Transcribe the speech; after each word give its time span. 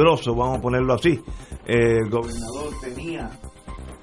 Peligroso, 0.00 0.34
vamos 0.34 0.58
a 0.58 0.62
ponerlo 0.62 0.94
así. 0.94 1.20
El 1.66 2.08
gobernador 2.08 2.72
tenía 2.82 3.30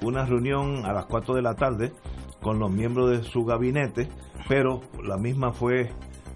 una 0.02 0.24
reunión 0.24 0.86
a 0.86 0.92
las 0.92 1.06
4 1.06 1.34
de 1.34 1.42
la 1.42 1.54
tarde 1.54 1.92
con 2.40 2.58
los 2.60 2.70
miembros 2.70 3.10
de 3.10 3.24
su 3.24 3.44
gabinete, 3.44 4.08
pero 4.48 4.80
la 5.02 5.16
misma 5.16 5.52
fue 5.52 5.90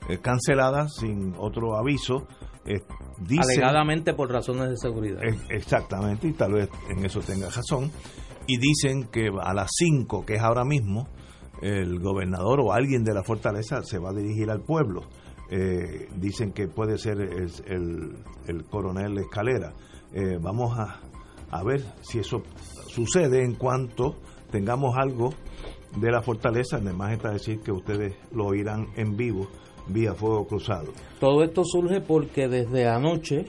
eh, 0.09 0.19
cancelada 0.21 0.89
sin 0.89 1.35
otro 1.39 1.77
aviso. 1.77 2.27
Eh, 2.67 2.81
dicen- 3.21 3.45
Alegadamente 3.63 4.15
por 4.15 4.31
razones 4.33 4.69
de 4.69 4.77
seguridad. 4.77 5.23
Eh, 5.23 5.39
Exactamente, 5.51 6.27
y 6.29 6.33
tal 6.33 6.55
vez 6.55 6.69
en 6.91 7.05
eso 7.05 7.21
tenga 7.21 7.47
razón. 7.49 7.91
Y 8.49 8.57
dicen 8.59 9.05
que 9.13 9.29
a 9.41 9.55
las 9.55 9.71
5, 9.77 10.25
que 10.27 10.35
es 10.35 10.43
ahora 10.43 10.65
mismo, 10.65 11.07
el 11.61 12.01
gobernador 12.01 12.59
o 12.61 12.73
alguien 12.73 13.05
de 13.05 13.15
la 13.15 13.23
fortaleza 13.23 13.85
se 13.85 13.99
va 14.01 14.11
a 14.11 14.13
dirigir 14.13 14.51
al 14.51 14.63
pueblo. 14.63 15.03
Eh, 15.55 16.09
dicen 16.17 16.53
que 16.53 16.67
puede 16.67 16.97
ser 16.97 17.21
el, 17.21 17.51
el- 17.67 18.17
el 18.47 18.65
coronel 18.65 19.19
Escalera. 19.19 19.75
Eh, 20.15 20.39
vamos 20.41 20.79
a, 20.79 21.01
a 21.51 21.63
ver 21.63 21.83
si 22.01 22.21
eso 22.21 22.43
sucede 22.89 23.45
en 23.45 23.55
cuanto 23.57 24.17
tengamos 24.51 24.97
algo 24.97 25.35
de 26.01 26.11
la 26.11 26.23
fortaleza. 26.23 26.79
Además 26.79 27.13
está 27.13 27.33
decir 27.33 27.61
que 27.61 27.71
ustedes 27.71 28.15
lo 28.33 28.47
oirán 28.47 28.87
en 28.97 29.15
vivo 29.15 29.47
vía 29.89 30.15
fuego 30.15 30.47
cruzado. 30.47 30.93
Todo 31.21 31.43
esto 31.43 31.65
surge 31.65 32.01
porque 32.01 32.49
desde 32.49 32.87
anoche 32.89 33.45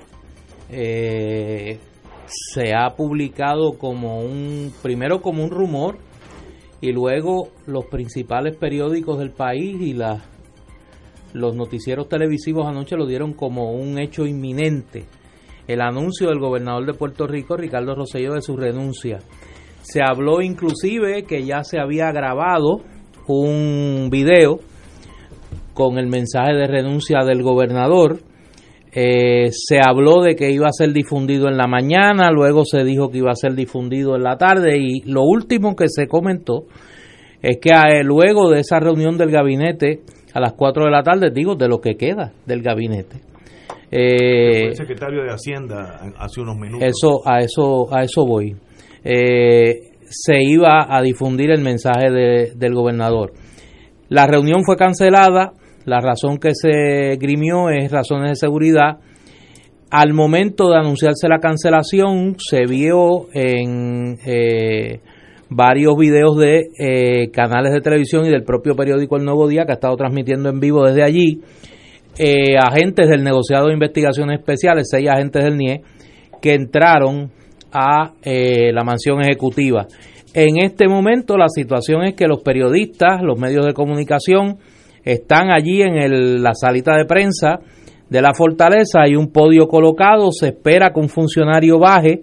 eh, 0.70 1.80
se 2.26 2.74
ha 2.76 2.96
publicado 2.98 3.78
como 3.78 4.20
un, 4.20 4.74
primero 4.82 5.22
como 5.22 5.44
un 5.44 5.52
rumor 5.52 5.98
y 6.82 6.92
luego 6.92 7.50
los 7.66 7.86
principales 7.86 8.58
periódicos 8.58 9.20
del 9.20 9.32
país 9.32 9.80
y 9.82 9.94
las 9.94 10.22
los 11.34 11.56
noticieros 11.56 12.08
televisivos 12.08 12.68
anoche 12.68 12.96
lo 12.96 13.06
dieron 13.06 13.34
como 13.34 13.74
un 13.74 14.00
hecho 14.00 14.26
inminente. 14.26 15.06
El 15.68 15.82
anuncio 15.82 16.28
del 16.30 16.40
gobernador 16.40 16.86
de 16.86 16.94
Puerto 16.94 17.26
Rico, 17.26 17.56
Ricardo 17.56 17.96
Rosselló, 17.96 18.34
de 18.34 18.42
su 18.42 18.56
renuncia. 18.56 19.20
Se 19.82 20.02
habló 20.02 20.42
inclusive 20.42 21.24
que 21.24 21.44
ya 21.46 21.64
se 21.64 21.80
había 21.80 22.12
grabado 22.12 22.82
un 23.28 24.10
video 24.12 24.60
con 25.74 25.98
el 25.98 26.08
mensaje 26.08 26.54
de 26.54 26.68
renuncia 26.68 27.24
del 27.26 27.42
gobernador. 27.42 28.20
Eh, 28.92 29.50
se 29.52 29.80
habló 29.84 30.22
de 30.22 30.36
que 30.36 30.52
iba 30.52 30.68
a 30.68 30.72
ser 30.72 30.94
difundido 30.94 31.48
en 31.48 31.58
la 31.58 31.66
mañana, 31.66 32.30
luego 32.32 32.64
se 32.64 32.84
dijo 32.84 33.10
que 33.10 33.18
iba 33.18 33.32
a 33.32 33.36
ser 33.36 33.56
difundido 33.56 34.16
en 34.16 34.24
la 34.24 34.38
tarde 34.38 34.78
y 34.78 35.02
lo 35.10 35.24
último 35.24 35.76
que 35.76 35.86
se 35.88 36.08
comentó 36.08 36.66
es 37.42 37.58
que 37.60 37.72
luego 38.04 38.50
de 38.52 38.60
esa 38.60 38.80
reunión 38.80 39.18
del 39.18 39.32
gabinete 39.32 40.02
a 40.34 40.40
las 40.40 40.54
4 40.54 40.86
de 40.86 40.92
la 40.92 41.04
tarde, 41.04 41.30
digo, 41.32 41.56
de 41.56 41.68
lo 41.68 41.80
que 41.80 41.96
queda 41.96 42.32
del 42.46 42.62
gabinete, 42.62 43.18
eh, 43.92 44.68
el 44.68 44.76
secretario 44.76 45.24
de 45.24 45.30
Hacienda 45.30 46.00
hace 46.18 46.42
unos 46.42 46.58
minutos. 46.58 46.88
eso, 46.88 47.22
a 47.26 47.40
eso, 47.40 47.94
a 47.96 48.04
eso 48.04 48.26
voy. 48.26 48.56
Eh, 49.04 49.92
se 50.10 50.42
iba 50.42 50.88
a 50.90 51.02
difundir 51.02 51.52
el 51.52 51.62
mensaje 51.62 52.10
de- 52.12 52.52
del 52.56 52.74
gobernador. 52.74 53.34
La 54.10 54.26
reunión 54.28 54.64
fue 54.66 54.76
cancelada. 54.78 55.54
La 55.86 56.00
razón 56.00 56.38
que 56.38 56.52
se 56.54 57.18
grimió 57.18 57.70
es 57.70 57.92
razones 57.92 58.30
de 58.30 58.36
seguridad. 58.36 59.00
Al 59.92 60.14
momento 60.14 60.70
de 60.70 60.78
anunciarse 60.78 61.28
la 61.28 61.40
cancelación, 61.40 62.36
se 62.40 62.66
vio 62.66 63.28
en 63.34 64.18
eh, 64.26 65.02
varios 65.56 65.96
videos 65.98 66.38
de 66.38 66.62
eh, 66.80 67.30
canales 67.32 67.72
de 67.74 67.82
televisión 67.82 68.26
y 68.26 68.30
del 68.30 68.44
propio 68.44 68.76
periódico 68.76 69.18
El 69.18 69.26
Nuevo 69.26 69.48
Día, 69.48 69.66
que 69.66 69.72
ha 69.72 69.76
estado 69.76 69.96
transmitiendo 69.96 70.50
en 70.50 70.60
vivo 70.60 70.86
desde 70.86 71.04
allí, 71.04 71.42
eh, 72.18 72.58
agentes 72.58 73.10
del 73.10 73.24
negociado 73.24 73.68
de 73.68 73.74
investigaciones 73.74 74.40
especiales, 74.40 74.88
seis 74.90 75.10
agentes 75.10 75.44
del 75.44 75.58
NIE, 75.58 75.82
que 76.42 76.54
entraron 76.54 77.32
a 77.72 78.14
eh, 78.24 78.72
la 78.72 78.84
mansión 78.84 79.22
ejecutiva. 79.22 79.88
En 80.34 80.58
este 80.64 80.88
momento 80.88 81.38
la 81.38 81.48
situación 81.48 82.04
es 82.04 82.16
que 82.16 82.28
los 82.28 82.42
periodistas, 82.42 83.22
los 83.22 83.40
medios 83.40 83.66
de 83.66 83.74
comunicación, 83.74 84.58
están 85.04 85.52
allí 85.52 85.82
en 85.82 85.96
el- 85.96 86.42
la 86.42 86.54
salita 86.54 86.96
de 86.96 87.06
prensa 87.06 87.60
de 88.10 88.22
la 88.22 88.34
fortaleza, 88.34 89.02
hay 89.02 89.16
un 89.16 89.32
podio 89.32 89.68
colocado, 89.68 90.32
se 90.32 90.50
espera 90.50 90.92
que 90.94 91.00
un 91.00 91.10
funcionario 91.10 91.80
baje 91.80 92.22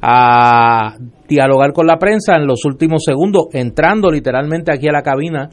a 0.00 0.96
dialogar 1.28 1.72
con 1.72 1.86
la 1.86 1.98
prensa 1.98 2.34
en 2.36 2.46
los 2.46 2.64
últimos 2.64 3.04
segundos, 3.04 3.46
entrando 3.52 4.10
literalmente 4.10 4.72
aquí 4.72 4.88
a 4.88 4.92
la 4.92 5.02
cabina 5.02 5.50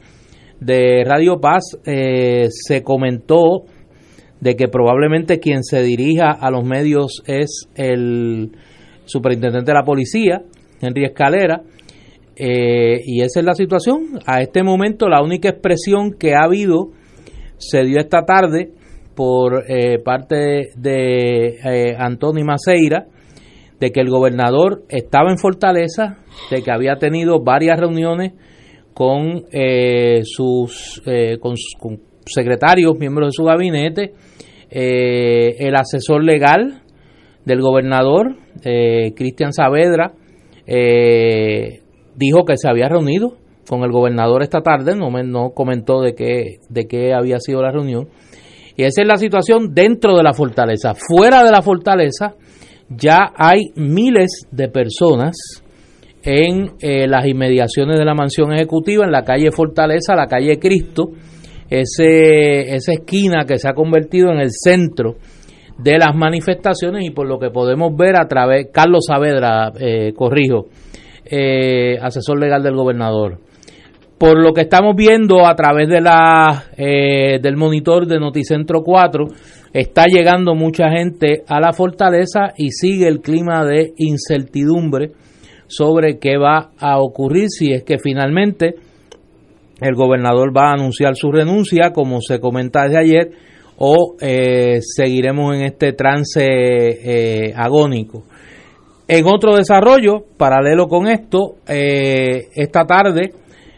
de 0.60 1.04
Radio 1.04 1.38
Paz, 1.38 1.78
eh, 1.84 2.46
se 2.50 2.82
comentó 2.82 3.64
de 4.40 4.56
que 4.56 4.68
probablemente 4.68 5.38
quien 5.38 5.62
se 5.62 5.82
dirija 5.82 6.30
a 6.30 6.50
los 6.50 6.64
medios 6.64 7.22
es 7.26 7.68
el 7.74 8.52
superintendente 9.04 9.70
de 9.70 9.78
la 9.78 9.84
policía, 9.84 10.42
Henry 10.80 11.04
Escalera, 11.04 11.62
eh, 12.36 13.00
y 13.04 13.22
esa 13.22 13.40
es 13.40 13.46
la 13.46 13.54
situación. 13.54 14.20
A 14.26 14.42
este 14.42 14.62
momento 14.62 15.08
la 15.08 15.22
única 15.22 15.48
expresión 15.48 16.12
que 16.12 16.34
ha 16.34 16.44
habido 16.44 16.90
se 17.58 17.82
dio 17.84 17.98
esta 17.98 18.24
tarde 18.24 18.72
por 19.14 19.64
eh, 19.66 19.98
parte 20.04 20.70
de 20.76 21.56
eh, 21.64 21.96
Antonio 21.98 22.44
Maceira, 22.44 23.06
de 23.80 23.90
que 23.90 24.00
el 24.00 24.10
gobernador 24.10 24.84
estaba 24.88 25.30
en 25.30 25.38
Fortaleza, 25.38 26.18
de 26.50 26.62
que 26.62 26.70
había 26.70 26.96
tenido 26.96 27.42
varias 27.42 27.78
reuniones 27.78 28.32
con 28.94 29.44
eh, 29.52 30.22
sus 30.24 31.02
eh, 31.06 31.38
con, 31.38 31.54
secretarios, 32.24 32.98
miembros 32.98 33.28
de 33.28 33.32
su 33.32 33.44
gabinete, 33.44 34.12
eh, 34.70 35.56
el 35.58 35.76
asesor 35.76 36.24
legal 36.24 36.82
del 37.44 37.60
gobernador, 37.60 38.36
eh, 38.64 39.12
Cristian 39.14 39.52
Saavedra, 39.52 40.12
eh, 40.66 41.82
dijo 42.16 42.44
que 42.44 42.56
se 42.56 42.68
había 42.68 42.88
reunido 42.88 43.36
con 43.68 43.82
el 43.82 43.92
gobernador 43.92 44.42
esta 44.42 44.62
tarde, 44.62 44.96
no, 44.96 45.10
me, 45.10 45.22
no 45.22 45.50
comentó 45.50 46.00
de 46.00 46.14
qué, 46.14 46.58
de 46.68 46.86
qué 46.86 47.12
había 47.14 47.38
sido 47.38 47.62
la 47.62 47.70
reunión. 47.70 48.08
Y 48.76 48.82
esa 48.82 49.02
es 49.02 49.08
la 49.08 49.16
situación 49.16 49.74
dentro 49.74 50.16
de 50.16 50.22
la 50.22 50.34
fortaleza. 50.34 50.94
Fuera 50.94 51.42
de 51.42 51.50
la 51.50 51.62
fortaleza 51.62 52.34
ya 52.88 53.32
hay 53.36 53.72
miles 53.74 54.46
de 54.50 54.68
personas 54.68 55.36
en 56.22 56.72
eh, 56.80 57.06
las 57.06 57.26
inmediaciones 57.26 57.98
de 57.98 58.04
la 58.04 58.14
mansión 58.14 58.52
ejecutiva, 58.52 59.04
en 59.04 59.12
la 59.12 59.22
calle 59.22 59.50
Fortaleza, 59.52 60.16
la 60.16 60.26
calle 60.26 60.58
Cristo, 60.58 61.10
ese, 61.70 62.74
esa 62.74 62.92
esquina 62.92 63.44
que 63.46 63.58
se 63.58 63.68
ha 63.68 63.74
convertido 63.74 64.30
en 64.30 64.40
el 64.40 64.50
centro 64.50 65.16
de 65.78 65.98
las 65.98 66.14
manifestaciones 66.14 67.04
y 67.04 67.10
por 67.10 67.26
lo 67.26 67.38
que 67.38 67.50
podemos 67.50 67.94
ver 67.96 68.16
a 68.16 68.26
través, 68.26 68.68
Carlos 68.72 69.06
Saavedra, 69.06 69.72
eh, 69.78 70.12
corrijo, 70.14 70.66
eh, 71.24 71.98
asesor 72.00 72.38
legal 72.40 72.62
del 72.62 72.74
gobernador. 72.74 73.38
Por 74.18 74.42
lo 74.42 74.54
que 74.54 74.62
estamos 74.62 74.96
viendo 74.96 75.46
a 75.46 75.54
través 75.54 75.88
de 75.88 76.00
la 76.00 76.64
eh, 76.76 77.38
del 77.42 77.56
monitor 77.56 78.06
de 78.06 78.18
Noticentro 78.18 78.80
4, 78.82 79.26
está 79.80 80.06
llegando 80.06 80.54
mucha 80.54 80.88
gente 80.88 81.42
a 81.46 81.60
la 81.60 81.74
fortaleza 81.74 82.54
y 82.56 82.70
sigue 82.70 83.06
el 83.08 83.20
clima 83.20 83.62
de 83.66 83.92
incertidumbre 83.98 85.10
sobre 85.66 86.18
qué 86.18 86.38
va 86.38 86.70
a 86.78 86.98
ocurrir 86.98 87.48
si 87.50 87.72
es 87.72 87.82
que 87.82 87.98
finalmente 87.98 88.76
el 89.82 89.94
gobernador 89.94 90.56
va 90.56 90.70
a 90.70 90.72
anunciar 90.72 91.14
su 91.14 91.30
renuncia, 91.30 91.92
como 91.92 92.22
se 92.22 92.40
comenta 92.40 92.84
desde 92.84 92.98
ayer, 92.98 93.30
o 93.76 94.16
eh, 94.18 94.78
seguiremos 94.80 95.54
en 95.54 95.66
este 95.66 95.92
trance 95.92 96.42
eh, 96.42 97.52
agónico. 97.54 98.24
En 99.06 99.26
otro 99.26 99.56
desarrollo, 99.56 100.24
paralelo 100.38 100.86
con 100.86 101.06
esto, 101.06 101.56
eh, 101.68 102.48
esta 102.54 102.86
tarde 102.86 103.32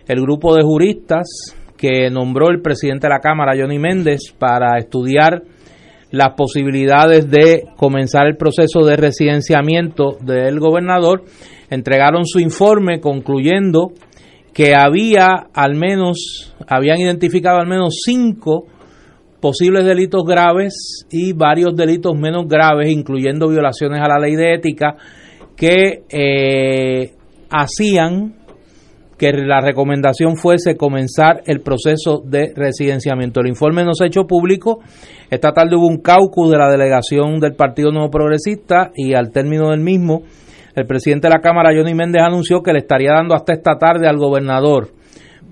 el 0.07 0.21
grupo 0.23 0.55
de 0.55 0.63
juristas 0.63 1.57
que 1.77 2.09
nombró 2.09 2.51
el 2.51 2.63
presidente 2.63 3.09
de 3.09 3.15
la 3.15 3.21
Cámara, 3.21 3.53
Johnny 3.61 3.81
Méndez, 3.81 4.33
para 4.39 4.79
estudiar 4.79 5.43
las 6.11 6.35
posibilidades 6.35 7.31
de 7.31 7.65
comenzar 7.77 8.27
el 8.27 8.37
proceso 8.37 8.85
de 8.85 8.97
residenciamiento 8.97 10.17
del 10.21 10.59
gobernador, 10.59 11.25
entregaron 11.71 12.25
su 12.25 12.41
informe 12.41 13.01
concluyendo 13.01 13.93
que 14.55 14.75
había 14.75 15.49
al 15.53 15.75
menos, 15.75 16.55
habían 16.67 17.01
identificado 17.01 17.59
al 17.59 17.69
menos 17.69 18.01
cinco 18.05 18.67
posibles 19.41 19.85
delitos 19.85 20.25
graves 20.25 21.07
y 21.11 21.33
varios 21.33 21.77
delitos 21.77 22.19
menos 22.19 22.49
graves, 22.49 22.91
incluyendo 22.91 23.49
violaciones 23.49 24.01
a 24.01 24.09
la 24.09 24.19
ley 24.19 24.35
de 24.35 24.55
ética, 24.55 24.97
que 25.57 26.03
eh, 26.09 27.13
hacían 27.51 28.38
que 29.19 29.33
la 29.33 29.61
recomendación 29.61 30.37
fuese 30.37 30.77
comenzar 30.77 31.43
el 31.47 31.61
proceso 31.61 32.23
de 32.25 32.53
residenciamiento. 32.55 33.41
El 33.41 33.49
informe 33.49 33.85
no 33.85 33.93
se 33.93 34.05
ha 34.05 34.07
hecho 34.07 34.27
público. 34.27 34.79
Esta 35.29 35.53
tarde 35.53 35.77
hubo 35.77 35.89
un 35.89 35.99
caucus 35.99 36.51
de 36.51 36.57
la 36.57 36.71
delegación 36.71 37.41
del 37.41 37.55
Partido 37.55 37.91
Nuevo 37.91 38.11
Progresista 38.11 38.93
y 38.95 39.15
al 39.15 39.31
término 39.33 39.71
del 39.71 39.81
mismo, 39.81 40.23
el 40.77 40.87
presidente 40.87 41.27
de 41.27 41.35
la 41.35 41.41
Cámara, 41.41 41.71
Johnny 41.77 41.95
Méndez, 41.95 42.23
anunció 42.23 42.63
que 42.63 42.73
le 42.73 42.79
estaría 42.79 43.13
dando 43.13 43.35
hasta 43.35 43.53
esta 43.53 43.77
tarde 43.77 44.07
al 44.07 44.17
gobernador 44.17 44.93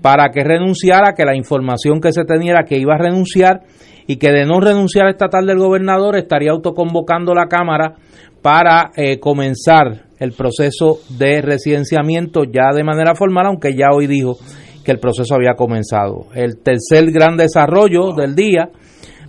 para 0.01 0.29
que 0.29 0.43
renunciara, 0.43 1.13
que 1.13 1.25
la 1.25 1.35
información 1.35 1.99
que 1.99 2.13
se 2.13 2.23
tenía 2.23 2.53
era 2.53 2.63
que 2.63 2.77
iba 2.77 2.95
a 2.95 2.97
renunciar 2.97 3.63
y 4.05 4.15
que 4.15 4.31
de 4.31 4.45
no 4.45 4.61
renunciar 4.61 5.09
esta 5.09 5.27
tarde 5.27 5.51
el 5.51 5.59
gobernador 5.59 6.15
estaría 6.15 6.51
autoconvocando 6.51 7.33
la 7.33 7.47
Cámara 7.47 7.95
para 8.41 8.91
eh, 8.95 9.19
comenzar 9.19 10.06
el 10.19 10.31
proceso 10.31 10.99
de 11.17 11.41
residenciamiento 11.41 12.43
ya 12.43 12.75
de 12.75 12.83
manera 12.83 13.15
formal, 13.15 13.47
aunque 13.47 13.75
ya 13.75 13.87
hoy 13.93 14.07
dijo 14.07 14.37
que 14.83 14.91
el 14.91 14.99
proceso 14.99 15.35
había 15.35 15.55
comenzado. 15.55 16.27
El 16.33 16.59
tercer 16.59 17.11
gran 17.11 17.37
desarrollo 17.37 18.13
del 18.13 18.35
día, 18.35 18.69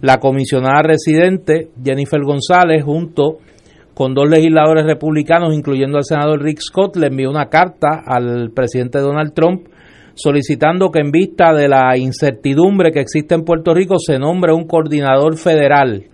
la 0.00 0.19
comisionada 0.19 0.82
residente 0.82 1.70
Jennifer 1.85 2.20
González, 2.23 2.85
junto 2.85 3.38
con 3.93 4.14
dos 4.14 4.31
legisladores 4.31 4.87
republicanos, 4.87 5.52
incluyendo 5.52 5.99
al 5.99 6.05
senador 6.05 6.40
Rick 6.40 6.61
Scott, 6.61 6.96
le 6.96 7.08
envió 7.08 7.29
una 7.31 7.49
carta 7.49 8.02
al 8.06 8.52
presidente 8.55 9.00
Donald 9.00 9.35
Trump 9.35 9.67
solicitando 10.14 10.90
que 10.90 11.00
en 11.00 11.11
vista 11.11 11.52
de 11.52 11.69
la 11.69 11.96
incertidumbre 11.96 12.90
que 12.93 13.00
existe 13.00 13.35
en 13.35 13.44
Puerto 13.44 13.73
Rico 13.75 13.96
se 13.99 14.19
nombre 14.19 14.52
un 14.52 14.67
coordinador 14.67 15.37
federal 15.37 16.05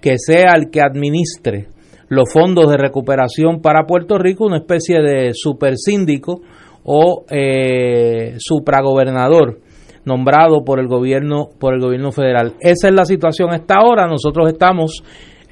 que 0.00 0.16
sea 0.18 0.54
el 0.56 0.70
que 0.70 0.80
administre 0.80 1.68
los 2.14 2.32
fondos 2.32 2.70
de 2.70 2.76
recuperación 2.76 3.60
para 3.60 3.86
Puerto 3.86 4.18
Rico, 4.18 4.46
una 4.46 4.58
especie 4.58 5.00
de 5.00 5.30
supersíndico 5.34 6.40
o 6.84 7.24
eh, 7.30 8.36
supragobernador 8.38 9.60
nombrado 10.04 10.64
por 10.64 10.80
el 10.80 10.86
gobierno 10.86 11.48
por 11.58 11.74
el 11.74 11.80
gobierno 11.80 12.12
federal. 12.12 12.54
Esa 12.60 12.88
es 12.88 12.94
la 12.94 13.04
situación 13.04 13.50
hasta 13.52 13.76
ahora. 13.76 14.06
Nosotros 14.06 14.48
estamos 14.48 15.02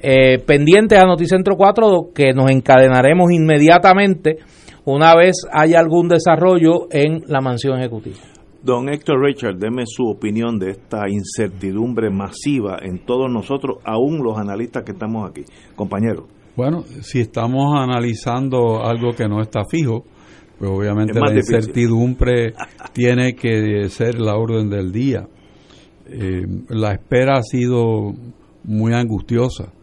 eh, 0.01 0.39
pendientes 0.45 1.01
a 1.01 1.05
Noticentro 1.05 1.55
4 1.55 2.09
que 2.13 2.33
nos 2.33 2.51
encadenaremos 2.51 3.31
inmediatamente 3.31 4.37
una 4.85 5.15
vez 5.15 5.45
haya 5.51 5.79
algún 5.79 6.07
desarrollo 6.07 6.87
en 6.91 7.21
la 7.27 7.41
mansión 7.41 7.79
ejecutiva. 7.79 8.17
Don 8.61 8.87
Héctor 8.87 9.21
Richard, 9.21 9.57
deme 9.57 9.83
su 9.85 10.05
opinión 10.05 10.57
de 10.57 10.71
esta 10.71 11.09
incertidumbre 11.09 12.09
masiva 12.09 12.77
en 12.81 13.05
todos 13.05 13.29
nosotros, 13.29 13.79
aún 13.83 14.23
los 14.23 14.37
analistas 14.37 14.83
que 14.83 14.93
estamos 14.93 15.29
aquí. 15.29 15.43
Compañero. 15.75 16.27
Bueno, 16.55 16.83
si 17.01 17.19
estamos 17.19 17.75
analizando 17.75 18.85
algo 18.85 19.13
que 19.13 19.27
no 19.27 19.41
está 19.41 19.65
fijo, 19.65 20.05
pues 20.59 20.69
obviamente 20.69 21.19
la 21.19 21.33
incertidumbre 21.33 22.53
tiene 22.93 23.33
que 23.33 23.89
ser 23.89 24.19
la 24.19 24.35
orden 24.35 24.69
del 24.69 24.91
día. 24.91 25.27
Eh, 26.05 26.45
la 26.69 26.93
espera 26.93 27.37
ha 27.37 27.41
sido 27.41 28.13
muy 28.65 28.93
angustiosa 28.93 29.73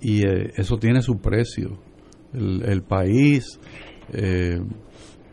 y 0.00 0.26
eh, 0.26 0.50
eso 0.56 0.76
tiene 0.78 1.02
su 1.02 1.18
precio. 1.20 1.78
El, 2.34 2.82
país 2.82 3.58
eh, 4.12 4.60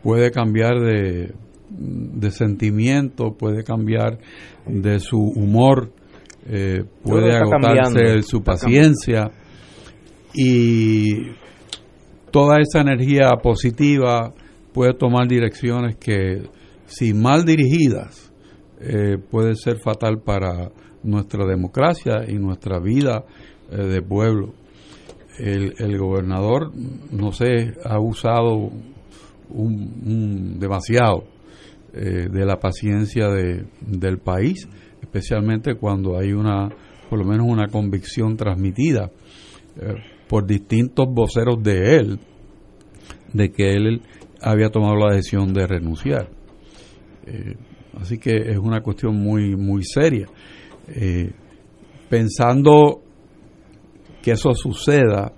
puede 0.02 0.30
cambiar 0.30 0.80
de, 0.80 1.34
de, 1.68 2.30
sentimiento, 2.30 3.34
puede 3.36 3.64
cambiar 3.64 4.18
de 4.66 4.98
su 4.98 5.18
humor, 5.18 5.92
puede 7.02 7.36
agotarse 7.36 8.22
su 8.22 8.42
paciencia 8.42 9.30
y 10.36 11.32
toda 12.30 12.58
esa 12.60 12.82
energía 12.82 13.30
positiva 13.42 14.34
puede 14.74 14.92
tomar 14.92 15.26
direcciones 15.26 15.96
que, 15.96 16.42
si 16.84 17.14
mal 17.14 17.46
dirigidas, 17.46 18.30
eh, 18.78 19.16
puede 19.30 19.54
ser 19.54 19.78
fatal 19.78 20.20
para 20.20 20.70
nuestra 21.02 21.46
democracia 21.46 22.26
y 22.28 22.34
nuestra 22.34 22.78
vida 22.78 23.24
eh, 23.70 23.76
de 23.76 24.02
pueblo. 24.02 24.52
El, 25.38 25.98
gobernador, 25.98 26.70
no 27.10 27.32
sé, 27.32 27.74
ha 27.84 27.98
usado 27.98 28.70
un, 29.50 30.58
demasiado 30.58 31.24
eh, 31.94 32.28
de 32.30 32.44
la 32.44 32.58
paciencia 32.58 33.28
de, 33.28 33.64
del 33.80 34.18
país, 34.18 34.68
especialmente 35.00 35.74
cuando 35.74 36.18
hay 36.18 36.32
una, 36.32 36.70
por 37.08 37.18
lo 37.18 37.24
menos 37.24 37.46
una 37.46 37.68
convicción 37.68 38.36
transmitida 38.36 39.10
por 40.28 40.46
distintos 40.46 41.06
voceros 41.08 41.62
de 41.62 41.96
él 41.96 42.18
de 43.32 43.50
que 43.50 43.72
él 43.74 44.02
había 44.40 44.70
tomado 44.70 44.96
la 44.96 45.14
decisión 45.14 45.52
de 45.52 45.66
renunciar. 45.66 46.28
Eh, 47.26 47.56
así 48.00 48.18
que 48.18 48.36
es 48.36 48.58
una 48.58 48.80
cuestión 48.80 49.16
muy, 49.16 49.56
muy 49.56 49.82
seria. 49.84 50.26
Eh, 50.88 51.32
pensando 52.08 53.02
que 54.22 54.32
eso 54.32 54.54
suceda, 54.54 55.32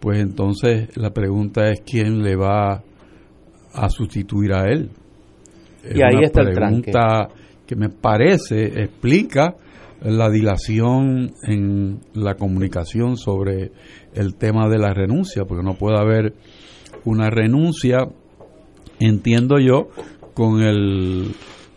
pues 0.00 0.20
entonces 0.20 0.96
la 0.96 1.10
pregunta 1.10 1.70
es 1.70 1.80
quién 1.80 2.22
le 2.22 2.36
va 2.36 2.82
a 3.72 3.88
sustituir 3.88 4.52
a 4.52 4.64
él. 4.70 4.90
y 5.84 6.02
ahí 6.02 6.22
está 6.22 6.42
el 6.42 6.54
pregunta 6.54 7.28
que 7.66 7.76
me 7.76 7.88
parece 7.88 8.82
explica 8.82 9.54
la 10.02 10.30
dilación 10.30 11.32
en 11.42 12.00
la 12.14 12.34
comunicación 12.34 13.16
sobre 13.16 13.72
el 14.14 14.34
tema 14.34 14.68
de 14.68 14.78
la 14.78 14.92
renuncia, 14.92 15.44
porque 15.44 15.64
no 15.64 15.74
puede 15.74 15.98
haber 15.98 16.34
una 17.04 17.30
renuncia, 17.30 18.08
entiendo 19.00 19.58
yo, 19.58 19.88
con 20.34 20.62
el, 20.62 21.34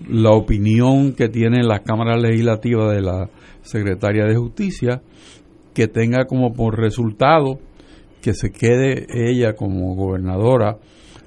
la 0.08 0.32
opinión 0.32 1.14
que 1.14 1.30
tiene 1.30 1.64
la 1.64 1.80
Cámara 1.80 2.18
Legislativa 2.18 2.92
de 2.92 3.02
la 3.02 3.30
Secretaria 3.62 4.26
de 4.26 4.36
Justicia, 4.36 5.02
que 5.74 5.88
tenga 5.88 6.26
como 6.26 6.54
por 6.54 6.78
resultado 6.78 7.60
que 8.22 8.34
se 8.34 8.52
quede 8.52 9.08
ella 9.10 9.54
como 9.54 9.96
gobernadora 9.96 10.78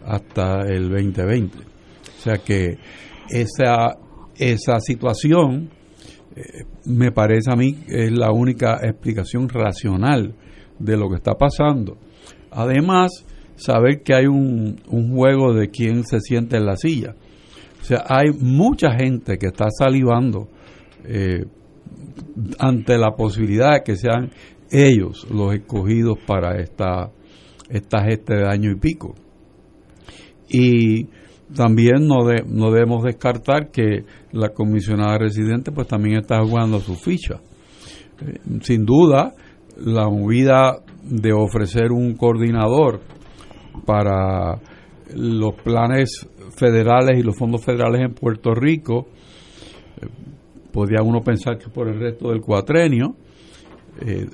hasta 0.05 0.61
el 0.69 0.91
2020. 0.91 1.59
O 1.59 2.21
sea 2.21 2.37
que 2.37 2.79
esa, 3.31 3.97
esa 4.37 4.81
situación 4.81 5.71
eh, 6.37 6.65
me 6.85 7.11
parece 7.11 7.51
a 7.51 7.57
mí 7.57 7.77
es 7.89 8.13
la 8.13 8.31
única 8.33 8.79
explicación 8.83 9.49
racional 9.49 10.35
de 10.79 10.97
lo 10.97 11.09
que 11.09 11.17
está 11.17 11.35
pasando. 11.35 11.97
Además, 12.51 13.25
saber 13.57 14.03
que 14.03 14.15
hay 14.15 14.27
un, 14.27 14.77
juego 15.13 15.55
de 15.55 15.71
quién 15.71 16.05
se 16.05 16.21
siente 16.21 16.57
en 16.57 16.67
la 16.67 16.77
silla. 16.77 17.15
O 17.81 17.85
sea, 17.85 18.05
hay 18.09 18.31
mucha 18.33 18.93
gente 18.93 19.37
que 19.39 19.47
está 19.47 19.67
salivando 19.71 20.49
eh, 21.05 21.45
ante 22.59 22.97
la 22.97 23.13
posibilidad 23.13 23.75
de 23.75 23.83
que 23.83 23.97
sean 23.97 24.31
ellos 24.71 25.27
los 25.31 25.55
escogidos 25.55 26.19
para 26.27 26.59
esta, 26.61 27.11
esta 27.69 28.05
gesta 28.05 28.35
de 28.35 28.49
año 28.49 28.71
y 28.71 28.77
pico. 28.77 29.15
Y 30.49 31.09
también 31.55 32.07
no, 32.07 32.19
no 32.47 32.71
debemos 32.71 33.05
descartar 33.05 33.71
que 33.71 34.05
la 34.33 34.49
comisionada 34.51 35.19
residente 35.19 35.71
pues 35.73 35.87
también 35.87 36.19
está 36.19 36.43
jugando 36.43 36.81
su 36.81 36.95
ficha. 36.95 37.41
Eh, 38.21 38.39
sin 38.63 38.85
duda, 38.85 39.35
la 39.77 40.09
movida 40.09 40.81
de 41.03 41.33
ofrecer 41.33 41.93
un 41.93 42.15
coordinador 42.15 43.01
para 43.85 44.61
los 45.15 45.55
planes 45.63 46.29
federales 46.57 47.19
y 47.19 47.23
los 47.23 47.37
fondos 47.37 47.65
federales 47.65 48.01
en 48.03 48.15
Puerto 48.15 48.55
Rico, 48.55 49.07
eh, 50.01 50.07
podría 50.73 51.03
uno 51.03 51.23
pensar 51.23 51.59
que 51.59 51.69
por 51.69 51.89
el 51.89 51.99
resto 52.01 52.31
del 52.31 52.41
cuatrenio, 52.41 53.17
eh, 54.01 54.27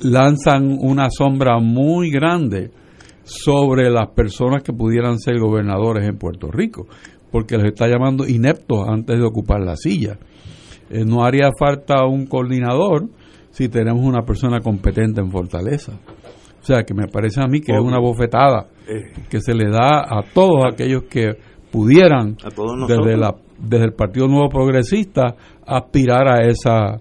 lanzan 0.00 0.78
una 0.80 1.08
sombra 1.10 1.58
muy 1.58 2.10
grande 2.10 2.70
sobre 3.24 3.90
las 3.90 4.08
personas 4.10 4.62
que 4.62 4.72
pudieran 4.72 5.18
ser 5.18 5.38
gobernadores 5.38 6.08
en 6.08 6.16
Puerto 6.16 6.50
Rico, 6.50 6.86
porque 7.30 7.56
les 7.56 7.66
está 7.66 7.88
llamando 7.88 8.26
ineptos 8.26 8.86
antes 8.88 9.18
de 9.18 9.24
ocupar 9.24 9.60
la 9.60 9.76
silla. 9.76 10.18
Eh, 10.88 11.04
no 11.04 11.24
haría 11.24 11.50
falta 11.58 12.06
un 12.06 12.26
coordinador 12.26 13.08
si 13.56 13.70
tenemos 13.70 14.04
una 14.04 14.20
persona 14.22 14.60
competente 14.60 15.22
en 15.22 15.30
Fortaleza. 15.30 15.92
O 16.60 16.62
sea, 16.62 16.82
que 16.82 16.92
me 16.92 17.06
parece 17.08 17.40
a 17.40 17.46
mí 17.46 17.62
que 17.62 17.72
es 17.72 17.80
una 17.80 17.98
bofetada 17.98 18.66
eh. 18.86 19.14
que 19.30 19.40
se 19.40 19.54
le 19.54 19.70
da 19.70 20.00
a 20.00 20.22
todos 20.34 20.62
aquellos 20.70 21.04
que 21.04 21.38
pudieran, 21.72 22.36
desde, 22.86 23.16
la, 23.16 23.34
desde 23.58 23.86
el 23.86 23.94
Partido 23.94 24.28
Nuevo 24.28 24.50
Progresista, 24.50 25.36
aspirar 25.66 26.28
a 26.28 26.46
esa, 26.46 27.00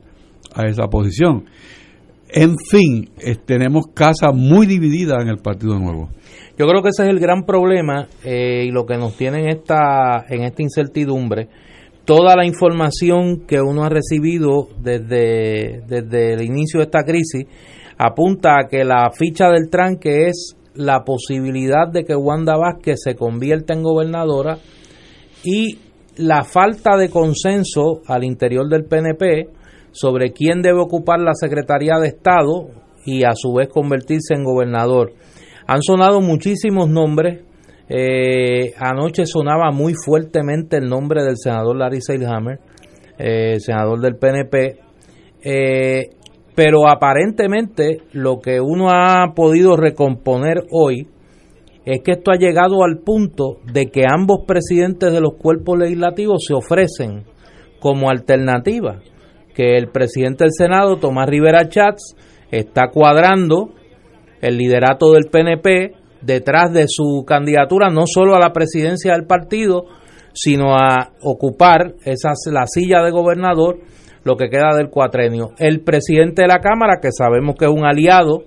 a 0.54 0.66
esa 0.66 0.88
posición. 0.88 1.44
En 2.30 2.56
fin, 2.58 3.10
tenemos 3.46 3.88
casa 3.94 4.32
muy 4.32 4.66
dividida 4.66 5.18
en 5.22 5.28
el 5.28 5.40
Partido 5.40 5.78
Nuevo. 5.78 6.08
Yo 6.58 6.68
creo 6.68 6.82
que 6.82 6.90
ese 6.90 7.04
es 7.04 7.10
el 7.10 7.20
gran 7.20 7.44
problema 7.44 8.08
eh, 8.24 8.64
y 8.66 8.72
lo 8.72 8.86
que 8.86 8.96
nos 8.96 9.18
tiene 9.18 9.42
en 9.42 9.50
esta, 9.50 10.24
en 10.30 10.44
esta 10.44 10.62
incertidumbre. 10.62 11.50
Toda 12.06 12.36
la 12.36 12.46
información 12.46 13.46
que 13.48 13.60
uno 13.62 13.84
ha 13.84 13.90
recibido 13.90 14.68
desde, 14.80 15.82
desde 15.88 16.34
el 16.34 16.44
inicio 16.44 16.80
de 16.80 16.86
esta 16.86 17.04
crisis 17.04 17.46
apunta 17.98 18.60
a 18.60 18.68
que 18.68 18.84
la 18.84 19.10
ficha 19.12 19.50
del 19.50 19.70
tranque 19.70 20.28
es 20.28 20.56
la 20.76 21.04
posibilidad 21.04 21.88
de 21.92 22.04
que 22.04 22.16
Wanda 22.16 22.58
Vázquez 22.58 23.00
se 23.04 23.16
convierta 23.16 23.74
en 23.74 23.82
gobernadora 23.82 24.60
y 25.44 25.80
la 26.18 26.44
falta 26.44 26.96
de 26.98 27.10
consenso 27.10 28.02
al 28.08 28.24
interior 28.24 28.70
del 28.70 28.86
PNP 28.86 29.50
sobre 29.92 30.32
quién 30.32 30.62
debe 30.62 30.80
ocupar 30.82 31.20
la 31.20 31.34
Secretaría 31.34 31.98
de 32.00 32.10
Estado 32.10 32.70
y 33.06 33.24
a 33.24 33.32
su 33.34 33.54
vez 33.54 33.70
convertirse 33.70 34.34
en 34.34 34.44
gobernador. 34.44 35.14
Han 35.68 35.82
sonado 35.82 36.22
muchísimos 36.22 36.90
nombres. 36.90 37.44
Eh, 37.88 38.74
anoche 38.78 39.26
sonaba 39.26 39.72
muy 39.72 39.94
fuertemente 39.94 40.78
el 40.78 40.90
nombre 40.90 41.24
del 41.24 41.38
senador 41.38 41.78
Larry 41.78 42.02
Seilhammer, 42.02 42.60
eh, 43.18 43.60
senador 43.60 44.00
del 44.02 44.16
PNP. 44.16 44.80
Eh, 45.44 46.10
pero 46.56 46.90
aparentemente 46.90 48.00
lo 48.14 48.40
que 48.40 48.60
uno 48.62 48.90
ha 48.90 49.34
podido 49.36 49.76
recomponer 49.76 50.64
hoy 50.72 51.08
es 51.86 52.02
que 52.02 52.14
esto 52.14 52.32
ha 52.32 52.38
llegado 52.38 52.84
al 52.84 53.00
punto 53.00 53.60
de 53.72 53.88
que 53.88 54.06
ambos 54.10 54.40
presidentes 54.48 55.14
de 55.14 55.22
los 55.22 55.36
cuerpos 55.36 55.78
legislativos 55.78 56.44
se 56.48 56.56
ofrecen 56.56 57.26
como 57.80 58.10
alternativa, 58.10 59.02
que 59.54 59.78
el 59.78 59.90
presidente 59.90 60.46
del 60.46 60.54
Senado, 60.54 60.98
Tomás 60.98 61.30
Rivera 61.30 61.70
Chats, 61.70 62.16
está 62.50 62.90
cuadrando 62.92 63.70
el 64.42 64.58
liderato 64.58 65.12
del 65.12 65.26
PNP 65.30 66.05
detrás 66.26 66.74
de 66.74 66.86
su 66.88 67.24
candidatura 67.26 67.90
no 67.90 68.04
solo 68.06 68.36
a 68.36 68.40
la 68.40 68.52
presidencia 68.52 69.14
del 69.14 69.26
partido, 69.26 69.86
sino 70.34 70.76
a 70.76 71.12
ocupar 71.22 71.96
esa, 72.04 72.34
la 72.52 72.66
silla 72.68 73.04
de 73.04 73.12
gobernador 73.12 73.80
lo 74.24 74.36
que 74.36 74.50
queda 74.50 74.76
del 74.76 74.90
cuatrenio. 74.90 75.52
El 75.60 75.82
presidente 75.82 76.42
de 76.42 76.48
la 76.48 76.60
Cámara, 76.60 77.00
que 77.00 77.12
sabemos 77.12 77.56
que 77.56 77.66
es 77.66 77.72
un 77.72 77.86
aliado 77.86 78.44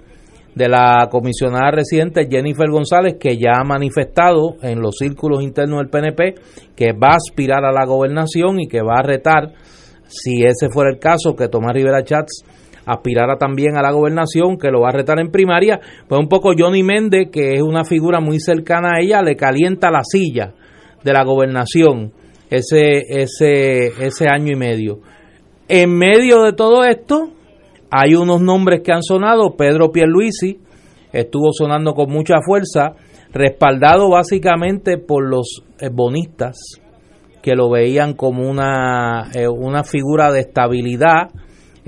de 0.54 0.68
la 0.68 1.08
comisionada 1.08 1.70
residente 1.70 2.26
Jennifer 2.28 2.68
González, 2.68 3.14
que 3.18 3.38
ya 3.38 3.52
ha 3.60 3.64
manifestado 3.64 4.56
en 4.60 4.80
los 4.80 4.96
círculos 4.98 5.42
internos 5.42 5.78
del 5.78 5.88
PNP 5.88 6.34
que 6.74 6.92
va 6.92 7.12
a 7.12 7.16
aspirar 7.16 7.64
a 7.64 7.70
la 7.70 7.86
gobernación 7.86 8.60
y 8.60 8.66
que 8.66 8.82
va 8.82 8.98
a 8.98 9.02
retar, 9.02 9.52
si 10.08 10.42
ese 10.42 10.68
fuera 10.68 10.90
el 10.90 10.98
caso, 10.98 11.36
que 11.36 11.48
Tomás 11.48 11.74
Rivera 11.74 12.02
Chats 12.02 12.42
aspirara 12.88 13.36
también 13.36 13.76
a 13.76 13.82
la 13.82 13.92
gobernación, 13.92 14.56
que 14.56 14.70
lo 14.70 14.80
va 14.80 14.88
a 14.88 14.92
retar 14.92 15.20
en 15.20 15.30
primaria, 15.30 15.78
pues 16.08 16.20
un 16.20 16.28
poco 16.28 16.52
Johnny 16.58 16.82
Méndez, 16.82 17.28
que 17.30 17.54
es 17.54 17.62
una 17.62 17.84
figura 17.84 18.20
muy 18.20 18.40
cercana 18.40 18.96
a 18.96 19.00
ella, 19.00 19.22
le 19.22 19.36
calienta 19.36 19.90
la 19.90 20.02
silla 20.02 20.54
de 21.04 21.12
la 21.12 21.24
gobernación 21.24 22.12
ese, 22.50 23.04
ese, 23.08 23.88
ese 24.04 24.28
año 24.28 24.52
y 24.52 24.56
medio. 24.56 25.00
En 25.68 25.96
medio 25.96 26.42
de 26.42 26.52
todo 26.54 26.84
esto, 26.84 27.30
hay 27.90 28.14
unos 28.14 28.40
nombres 28.40 28.80
que 28.82 28.92
han 28.92 29.02
sonado. 29.02 29.56
Pedro 29.56 29.90
Pierluisi 29.90 30.58
estuvo 31.12 31.52
sonando 31.52 31.94
con 31.94 32.10
mucha 32.10 32.36
fuerza, 32.44 32.94
respaldado 33.32 34.10
básicamente 34.10 34.98
por 34.98 35.28
los 35.28 35.62
eh, 35.78 35.90
bonistas, 35.92 36.56
que 37.42 37.54
lo 37.54 37.70
veían 37.70 38.14
como 38.14 38.48
una, 38.48 39.30
eh, 39.34 39.48
una 39.48 39.84
figura 39.84 40.32
de 40.32 40.40
estabilidad 40.40 41.28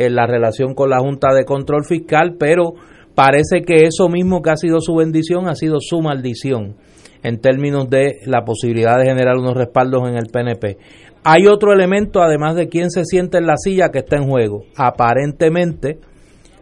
en 0.01 0.15
la 0.15 0.27
relación 0.27 0.75
con 0.75 0.89
la 0.89 0.99
Junta 0.99 1.35
de 1.35 1.45
Control 1.45 1.85
Fiscal, 1.85 2.37
pero 2.39 2.73
parece 3.15 3.63
que 3.63 3.83
eso 3.83 4.09
mismo 4.09 4.41
que 4.41 4.51
ha 4.51 4.57
sido 4.57 4.81
su 4.81 4.95
bendición 4.95 5.47
ha 5.47 5.55
sido 5.55 5.77
su 5.79 6.01
maldición 6.01 6.77
en 7.23 7.39
términos 7.39 7.91
de 7.91 8.21
la 8.25 8.45
posibilidad 8.45 8.99
de 8.99 9.05
generar 9.05 9.37
unos 9.37 9.55
respaldos 9.55 10.09
en 10.09 10.17
el 10.17 10.29
PNP. 10.33 10.79
Hay 11.23 11.47
otro 11.47 11.75
elemento, 11.75 12.23
además 12.23 12.57
de 12.57 12.69
quién 12.69 12.91
se 12.91 13.05
siente 13.05 13.37
en 13.37 13.47
la 13.47 13.59
silla, 13.59 13.91
que 13.91 13.99
está 13.99 14.17
en 14.17 14.27
juego. 14.27 14.63
Aparentemente, 14.75 15.99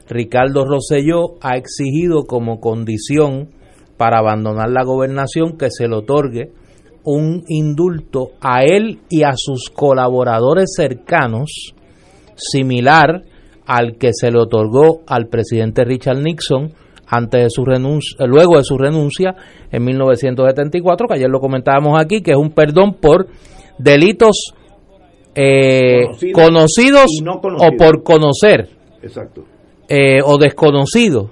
Ricardo 0.09 0.64
Rosselló 0.64 1.37
ha 1.40 1.57
exigido 1.57 2.25
como 2.25 2.59
condición 2.59 3.50
para 3.97 4.18
abandonar 4.18 4.68
la 4.71 4.83
gobernación 4.83 5.57
que 5.57 5.71
se 5.71 5.87
le 5.87 5.95
otorgue 5.95 6.50
un 7.04 7.45
indulto 7.47 8.33
a 8.40 8.64
él 8.64 8.99
y 9.09 9.23
a 9.23 9.35
sus 9.37 9.71
colaboradores 9.71 10.73
cercanos, 10.75 11.73
similar 12.35 13.23
al 13.68 13.98
que 13.98 14.10
se 14.12 14.30
le 14.30 14.40
otorgó 14.40 15.02
al 15.06 15.28
presidente 15.28 15.84
Richard 15.84 16.18
Nixon 16.18 16.72
antes 17.06 17.42
de 17.42 17.50
su 17.50 17.64
renuncia, 17.64 18.26
luego 18.26 18.56
de 18.56 18.64
su 18.64 18.78
renuncia 18.78 19.34
en 19.70 19.84
1974, 19.84 21.06
que 21.06 21.14
ayer 21.14 21.28
lo 21.28 21.38
comentábamos 21.38 22.00
aquí, 22.02 22.22
que 22.22 22.32
es 22.32 22.37
un 22.37 22.50
perdón 22.50 22.94
por 22.94 23.28
delitos 23.78 24.54
eh, 25.34 26.06
conocidos, 26.32 27.06
o 27.26 27.76
por 27.78 28.02
conocer 28.02 28.70
eh, 29.88 30.18
o 30.25 30.38
desconocidos 30.38 31.30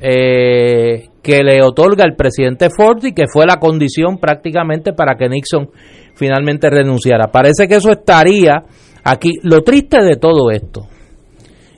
eh, 0.00 1.04
que 1.22 1.42
le 1.42 1.62
otorga 1.62 2.04
el 2.04 2.16
presidente 2.16 2.68
Ford 2.76 3.04
y 3.04 3.12
que 3.12 3.26
fue 3.32 3.46
la 3.46 3.56
condición 3.56 4.18
prácticamente 4.18 4.92
para 4.92 5.14
que 5.16 5.28
Nixon 5.28 5.70
finalmente 6.16 6.68
renunciara. 6.68 7.28
Parece 7.30 7.68
que 7.68 7.76
eso 7.76 7.90
estaría 7.92 8.64
aquí. 9.04 9.30
Lo 9.42 9.62
triste 9.62 10.02
de 10.02 10.16
todo 10.16 10.50
esto, 10.50 10.88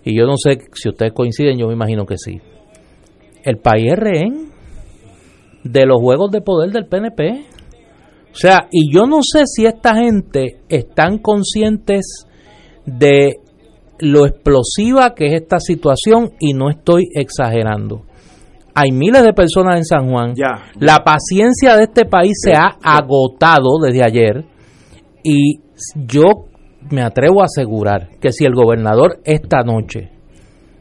y 0.09 0.17
yo 0.17 0.25
no 0.25 0.39
sé 0.39 0.59
si 0.73 0.89
ustedes 0.89 1.13
coinciden, 1.13 1.59
yo 1.59 1.67
me 1.67 1.75
imagino 1.75 2.07
que 2.07 2.17
sí, 2.17 2.41
el 3.45 3.59
país 3.59 3.93
es 3.93 3.99
rehén 3.99 4.49
de 5.63 5.85
los 5.85 6.01
juegos 6.01 6.31
de 6.31 6.41
poder 6.41 6.71
del 6.71 6.87
PNP. 6.87 7.45
O 8.33 8.35
sea, 8.35 8.69
y 8.71 8.91
yo 8.91 9.05
no 9.05 9.19
sé 9.23 9.43
si 9.45 9.67
esta 9.67 9.95
gente 9.97 10.63
están 10.71 11.19
conscientes 11.19 12.27
de 12.87 13.35
lo 13.99 14.25
explosiva 14.25 15.15
que 15.15 15.27
es 15.27 15.43
esta 15.43 15.61
situación 15.61 16.31
y 16.41 16.55
no 16.55 16.71
estoy 16.71 17.09
exagerando. 17.15 18.05
Hay 18.75 18.93
miles 18.93 19.25
de 19.25 19.35
personas 19.35 19.77
en 19.77 19.85
San 19.85 20.09
Juan. 20.09 20.33
La 20.81 21.05
paciencia 21.05 21.77
de 21.77 21.83
este 21.83 22.07
país 22.07 22.33
se 22.43 22.53
ha 22.53 22.79
agotado 22.83 23.79
desde 23.83 24.05
ayer 24.05 24.47
y 25.23 25.61
yo 26.07 26.48
me 26.91 27.03
atrevo 27.03 27.43
a 27.43 27.47
asegurar 27.47 28.09
que 28.21 28.33
si 28.33 28.45
el 28.45 28.55
gobernador 28.55 29.19
esta 29.25 29.63
noche 29.63 30.11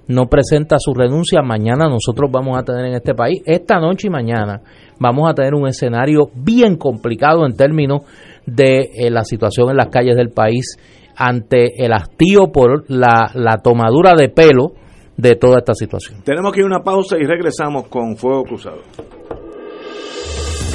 no 0.07 0.27
presenta 0.27 0.77
su 0.79 0.93
renuncia, 0.93 1.41
mañana 1.41 1.89
nosotros 1.89 2.31
vamos 2.31 2.57
a 2.57 2.63
tener 2.63 2.85
en 2.85 2.93
este 2.93 3.13
país, 3.13 3.41
esta 3.45 3.79
noche 3.79 4.07
y 4.07 4.09
mañana, 4.09 4.61
vamos 4.99 5.29
a 5.29 5.33
tener 5.33 5.53
un 5.53 5.67
escenario 5.67 6.29
bien 6.33 6.77
complicado 6.77 7.45
en 7.45 7.55
términos 7.55 8.03
de 8.45 8.89
eh, 8.93 9.09
la 9.09 9.23
situación 9.23 9.69
en 9.69 9.77
las 9.77 9.89
calles 9.89 10.15
del 10.15 10.29
país 10.29 10.77
ante 11.15 11.83
el 11.83 11.91
hastío 11.91 12.51
por 12.53 12.89
la, 12.89 13.31
la 13.33 13.57
tomadura 13.57 14.13
de 14.13 14.29
pelo 14.29 14.73
de 15.17 15.35
toda 15.35 15.59
esta 15.59 15.73
situación. 15.73 16.21
Tenemos 16.23 16.53
que 16.53 16.59
ir 16.59 16.65
a 16.65 16.67
una 16.67 16.83
pausa 16.83 17.17
y 17.17 17.25
regresamos 17.25 17.87
con 17.87 18.15
Fuego 18.15 18.43
Cruzado. 18.43 18.81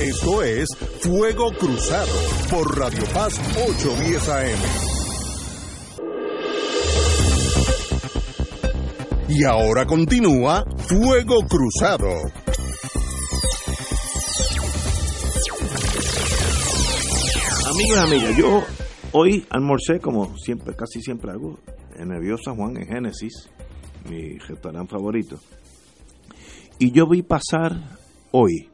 Esto 0.03 0.43
es 0.43 0.67
Fuego 1.01 1.53
Cruzado 1.59 2.13
por 2.51 2.77
Radio 2.77 3.05
Paz 3.15 3.41
810 3.69 4.29
AM. 4.29 4.92
Y 9.29 9.45
ahora 9.45 9.87
continúa 9.87 10.65
Fuego 10.77 11.47
Cruzado. 11.49 12.09
Amigos 17.71 17.99
amigas, 17.99 18.37
yo 18.37 18.63
hoy 19.13 19.47
almorcé 19.49 20.01
como 20.01 20.37
siempre, 20.37 20.75
casi 20.75 21.01
siempre 21.01 21.31
hago, 21.31 21.59
en 21.97 22.13
el 22.13 22.37
Juan 22.37 22.77
en 22.77 22.87
Génesis, 22.87 23.49
mi 24.09 24.39
restaurante 24.39 24.91
favorito. 24.91 25.39
Y 26.79 26.91
yo 26.91 27.07
vi 27.07 27.23
pasar 27.23 27.73
hoy, 28.33 28.69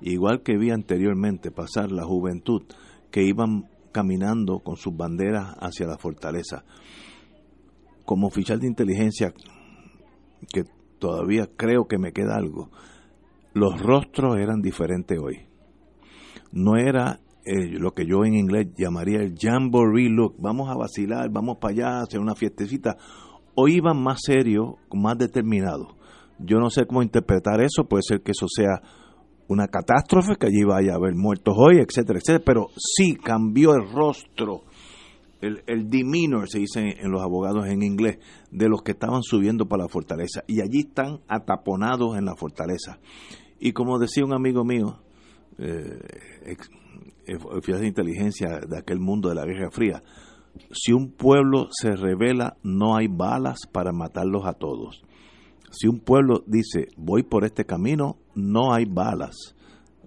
igual 0.00 0.42
que 0.42 0.56
vi 0.56 0.70
anteriormente 0.70 1.50
pasar 1.50 1.90
la 1.90 2.04
juventud 2.04 2.62
que 3.10 3.22
iban 3.22 3.68
caminando 3.92 4.60
con 4.60 4.76
sus 4.76 4.96
banderas 4.96 5.54
hacia 5.60 5.86
la 5.86 5.98
fortaleza. 5.98 6.64
Como 8.04 8.26
oficial 8.26 8.58
de 8.58 8.66
inteligencia 8.66 9.32
que 10.52 10.64
todavía 10.98 11.48
creo 11.56 11.86
que 11.86 11.98
me 11.98 12.12
queda 12.12 12.36
algo, 12.36 12.70
los 13.54 13.80
rostros 13.80 14.38
eran 14.38 14.62
diferentes 14.62 15.18
hoy. 15.18 15.46
No 16.52 16.76
era 16.76 17.20
eh, 17.44 17.66
lo 17.66 17.92
que 17.92 18.06
yo 18.06 18.24
en 18.24 18.34
inglés 18.34 18.68
llamaría 18.76 19.20
el 19.20 19.34
jamboree 19.38 20.08
look, 20.08 20.36
vamos 20.38 20.70
a 20.70 20.76
vacilar, 20.76 21.28
vamos 21.30 21.58
para 21.58 21.72
allá, 21.72 22.00
hacer 22.02 22.20
una 22.20 22.34
fiestecita. 22.34 22.96
Hoy 23.54 23.76
iban 23.76 24.02
más 24.02 24.20
serios, 24.22 24.74
más 24.92 25.18
determinados. 25.18 25.94
Yo 26.38 26.58
no 26.58 26.70
sé 26.70 26.86
cómo 26.86 27.02
interpretar 27.02 27.60
eso, 27.60 27.84
puede 27.84 28.02
ser 28.02 28.22
que 28.22 28.32
eso 28.32 28.46
sea 28.48 28.80
una 29.48 29.68
catástrofe, 29.68 30.36
que 30.36 30.46
allí 30.46 30.64
vaya 30.64 30.92
a 30.92 30.96
haber 30.96 31.14
muertos 31.14 31.54
hoy, 31.58 31.78
etcétera, 31.78 32.18
etcétera, 32.18 32.44
pero 32.44 32.68
sí 32.76 33.16
cambió 33.16 33.74
el 33.74 33.90
rostro 33.92 34.62
el, 35.42 35.62
el 35.66 35.90
demeanor, 35.90 36.48
se 36.48 36.60
dice 36.60 36.96
en 36.98 37.10
los 37.10 37.20
abogados 37.20 37.66
en 37.66 37.82
inglés, 37.82 38.18
de 38.50 38.68
los 38.68 38.82
que 38.82 38.92
estaban 38.92 39.22
subiendo 39.22 39.66
para 39.66 39.84
la 39.84 39.88
fortaleza. 39.88 40.44
Y 40.46 40.60
allí 40.60 40.80
están 40.80 41.20
ataponados 41.28 42.16
en 42.16 42.24
la 42.24 42.34
fortaleza. 42.34 42.98
Y 43.60 43.72
como 43.72 43.98
decía 43.98 44.24
un 44.24 44.32
amigo 44.32 44.64
mío, 44.64 45.00
eh, 45.58 45.98
oficial 47.44 47.80
de 47.80 47.86
inteligencia 47.86 48.60
de 48.66 48.78
aquel 48.78 48.98
mundo 48.98 49.28
de 49.28 49.34
la 49.34 49.44
Guerra 49.44 49.70
Fría, 49.70 50.02
si 50.70 50.92
un 50.92 51.12
pueblo 51.12 51.68
se 51.70 51.96
revela, 51.96 52.56
no 52.62 52.96
hay 52.96 53.08
balas 53.08 53.66
para 53.70 53.92
matarlos 53.92 54.46
a 54.46 54.54
todos. 54.54 55.02
Si 55.70 55.88
un 55.88 56.00
pueblo 56.00 56.44
dice, 56.46 56.88
voy 56.96 57.22
por 57.22 57.44
este 57.44 57.64
camino, 57.64 58.16
no 58.34 58.72
hay 58.74 58.84
balas. 58.84 59.54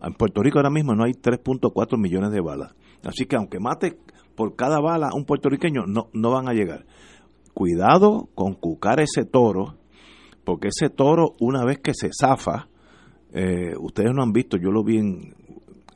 En 0.01 0.13
Puerto 0.13 0.41
Rico 0.43 0.59
ahora 0.59 0.69
mismo 0.69 0.93
no 0.93 1.03
hay 1.03 1.13
3.4 1.13 1.97
millones 1.99 2.31
de 2.31 2.41
balas. 2.41 2.75
Así 3.03 3.25
que 3.25 3.35
aunque 3.35 3.59
mate 3.59 3.97
por 4.35 4.55
cada 4.55 4.79
bala 4.79 5.09
un 5.13 5.25
puertorriqueño, 5.25 5.85
no, 5.87 6.09
no 6.13 6.31
van 6.31 6.47
a 6.47 6.53
llegar. 6.53 6.85
Cuidado 7.53 8.29
con 8.35 8.53
cucar 8.53 8.99
ese 8.99 9.25
toro, 9.25 9.75
porque 10.43 10.69
ese 10.69 10.89
toro, 10.89 11.35
una 11.39 11.63
vez 11.63 11.79
que 11.79 11.93
se 11.93 12.09
zafa, 12.09 12.67
eh, 13.33 13.73
ustedes 13.79 14.11
no 14.13 14.21
han 14.21 14.33
visto, 14.33 14.57
yo 14.57 14.71
lo 14.71 14.83
vi 14.83 14.97
en, 14.97 15.35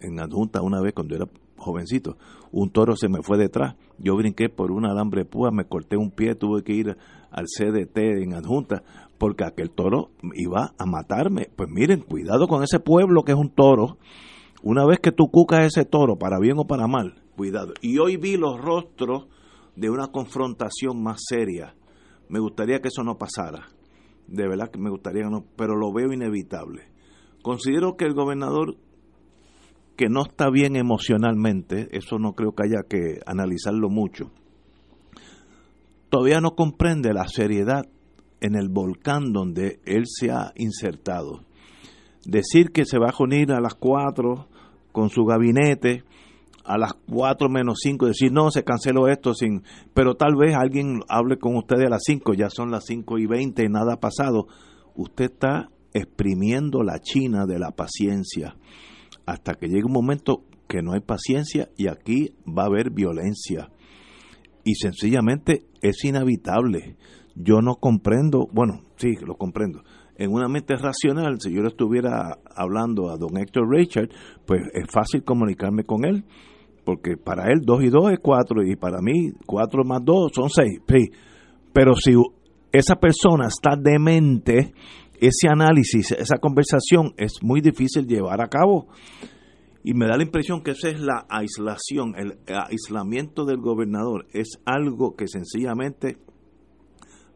en 0.01 0.19
adjunta 0.19 0.61
una 0.61 0.81
vez 0.81 0.93
cuando 0.93 1.15
era 1.15 1.25
jovencito, 1.57 2.17
un 2.51 2.71
toro 2.71 2.95
se 2.95 3.09
me 3.09 3.21
fue 3.21 3.37
detrás, 3.37 3.75
yo 3.97 4.15
brinqué 4.15 4.49
por 4.49 4.71
un 4.71 4.85
alambre 4.85 5.25
púa, 5.25 5.51
me 5.51 5.65
corté 5.65 5.97
un 5.97 6.11
pie, 6.11 6.35
tuve 6.35 6.63
que 6.63 6.73
ir 6.73 6.97
al 7.31 7.45
CDT 7.45 7.97
en 8.23 8.33
adjunta, 8.33 8.83
porque 9.17 9.43
aquel 9.43 9.69
toro 9.69 10.11
iba 10.33 10.73
a 10.77 10.85
matarme. 10.85 11.49
Pues 11.55 11.69
miren, 11.69 12.01
cuidado 12.01 12.47
con 12.47 12.63
ese 12.63 12.79
pueblo 12.79 13.23
que 13.23 13.33
es 13.33 13.37
un 13.37 13.49
toro. 13.49 13.97
Una 14.61 14.85
vez 14.85 14.99
que 14.99 15.11
tú 15.11 15.29
cucas 15.31 15.65
ese 15.65 15.85
toro, 15.85 16.17
para 16.17 16.39
bien 16.39 16.57
o 16.57 16.65
para 16.65 16.87
mal, 16.87 17.15
cuidado. 17.35 17.73
Y 17.81 17.97
hoy 17.99 18.17
vi 18.17 18.35
los 18.35 18.59
rostros 18.59 19.27
de 19.75 19.89
una 19.89 20.07
confrontación 20.07 21.01
más 21.01 21.21
seria. 21.27 21.75
Me 22.27 22.39
gustaría 22.39 22.79
que 22.79 22.89
eso 22.89 23.03
no 23.03 23.17
pasara. 23.17 23.69
De 24.27 24.47
verdad 24.47 24.69
que 24.69 24.79
me 24.79 24.89
gustaría 24.89 25.23
que 25.23 25.29
no, 25.29 25.45
pero 25.55 25.75
lo 25.75 25.93
veo 25.93 26.11
inevitable. 26.11 26.83
Considero 27.41 27.95
que 27.95 28.05
el 28.05 28.13
gobernador 28.13 28.75
que 29.95 30.09
no 30.09 30.21
está 30.21 30.49
bien 30.49 30.75
emocionalmente, 30.75 31.89
eso 31.91 32.19
no 32.19 32.33
creo 32.33 32.53
que 32.53 32.63
haya 32.63 32.83
que 32.87 33.19
analizarlo 33.25 33.89
mucho, 33.89 34.31
todavía 36.09 36.41
no 36.41 36.55
comprende 36.55 37.13
la 37.13 37.27
seriedad 37.27 37.85
en 38.41 38.55
el 38.55 38.69
volcán 38.69 39.31
donde 39.33 39.79
él 39.85 40.03
se 40.05 40.31
ha 40.31 40.51
insertado. 40.55 41.45
Decir 42.25 42.71
que 42.71 42.85
se 42.85 42.99
va 42.99 43.09
a 43.09 43.23
unir 43.23 43.51
a 43.51 43.61
las 43.61 43.75
4 43.75 44.47
con 44.91 45.09
su 45.09 45.25
gabinete, 45.25 46.03
a 46.65 46.77
las 46.77 46.93
4 47.09 47.49
menos 47.49 47.79
5, 47.81 48.07
decir 48.07 48.31
no, 48.31 48.51
se 48.51 48.63
canceló 48.63 49.07
esto, 49.07 49.33
sin, 49.33 49.63
pero 49.93 50.15
tal 50.15 50.35
vez 50.35 50.55
alguien 50.55 51.01
hable 51.09 51.37
con 51.37 51.55
usted 51.55 51.77
a 51.81 51.89
las 51.89 52.03
5, 52.05 52.33
ya 52.33 52.49
son 52.49 52.69
las 52.71 52.85
5 52.85 53.17
y 53.17 53.25
20 53.25 53.63
y 53.63 53.69
nada 53.69 53.93
ha 53.93 53.99
pasado. 53.99 54.47
Usted 54.95 55.31
está 55.31 55.69
exprimiendo 55.93 56.83
la 56.83 56.99
china 56.99 57.45
de 57.47 57.57
la 57.57 57.71
paciencia 57.71 58.55
hasta 59.25 59.53
que 59.53 59.67
llegue 59.67 59.85
un 59.85 59.93
momento 59.93 60.43
que 60.67 60.81
no 60.81 60.93
hay 60.93 61.01
paciencia 61.01 61.69
y 61.77 61.87
aquí 61.87 62.35
va 62.45 62.63
a 62.63 62.67
haber 62.67 62.91
violencia. 62.91 63.71
Y 64.63 64.75
sencillamente 64.75 65.65
es 65.81 66.03
inevitable. 66.03 66.97
Yo 67.35 67.61
no 67.61 67.75
comprendo, 67.75 68.47
bueno, 68.51 68.83
sí, 68.97 69.15
lo 69.25 69.35
comprendo. 69.35 69.83
En 70.19 70.33
una 70.33 70.49
mente 70.49 70.75
racional, 70.75 71.39
si 71.39 71.53
yo 71.53 71.61
le 71.61 71.69
estuviera 71.69 72.37
hablando 72.53 73.09
a 73.09 73.15
don 73.15 73.37
Héctor 73.37 73.69
Richard, 73.69 74.09
pues 74.45 74.61
es 74.73 74.85
fácil 74.91 75.23
comunicarme 75.23 75.85
con 75.85 76.03
él, 76.03 76.25
porque 76.83 77.15
para 77.15 77.49
él 77.51 77.61
dos 77.63 77.81
y 77.81 77.87
dos 77.87 78.11
es 78.11 78.19
cuatro 78.21 78.61
y 78.61 78.75
para 78.75 78.99
mí 79.01 79.31
cuatro 79.45 79.85
más 79.85 80.01
dos 80.03 80.33
son 80.35 80.49
seis. 80.49 80.81
Pero 81.71 81.93
si 81.95 82.15
esa 82.73 82.97
persona 82.97 83.47
está 83.47 83.77
demente, 83.81 84.73
ese 85.21 85.47
análisis, 85.49 86.11
esa 86.11 86.37
conversación 86.37 87.13
es 87.15 87.41
muy 87.41 87.61
difícil 87.61 88.05
llevar 88.05 88.41
a 88.41 88.49
cabo. 88.49 88.87
Y 89.85 89.93
me 89.93 90.05
da 90.05 90.17
la 90.17 90.23
impresión 90.23 90.61
que 90.63 90.71
esa 90.71 90.89
es 90.89 90.99
la 90.99 91.25
aislación, 91.29 92.15
el 92.17 92.39
aislamiento 92.47 93.45
del 93.45 93.61
gobernador. 93.61 94.27
Es 94.33 94.59
algo 94.65 95.15
que 95.15 95.29
sencillamente, 95.29 96.17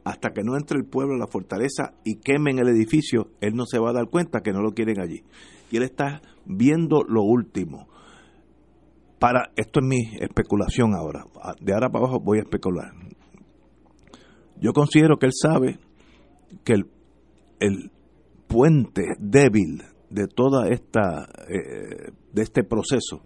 hasta 0.03 0.31
que 0.31 0.43
no 0.43 0.57
entre 0.57 0.77
el 0.77 0.85
pueblo 0.85 1.15
a 1.15 1.19
la 1.19 1.27
fortaleza 1.27 1.93
y 2.03 2.15
quemen 2.19 2.59
el 2.59 2.67
edificio, 2.67 3.31
él 3.41 3.55
no 3.55 3.65
se 3.65 3.79
va 3.79 3.91
a 3.91 3.93
dar 3.93 4.09
cuenta 4.09 4.41
que 4.41 4.51
no 4.51 4.61
lo 4.61 4.71
quieren 4.71 4.99
allí. 4.99 5.23
Y 5.71 5.77
él 5.77 5.83
está 5.83 6.21
viendo 6.45 7.03
lo 7.07 7.23
último. 7.23 7.87
Para, 9.19 9.51
esto 9.55 9.79
es 9.79 9.85
mi 9.85 10.17
especulación 10.19 10.93
ahora. 10.93 11.25
De 11.61 11.73
ahora 11.73 11.89
para 11.89 12.05
abajo 12.05 12.19
voy 12.19 12.39
a 12.39 12.41
especular. 12.41 12.91
Yo 14.59 14.73
considero 14.73 15.17
que 15.17 15.27
él 15.27 15.33
sabe 15.33 15.79
que 16.63 16.73
el 16.73 16.85
el 17.63 17.91
puente 18.47 19.15
débil 19.19 19.83
de 20.09 20.27
toda 20.27 20.67
esta 20.67 21.29
eh, 21.47 22.11
de 22.33 22.41
este 22.41 22.63
proceso 22.63 23.21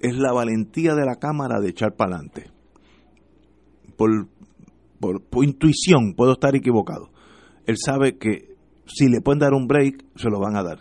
es 0.00 0.16
la 0.16 0.32
valentía 0.32 0.94
de 0.94 1.04
la 1.04 1.16
cámara 1.16 1.60
de 1.60 1.68
echar 1.68 1.94
para 1.94 2.16
adelante 2.16 2.50
por, 3.96 4.28
por, 5.00 5.22
intuición 5.44 6.14
puedo 6.14 6.32
estar 6.32 6.54
equivocado. 6.54 7.10
Él 7.66 7.76
sabe 7.78 8.18
que 8.18 8.56
si 8.86 9.08
le 9.08 9.20
pueden 9.20 9.40
dar 9.40 9.54
un 9.54 9.66
break 9.66 10.04
se 10.16 10.28
lo 10.28 10.38
van 10.38 10.56
a 10.56 10.62
dar. 10.62 10.80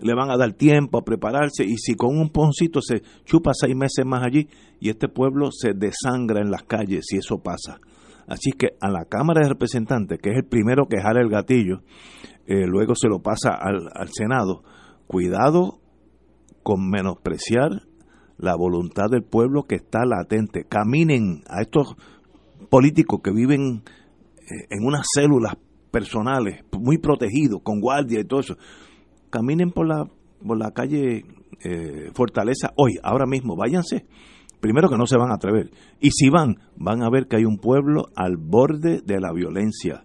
Le 0.00 0.14
van 0.14 0.30
a 0.30 0.36
dar 0.36 0.52
tiempo 0.52 0.98
a 0.98 1.04
prepararse 1.04 1.64
y 1.64 1.76
si 1.76 1.94
con 1.94 2.16
un 2.16 2.30
poncito 2.30 2.80
se 2.80 3.02
chupa 3.24 3.50
seis 3.52 3.74
meses 3.74 4.06
más 4.06 4.22
allí 4.22 4.48
y 4.80 4.90
este 4.90 5.08
pueblo 5.08 5.50
se 5.50 5.72
desangra 5.74 6.40
en 6.40 6.50
las 6.50 6.62
calles 6.62 7.06
si 7.08 7.16
eso 7.16 7.42
pasa. 7.42 7.80
Así 8.28 8.52
que 8.52 8.76
a 8.80 8.90
la 8.90 9.06
Cámara 9.06 9.40
de 9.42 9.48
Representantes, 9.48 10.20
que 10.20 10.30
es 10.30 10.36
el 10.36 10.44
primero 10.44 10.86
que 10.86 11.00
jala 11.00 11.20
el 11.20 11.30
gatillo, 11.30 11.80
eh, 12.46 12.66
luego 12.66 12.94
se 12.94 13.08
lo 13.08 13.20
pasa 13.20 13.50
al, 13.50 13.88
al 13.94 14.08
Senado, 14.12 14.62
cuidado 15.06 15.80
con 16.62 16.88
menospreciar 16.90 17.88
la 18.36 18.54
voluntad 18.54 19.06
del 19.10 19.24
pueblo 19.24 19.64
que 19.64 19.76
está 19.76 20.04
latente. 20.04 20.64
Caminen 20.64 21.42
a 21.48 21.62
estos 21.62 21.96
políticos 22.70 23.20
que 23.22 23.30
viven 23.30 23.82
eh, 24.36 24.66
en 24.70 24.86
unas 24.86 25.06
células 25.12 25.56
personales, 25.90 26.64
muy 26.72 26.98
protegidos, 26.98 27.62
con 27.62 27.80
guardia 27.80 28.20
y 28.20 28.24
todo 28.24 28.40
eso. 28.40 28.56
Caminen 29.30 29.70
por 29.70 29.86
la, 29.86 30.06
por 30.46 30.58
la 30.58 30.70
calle 30.72 31.24
eh, 31.64 32.10
Fortaleza 32.14 32.72
hoy, 32.76 32.98
ahora 33.02 33.26
mismo, 33.26 33.56
váyanse 33.56 34.06
primero 34.60 34.88
que 34.88 34.96
no 34.96 35.06
se 35.06 35.16
van 35.16 35.30
a 35.30 35.34
atrever. 35.34 35.70
Y 36.00 36.10
si 36.10 36.28
van, 36.30 36.56
van 36.76 37.02
a 37.02 37.10
ver 37.10 37.26
que 37.26 37.36
hay 37.36 37.44
un 37.44 37.58
pueblo 37.58 38.06
al 38.14 38.36
borde 38.36 39.00
de 39.04 39.20
la 39.20 39.32
violencia. 39.32 40.04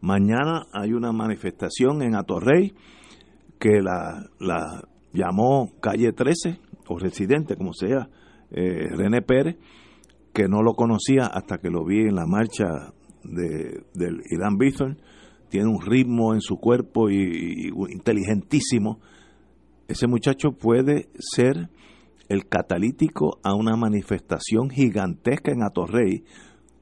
Mañana 0.00 0.66
hay 0.72 0.92
una 0.92 1.12
manifestación 1.12 2.02
en 2.02 2.14
Atorrey 2.14 2.74
que 3.58 3.80
la, 3.80 4.26
la 4.38 4.82
llamó 5.12 5.72
Calle 5.80 6.12
13, 6.12 6.60
o 6.88 6.98
Residente, 6.98 7.56
como 7.56 7.72
sea, 7.72 8.10
eh, 8.50 8.88
René 8.90 9.22
Pérez, 9.22 9.56
que 10.34 10.48
no 10.48 10.62
lo 10.62 10.74
conocía 10.74 11.26
hasta 11.26 11.58
que 11.58 11.70
lo 11.70 11.84
vi 11.84 12.00
en 12.00 12.16
la 12.16 12.26
marcha 12.26 12.92
de, 13.22 13.84
del 13.94 14.20
Irán 14.30 14.58
Bithorn. 14.58 14.98
Tiene 15.48 15.68
un 15.68 15.80
ritmo 15.80 16.34
en 16.34 16.40
su 16.40 16.56
cuerpo 16.56 17.08
y 17.08 17.70
inteligentísimo. 17.90 18.98
Ese 19.86 20.08
muchacho 20.08 20.50
puede 20.50 21.08
ser 21.18 21.70
el 22.28 22.48
catalítico 22.48 23.38
a 23.44 23.54
una 23.54 23.76
manifestación 23.76 24.70
gigantesca 24.70 25.52
en 25.52 25.62
Atorrey 25.62 26.24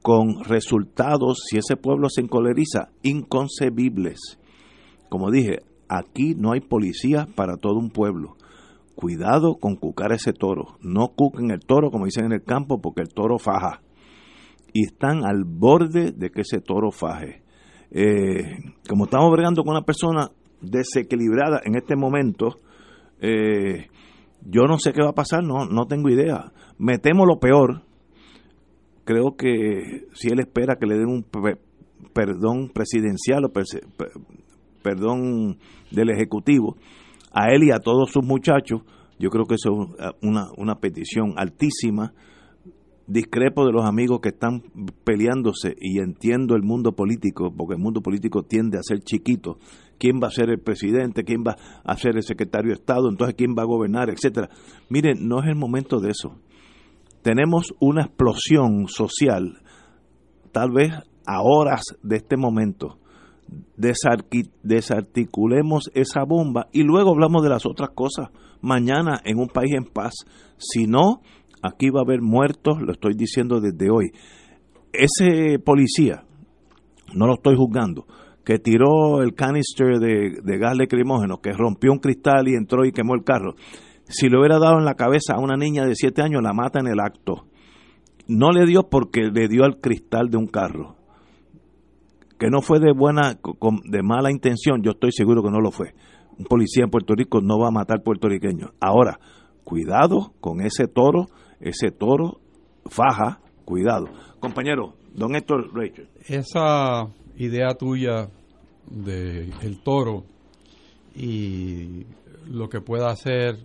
con 0.01 0.43
resultados, 0.43 1.43
si 1.47 1.57
ese 1.57 1.77
pueblo 1.77 2.09
se 2.09 2.21
encoleriza, 2.21 2.89
inconcebibles. 3.03 4.39
Como 5.09 5.29
dije, 5.29 5.59
aquí 5.87 6.33
no 6.35 6.53
hay 6.53 6.59
policía 6.59 7.27
para 7.35 7.57
todo 7.57 7.77
un 7.77 7.91
pueblo. 7.91 8.35
Cuidado 8.95 9.55
con 9.55 9.75
cucar 9.75 10.11
ese 10.11 10.33
toro. 10.33 10.77
No 10.81 11.09
cuquen 11.15 11.51
el 11.51 11.59
toro, 11.61 11.89
como 11.89 12.05
dicen 12.05 12.25
en 12.25 12.33
el 12.33 12.43
campo, 12.43 12.79
porque 12.79 13.01
el 13.01 13.09
toro 13.09 13.39
faja. 13.39 13.81
Y 14.71 14.85
están 14.85 15.25
al 15.25 15.43
borde 15.45 16.11
de 16.11 16.29
que 16.29 16.41
ese 16.41 16.61
toro 16.61 16.91
faje. 16.91 17.43
Eh, 17.91 18.57
como 18.87 19.05
estamos 19.05 19.31
bregando 19.31 19.63
con 19.63 19.71
una 19.75 19.85
persona 19.85 20.29
desequilibrada 20.61 21.61
en 21.63 21.75
este 21.75 21.95
momento, 21.95 22.59
eh, 23.19 23.87
yo 24.45 24.63
no 24.63 24.77
sé 24.77 24.93
qué 24.93 25.01
va 25.01 25.09
a 25.09 25.15
pasar, 25.15 25.43
no, 25.43 25.65
no 25.65 25.85
tengo 25.85 26.09
idea. 26.09 26.51
Me 26.77 26.97
temo 26.97 27.25
lo 27.25 27.39
peor. 27.39 27.83
Creo 29.05 29.35
que 29.35 30.07
si 30.13 30.29
él 30.29 30.39
espera 30.39 30.77
que 30.79 30.85
le 30.85 30.97
den 30.97 31.09
un 31.09 31.25
perdón 32.13 32.69
presidencial 32.69 33.45
o 33.45 33.51
perdón 34.81 35.57
del 35.91 36.09
Ejecutivo 36.11 36.77
a 37.33 37.49
él 37.49 37.63
y 37.63 37.71
a 37.71 37.79
todos 37.79 38.11
sus 38.11 38.23
muchachos, 38.23 38.81
yo 39.19 39.29
creo 39.29 39.45
que 39.45 39.55
eso 39.55 39.95
es 39.97 40.11
una, 40.21 40.47
una 40.57 40.75
petición 40.75 41.33
altísima. 41.37 42.13
Discrepo 43.05 43.65
de 43.65 43.73
los 43.73 43.85
amigos 43.85 44.21
que 44.21 44.29
están 44.29 44.63
peleándose 45.03 45.75
y 45.79 45.99
entiendo 45.99 46.55
el 46.55 46.63
mundo 46.63 46.93
político, 46.93 47.53
porque 47.55 47.75
el 47.75 47.81
mundo 47.81 48.01
político 48.01 48.43
tiende 48.43 48.77
a 48.77 48.83
ser 48.83 48.99
chiquito 48.99 49.57
quién 49.97 50.19
va 50.21 50.27
a 50.27 50.31
ser 50.31 50.49
el 50.49 50.59
presidente, 50.59 51.23
quién 51.23 51.43
va 51.47 51.55
a 51.83 51.97
ser 51.97 52.15
el 52.15 52.23
secretario 52.23 52.69
de 52.69 52.75
Estado, 52.75 53.09
entonces 53.09 53.35
quién 53.35 53.55
va 53.57 53.63
a 53.63 53.65
gobernar, 53.65 54.09
etcétera. 54.09 54.49
Miren, 54.89 55.27
no 55.27 55.39
es 55.41 55.47
el 55.47 55.55
momento 55.55 55.99
de 55.99 56.11
eso. 56.11 56.37
tenemos 57.21 57.73
una 57.79 58.03
explosión 58.03 58.89
social, 58.89 59.61
tal 60.51 60.71
vez 60.71 60.91
a 61.25 61.41
horas 61.41 61.83
de 62.03 62.17
este 62.17 62.35
momento. 62.35 62.97
Desarticulemos 63.75 65.91
esa 65.93 66.23
bomba 66.23 66.67
y 66.71 66.83
luego 66.83 67.11
hablamos 67.11 67.43
de 67.43 67.49
las 67.49 67.65
otras 67.65 67.89
cosas 67.95 68.29
mañana 68.61 69.19
en 69.25 69.39
un 69.39 69.47
país 69.47 69.73
en 69.73 69.85
paz. 69.85 70.13
Si 70.57 70.87
no, 70.87 71.21
aquí 71.61 71.89
va 71.89 72.01
a 72.01 72.03
haber 72.03 72.21
muertos, 72.21 72.81
lo 72.81 72.93
estoy 72.93 73.13
diciendo 73.15 73.59
desde 73.59 73.89
hoy. 73.89 74.11
Ese 74.91 75.59
policía, 75.59 76.23
no 77.13 77.27
lo 77.27 77.35
estoy 77.35 77.55
juzgando, 77.55 78.05
que 78.45 78.59
tiró 78.59 79.21
el 79.21 79.33
canister 79.33 79.99
de, 79.99 80.39
de 80.43 80.57
gas 80.57 80.77
lacrimógeno, 80.77 81.41
que 81.41 81.51
rompió 81.51 81.91
un 81.91 81.99
cristal 81.99 82.47
y 82.47 82.55
entró 82.55 82.85
y 82.85 82.91
quemó 82.91 83.15
el 83.15 83.23
carro, 83.23 83.55
si 84.07 84.29
le 84.29 84.37
hubiera 84.37 84.59
dado 84.59 84.79
en 84.79 84.85
la 84.85 84.95
cabeza 84.95 85.33
a 85.33 85.39
una 85.39 85.55
niña 85.55 85.85
de 85.85 85.95
7 85.95 86.21
años, 86.21 86.41
la 86.43 86.53
mata 86.53 86.79
en 86.79 86.87
el 86.87 86.99
acto. 86.99 87.45
No 88.27 88.51
le 88.51 88.65
dio 88.65 88.89
porque 88.89 89.29
le 89.33 89.47
dio 89.47 89.63
al 89.63 89.79
cristal 89.79 90.29
de 90.29 90.37
un 90.37 90.47
carro. 90.47 90.95
Que 92.37 92.49
no 92.49 92.61
fue 92.61 92.79
de 92.79 92.91
buena, 92.93 93.39
de 93.85 94.03
mala 94.03 94.31
intención, 94.31 94.81
yo 94.81 94.91
estoy 94.91 95.11
seguro 95.11 95.43
que 95.43 95.51
no 95.51 95.61
lo 95.61 95.71
fue. 95.71 95.93
Un 96.37 96.45
policía 96.45 96.83
en 96.83 96.89
Puerto 96.89 97.13
Rico 97.13 97.41
no 97.41 97.59
va 97.59 97.67
a 97.67 97.71
matar 97.71 98.01
puertorriqueños. 98.03 98.71
Ahora, 98.81 99.19
cuidado 99.63 100.33
con 100.41 100.61
ese 100.61 100.87
toro, 100.87 101.27
ese 101.59 101.91
toro 101.91 102.39
faja, 102.85 103.39
cuidado. 103.65 104.07
Compañero, 104.39 104.95
don 105.13 105.35
Héctor 105.35 105.73
Rachel. 105.73 106.09
Esa 106.27 107.07
idea 107.37 107.69
tuya 107.77 108.29
de 108.89 109.49
el 109.61 109.81
toro 109.83 110.23
y 111.15 112.05
lo 112.47 112.69
que 112.69 112.81
pueda 112.81 113.09
hacer 113.09 113.57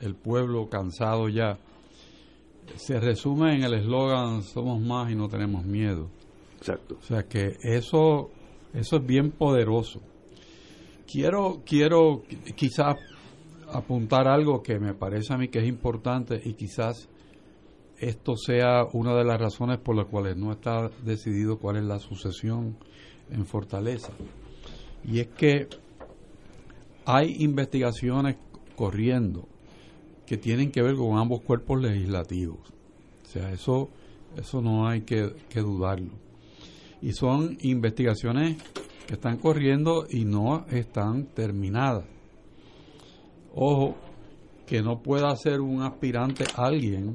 el 0.00 0.14
pueblo 0.14 0.68
cansado 0.68 1.28
ya, 1.28 1.58
se 2.76 3.00
resume 3.00 3.56
en 3.56 3.64
el 3.64 3.74
eslogan 3.74 4.42
somos 4.42 4.80
más 4.80 5.10
y 5.10 5.14
no 5.14 5.28
tenemos 5.28 5.64
miedo. 5.64 6.10
Exacto. 6.58 6.98
O 7.00 7.02
sea 7.02 7.24
que 7.24 7.56
eso, 7.62 8.30
eso 8.74 8.96
es 8.96 9.06
bien 9.06 9.30
poderoso. 9.30 10.00
Quiero, 11.10 11.62
quiero 11.64 12.22
quizás 12.54 12.96
apuntar 13.72 14.28
algo 14.28 14.62
que 14.62 14.78
me 14.78 14.94
parece 14.94 15.32
a 15.32 15.38
mí 15.38 15.48
que 15.48 15.60
es 15.60 15.66
importante 15.66 16.40
y 16.44 16.54
quizás 16.54 17.08
esto 17.98 18.36
sea 18.36 18.84
una 18.92 19.14
de 19.14 19.24
las 19.24 19.40
razones 19.40 19.78
por 19.78 19.96
las 19.96 20.06
cuales 20.06 20.36
no 20.36 20.52
está 20.52 20.90
decidido 21.04 21.58
cuál 21.58 21.76
es 21.76 21.84
la 21.84 21.98
sucesión 21.98 22.76
en 23.30 23.44
Fortaleza. 23.44 24.12
Y 25.04 25.20
es 25.20 25.28
que 25.28 25.68
hay 27.04 27.36
investigaciones 27.42 28.36
corriendo 28.76 29.48
que 30.26 30.36
tienen 30.36 30.70
que 30.70 30.82
ver 30.82 30.94
con 30.94 31.18
ambos 31.18 31.40
cuerpos 31.40 31.80
legislativos. 31.80 32.58
O 33.24 33.26
sea, 33.26 33.50
eso, 33.50 33.88
eso 34.36 34.60
no 34.60 34.86
hay 34.86 35.00
que, 35.02 35.32
dudarlo. 35.54 36.12
Y 37.00 37.12
son 37.12 37.56
investigaciones 37.60 38.56
que 39.06 39.14
están 39.14 39.38
corriendo 39.38 40.06
y 40.08 40.24
no 40.24 40.66
están 40.70 41.26
terminadas. 41.26 42.04
Ojo, 43.54 43.96
que 44.66 44.82
no 44.82 45.02
pueda 45.02 45.34
ser 45.36 45.60
un 45.60 45.82
aspirante 45.82 46.44
alguien 46.54 47.14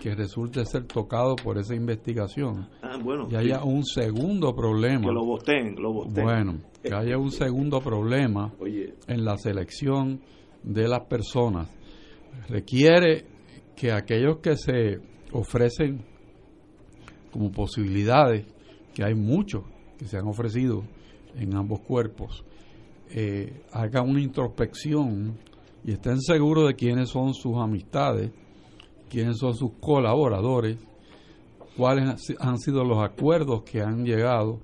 que 0.00 0.14
resulte 0.14 0.64
ser 0.64 0.84
tocado 0.84 1.34
por 1.34 1.58
esa 1.58 1.74
investigación 1.74 2.68
ah, 2.80 2.96
bueno, 3.02 3.26
y 3.28 3.34
haya 3.34 3.64
un 3.64 3.84
segundo 3.84 4.54
problema. 4.54 5.00
Que 5.00 5.12
lo 5.12 5.24
voten, 5.24 5.74
lo 5.76 5.92
Bueno, 6.04 6.60
que 6.80 6.94
haya 6.94 7.18
un 7.18 7.32
segundo 7.32 7.80
problema 7.80 8.52
en 9.08 9.24
la 9.24 9.36
selección 9.36 10.20
de 10.62 10.86
las 10.86 11.00
personas 11.06 11.68
requiere 12.48 13.24
que 13.74 13.90
aquellos 13.90 14.38
que 14.38 14.56
se 14.56 15.00
ofrecen 15.32 16.04
como 17.32 17.50
posibilidades, 17.50 18.46
que 18.96 19.04
hay 19.04 19.14
muchos 19.14 19.62
que 19.98 20.06
se 20.06 20.16
han 20.16 20.26
ofrecido 20.26 20.82
en 21.34 21.54
ambos 21.54 21.80
cuerpos, 21.80 22.46
eh, 23.10 23.60
hagan 23.70 24.08
una 24.08 24.22
introspección 24.22 25.36
y 25.84 25.92
estén 25.92 26.18
seguros 26.22 26.68
de 26.68 26.76
quiénes 26.76 27.10
son 27.10 27.34
sus 27.34 27.58
amistades, 27.58 28.30
quiénes 29.10 29.36
son 29.36 29.54
sus 29.54 29.72
colaboradores, 29.80 30.78
cuáles 31.76 32.34
han 32.40 32.58
sido 32.58 32.84
los 32.84 33.04
acuerdos 33.04 33.64
que 33.64 33.82
han 33.82 34.06
llegado, 34.06 34.60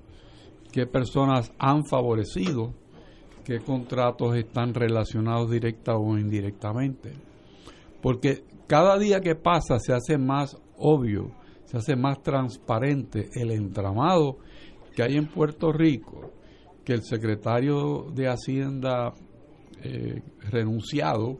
qué 0.71 0.87
personas 0.87 1.53
han 1.59 1.85
favorecido, 1.85 2.73
qué 3.45 3.59
contratos 3.59 4.35
están 4.35 4.73
relacionados 4.73 5.51
directa 5.51 5.95
o 5.95 6.17
indirectamente. 6.17 7.11
Porque 8.01 8.43
cada 8.65 8.97
día 8.97 9.21
que 9.21 9.35
pasa 9.35 9.77
se 9.77 9.93
hace 9.93 10.17
más 10.17 10.57
obvio, 10.75 11.29
se 11.73 11.77
hace 11.77 11.95
más 11.95 12.21
transparente 12.21 13.29
el 13.33 13.49
entramado 13.49 14.37
que 14.95 15.01
hay 15.01 15.17
en 15.17 15.25
Puerto 15.25 15.71
Rico, 15.71 16.31
que 16.85 16.93
el 16.93 17.01
secretario 17.01 18.11
de 18.13 18.27
Hacienda 18.27 19.13
eh, 19.81 20.21
renunciado 20.51 21.39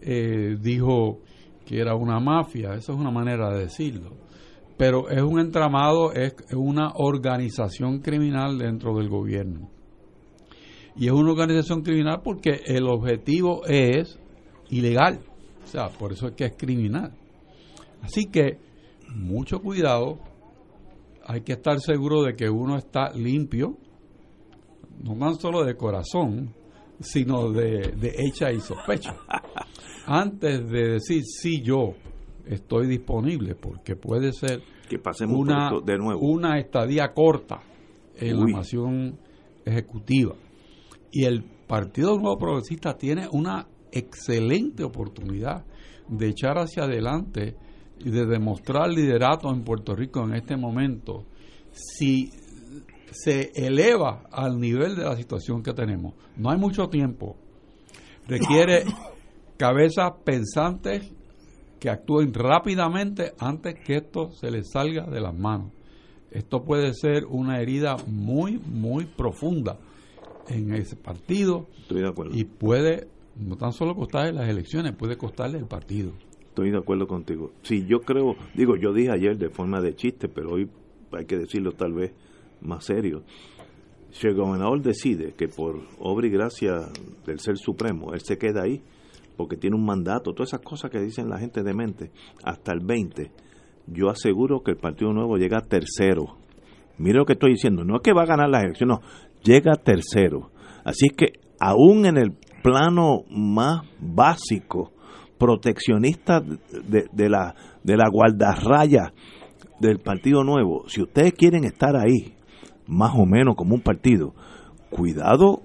eh, 0.00 0.56
dijo 0.58 1.20
que 1.66 1.80
era 1.80 1.94
una 1.94 2.18
mafia, 2.18 2.74
esa 2.74 2.92
es 2.92 2.98
una 2.98 3.10
manera 3.10 3.52
de 3.52 3.64
decirlo, 3.64 4.16
pero 4.78 5.10
es 5.10 5.22
un 5.22 5.38
entramado, 5.38 6.12
es 6.12 6.34
una 6.56 6.92
organización 6.94 8.00
criminal 8.00 8.58
dentro 8.58 8.96
del 8.96 9.10
gobierno. 9.10 9.68
Y 10.96 11.08
es 11.08 11.12
una 11.12 11.32
organización 11.32 11.82
criminal 11.82 12.22
porque 12.24 12.60
el 12.64 12.86
objetivo 12.86 13.66
es 13.66 14.18
ilegal 14.70 15.20
o 15.64 15.66
sea, 15.66 15.88
por 15.88 16.12
eso 16.12 16.28
es 16.28 16.34
que 16.34 16.44
es 16.44 16.52
criminal. 16.56 17.12
Así 18.02 18.26
que 18.26 18.58
mucho 19.14 19.60
cuidado, 19.60 20.18
hay 21.26 21.42
que 21.42 21.52
estar 21.52 21.80
seguro 21.80 22.22
de 22.22 22.34
que 22.34 22.48
uno 22.48 22.76
está 22.76 23.10
limpio, 23.12 23.78
no 25.02 25.16
tan 25.16 25.34
solo 25.36 25.64
de 25.64 25.76
corazón, 25.76 26.54
sino 27.00 27.50
de, 27.50 27.94
de 27.96 28.14
hecha 28.18 28.52
y 28.52 28.60
sospecha. 28.60 29.16
Antes 30.06 30.68
de 30.70 30.88
decir 30.92 31.22
sí 31.24 31.62
yo 31.62 31.94
estoy 32.46 32.86
disponible, 32.86 33.54
porque 33.54 33.96
puede 33.96 34.32
ser 34.32 34.62
que 34.88 35.00
una, 35.26 35.70
de 35.84 35.98
nuevo. 35.98 36.20
una 36.20 36.58
estadía 36.58 37.12
corta 37.14 37.62
en 38.16 38.38
la 38.40 38.46
nación 38.58 39.18
ejecutiva. 39.64 40.34
Y 41.10 41.24
el 41.24 41.42
Partido 41.42 42.18
Nuevo 42.18 42.36
Progresista 42.36 42.96
tiene 42.96 43.28
una 43.32 43.66
excelente 43.92 44.84
oportunidad 44.84 45.64
de 46.08 46.28
echar 46.28 46.58
hacia 46.58 46.84
adelante 46.84 47.56
y 48.04 48.10
de 48.10 48.26
demostrar 48.26 48.90
liderato 48.90 49.50
en 49.50 49.64
Puerto 49.64 49.96
Rico 49.96 50.22
en 50.24 50.34
este 50.34 50.56
momento 50.56 51.24
si 51.72 52.30
se 53.10 53.50
eleva 53.54 54.24
al 54.30 54.60
nivel 54.60 54.96
de 54.96 55.04
la 55.04 55.16
situación 55.16 55.62
que 55.62 55.72
tenemos. 55.72 56.14
No 56.36 56.50
hay 56.50 56.58
mucho 56.58 56.88
tiempo. 56.88 57.36
Requiere 58.28 58.84
cabezas 59.56 60.12
pensantes 60.24 61.10
que 61.80 61.90
actúen 61.90 62.32
rápidamente 62.34 63.32
antes 63.38 63.76
que 63.84 63.96
esto 63.96 64.30
se 64.32 64.50
les 64.50 64.70
salga 64.70 65.06
de 65.06 65.20
las 65.20 65.34
manos. 65.34 65.72
Esto 66.30 66.64
puede 66.64 66.92
ser 66.94 67.24
una 67.26 67.60
herida 67.60 67.96
muy, 68.06 68.58
muy 68.58 69.04
profunda 69.04 69.78
en 70.48 70.74
ese 70.74 70.96
partido 70.96 71.68
y 72.32 72.44
puede 72.44 73.08
no 73.36 73.56
tan 73.56 73.72
solo 73.72 73.94
costarle 73.94 74.32
las 74.32 74.48
elecciones, 74.48 74.94
puede 74.96 75.16
costarle 75.16 75.58
el 75.58 75.66
partido. 75.66 76.12
Estoy 76.54 76.70
de 76.70 76.78
acuerdo 76.78 77.08
contigo. 77.08 77.50
Sí, 77.62 77.84
yo 77.84 77.98
creo, 77.98 78.36
digo, 78.54 78.76
yo 78.76 78.92
dije 78.92 79.10
ayer 79.10 79.36
de 79.36 79.50
forma 79.50 79.80
de 79.80 79.96
chiste, 79.96 80.28
pero 80.28 80.52
hoy 80.52 80.70
hay 81.10 81.24
que 81.24 81.36
decirlo 81.36 81.72
tal 81.72 81.94
vez 81.94 82.12
más 82.60 82.84
serio. 82.84 83.24
Si 84.12 84.28
el 84.28 84.36
gobernador 84.36 84.80
decide 84.80 85.34
que 85.36 85.48
por 85.48 85.80
obra 85.98 86.28
y 86.28 86.30
gracia 86.30 86.74
del 87.26 87.40
Ser 87.40 87.56
Supremo, 87.56 88.14
él 88.14 88.20
se 88.20 88.38
queda 88.38 88.62
ahí, 88.62 88.80
porque 89.36 89.56
tiene 89.56 89.74
un 89.74 89.84
mandato, 89.84 90.32
todas 90.32 90.50
esas 90.50 90.60
cosas 90.60 90.92
que 90.92 91.00
dicen 91.00 91.28
la 91.28 91.40
gente 91.40 91.64
de 91.64 91.74
mente, 91.74 92.12
hasta 92.44 92.72
el 92.72 92.86
20, 92.86 93.32
yo 93.88 94.08
aseguro 94.08 94.62
que 94.62 94.70
el 94.70 94.76
Partido 94.76 95.12
Nuevo 95.12 95.36
llega 95.36 95.60
tercero. 95.60 96.36
Mire 96.98 97.18
lo 97.18 97.24
que 97.24 97.32
estoy 97.32 97.54
diciendo, 97.54 97.82
no 97.82 97.96
es 97.96 98.02
que 98.02 98.12
va 98.12 98.22
a 98.22 98.26
ganar 98.26 98.48
las 98.48 98.62
elecciones, 98.62 99.00
no, 99.00 99.04
llega 99.42 99.74
tercero. 99.74 100.52
Así 100.84 101.06
es 101.06 101.16
que 101.16 101.32
aún 101.58 102.06
en 102.06 102.16
el 102.16 102.30
plano 102.62 103.24
más 103.28 103.82
básico, 103.98 104.93
proteccionista 105.38 106.40
de, 106.40 107.06
de 107.12 107.28
la, 107.28 107.54
de 107.82 107.96
la 107.96 108.08
guardarraya 108.10 109.12
del 109.80 109.98
Partido 109.98 110.44
Nuevo, 110.44 110.88
si 110.88 111.02
ustedes 111.02 111.32
quieren 111.32 111.64
estar 111.64 111.96
ahí, 111.96 112.34
más 112.86 113.12
o 113.14 113.26
menos 113.26 113.54
como 113.56 113.74
un 113.74 113.80
partido, 113.80 114.34
cuidado 114.90 115.62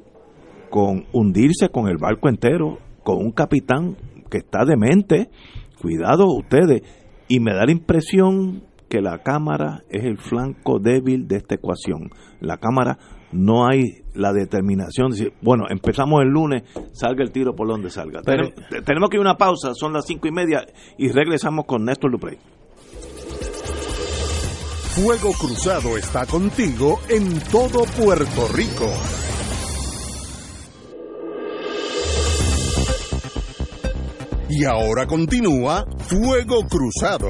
con 0.70 1.06
hundirse 1.14 1.70
con 1.70 1.88
el 1.88 1.98
barco 1.98 2.30
entero, 2.30 2.80
con 3.04 3.18
un 3.18 3.32
capitán 3.32 3.96
que 4.30 4.40
está 4.40 4.66
demente, 4.66 5.30
cuidado 5.82 6.26
ustedes, 6.28 6.82
y 7.28 7.40
me 7.40 7.54
da 7.54 7.66
la 7.66 7.72
impresión 7.72 8.64
que 8.90 9.02
la 9.02 9.20
Cámara 9.20 9.84
es 9.90 10.04
el 10.04 10.18
flanco 10.18 10.80
débil 10.80 11.28
de 11.28 11.38
esta 11.38 11.56
ecuación. 11.56 12.10
La 12.40 12.58
Cámara 12.58 12.98
no 13.32 13.68
hay 13.68 14.04
la 14.14 14.34
determinación 14.34 15.12
de 15.12 15.18
decir, 15.18 15.34
bueno, 15.42 15.66
empezamos 15.70 16.22
el 16.22 16.30
lunes, 16.30 16.64
salga 16.94 17.24
el 17.24 17.32
tiro 17.32 17.56
por 17.56 17.68
donde 17.68 17.90
salga. 17.90 18.22
tenemos, 18.22 19.10
que 19.10 19.18
ir 19.18 19.20
a 19.20 19.22
una 19.22 19.38
pausa, 19.38 19.74
son 19.74 19.94
las 19.94 20.06
cinco 20.06 20.28
y 20.28 20.32
media 20.32 20.66
y 20.98 21.10
regresamos 21.10 21.66
con 21.66 21.86
Néstor 21.86 22.12
Duprey. 22.12 22.38
Fuego 24.96 25.32
Cruzado 25.40 25.98
está 25.98 26.26
contigo 26.26 27.00
en 27.08 27.40
todo 27.52 27.86
Puerto 27.98 28.48
Rico. 28.54 28.92
Y 34.50 34.66
ahora 34.66 35.06
continúa 35.06 35.86
Fuego 36.00 36.64
Cruzado. 36.68 37.30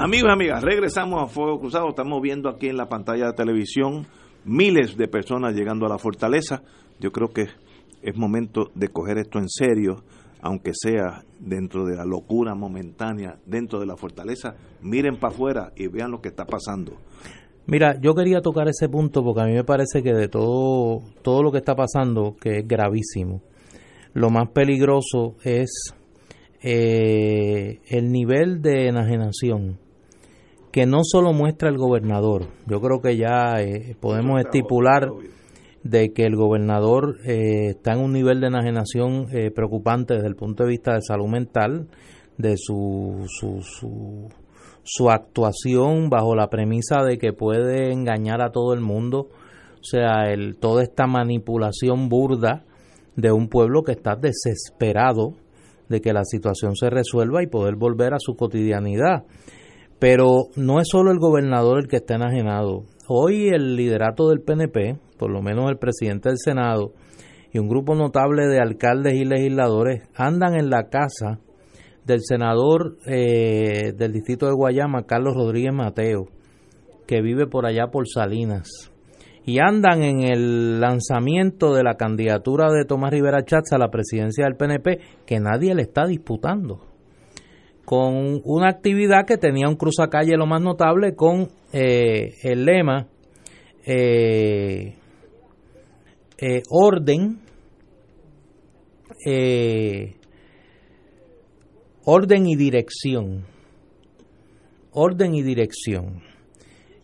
Amigos 0.00 0.30
y 0.30 0.32
amigas, 0.32 0.64
regresamos 0.64 1.22
a 1.22 1.26
Fuego 1.26 1.60
Cruzado. 1.60 1.90
Estamos 1.90 2.22
viendo 2.22 2.48
aquí 2.48 2.68
en 2.68 2.78
la 2.78 2.88
pantalla 2.88 3.26
de 3.26 3.32
televisión 3.34 4.06
miles 4.46 4.96
de 4.96 5.08
personas 5.08 5.54
llegando 5.54 5.84
a 5.84 5.90
la 5.90 5.98
fortaleza. 5.98 6.62
Yo 6.98 7.12
creo 7.12 7.28
que 7.34 7.48
es 8.00 8.16
momento 8.16 8.70
de 8.74 8.88
coger 8.88 9.18
esto 9.18 9.38
en 9.38 9.50
serio, 9.50 10.02
aunque 10.40 10.70
sea 10.72 11.22
dentro 11.38 11.84
de 11.84 11.96
la 11.96 12.06
locura 12.06 12.54
momentánea, 12.54 13.36
dentro 13.44 13.78
de 13.78 13.84
la 13.84 13.98
fortaleza. 13.98 14.54
Miren 14.80 15.18
para 15.18 15.34
afuera 15.34 15.72
y 15.76 15.88
vean 15.88 16.12
lo 16.12 16.22
que 16.22 16.30
está 16.30 16.46
pasando. 16.46 16.92
Mira, 17.66 18.00
yo 18.00 18.14
quería 18.14 18.40
tocar 18.40 18.68
ese 18.68 18.88
punto 18.88 19.22
porque 19.22 19.42
a 19.42 19.44
mí 19.44 19.52
me 19.52 19.64
parece 19.64 20.02
que 20.02 20.14
de 20.14 20.28
todo, 20.28 21.02
todo 21.20 21.42
lo 21.42 21.52
que 21.52 21.58
está 21.58 21.74
pasando, 21.74 22.36
que 22.40 22.60
es 22.60 22.66
gravísimo, 22.66 23.42
lo 24.14 24.30
más 24.30 24.48
peligroso 24.48 25.36
es 25.44 25.94
eh, 26.62 27.80
el 27.90 28.10
nivel 28.10 28.62
de 28.62 28.88
enajenación 28.88 29.89
que 30.72 30.86
no 30.86 31.00
solo 31.02 31.32
muestra 31.32 31.68
el 31.68 31.76
gobernador, 31.76 32.46
yo 32.66 32.80
creo 32.80 33.00
que 33.00 33.16
ya 33.16 33.60
eh, 33.60 33.96
podemos 34.00 34.40
estipular 34.40 35.10
de 35.82 36.12
que 36.12 36.24
el 36.24 36.36
gobernador 36.36 37.16
eh, 37.24 37.70
está 37.70 37.92
en 37.92 38.00
un 38.00 38.12
nivel 38.12 38.40
de 38.40 38.48
enajenación 38.48 39.26
preocupante 39.54 40.14
desde 40.14 40.28
el 40.28 40.36
punto 40.36 40.64
de 40.64 40.70
vista 40.70 40.94
de 40.94 41.02
salud 41.02 41.28
mental, 41.28 41.88
de 42.36 42.56
su, 42.56 43.26
su, 43.28 43.62
su 43.62 44.28
su 44.82 45.10
actuación 45.10 46.10
bajo 46.10 46.34
la 46.34 46.48
premisa 46.48 47.02
de 47.02 47.18
que 47.18 47.32
puede 47.32 47.92
engañar 47.92 48.42
a 48.42 48.50
todo 48.50 48.74
el 48.74 48.80
mundo, 48.80 49.28
o 49.80 49.84
sea, 49.84 50.32
el, 50.32 50.56
toda 50.56 50.82
esta 50.82 51.06
manipulación 51.06 52.08
burda 52.08 52.64
de 53.16 53.32
un 53.32 53.48
pueblo 53.48 53.82
que 53.82 53.92
está 53.92 54.16
desesperado 54.16 55.34
de 55.88 56.00
que 56.00 56.12
la 56.12 56.24
situación 56.24 56.76
se 56.76 56.90
resuelva 56.90 57.42
y 57.42 57.46
poder 57.46 57.76
volver 57.76 58.14
a 58.14 58.18
su 58.20 58.36
cotidianidad. 58.36 59.24
Pero 60.00 60.46
no 60.56 60.80
es 60.80 60.88
solo 60.90 61.12
el 61.12 61.18
gobernador 61.18 61.78
el 61.78 61.88
que 61.88 61.96
está 61.96 62.14
enajenado. 62.14 62.84
Hoy 63.06 63.48
el 63.48 63.76
liderato 63.76 64.30
del 64.30 64.40
PNP, 64.40 64.98
por 65.18 65.30
lo 65.30 65.42
menos 65.42 65.70
el 65.70 65.76
presidente 65.76 66.30
del 66.30 66.38
Senado 66.38 66.94
y 67.52 67.58
un 67.58 67.68
grupo 67.68 67.94
notable 67.94 68.46
de 68.46 68.60
alcaldes 68.60 69.14
y 69.14 69.24
legisladores 69.24 70.08
andan 70.14 70.54
en 70.54 70.70
la 70.70 70.88
casa 70.88 71.40
del 72.06 72.20
senador 72.22 72.96
eh, 73.06 73.92
del 73.94 74.12
distrito 74.12 74.46
de 74.46 74.54
Guayama, 74.54 75.04
Carlos 75.04 75.34
Rodríguez 75.34 75.72
Mateo, 75.72 76.28
que 77.06 77.20
vive 77.20 77.46
por 77.46 77.66
allá 77.66 77.88
por 77.92 78.08
Salinas. 78.08 78.90
Y 79.44 79.58
andan 79.58 80.02
en 80.02 80.22
el 80.22 80.80
lanzamiento 80.80 81.74
de 81.74 81.82
la 81.82 81.96
candidatura 81.96 82.70
de 82.70 82.84
Tomás 82.84 83.10
Rivera 83.10 83.44
Chatz 83.44 83.72
a 83.72 83.78
la 83.78 83.90
presidencia 83.90 84.44
del 84.44 84.56
PNP, 84.56 84.98
que 85.26 85.40
nadie 85.40 85.74
le 85.74 85.82
está 85.82 86.06
disputando. 86.06 86.89
Con 87.90 88.40
una 88.44 88.68
actividad 88.68 89.26
que 89.26 89.36
tenía 89.36 89.68
un 89.68 89.74
cruzacalle 89.74 90.36
lo 90.36 90.46
más 90.46 90.62
notable 90.62 91.16
con 91.16 91.48
eh, 91.72 92.36
el 92.44 92.64
lema 92.64 93.08
eh, 93.84 94.94
orden, 96.70 97.40
eh, 99.26 100.14
orden 102.04 102.46
y 102.46 102.54
dirección. 102.54 103.44
Orden 104.92 105.34
y 105.34 105.42
dirección. 105.42 106.22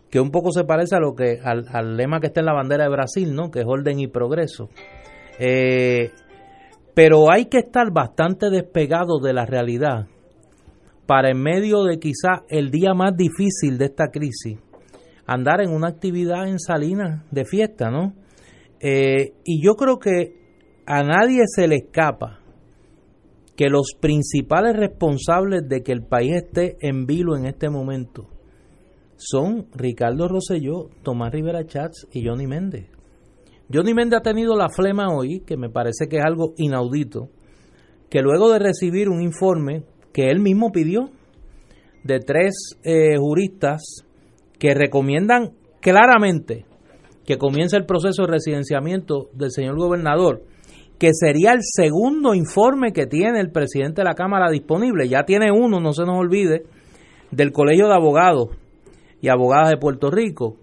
Que 0.08 0.20
un 0.20 0.30
poco 0.30 0.52
se 0.52 0.62
parece 0.62 0.94
a 0.94 1.00
lo 1.00 1.16
que 1.16 1.40
al, 1.42 1.96
lema 1.96 2.20
que 2.20 2.28
está 2.28 2.38
en 2.42 2.46
la 2.46 2.54
bandera 2.54 2.84
de 2.84 2.90
Brasil, 2.90 3.34
¿no? 3.34 3.50
Que 3.50 3.62
es 3.62 3.66
orden 3.66 3.98
y 3.98 4.06
progreso. 4.06 4.68
Eh, 5.40 6.12
pero 6.94 7.28
hay 7.28 7.46
que 7.46 7.58
estar 7.58 7.90
bastante 7.90 8.50
despegado 8.50 9.18
de 9.18 9.32
la 9.32 9.46
realidad 9.46 10.06
para 11.06 11.30
en 11.30 11.40
medio 11.40 11.84
de 11.84 11.98
quizá 11.98 12.44
el 12.48 12.70
día 12.70 12.94
más 12.94 13.16
difícil 13.16 13.78
de 13.78 13.86
esta 13.86 14.08
crisis, 14.08 14.58
andar 15.26 15.60
en 15.60 15.70
una 15.70 15.88
actividad 15.88 16.48
en 16.48 16.58
Salinas 16.58 17.24
de 17.30 17.44
fiesta, 17.44 17.90
¿no? 17.90 18.14
Eh, 18.80 19.34
y 19.44 19.64
yo 19.64 19.74
creo 19.74 19.98
que 19.98 20.34
a 20.86 21.02
nadie 21.02 21.44
se 21.46 21.66
le 21.66 21.76
escapa 21.76 22.40
que 23.56 23.70
los 23.70 23.92
principales 23.98 24.76
responsables 24.76 25.66
de 25.68 25.82
que 25.82 25.92
el 25.92 26.02
país 26.02 26.34
esté 26.36 26.76
en 26.80 27.06
vilo 27.06 27.36
en 27.36 27.46
este 27.46 27.70
momento 27.70 28.28
son 29.16 29.66
Ricardo 29.74 30.28
Rosselló, 30.28 30.90
Tomás 31.02 31.32
Rivera 31.32 31.64
Chats 31.64 32.06
y 32.12 32.26
Johnny 32.26 32.46
Méndez. 32.46 32.86
Johnny 33.72 33.94
Méndez 33.94 34.20
ha 34.20 34.22
tenido 34.22 34.54
la 34.56 34.68
flema 34.68 35.08
hoy, 35.08 35.40
que 35.40 35.56
me 35.56 35.70
parece 35.70 36.06
que 36.08 36.18
es 36.18 36.24
algo 36.24 36.52
inaudito, 36.58 37.30
que 38.10 38.20
luego 38.20 38.52
de 38.52 38.58
recibir 38.58 39.08
un 39.08 39.22
informe 39.22 39.84
que 40.16 40.30
él 40.30 40.40
mismo 40.40 40.72
pidió 40.72 41.10
de 42.02 42.20
tres 42.20 42.54
eh, 42.84 43.18
juristas 43.18 43.82
que 44.58 44.72
recomiendan 44.72 45.50
claramente 45.82 46.64
que 47.26 47.36
comience 47.36 47.76
el 47.76 47.84
proceso 47.84 48.22
de 48.22 48.32
residenciamiento 48.32 49.28
del 49.34 49.50
señor 49.50 49.76
gobernador, 49.76 50.42
que 50.98 51.10
sería 51.12 51.52
el 51.52 51.58
segundo 51.60 52.34
informe 52.34 52.94
que 52.94 53.04
tiene 53.04 53.40
el 53.40 53.50
presidente 53.50 54.00
de 54.00 54.06
la 54.08 54.14
Cámara 54.14 54.50
disponible. 54.50 55.06
Ya 55.06 55.24
tiene 55.24 55.52
uno, 55.52 55.80
no 55.80 55.92
se 55.92 56.06
nos 56.06 56.18
olvide, 56.18 56.62
del 57.30 57.52
Colegio 57.52 57.86
de 57.86 57.96
Abogados 57.96 58.56
y 59.20 59.28
Abogadas 59.28 59.68
de 59.68 59.76
Puerto 59.76 60.10
Rico. 60.10 60.56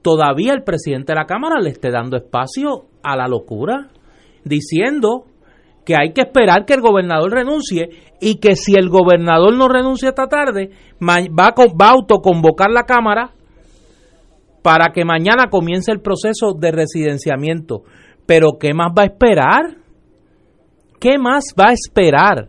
Todavía 0.00 0.54
el 0.54 0.62
presidente 0.62 1.12
de 1.12 1.18
la 1.18 1.26
Cámara 1.26 1.60
le 1.60 1.68
esté 1.68 1.90
dando 1.90 2.16
espacio 2.16 2.86
a 3.02 3.16
la 3.16 3.28
locura, 3.28 3.90
diciendo 4.46 5.26
que 5.84 5.94
hay 5.96 6.12
que 6.12 6.22
esperar 6.22 6.64
que 6.64 6.74
el 6.74 6.80
gobernador 6.80 7.32
renuncie 7.32 7.88
y 8.20 8.36
que 8.36 8.56
si 8.56 8.74
el 8.74 8.88
gobernador 8.88 9.56
no 9.56 9.68
renuncia 9.68 10.10
esta 10.10 10.28
tarde, 10.28 10.70
va 11.00 11.16
a, 11.16 11.54
va 11.80 11.86
a 11.86 11.92
autoconvocar 11.92 12.70
la 12.70 12.84
Cámara 12.84 13.32
para 14.62 14.92
que 14.92 15.04
mañana 15.04 15.50
comience 15.50 15.90
el 15.90 16.00
proceso 16.00 16.54
de 16.54 16.70
residenciamiento. 16.70 17.82
Pero 18.26 18.58
¿qué 18.60 18.72
más 18.74 18.92
va 18.96 19.02
a 19.02 19.06
esperar? 19.06 19.76
¿Qué 21.00 21.18
más 21.18 21.46
va 21.58 21.70
a 21.70 21.72
esperar? 21.72 22.48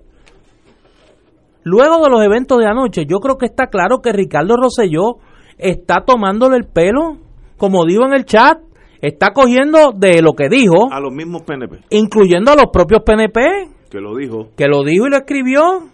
Luego 1.64 2.04
de 2.04 2.10
los 2.10 2.24
eventos 2.24 2.60
de 2.60 2.68
anoche, 2.68 3.06
yo 3.08 3.18
creo 3.20 3.38
que 3.38 3.48
está 3.48 3.68
claro 3.68 4.00
que 4.02 4.12
Ricardo 4.12 4.56
Rosselló 4.58 5.18
está 5.58 6.04
tomándole 6.06 6.58
el 6.58 6.68
pelo, 6.68 7.18
como 7.58 7.86
dijo 7.86 8.06
en 8.06 8.14
el 8.14 8.26
chat, 8.26 8.60
está 9.08 9.34
cogiendo 9.34 9.92
de 9.92 10.22
lo 10.22 10.34
que 10.34 10.48
dijo. 10.50 10.92
A 10.92 11.00
los 11.02 11.14
mismos 11.14 11.44
PNP. 11.44 11.82
Incluyendo 11.90 12.52
a 12.52 12.56
los 12.56 12.68
propios 12.72 13.02
PNP. 13.06 13.42
Que 13.90 14.00
lo 14.00 14.16
dijo. 14.16 14.50
Que 14.56 14.68
lo 14.68 14.84
dijo 14.84 15.08
y 15.08 15.10
lo 15.10 15.18
escribió. 15.18 15.90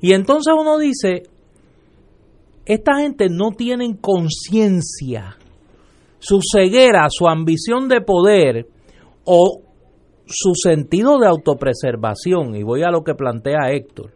Y 0.00 0.12
entonces 0.12 0.52
uno 0.58 0.78
dice, 0.78 1.22
esta 2.66 2.96
gente 2.98 3.28
no 3.30 3.52
tienen 3.52 3.96
conciencia. 3.96 5.36
Su 6.18 6.40
ceguera, 6.42 7.06
su 7.08 7.28
ambición 7.28 7.88
de 7.88 8.00
poder 8.00 8.66
o 9.24 9.62
su 10.26 10.52
sentido 10.54 11.18
de 11.18 11.28
autopreservación, 11.28 12.54
y 12.54 12.62
voy 12.62 12.82
a 12.82 12.90
lo 12.90 13.02
que 13.02 13.14
plantea 13.14 13.70
Héctor, 13.72 14.12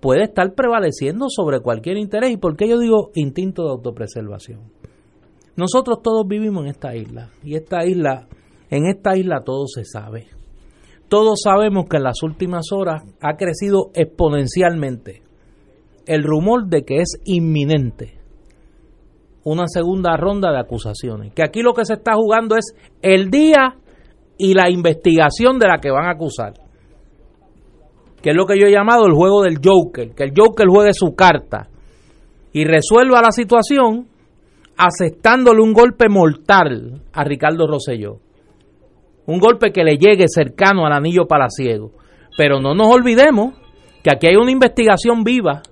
puede 0.00 0.24
estar 0.24 0.54
prevaleciendo 0.54 1.26
sobre 1.28 1.60
cualquier 1.60 1.98
interés. 1.98 2.30
¿Y 2.30 2.36
por 2.36 2.56
qué 2.56 2.68
yo 2.68 2.78
digo 2.78 3.10
instinto 3.14 3.64
de 3.64 3.70
autopreservación? 3.70 4.79
Nosotros 5.60 5.98
todos 6.02 6.26
vivimos 6.26 6.64
en 6.64 6.70
esta 6.70 6.96
isla, 6.96 7.28
y 7.44 7.54
esta 7.54 7.84
isla, 7.84 8.26
en 8.70 8.86
esta 8.86 9.14
isla 9.14 9.42
todo 9.44 9.66
se 9.66 9.84
sabe. 9.84 10.26
Todos 11.10 11.42
sabemos 11.44 11.84
que 11.86 11.98
en 11.98 12.04
las 12.04 12.22
últimas 12.22 12.72
horas 12.72 13.02
ha 13.20 13.36
crecido 13.36 13.90
exponencialmente 13.92 15.22
el 16.06 16.22
rumor 16.22 16.66
de 16.68 16.82
que 16.86 17.02
es 17.02 17.20
inminente 17.26 18.18
una 19.44 19.64
segunda 19.66 20.16
ronda 20.16 20.50
de 20.50 20.60
acusaciones. 20.60 21.34
Que 21.34 21.42
aquí 21.42 21.60
lo 21.60 21.74
que 21.74 21.84
se 21.84 21.94
está 21.94 22.14
jugando 22.14 22.56
es 22.56 22.74
el 23.02 23.30
día 23.30 23.76
y 24.38 24.54
la 24.54 24.70
investigación 24.70 25.58
de 25.58 25.68
la 25.68 25.76
que 25.76 25.90
van 25.90 26.06
a 26.06 26.12
acusar. 26.12 26.54
Que 28.22 28.30
es 28.30 28.36
lo 28.36 28.46
que 28.46 28.58
yo 28.58 28.66
he 28.66 28.72
llamado 28.72 29.04
el 29.06 29.12
juego 29.12 29.42
del 29.42 29.58
Joker, 29.62 30.14
que 30.14 30.24
el 30.24 30.32
Joker 30.34 30.68
juegue 30.68 30.94
su 30.94 31.14
carta 31.14 31.68
y 32.50 32.64
resuelva 32.64 33.20
la 33.20 33.30
situación 33.30 34.08
aceptándole 34.80 35.60
un 35.60 35.74
golpe 35.74 36.08
mortal 36.08 37.02
a 37.12 37.22
Ricardo 37.22 37.66
Rosselló. 37.66 38.18
Un 39.26 39.38
golpe 39.38 39.72
que 39.72 39.84
le 39.84 39.98
llegue 39.98 40.24
cercano 40.26 40.86
al 40.86 40.92
anillo 40.94 41.26
palaciego. 41.26 41.92
Pero 42.38 42.60
no 42.60 42.74
nos 42.74 42.88
olvidemos 42.88 43.54
que 44.02 44.10
aquí 44.10 44.28
hay 44.28 44.36
una 44.36 44.50
investigación 44.50 45.22
viva 45.22 45.62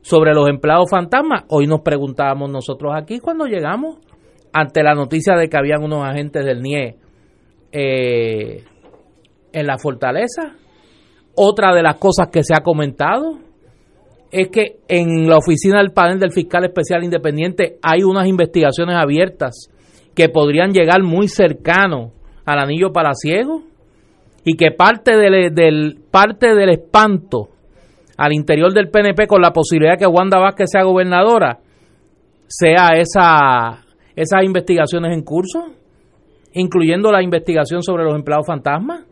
sobre 0.00 0.32
los 0.32 0.48
empleados 0.48 0.88
fantasmas. 0.90 1.44
Hoy 1.48 1.66
nos 1.66 1.82
preguntábamos 1.82 2.50
nosotros 2.50 2.92
aquí 2.96 3.18
cuando 3.18 3.44
llegamos 3.44 3.98
ante 4.54 4.82
la 4.82 4.94
noticia 4.94 5.36
de 5.36 5.48
que 5.48 5.58
habían 5.58 5.82
unos 5.84 6.02
agentes 6.02 6.42
del 6.42 6.62
NIE 6.62 6.96
eh, 7.70 8.64
en 9.52 9.66
la 9.66 9.78
fortaleza 9.78 10.56
Otra 11.34 11.74
de 11.74 11.82
las 11.82 11.96
cosas 11.96 12.28
que 12.30 12.42
se 12.42 12.54
ha 12.54 12.62
comentado 12.62 13.38
es 14.32 14.48
que 14.48 14.78
en 14.88 15.28
la 15.28 15.36
oficina 15.36 15.78
del 15.78 15.92
panel 15.92 16.18
del 16.18 16.32
fiscal 16.32 16.64
especial 16.64 17.04
independiente 17.04 17.76
hay 17.82 18.02
unas 18.02 18.26
investigaciones 18.26 18.96
abiertas 18.96 19.68
que 20.14 20.30
podrían 20.30 20.72
llegar 20.72 21.02
muy 21.02 21.28
cercano 21.28 22.12
al 22.46 22.58
anillo 22.58 22.92
para 22.92 23.12
ciego 23.14 23.62
y 24.44 24.56
que 24.56 24.70
parte 24.70 25.16
del, 25.16 25.54
del, 25.54 25.98
parte 26.10 26.54
del 26.54 26.70
espanto 26.70 27.50
al 28.16 28.32
interior 28.32 28.72
del 28.72 28.88
PNP 28.88 29.26
con 29.26 29.42
la 29.42 29.52
posibilidad 29.52 29.92
de 29.92 29.98
que 29.98 30.06
Wanda 30.06 30.38
Vázquez 30.38 30.70
sea 30.70 30.82
gobernadora 30.82 31.60
sea 32.48 32.88
esa, 32.96 33.84
esas 34.14 34.44
investigaciones 34.44 35.12
en 35.12 35.22
curso, 35.22 35.68
incluyendo 36.52 37.10
la 37.10 37.22
investigación 37.22 37.82
sobre 37.82 38.04
los 38.04 38.14
empleados 38.14 38.46
fantasmas. 38.46 39.06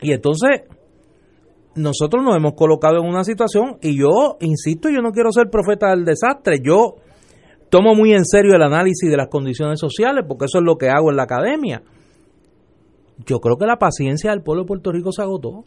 Y 0.00 0.12
entonces, 0.12 0.62
nosotros 1.74 2.22
nos 2.22 2.36
hemos 2.36 2.54
colocado 2.54 2.98
en 2.98 3.08
una 3.08 3.24
situación, 3.24 3.78
y 3.80 3.98
yo 3.98 4.36
insisto, 4.40 4.88
yo 4.90 5.00
no 5.00 5.12
quiero 5.12 5.32
ser 5.32 5.50
profeta 5.50 5.90
del 5.90 6.04
desastre, 6.04 6.60
yo 6.64 6.96
tomo 7.70 7.94
muy 7.94 8.12
en 8.12 8.24
serio 8.24 8.54
el 8.54 8.62
análisis 8.62 9.10
de 9.10 9.16
las 9.16 9.28
condiciones 9.28 9.80
sociales, 9.80 10.24
porque 10.28 10.44
eso 10.44 10.58
es 10.58 10.64
lo 10.64 10.76
que 10.76 10.90
hago 10.90 11.10
en 11.10 11.16
la 11.16 11.22
academia. 11.22 11.82
Yo 13.24 13.38
creo 13.40 13.56
que 13.56 13.66
la 13.66 13.76
paciencia 13.76 14.30
del 14.30 14.42
pueblo 14.42 14.64
de 14.64 14.68
Puerto 14.68 14.92
Rico 14.92 15.12
se 15.12 15.22
agotó. 15.22 15.64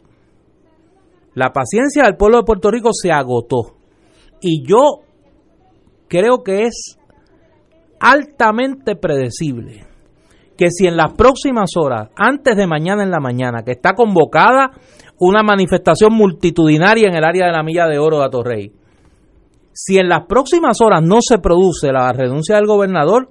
La 1.34 1.52
paciencia 1.52 2.04
del 2.04 2.16
pueblo 2.16 2.38
de 2.38 2.44
Puerto 2.44 2.70
Rico 2.70 2.90
se 2.92 3.10
agotó. 3.10 3.76
Y 4.40 4.64
yo 4.66 5.00
creo 6.08 6.42
que 6.42 6.62
es 6.62 6.98
altamente 7.98 8.94
predecible 8.96 9.86
que 10.56 10.70
si 10.70 10.86
en 10.86 10.96
las 10.96 11.12
próximas 11.14 11.70
horas, 11.76 12.08
antes 12.16 12.56
de 12.56 12.66
mañana 12.66 13.02
en 13.02 13.10
la 13.10 13.20
mañana, 13.20 13.62
que 13.62 13.72
está 13.72 13.94
convocada 13.94 14.70
una 15.18 15.42
manifestación 15.42 16.12
multitudinaria 16.12 17.08
en 17.08 17.16
el 17.16 17.24
área 17.24 17.46
de 17.46 17.52
la 17.52 17.62
Milla 17.62 17.86
de 17.86 17.98
Oro 17.98 18.18
de 18.18 18.24
Atorrey, 18.24 18.72
si 19.72 19.98
en 19.98 20.08
las 20.08 20.26
próximas 20.26 20.80
horas 20.80 21.02
no 21.02 21.18
se 21.20 21.38
produce 21.38 21.92
la 21.92 22.10
renuncia 22.12 22.56
del 22.56 22.66
gobernador, 22.66 23.28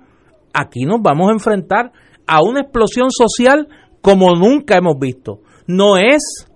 aquí 0.53 0.85
nos 0.85 1.01
vamos 1.01 1.29
a 1.29 1.33
enfrentar 1.33 1.91
a 2.27 2.43
una 2.43 2.61
explosión 2.61 3.09
social 3.11 3.67
como 4.01 4.35
nunca 4.35 4.77
hemos 4.77 4.99
visto. 4.99 5.39
No 5.67 5.97
es 5.97 6.47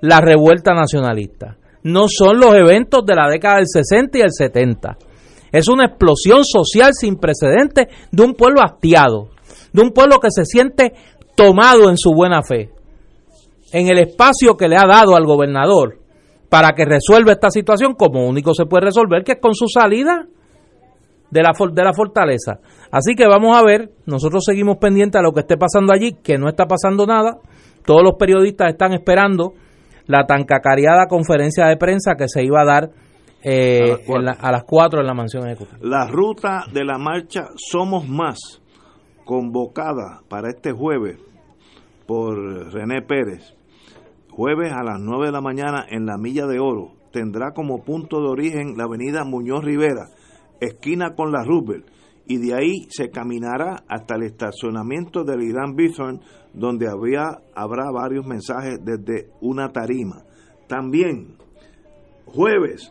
la 0.00 0.20
revuelta 0.20 0.72
nacionalista, 0.72 1.58
no 1.82 2.06
son 2.08 2.38
los 2.38 2.54
eventos 2.54 3.04
de 3.04 3.14
la 3.14 3.28
década 3.28 3.56
del 3.56 3.68
60 3.68 4.18
y 4.18 4.20
el 4.22 4.32
70 4.32 4.96
es 5.54 5.68
una 5.68 5.84
explosión 5.84 6.44
social 6.44 6.90
sin 6.98 7.14
precedentes 7.14 7.86
de 8.10 8.22
un 8.24 8.34
pueblo 8.34 8.60
hastiado, 8.60 9.28
de 9.72 9.82
un 9.82 9.92
pueblo 9.92 10.18
que 10.18 10.32
se 10.32 10.44
siente 10.44 10.94
tomado 11.36 11.90
en 11.90 11.96
su 11.96 12.10
buena 12.10 12.42
fe, 12.42 12.70
en 13.74 13.88
el 13.88 13.98
espacio 13.98 14.56
que 14.56 14.68
le 14.68 14.76
ha 14.76 14.86
dado 14.86 15.16
al 15.16 15.26
gobernador 15.26 15.98
para 16.48 16.70
que 16.76 16.84
resuelva 16.84 17.32
esta 17.32 17.50
situación 17.50 17.94
como 17.94 18.24
único 18.24 18.54
se 18.54 18.66
puede 18.66 18.86
resolver, 18.86 19.24
que 19.24 19.32
es 19.32 19.40
con 19.40 19.52
su 19.52 19.66
salida 19.66 20.28
de 21.28 21.42
la, 21.42 21.50
de 21.72 21.82
la 21.82 21.92
fortaleza. 21.92 22.60
Así 22.92 23.16
que 23.16 23.26
vamos 23.26 23.56
a 23.56 23.64
ver, 23.64 23.90
nosotros 24.06 24.44
seguimos 24.46 24.76
pendientes 24.76 25.18
a 25.18 25.22
lo 25.22 25.32
que 25.32 25.40
esté 25.40 25.56
pasando 25.56 25.92
allí, 25.92 26.12
que 26.22 26.38
no 26.38 26.48
está 26.48 26.66
pasando 26.66 27.04
nada, 27.04 27.38
todos 27.84 28.02
los 28.04 28.14
periodistas 28.16 28.68
están 28.70 28.92
esperando 28.92 29.54
la 30.06 30.24
tan 30.24 30.44
cacareada 30.44 31.08
conferencia 31.08 31.66
de 31.66 31.76
prensa 31.76 32.14
que 32.16 32.28
se 32.28 32.44
iba 32.44 32.62
a 32.62 32.64
dar 32.64 32.90
eh, 33.42 34.04
a, 34.38 34.52
las 34.52 34.62
4 34.62 35.00
en 35.00 35.06
la 35.06 35.14
mansión 35.14 35.48
ejecutiva. 35.48 35.78
La 35.82 36.06
ruta 36.06 36.66
de 36.72 36.84
la 36.84 36.96
marcha 36.96 37.48
Somos 37.56 38.08
Más, 38.08 38.38
convocada 39.24 40.20
para 40.28 40.50
este 40.50 40.70
jueves 40.70 41.18
por 42.06 42.72
René 42.72 43.02
Pérez, 43.02 43.54
jueves 44.36 44.72
a 44.72 44.82
las 44.82 45.00
9 45.00 45.26
de 45.26 45.32
la 45.32 45.40
mañana 45.40 45.86
en 45.88 46.06
la 46.06 46.18
Milla 46.18 46.46
de 46.46 46.58
Oro, 46.58 46.92
tendrá 47.12 47.52
como 47.52 47.84
punto 47.84 48.20
de 48.20 48.28
origen 48.28 48.76
la 48.76 48.84
avenida 48.84 49.24
Muñoz 49.24 49.64
Rivera, 49.64 50.08
esquina 50.60 51.14
con 51.14 51.30
la 51.30 51.44
Rubel, 51.44 51.84
y 52.26 52.38
de 52.38 52.54
ahí 52.54 52.86
se 52.88 53.10
caminará 53.10 53.84
hasta 53.88 54.16
el 54.16 54.24
estacionamiento 54.24 55.22
del 55.22 55.42
Irán 55.42 55.76
Bithorn, 55.76 56.20
donde 56.52 56.88
habría, 56.88 57.42
habrá 57.54 57.90
varios 57.92 58.26
mensajes 58.26 58.78
desde 58.82 59.30
una 59.40 59.70
tarima. 59.70 60.24
También, 60.66 61.36
jueves 62.24 62.90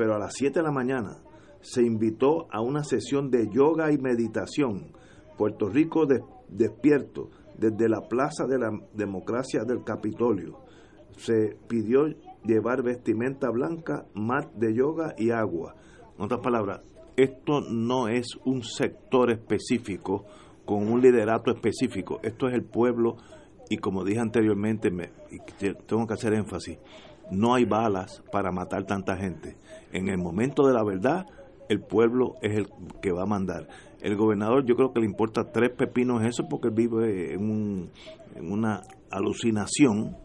pero 0.00 0.14
a 0.14 0.18
las 0.18 0.32
7 0.34 0.60
de 0.60 0.62
la 0.62 0.72
mañana 0.72 1.18
se 1.60 1.82
invitó 1.82 2.46
a 2.50 2.62
una 2.62 2.82
sesión 2.84 3.30
de 3.30 3.50
yoga 3.52 3.92
y 3.92 3.98
meditación. 3.98 4.92
Puerto 5.36 5.68
Rico 5.68 6.06
despierto 6.48 7.28
desde 7.58 7.86
la 7.86 8.00
Plaza 8.08 8.46
de 8.48 8.58
la 8.58 8.70
Democracia 8.94 9.60
del 9.66 9.84
Capitolio. 9.84 10.69
Se 11.16 11.56
pidió 11.68 12.06
llevar 12.44 12.82
vestimenta 12.82 13.50
blanca, 13.50 14.06
mat 14.14 14.52
de 14.54 14.74
yoga 14.74 15.14
y 15.18 15.30
agua. 15.30 15.74
En 16.16 16.24
otras 16.24 16.40
palabras, 16.40 16.80
esto 17.16 17.60
no 17.60 18.08
es 18.08 18.26
un 18.44 18.62
sector 18.62 19.30
específico 19.30 20.24
con 20.64 20.90
un 20.90 21.00
liderato 21.00 21.50
específico. 21.50 22.20
Esto 22.22 22.48
es 22.48 22.54
el 22.54 22.64
pueblo 22.64 23.16
y 23.68 23.76
como 23.76 24.04
dije 24.04 24.20
anteriormente, 24.20 24.90
me, 24.90 25.10
tengo 25.86 26.06
que 26.06 26.14
hacer 26.14 26.34
énfasis, 26.34 26.78
no 27.30 27.54
hay 27.54 27.64
balas 27.64 28.22
para 28.32 28.50
matar 28.50 28.84
tanta 28.84 29.16
gente. 29.16 29.56
En 29.92 30.08
el 30.08 30.18
momento 30.18 30.66
de 30.66 30.74
la 30.74 30.82
verdad, 30.82 31.26
el 31.68 31.80
pueblo 31.80 32.34
es 32.42 32.56
el 32.56 32.66
que 33.00 33.12
va 33.12 33.22
a 33.22 33.26
mandar. 33.26 33.68
El 34.00 34.16
gobernador 34.16 34.66
yo 34.66 34.74
creo 34.74 34.92
que 34.92 34.98
le 34.98 35.06
importa 35.06 35.52
tres 35.52 35.70
pepinos 35.70 36.24
eso 36.24 36.48
porque 36.50 36.70
vive 36.70 37.32
en, 37.32 37.90
una 38.40 38.82
alucinación 39.10 40.16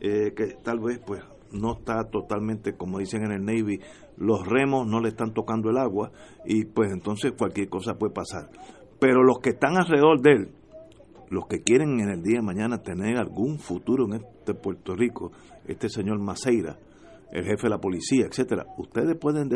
eh, 0.00 0.32
que 0.34 0.56
tal 0.62 0.80
vez 0.80 1.00
pues 1.04 1.22
no 1.52 1.74
está 1.74 2.04
totalmente, 2.04 2.76
como 2.76 2.98
dicen 2.98 3.24
en 3.24 3.32
el 3.32 3.44
Navy, 3.44 3.80
los 4.16 4.46
remos 4.46 4.86
no 4.86 5.00
le 5.00 5.08
están 5.08 5.32
tocando 5.32 5.70
el 5.70 5.78
agua 5.78 6.10
y 6.44 6.64
pues 6.64 6.92
entonces 6.92 7.32
cualquier 7.36 7.68
cosa 7.68 7.94
puede 7.94 8.12
pasar. 8.12 8.50
Pero 8.98 9.22
los 9.22 9.38
que 9.38 9.50
están 9.50 9.76
alrededor 9.76 10.20
de 10.20 10.32
él, 10.32 10.48
los 11.28 11.46
que 11.46 11.62
quieren 11.62 12.00
en 12.00 12.08
el 12.08 12.22
día 12.22 12.36
de 12.36 12.42
mañana 12.42 12.82
tener 12.82 13.18
algún 13.18 13.58
futuro 13.58 14.06
en 14.06 14.14
este 14.14 14.54
Puerto 14.54 14.94
Rico, 14.94 15.32
este 15.66 15.88
señor 15.88 16.18
Maceira, 16.20 16.78
el 17.32 17.44
jefe 17.44 17.64
de 17.64 17.70
la 17.70 17.78
policía, 17.78 18.26
etcétera, 18.26 18.66
ustedes 18.78 19.16
pueden 19.18 19.50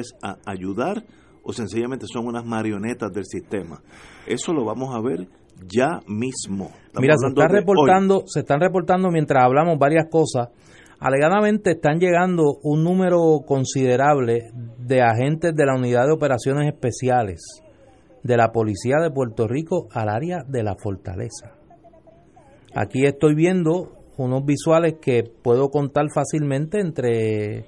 ayudar 0.45 1.05
o 1.43 1.53
sencillamente 1.53 2.07
son 2.13 2.27
unas 2.27 2.45
marionetas 2.45 3.13
del 3.13 3.25
sistema. 3.25 3.81
Eso 4.27 4.53
lo 4.53 4.65
vamos 4.65 4.95
a 4.95 5.01
ver 5.01 5.29
ya 5.67 6.01
mismo. 6.07 6.71
Mira, 6.99 7.15
se 7.17 7.29
está 7.29 7.49
reportando, 7.49 8.25
se 8.27 8.41
están 8.41 8.61
reportando 8.61 9.11
mientras 9.11 9.45
hablamos 9.45 9.79
varias 9.79 10.07
cosas. 10.11 10.49
Alegadamente 10.99 11.73
están 11.73 11.99
llegando 11.99 12.59
un 12.63 12.85
número 12.85 13.41
considerable 13.47 14.51
de 14.79 15.01
agentes 15.03 15.55
de 15.55 15.67
la 15.67 15.75
Unidad 15.75 16.07
de 16.07 16.13
Operaciones 16.13 16.67
Especiales 16.69 17.41
de 18.23 18.37
la 18.37 18.53
Policía 18.53 18.97
de 19.03 19.11
Puerto 19.11 19.49
Rico 19.49 19.89
al 19.93 20.09
área 20.09 20.45
de 20.47 20.63
la 20.63 20.75
Fortaleza. 20.77 21.55
Aquí 22.75 23.05
estoy 23.05 23.35
viendo 23.35 23.93
unos 24.19 24.45
visuales 24.45 24.97
que 25.01 25.25
puedo 25.25 25.71
contar 25.71 26.07
fácilmente 26.15 26.81
entre 26.81 27.65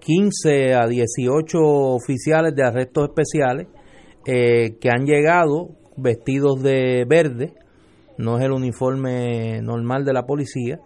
15 0.00 0.74
a 0.74 0.86
18 0.86 1.58
oficiales 1.58 2.54
de 2.54 2.64
arrestos 2.64 3.08
especiales 3.08 3.68
eh, 4.26 4.76
que 4.78 4.90
han 4.90 5.06
llegado 5.06 5.70
vestidos 5.98 6.62
de 6.62 7.04
verde, 7.08 7.54
no 8.16 8.38
es 8.38 8.44
el 8.44 8.52
uniforme 8.52 9.60
normal 9.62 10.04
de 10.04 10.12
la 10.12 10.24
policía, 10.24 10.78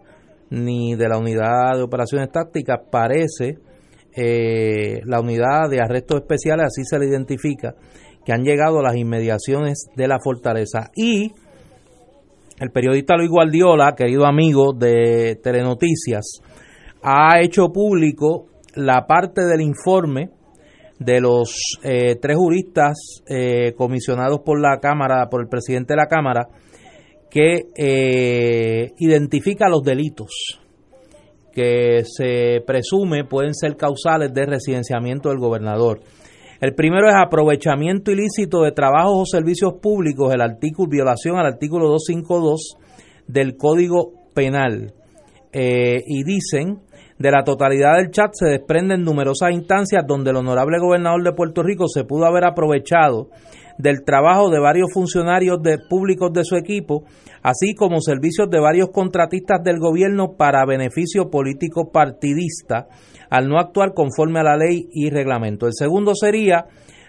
ni 0.50 0.94
de 0.94 1.08
la 1.08 1.18
unidad 1.18 1.76
de 1.76 1.82
operaciones 1.82 2.30
tácticas, 2.30 2.80
parece 2.90 3.58
eh, 4.14 5.00
la 5.06 5.20
unidad 5.20 5.70
de 5.70 5.80
arrestos 5.80 6.20
especiales, 6.20 6.66
así 6.66 6.84
se 6.84 6.98
le 6.98 7.06
identifica, 7.06 7.74
que 8.24 8.32
han 8.32 8.44
llegado 8.44 8.78
a 8.78 8.82
las 8.82 8.96
inmediaciones 8.96 9.86
de 9.96 10.08
la 10.08 10.18
fortaleza. 10.22 10.90
Y 10.94 11.32
el 12.60 12.70
periodista 12.70 13.16
Luis 13.16 13.30
Guardiola, 13.30 13.94
querido 13.96 14.26
amigo 14.26 14.72
de 14.72 15.40
Telenoticias, 15.42 16.40
ha 17.02 17.40
hecho 17.40 17.72
público 17.72 18.46
la 18.74 19.06
parte 19.06 19.44
del 19.44 19.62
informe 19.62 20.30
de 21.04 21.20
los 21.20 21.78
eh, 21.82 22.16
tres 22.20 22.36
juristas 22.36 23.22
eh, 23.26 23.72
comisionados 23.76 24.40
por 24.44 24.60
la 24.60 24.78
Cámara, 24.80 25.28
por 25.30 25.42
el 25.42 25.48
presidente 25.48 25.94
de 25.94 25.96
la 25.96 26.06
Cámara, 26.06 26.48
que 27.30 27.66
eh, 27.76 28.92
identifica 28.98 29.68
los 29.68 29.82
delitos 29.82 30.58
que 31.52 32.02
se 32.04 32.62
presume 32.66 33.24
pueden 33.24 33.54
ser 33.54 33.76
causales 33.76 34.32
de 34.32 34.46
residenciamiento 34.46 35.28
del 35.28 35.38
gobernador. 35.38 36.00
El 36.60 36.74
primero 36.74 37.08
es 37.08 37.14
aprovechamiento 37.14 38.10
ilícito 38.10 38.62
de 38.62 38.72
trabajos 38.72 39.18
o 39.20 39.26
servicios 39.26 39.74
públicos, 39.82 40.32
el 40.32 40.40
artículo 40.40 40.88
violación 40.88 41.36
al 41.36 41.46
artículo 41.46 41.88
252 41.88 42.76
del 43.26 43.56
Código 43.56 44.12
Penal. 44.34 44.94
Eh, 45.52 46.02
y 46.06 46.24
dicen, 46.24 46.78
de 47.18 47.30
la 47.30 47.44
totalidad 47.44 47.96
del 47.96 48.10
chat 48.10 48.32
se 48.32 48.48
desprenden 48.48 49.02
numerosas 49.02 49.52
instancias 49.52 50.04
donde 50.06 50.30
el 50.30 50.36
honorable 50.36 50.78
gobernador 50.78 51.22
de 51.22 51.32
Puerto 51.32 51.62
Rico 51.62 51.86
se 51.88 52.04
pudo 52.04 52.26
haber 52.26 52.44
aprovechado 52.44 53.28
del 53.78 54.04
trabajo 54.04 54.50
de 54.50 54.60
varios 54.60 54.88
funcionarios 54.92 55.62
de, 55.62 55.78
públicos 55.88 56.32
de 56.32 56.44
su 56.44 56.56
equipo, 56.56 57.04
así 57.42 57.74
como 57.74 58.00
servicios 58.00 58.50
de 58.50 58.60
varios 58.60 58.90
contratistas 58.90 59.62
del 59.64 59.78
gobierno 59.78 60.36
para 60.36 60.66
beneficio 60.66 61.30
político 61.30 61.90
partidista, 61.90 62.86
al 63.30 63.48
no 63.48 63.58
actuar 63.58 63.94
conforme 63.94 64.40
a 64.40 64.44
la 64.44 64.56
ley 64.56 64.88
y 64.92 65.10
reglamento. 65.10 65.66
El 65.66 65.72
segundo 65.74 66.14
sería 66.14 66.66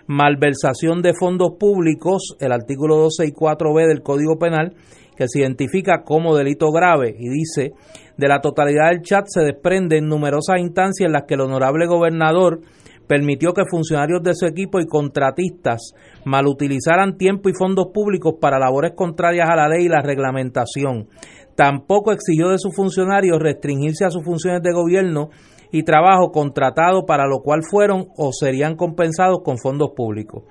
malversación 0.07 1.01
de 1.01 1.13
fondos 1.13 1.53
públicos, 1.59 2.35
el 2.39 2.51
artículo 2.51 2.97
12 2.97 3.25
y 3.27 3.31
4b 3.31 3.87
del 3.87 4.01
Código 4.01 4.37
Penal, 4.37 4.73
que 5.15 5.27
se 5.27 5.39
identifica 5.39 6.03
como 6.03 6.35
delito 6.35 6.71
grave 6.71 7.15
y 7.17 7.29
dice, 7.29 7.73
de 8.17 8.27
la 8.27 8.41
totalidad 8.41 8.89
del 8.89 9.01
chat 9.01 9.25
se 9.27 9.41
desprenden 9.41 10.07
numerosas 10.07 10.59
instancias 10.59 11.07
en 11.07 11.13
las 11.13 11.23
que 11.27 11.33
el 11.33 11.41
honorable 11.41 11.87
gobernador 11.87 12.61
permitió 13.07 13.53
que 13.53 13.65
funcionarios 13.69 14.23
de 14.23 14.33
su 14.33 14.45
equipo 14.45 14.79
y 14.79 14.87
contratistas 14.87 15.93
malutilizaran 16.25 17.17
tiempo 17.17 17.49
y 17.49 17.53
fondos 17.53 17.87
públicos 17.93 18.35
para 18.39 18.59
labores 18.59 18.93
contrarias 18.95 19.49
a 19.49 19.55
la 19.55 19.67
ley 19.67 19.85
y 19.85 19.89
la 19.89 20.01
reglamentación. 20.01 21.09
Tampoco 21.55 22.11
exigió 22.11 22.49
de 22.49 22.57
sus 22.57 22.75
funcionarios 22.75 23.39
restringirse 23.39 24.05
a 24.05 24.09
sus 24.09 24.23
funciones 24.23 24.61
de 24.63 24.73
gobierno 24.73 25.29
y 25.71 25.83
trabajo 25.83 26.31
contratado 26.31 27.05
para 27.05 27.27
lo 27.27 27.41
cual 27.41 27.61
fueron 27.69 28.07
o 28.17 28.31
serían 28.31 28.75
compensados 28.75 29.39
con 29.43 29.57
fondos 29.57 29.91
públicos. 29.95 30.43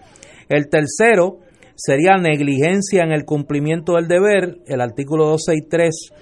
El 0.49 0.69
tercero 0.69 1.39
sería 1.75 2.17
negligencia 2.17 3.03
en 3.03 3.13
el 3.13 3.25
cumplimiento 3.25 3.95
del 3.95 4.09
deber, 4.09 4.59
el 4.67 4.81
artículo 4.81 5.27
263 5.27 6.13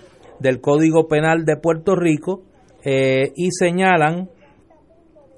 del 0.41 0.61
Código 0.61 1.09
Penal 1.09 1.45
de 1.45 1.57
Puerto 1.57 1.97
Rico, 1.97 2.43
eh, 2.85 3.33
y 3.37 3.51
señalan, 3.51 4.31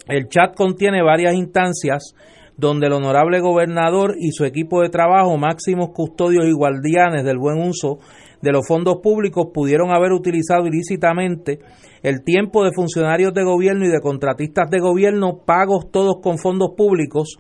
el 0.08 0.28
chat 0.28 0.54
contiene 0.54 1.02
varias 1.02 1.34
instancias 1.34 2.14
donde 2.56 2.86
el 2.86 2.92
honorable 2.92 3.40
gobernador 3.40 4.14
y 4.18 4.30
su 4.32 4.44
equipo 4.44 4.82
de 4.82 4.90
trabajo, 4.90 5.36
máximos 5.36 5.90
custodios 5.92 6.46
y 6.46 6.52
guardianes 6.52 7.24
del 7.24 7.38
buen 7.38 7.58
uso 7.58 7.98
de 8.42 8.52
los 8.52 8.66
fondos 8.66 8.98
públicos 9.02 9.46
pudieron 9.54 9.90
haber 9.90 10.12
utilizado 10.12 10.66
ilícitamente 10.66 11.60
el 12.02 12.24
tiempo 12.24 12.64
de 12.64 12.72
funcionarios 12.74 13.32
de 13.32 13.44
gobierno 13.44 13.86
y 13.86 13.88
de 13.88 14.00
contratistas 14.00 14.68
de 14.68 14.80
gobierno 14.80 15.38
pagos 15.46 15.90
todos 15.90 16.16
con 16.20 16.38
fondos 16.38 16.70
públicos 16.76 17.36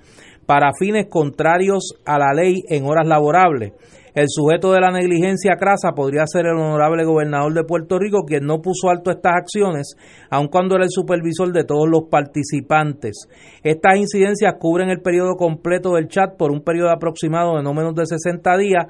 para 0.52 0.74
fines 0.78 1.06
contrarios 1.08 1.94
a 2.04 2.18
la 2.18 2.34
ley 2.34 2.62
en 2.68 2.84
horas 2.84 3.08
laborables. 3.08 3.72
El 4.14 4.26
sujeto 4.28 4.70
de 4.72 4.82
la 4.82 4.90
negligencia 4.90 5.56
crasa 5.58 5.92
podría 5.96 6.26
ser 6.26 6.44
el 6.44 6.58
honorable 6.58 7.06
gobernador 7.06 7.54
de 7.54 7.64
Puerto 7.64 7.98
Rico, 7.98 8.26
quien 8.26 8.44
no 8.44 8.60
puso 8.60 8.90
alto 8.90 9.10
estas 9.10 9.32
acciones, 9.34 9.96
aun 10.28 10.48
cuando 10.48 10.74
era 10.74 10.84
el 10.84 10.90
supervisor 10.90 11.54
de 11.54 11.64
todos 11.64 11.88
los 11.88 12.02
participantes. 12.10 13.28
Estas 13.62 13.96
incidencias 13.96 14.56
cubren 14.58 14.90
el 14.90 15.00
periodo 15.00 15.36
completo 15.36 15.94
del 15.94 16.08
chat 16.08 16.36
por 16.36 16.52
un 16.52 16.60
periodo 16.60 16.90
aproximado 16.90 17.56
de 17.56 17.62
no 17.62 17.72
menos 17.72 17.94
de 17.94 18.04
60 18.04 18.54
días, 18.58 18.88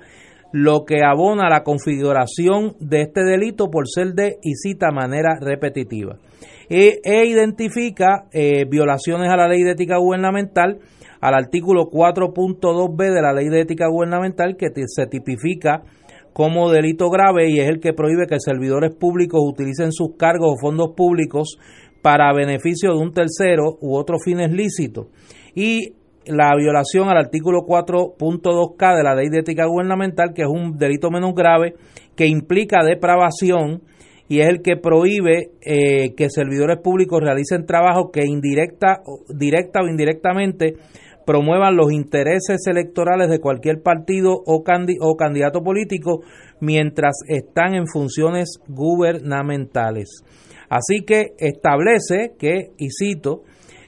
lo 0.50 0.84
que 0.84 1.04
abona 1.04 1.48
la 1.48 1.62
configuración 1.62 2.74
de 2.80 3.02
este 3.02 3.22
delito 3.22 3.70
por 3.70 3.86
ser 3.88 4.14
de 4.14 4.38
y 4.42 4.54
cita 4.56 4.90
manera 4.90 5.38
repetitiva. 5.40 6.16
E, 6.68 7.00
e 7.04 7.24
identifica 7.26 8.24
eh, 8.32 8.64
violaciones 8.68 9.30
a 9.30 9.36
la 9.36 9.46
ley 9.46 9.62
de 9.62 9.72
ética 9.72 9.98
gubernamental, 9.98 10.80
al 11.22 11.34
artículo 11.34 11.88
4.2b 11.88 13.14
de 13.14 13.22
la 13.22 13.32
ley 13.32 13.48
de 13.48 13.60
ética 13.60 13.86
gubernamental 13.86 14.56
que 14.56 14.66
se 14.86 15.06
tipifica 15.06 15.84
como 16.32 16.68
delito 16.68 17.10
grave 17.10 17.48
y 17.48 17.60
es 17.60 17.68
el 17.68 17.78
que 17.78 17.92
prohíbe 17.92 18.26
que 18.26 18.40
servidores 18.40 18.92
públicos 18.94 19.40
utilicen 19.40 19.92
sus 19.92 20.16
cargos 20.16 20.54
o 20.54 20.60
fondos 20.60 20.94
públicos 20.96 21.58
para 22.02 22.34
beneficio 22.34 22.92
de 22.92 22.98
un 22.98 23.12
tercero 23.14 23.78
u 23.80 23.94
otros 23.94 24.24
fines 24.24 24.50
lícitos. 24.50 25.06
Y 25.54 25.94
la 26.26 26.56
violación 26.56 27.08
al 27.08 27.18
artículo 27.18 27.60
4.2K 27.68 28.96
de 28.96 29.02
la 29.04 29.14
Ley 29.14 29.28
de 29.28 29.40
Ética 29.40 29.66
Gubernamental, 29.66 30.32
que 30.34 30.42
es 30.42 30.48
un 30.48 30.76
delito 30.76 31.10
menos 31.10 31.34
grave, 31.34 31.74
que 32.16 32.26
implica 32.26 32.82
depravación 32.82 33.82
y 34.28 34.40
es 34.40 34.48
el 34.48 34.62
que 34.62 34.76
prohíbe 34.76 35.50
eh, 35.60 36.14
que 36.16 36.30
servidores 36.30 36.78
públicos 36.78 37.20
realicen 37.20 37.66
trabajo 37.66 38.10
que 38.10 38.24
indirecta, 38.24 39.02
directa 39.28 39.82
o 39.82 39.88
indirectamente 39.88 40.74
promuevan 41.26 41.76
los 41.76 41.92
intereses 41.92 42.66
electorales 42.66 43.28
de 43.28 43.40
cualquier 43.40 43.82
partido 43.82 44.32
o, 44.44 44.64
o 44.64 45.16
candidato 45.16 45.62
político 45.62 46.22
mientras 46.60 47.14
están 47.28 47.74
en 47.74 47.86
funciones 47.86 48.58
gubernamentales. 48.68 50.24
Así 50.68 51.04
que 51.04 51.34
establece 51.38 52.32
que, 52.38 52.70
y 52.78 52.88
cito, 52.90 53.42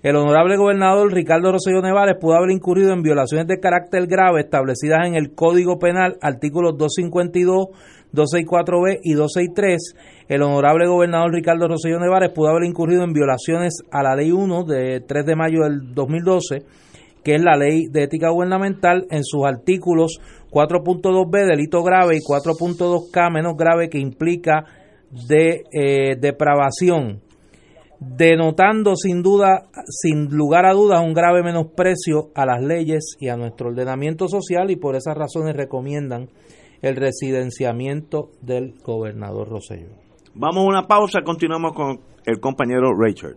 el 0.04 0.16
honorable 0.16 0.58
gobernador 0.58 1.10
Ricardo 1.14 1.50
Rosselló 1.50 1.80
Nevares 1.80 2.18
pudo 2.20 2.34
haber 2.34 2.50
incurrido 2.50 2.92
en 2.92 3.00
violaciones 3.00 3.46
de 3.46 3.58
carácter 3.58 4.06
grave 4.06 4.42
establecidas 4.42 5.06
en 5.06 5.14
el 5.14 5.34
Código 5.34 5.78
Penal, 5.78 6.18
artículos 6.20 6.76
252, 6.76 7.68
264B 8.12 8.98
y 9.02 9.14
263. 9.14 9.94
El 10.28 10.42
honorable 10.42 10.86
gobernador 10.88 11.32
Ricardo 11.32 11.68
Rosselló 11.68 11.98
Nevares 12.00 12.32
pudo 12.34 12.50
haber 12.50 12.64
incurrido 12.64 13.02
en 13.02 13.14
violaciones 13.14 13.78
a 13.90 14.02
la 14.02 14.14
Ley 14.14 14.30
1 14.30 14.64
de 14.64 15.00
3 15.00 15.24
de 15.24 15.36
mayo 15.36 15.62
del 15.62 15.94
2012, 15.94 16.66
que 17.24 17.34
es 17.34 17.42
la 17.42 17.56
Ley 17.56 17.86
de 17.90 18.04
Ética 18.04 18.30
Gubernamental, 18.30 19.06
en 19.10 19.24
sus 19.24 19.44
artículos 19.44 20.20
4.2B, 20.50 21.46
delito 21.48 21.82
grave, 21.82 22.16
y 22.16 22.20
4.2K, 22.20 23.32
menos 23.32 23.56
grave, 23.56 23.88
que 23.88 23.98
implica 23.98 24.64
de 25.10 25.64
eh, 25.72 26.16
depravación 26.20 27.22
denotando 28.00 28.96
sin 28.96 29.22
duda, 29.22 29.68
sin 29.88 30.28
lugar 30.28 30.66
a 30.66 30.72
dudas, 30.72 31.00
un 31.00 31.14
grave 31.14 31.42
menosprecio 31.42 32.30
a 32.34 32.44
las 32.44 32.62
leyes 32.62 33.16
y 33.18 33.28
a 33.28 33.36
nuestro 33.36 33.68
ordenamiento 33.68 34.28
social 34.28 34.70
y 34.70 34.76
por 34.76 34.96
esas 34.96 35.16
razones 35.16 35.56
recomiendan 35.56 36.28
el 36.82 36.96
residenciamiento 36.96 38.30
del 38.42 38.74
gobernador 38.82 39.48
Rosselló. 39.48 39.94
Vamos 40.34 40.64
a 40.64 40.68
una 40.68 40.86
pausa, 40.86 41.22
continuamos 41.22 41.72
con 41.72 42.00
el 42.26 42.40
compañero 42.40 42.92
Richard. 42.98 43.36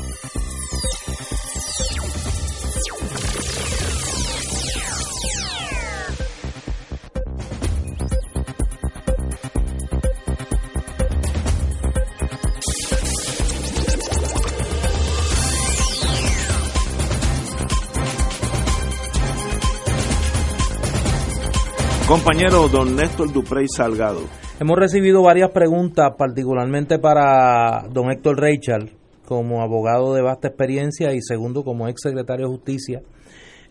Compañero 22.11 22.67
don 22.67 22.93
Néstor 22.93 23.31
Duprey 23.31 23.67
Salgado. 23.73 24.19
Hemos 24.59 24.77
recibido 24.77 25.23
varias 25.23 25.51
preguntas, 25.51 26.11
particularmente 26.17 26.99
para 26.99 27.87
don 27.89 28.11
Héctor 28.11 28.37
Reichard, 28.37 28.89
como 29.25 29.61
abogado 29.61 30.13
de 30.13 30.21
vasta 30.21 30.49
experiencia 30.49 31.13
y 31.13 31.21
segundo 31.21 31.63
como 31.63 31.87
ex 31.87 32.01
secretario 32.01 32.47
de 32.47 32.51
Justicia. 32.51 33.01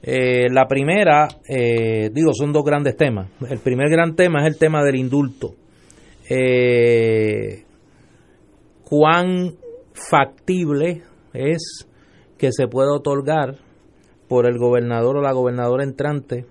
Eh, 0.03 0.49
la 0.51 0.67
primera, 0.67 1.29
eh, 1.47 2.09
digo, 2.15 2.33
son 2.33 2.51
dos 2.55 2.65
grandes 2.65 2.97
temas. 2.97 3.29
El 3.47 3.59
primer 3.59 3.91
gran 3.91 4.17
tema 4.17 4.41
es 4.41 4.47
el 4.47 4.59
tema 4.59 4.83
del 4.85 4.97
indulto. 4.97 5.55
Eh, 6.31 7.65
¿Cuán 8.85 9.55
factible 9.93 11.03
es 11.35 11.87
que 12.39 12.53
se 12.53 12.69
pueda 12.69 12.95
otorgar 12.95 13.57
por 14.29 14.47
el 14.47 14.57
gobernador 14.57 15.19
o 15.19 15.21
la 15.21 15.33
gobernadora 15.33 15.85
entrante 15.85 16.47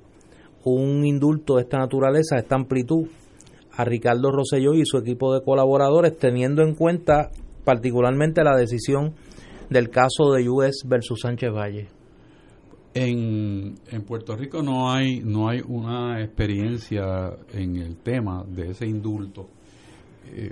un 0.69 1.05
indulto 1.05 1.55
de 1.55 1.63
esta 1.63 1.77
naturaleza, 1.77 2.35
de 2.35 2.41
esta 2.41 2.55
amplitud? 2.55 3.07
a 3.79 3.85
Ricardo 3.85 4.29
Rosselló 4.29 4.73
y 4.73 4.81
su 4.83 4.97
equipo 4.97 5.33
de 5.33 5.41
colaboradores, 5.41 6.17
teniendo 6.17 6.63
en 6.63 6.75
cuenta 6.75 7.31
particularmente 7.63 8.43
la 8.43 8.57
decisión 8.57 9.13
del 9.69 9.89
caso 9.89 10.33
de 10.33 10.49
US 10.49 10.83
versus 10.85 11.21
Sánchez 11.21 11.49
Valle. 11.53 11.87
En, 12.93 13.75
en, 13.89 14.01
Puerto 14.01 14.35
Rico 14.35 14.61
no 14.61 14.91
hay 14.91 15.21
no 15.23 15.47
hay 15.47 15.61
una 15.65 16.21
experiencia 16.21 17.31
en 17.53 17.77
el 17.77 17.95
tema 17.97 18.43
de 18.45 18.71
ese 18.71 18.85
indulto. 18.85 19.47
Eh, 20.25 20.51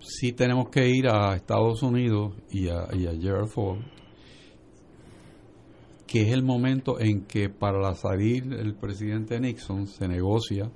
sí 0.00 0.32
tenemos 0.32 0.70
que 0.70 0.88
ir 0.88 1.06
a 1.06 1.36
Estados 1.36 1.84
Unidos 1.84 2.34
y 2.50 2.66
a, 2.66 2.88
y 2.94 3.06
a 3.06 3.12
Gerald 3.12 3.48
Ford, 3.48 3.78
que 6.10 6.22
es 6.22 6.32
el 6.32 6.42
momento 6.42 6.98
en 6.98 7.20
que 7.20 7.48
para 7.50 7.94
salir 7.94 8.52
el 8.52 8.74
presidente 8.74 9.38
Nixon 9.38 9.86
se 9.86 10.08
negocia 10.08 10.68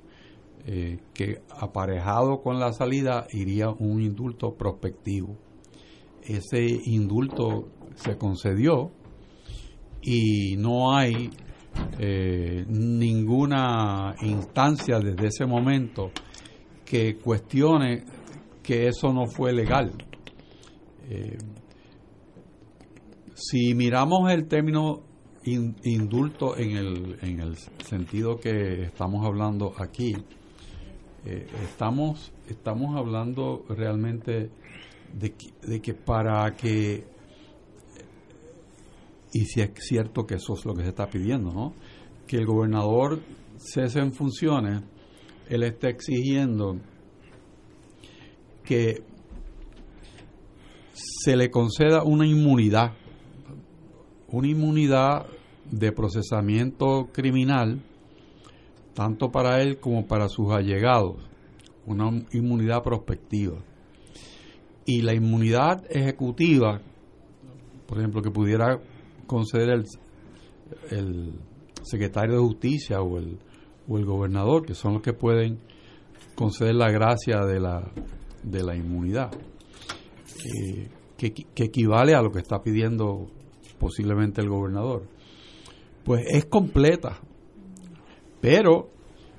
eh, 0.65 0.99
que 1.13 1.41
aparejado 1.49 2.41
con 2.41 2.57
la 2.57 2.71
salida 2.71 3.27
iría 3.33 3.67
un 3.69 4.01
indulto 4.01 4.55
prospectivo. 4.55 5.35
Ese 6.23 6.65
indulto 6.85 7.67
se 7.95 8.17
concedió 8.17 8.91
y 10.01 10.55
no 10.55 10.95
hay 10.95 11.29
eh, 11.99 12.63
ninguna 12.69 14.15
instancia 14.21 14.99
desde 14.99 15.27
ese 15.27 15.45
momento 15.45 16.11
que 16.85 17.17
cuestione 17.17 18.05
que 18.63 18.87
eso 18.87 19.11
no 19.11 19.25
fue 19.27 19.51
legal. 19.51 19.91
Eh, 21.09 21.37
si 23.33 23.73
miramos 23.73 24.31
el 24.31 24.47
término 24.47 25.03
indulto 25.45 26.57
en 26.57 26.71
el, 26.71 27.17
en 27.21 27.39
el 27.39 27.57
sentido 27.85 28.39
que 28.39 28.83
estamos 28.83 29.25
hablando 29.25 29.73
aquí, 29.77 30.15
eh, 31.25 31.47
estamos, 31.63 32.31
estamos 32.47 32.95
hablando 32.95 33.63
realmente 33.69 34.49
de 35.13 35.33
que, 35.33 35.67
de 35.67 35.81
que 35.81 35.93
para 35.93 36.55
que, 36.55 37.05
y 39.33 39.45
si 39.45 39.61
es 39.61 39.71
cierto 39.75 40.25
que 40.25 40.35
eso 40.35 40.53
es 40.53 40.65
lo 40.65 40.73
que 40.73 40.83
se 40.83 40.89
está 40.89 41.07
pidiendo, 41.09 41.51
¿no? 41.51 41.73
que 42.27 42.37
el 42.37 42.45
gobernador 42.45 43.21
cese 43.57 43.99
en 43.99 44.13
funciones, 44.13 44.81
él 45.49 45.63
está 45.63 45.89
exigiendo 45.89 46.77
que 48.63 49.03
se 50.93 51.35
le 51.35 51.49
conceda 51.51 52.03
una 52.03 52.25
inmunidad, 52.25 52.93
una 54.35 54.49
inmunidad 54.49 55.27
de 55.71 55.93
procesamiento 55.93 57.07
criminal, 57.13 57.81
tanto 58.93 59.31
para 59.31 59.61
él 59.61 59.79
como 59.79 60.07
para 60.07 60.27
sus 60.27 60.51
allegados, 60.51 61.15
una 61.85 62.11
inmunidad 62.33 62.83
prospectiva. 62.83 63.55
Y 64.85 65.03
la 65.03 65.13
inmunidad 65.13 65.85
ejecutiva, 65.89 66.81
por 67.87 67.97
ejemplo, 67.97 68.21
que 68.21 68.29
pudiera 68.29 68.81
conceder 69.25 69.69
el, 69.69 69.85
el 70.91 71.39
secretario 71.83 72.33
de 72.33 72.41
justicia 72.41 73.01
o 73.01 73.17
el, 73.17 73.39
o 73.87 73.97
el 73.97 74.03
gobernador, 74.03 74.65
que 74.65 74.73
son 74.73 74.95
los 74.95 75.01
que 75.01 75.13
pueden 75.13 75.59
conceder 76.35 76.75
la 76.75 76.91
gracia 76.91 77.45
de 77.45 77.61
la, 77.61 77.89
de 78.43 78.63
la 78.63 78.75
inmunidad, 78.75 79.31
eh, 80.43 80.89
que, 81.15 81.31
que 81.31 81.63
equivale 81.63 82.15
a 82.15 82.21
lo 82.21 82.31
que 82.31 82.39
está 82.39 82.61
pidiendo 82.61 83.29
posiblemente 83.85 84.41
el 84.41 84.49
gobernador 84.49 85.03
pues 86.05 86.23
es 86.27 86.45
completa. 86.45 87.19
Pero 88.39 88.89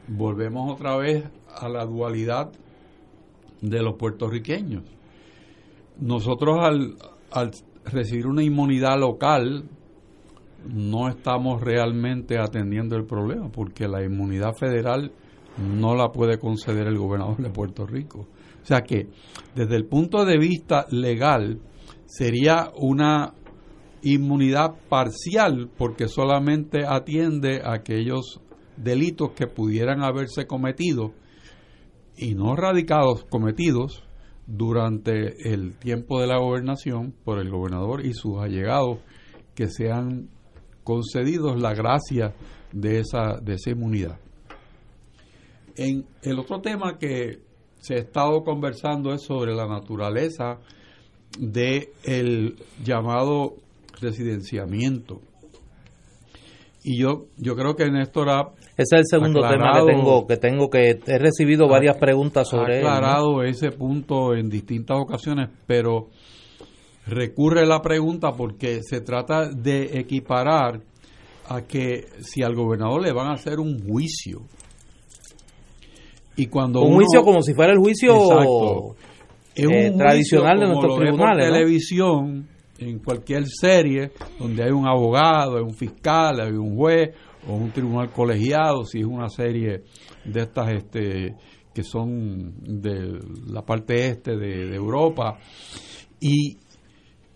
volvemos 0.08 0.74
otra 0.74 0.96
vez 0.96 1.24
a 1.48 1.68
la 1.68 1.86
dualidad 1.86 2.50
de 3.62 3.82
los 3.82 3.94
puertorriqueños. 3.94 4.82
Nosotros 6.00 6.58
al, 6.60 7.50
recibir 7.84 8.26
una 8.26 8.42
inmunidad 8.42 8.98
local 8.98 9.64
no 10.68 11.08
estamos 11.08 11.62
realmente 11.62 12.38
atendiendo 12.38 12.96
el 12.96 13.06
problema 13.06 13.48
porque 13.48 13.86
la 13.86 14.02
inmunidad 14.02 14.52
federal 14.58 15.12
no 15.58 15.94
la 15.94 16.08
puede 16.08 16.38
conceder 16.38 16.88
el 16.88 16.98
gobernador 16.98 17.36
de 17.36 17.50
Puerto 17.50 17.86
Rico. 17.86 18.26
O 18.62 18.66
sea 18.66 18.80
que 18.80 19.08
desde 19.54 19.76
el 19.76 19.86
punto 19.86 20.24
de 20.24 20.36
vista 20.36 20.86
legal 20.90 21.60
sería 22.06 22.72
una 22.76 23.32
inmunidad 24.12 24.76
parcial 24.88 25.68
porque 25.76 26.06
solamente 26.08 26.84
atiende 26.86 27.62
a 27.64 27.74
aquellos 27.74 28.40
delitos 28.76 29.32
que 29.32 29.48
pudieran 29.48 30.02
haberse 30.02 30.46
cometido 30.46 31.12
y 32.16 32.34
no 32.34 32.54
radicados 32.54 33.24
cometidos 33.24 34.04
durante 34.46 35.52
el 35.52 35.76
tiempo 35.76 36.20
de 36.20 36.28
la 36.28 36.38
gobernación 36.38 37.12
por 37.24 37.40
el 37.40 37.50
gobernador 37.50 38.06
y 38.06 38.14
sus 38.14 38.38
allegados 38.38 38.98
que 39.56 39.68
sean 39.68 40.28
concedidos 40.84 41.60
la 41.60 41.74
gracia 41.74 42.32
de 42.72 43.00
esa, 43.00 43.40
de 43.42 43.54
esa 43.54 43.70
inmunidad. 43.70 44.20
En 45.74 46.06
el 46.22 46.38
otro 46.38 46.60
tema 46.60 46.96
que 46.96 47.40
se 47.80 47.94
ha 47.94 47.98
estado 47.98 48.44
conversando 48.44 49.12
es 49.12 49.22
sobre 49.22 49.52
la 49.52 49.66
naturaleza 49.66 50.60
de 51.38 51.92
el 52.04 52.56
llamado 52.84 53.56
residenciamiento. 54.00 55.20
Y 56.84 57.00
yo, 57.00 57.26
yo 57.36 57.56
creo 57.56 57.74
que 57.74 57.90
Néstor 57.90 58.30
ha 58.30 58.52
ese 58.76 58.96
es 58.96 59.00
el 59.00 59.04
segundo 59.06 59.40
tema 59.40 59.72
que 59.72 59.92
tengo, 59.92 60.26
que 60.26 60.36
tengo 60.36 60.68
que 60.68 61.00
he 61.06 61.18
recibido 61.18 61.66
varias 61.66 61.96
preguntas 61.96 62.46
sobre 62.46 62.76
ha 62.76 62.78
aclarado 62.78 63.42
ese 63.42 63.70
punto 63.70 64.34
en 64.34 64.50
distintas 64.50 64.98
ocasiones, 64.98 65.48
pero 65.66 66.08
recurre 67.06 67.66
la 67.66 67.80
pregunta 67.80 68.32
porque 68.32 68.80
se 68.82 69.00
trata 69.00 69.48
de 69.48 69.98
equiparar 69.98 70.82
a 71.48 71.62
que 71.62 72.04
si 72.20 72.42
al 72.42 72.54
gobernador 72.54 73.00
le 73.00 73.12
van 73.12 73.28
a 73.28 73.32
hacer 73.32 73.60
un 73.60 73.82
juicio 73.82 74.42
y 76.36 76.48
cuando 76.48 76.82
un 76.82 76.96
juicio 76.96 77.22
como 77.22 77.40
si 77.40 77.54
fuera 77.54 77.72
el 77.72 77.78
juicio 77.78 78.94
eh, 79.54 79.90
tradicional 79.96 80.60
de 80.60 80.66
nuestros 80.66 80.98
tribunales, 80.98 81.50
televisión 81.50 82.46
en 82.78 82.98
cualquier 82.98 83.46
serie 83.46 84.12
donde 84.38 84.64
hay 84.64 84.70
un 84.70 84.86
abogado, 84.86 85.56
hay 85.56 85.62
un 85.62 85.74
fiscal, 85.74 86.40
hay 86.40 86.52
un 86.52 86.76
juez 86.76 87.14
o 87.48 87.54
un 87.54 87.70
tribunal 87.70 88.10
colegiado, 88.10 88.84
si 88.84 89.00
es 89.00 89.06
una 89.06 89.28
serie 89.28 89.84
de 90.24 90.40
estas 90.40 90.68
este, 90.72 91.34
que 91.72 91.82
son 91.82 92.54
de 92.82 93.18
la 93.46 93.62
parte 93.62 94.08
este 94.08 94.36
de, 94.36 94.74
Europa. 94.74 95.38
Y, 96.20 96.58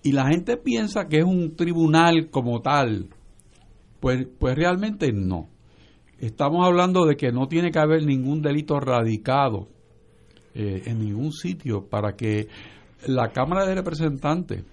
y 0.03 0.13
la 0.13 0.27
gente 0.27 0.57
piensa 0.57 1.07
que 1.07 1.19
es 1.19 1.25
un 1.25 1.55
tribunal 1.55 2.29
como 2.31 2.61
tal. 2.61 3.09
Pues, 4.01 4.27
pues 4.39 4.57
realmente 4.57 5.13
no. 5.13 5.49
Estamos 6.19 6.67
hablando 6.67 7.05
de 7.07 7.17
que 7.17 7.33
no 7.33 7.49
tiene 7.49 7.71
que 7.71 7.79
haber 7.79 8.05
ningún 8.05 8.43
delito 8.43 8.81
radicado 8.81 9.69
eh, 10.55 10.83
en 10.87 10.99
ningún 10.99 11.33
sitio 11.33 11.87
para 11.89 12.17
que 12.17 12.49
la 13.07 13.29
Cámara 13.29 13.67
de 13.67 13.75
Representantes 13.75 14.65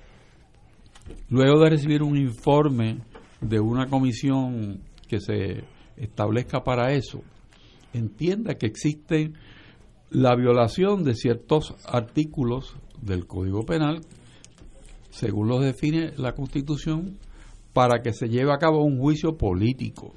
luego 1.30 1.64
de 1.64 1.70
recibir 1.70 2.04
un 2.04 2.18
informe 2.18 3.00
de 3.42 3.60
una 3.60 3.88
comisión 3.88 4.82
que 5.08 5.20
se 5.20 5.64
establezca 5.96 6.64
para 6.64 6.94
eso, 6.94 7.22
entienda 7.94 8.56
que 8.56 8.68
existe 8.68 9.32
la 10.10 10.36
violación 10.36 11.04
de 11.04 11.16
ciertos 11.16 11.76
artículos 11.86 12.76
del 13.02 13.28
Código 13.28 13.66
Penal, 13.66 14.02
según 15.10 15.48
los 15.48 15.62
define 15.62 16.14
la 16.18 16.34
Constitución, 16.34 17.18
para 17.74 18.02
que 18.02 18.14
se 18.14 18.28
lleve 18.28 18.52
a 18.52 18.58
cabo 18.58 18.84
un 18.84 19.00
juicio 19.00 19.38
político. 19.38 20.14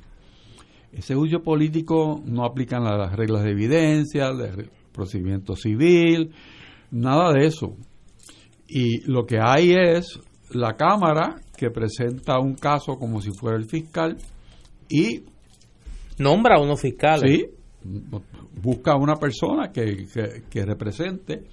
Ese 0.93 1.15
juicio 1.15 1.43
político 1.43 2.21
no 2.25 2.45
aplican 2.45 2.85
las 2.85 3.15
reglas 3.15 3.45
de 3.45 3.51
evidencia, 3.51 4.33
del 4.33 4.71
procedimiento 4.93 5.55
civil, 5.55 6.33
nada 6.91 7.33
de 7.33 7.47
eso. 7.47 7.77
Y 8.67 9.01
lo 9.11 9.27
que 9.27 9.39
hay 9.43 9.73
es 9.73 10.21
la 10.53 10.75
Cámara 10.77 11.37
que 11.57 11.71
presenta 11.71 12.39
un 12.39 12.55
caso 12.55 12.99
como 12.99 13.21
si 13.21 13.31
fuera 13.31 13.57
el 13.57 13.67
fiscal 13.67 14.17
y 14.89 15.23
nombra 16.19 16.57
a 16.57 16.61
unos 16.61 16.81
fiscales. 16.81 17.31
Sí, 17.31 17.47
busca 18.63 18.93
a 18.93 18.97
una 18.97 19.17
persona 19.17 19.73
que, 19.73 20.07
que, 20.51 20.65
represente 20.67 21.45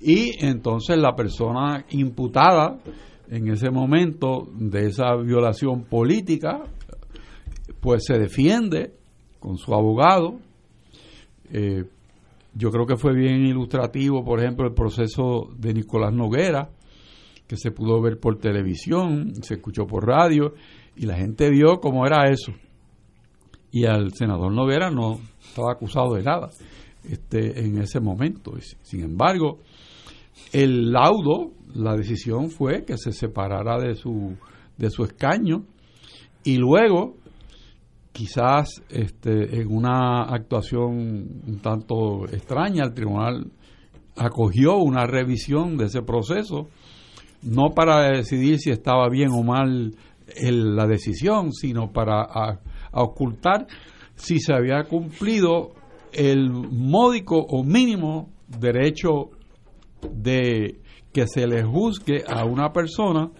y 0.00 0.44
entonces 0.44 0.96
la 0.96 1.14
persona 1.16 1.84
imputada 1.90 2.78
en 3.28 3.48
ese 3.48 3.70
momento 3.70 4.46
de 4.54 4.86
esa 4.86 5.16
violación 5.16 5.84
política 5.84 6.62
pues 7.80 8.04
se 8.06 8.18
defiende 8.18 8.92
con 9.40 9.58
su 9.58 9.74
abogado. 9.74 10.38
Eh, 11.52 11.84
yo 12.54 12.70
creo 12.70 12.86
que 12.86 12.96
fue 12.96 13.14
bien 13.14 13.44
ilustrativo, 13.44 14.24
por 14.24 14.40
ejemplo, 14.40 14.66
el 14.66 14.74
proceso 14.74 15.50
de 15.56 15.74
Nicolás 15.74 16.12
Noguera, 16.12 16.70
que 17.46 17.56
se 17.56 17.70
pudo 17.70 18.00
ver 18.00 18.18
por 18.18 18.38
televisión, 18.38 19.34
se 19.42 19.54
escuchó 19.54 19.86
por 19.86 20.06
radio 20.06 20.54
y 20.96 21.06
la 21.06 21.16
gente 21.16 21.50
vio 21.50 21.80
cómo 21.80 22.06
era 22.06 22.30
eso. 22.30 22.52
Y 23.70 23.84
al 23.84 24.12
senador 24.14 24.52
Novera 24.52 24.90
no 24.90 25.20
estaba 25.40 25.72
acusado 25.72 26.14
de 26.14 26.22
nada 26.22 26.50
este, 27.08 27.60
en 27.64 27.78
ese 27.78 28.00
momento. 28.00 28.52
Sin 28.82 29.02
embargo, 29.02 29.60
el 30.52 30.90
laudo, 30.92 31.52
la 31.74 31.94
decisión 31.94 32.50
fue 32.50 32.84
que 32.84 32.96
se 32.96 33.12
separara 33.12 33.78
de 33.78 33.94
su, 33.94 34.36
de 34.76 34.90
su 34.90 35.04
escaño 35.04 35.64
y 36.42 36.56
luego, 36.56 37.16
quizás 38.12 38.82
este, 38.88 39.60
en 39.60 39.74
una 39.74 40.22
actuación 40.22 41.42
un 41.46 41.58
tanto 41.60 42.24
extraña, 42.26 42.84
el 42.84 42.94
tribunal 42.94 43.50
acogió 44.16 44.76
una 44.76 45.06
revisión 45.06 45.76
de 45.76 45.86
ese 45.86 46.02
proceso 46.02 46.68
no 47.42 47.70
para 47.74 48.10
decidir 48.10 48.58
si 48.58 48.70
estaba 48.70 49.08
bien 49.08 49.30
o 49.30 49.42
mal 49.42 49.94
la 50.42 50.86
decisión, 50.86 51.52
sino 51.52 51.92
para 51.92 52.60
ocultar 52.92 53.66
si 54.16 54.40
se 54.40 54.54
había 54.54 54.84
cumplido 54.84 55.72
el 56.12 56.50
módico 56.50 57.38
o 57.38 57.62
mínimo 57.62 58.30
derecho 58.48 59.30
de 60.10 60.80
que 61.12 61.26
se 61.26 61.46
le 61.46 61.62
juzgue 61.62 62.24
a 62.26 62.44
una 62.44 62.72
persona 62.72 63.30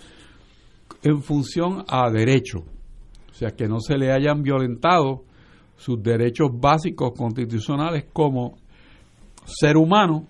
en 1.03 1.23
función 1.23 1.85
a 1.89 2.11
derecho. 2.11 2.59
O 3.31 3.35
sea, 3.35 3.51
que 3.51 3.67
no 3.67 3.81
se 3.81 3.99
le 3.99 4.13
hayan 4.13 4.43
violentado 4.43 5.25
sus 5.77 6.03
derechos 6.03 6.49
básicos 6.53 7.13
constitucionales 7.17 8.07
como 8.13 8.57
ser 9.45 9.77
humano 9.77 10.27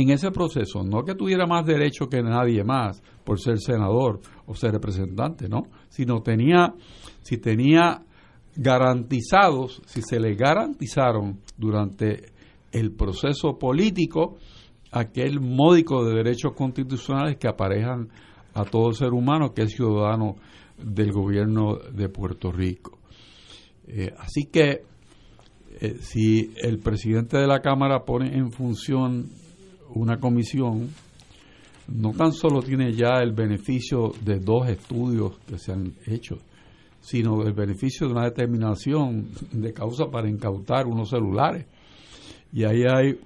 en 0.00 0.10
ese 0.10 0.30
proceso. 0.30 0.82
No 0.82 1.04
que 1.04 1.14
tuviera 1.14 1.46
más 1.46 1.66
derechos 1.66 2.08
que 2.08 2.22
nadie 2.22 2.64
más 2.64 3.02
por 3.24 3.40
ser 3.40 3.58
senador 3.58 4.20
o 4.46 4.54
ser 4.54 4.72
representante, 4.72 5.48
¿no? 5.48 5.62
Sino 5.88 6.20
tenía, 6.22 6.74
si 7.22 7.38
tenía 7.38 8.02
garantizados, 8.56 9.82
si 9.86 10.02
se 10.02 10.18
le 10.18 10.34
garantizaron 10.34 11.40
durante 11.56 12.32
el 12.72 12.92
proceso 12.92 13.58
político 13.58 14.36
aquel 14.90 15.40
módico 15.40 16.04
de 16.04 16.16
derechos 16.16 16.52
constitucionales 16.54 17.36
que 17.36 17.48
aparejan 17.48 18.08
a 18.54 18.64
todo 18.64 18.92
ser 18.92 19.12
humano 19.12 19.52
que 19.52 19.62
es 19.62 19.72
ciudadano 19.72 20.36
del 20.76 21.12
gobierno 21.12 21.76
de 21.76 22.08
Puerto 22.08 22.50
Rico. 22.50 22.98
Eh, 23.86 24.12
así 24.18 24.46
que 24.46 24.82
eh, 25.80 25.96
si 26.00 26.52
el 26.56 26.78
presidente 26.78 27.38
de 27.38 27.46
la 27.46 27.60
Cámara 27.60 28.04
pone 28.04 28.36
en 28.36 28.50
función 28.50 29.30
una 29.94 30.18
comisión, 30.18 30.88
no 31.88 32.12
tan 32.12 32.32
solo 32.32 32.62
tiene 32.62 32.92
ya 32.92 33.20
el 33.22 33.32
beneficio 33.32 34.12
de 34.22 34.38
dos 34.38 34.68
estudios 34.68 35.38
que 35.46 35.58
se 35.58 35.72
han 35.72 35.94
hecho, 36.06 36.38
sino 37.00 37.42
el 37.42 37.52
beneficio 37.52 38.06
de 38.06 38.12
una 38.12 38.24
determinación 38.24 39.28
de 39.52 39.72
causa 39.72 40.06
para 40.10 40.28
incautar 40.28 40.86
unos 40.86 41.10
celulares. 41.10 41.66
Y 42.52 42.64
ahí 42.64 42.82
hay 42.90 43.18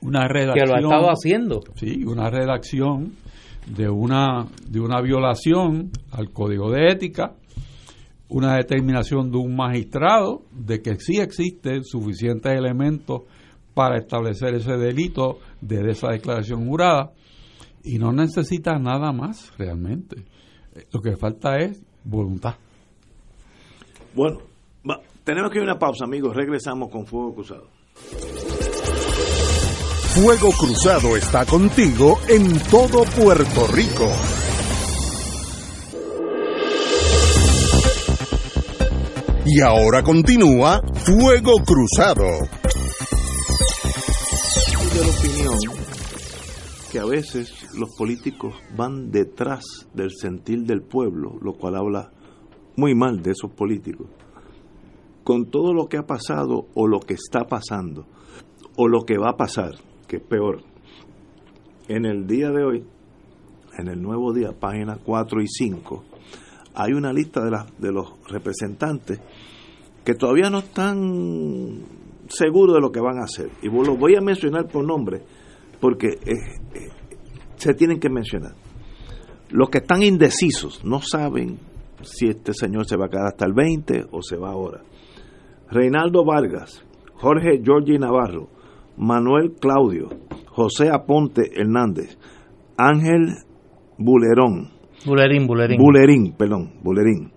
una 0.00 0.28
redacción. 0.28 0.66
Que 0.66 0.70
lo 0.70 0.76
ha 0.76 0.80
estado 0.80 1.08
haciendo. 1.10 1.60
Sí, 1.76 2.04
una 2.04 2.30
redacción 2.30 3.12
de 3.66 3.88
una, 3.88 4.46
de 4.68 4.80
una 4.80 5.00
violación 5.00 5.90
al 6.10 6.30
código 6.30 6.70
de 6.70 6.88
ética, 6.88 7.34
una 8.28 8.56
determinación 8.56 9.30
de 9.30 9.38
un 9.38 9.54
magistrado 9.54 10.42
de 10.52 10.80
que 10.80 10.96
sí 10.96 11.18
existen 11.18 11.84
suficientes 11.84 12.52
elementos 12.52 13.22
para 13.74 13.98
establecer 13.98 14.54
ese 14.54 14.76
delito 14.76 15.38
de 15.62 15.90
esa 15.90 16.08
declaración 16.08 16.66
jurada 16.66 17.12
y 17.82 17.98
no 17.98 18.12
necesita 18.12 18.78
nada 18.78 19.12
más 19.12 19.56
realmente. 19.56 20.24
Lo 20.92 21.00
que 21.00 21.16
falta 21.16 21.56
es 21.58 21.82
voluntad. 22.04 22.54
Bueno, 24.14 24.40
tenemos 25.24 25.50
que 25.50 25.58
ir 25.58 25.62
a 25.62 25.64
una 25.64 25.78
pausa, 25.78 26.04
amigos. 26.04 26.34
Regresamos 26.34 26.90
con 26.90 27.06
Fuego 27.06 27.34
Cruzado. 27.34 27.68
Fuego 30.14 30.50
Cruzado 30.50 31.16
está 31.16 31.46
contigo 31.46 32.18
en 32.28 32.58
todo 32.70 33.04
Puerto 33.04 33.66
Rico. 33.68 34.08
Y 39.46 39.60
ahora 39.60 40.02
continúa 40.02 40.80
Fuego 41.04 41.52
Cruzado. 41.64 42.61
De 44.94 45.00
la 45.00 45.08
opinión 45.08 45.58
que 46.90 46.98
a 46.98 47.06
veces 47.06 47.74
los 47.74 47.96
políticos 47.96 48.54
van 48.76 49.10
detrás 49.10 49.64
del 49.94 50.10
sentir 50.10 50.64
del 50.64 50.82
pueblo, 50.82 51.38
lo 51.40 51.54
cual 51.54 51.76
habla 51.76 52.12
muy 52.76 52.94
mal 52.94 53.22
de 53.22 53.30
esos 53.30 53.50
políticos. 53.52 54.08
Con 55.24 55.50
todo 55.50 55.72
lo 55.72 55.88
que 55.88 55.96
ha 55.96 56.02
pasado 56.02 56.66
o 56.74 56.86
lo 56.86 57.00
que 57.00 57.14
está 57.14 57.44
pasando 57.44 58.06
o 58.76 58.88
lo 58.88 59.04
que 59.06 59.16
va 59.16 59.30
a 59.30 59.36
pasar, 59.36 59.76
que 60.06 60.16
es 60.16 60.22
peor, 60.22 60.62
en 61.88 62.04
el 62.04 62.26
día 62.26 62.50
de 62.50 62.62
hoy, 62.62 62.84
en 63.78 63.88
el 63.88 64.02
nuevo 64.02 64.34
día, 64.34 64.52
páginas 64.52 64.98
4 65.02 65.40
y 65.40 65.46
5, 65.48 66.04
hay 66.74 66.92
una 66.92 67.14
lista 67.14 67.40
de, 67.42 67.56
de 67.78 67.92
los 67.92 68.12
representantes 68.28 69.20
que 70.04 70.14
todavía 70.14 70.50
no 70.50 70.58
están 70.58 72.01
seguros 72.32 72.74
de 72.74 72.80
lo 72.80 72.90
que 72.90 73.00
van 73.00 73.18
a 73.18 73.24
hacer. 73.24 73.50
Y 73.62 73.68
los 73.68 73.98
voy 73.98 74.16
a 74.16 74.20
mencionar 74.20 74.66
por 74.66 74.84
nombre, 74.84 75.22
porque 75.80 76.08
eh, 76.08 76.32
eh, 76.74 76.88
se 77.56 77.74
tienen 77.74 77.98
que 77.98 78.08
mencionar. 78.10 78.52
Los 79.50 79.68
que 79.68 79.78
están 79.78 80.02
indecisos, 80.02 80.84
no 80.84 81.00
saben 81.00 81.58
si 82.02 82.28
este 82.28 82.52
señor 82.54 82.86
se 82.86 82.96
va 82.96 83.06
a 83.06 83.08
quedar 83.08 83.26
hasta 83.26 83.44
el 83.44 83.52
20 83.52 84.06
o 84.10 84.22
se 84.22 84.36
va 84.36 84.50
ahora. 84.50 84.80
Reinaldo 85.70 86.24
Vargas, 86.24 86.84
Jorge 87.14 87.60
Giorgi 87.62 87.98
Navarro, 87.98 88.48
Manuel 88.96 89.52
Claudio, 89.60 90.08
José 90.48 90.90
Aponte 90.90 91.50
Hernández, 91.54 92.18
Ángel 92.76 93.36
Bulerón. 93.98 94.70
Bulerín, 95.06 95.46
Bulerín. 95.46 95.78
Bulerín, 95.78 96.32
perdón, 96.36 96.72
Bulerín. 96.82 97.32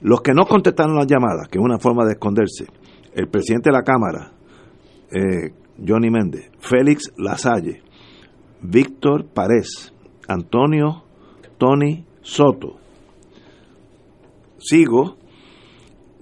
Los 0.00 0.20
que 0.20 0.32
no 0.32 0.44
contestaron 0.44 0.96
las 0.96 1.06
llamadas, 1.06 1.48
que 1.48 1.58
es 1.58 1.64
una 1.64 1.78
forma 1.78 2.04
de 2.04 2.12
esconderse, 2.12 2.66
el 3.18 3.26
presidente 3.26 3.70
de 3.70 3.76
la 3.76 3.82
Cámara, 3.82 4.30
eh, 5.10 5.52
Johnny 5.84 6.08
Méndez, 6.08 6.52
Félix 6.60 7.12
Lasalle, 7.16 7.82
Víctor 8.62 9.26
Párez, 9.26 9.92
Antonio 10.28 11.02
Tony 11.58 12.04
Soto. 12.22 12.78
Sigo, 14.58 15.16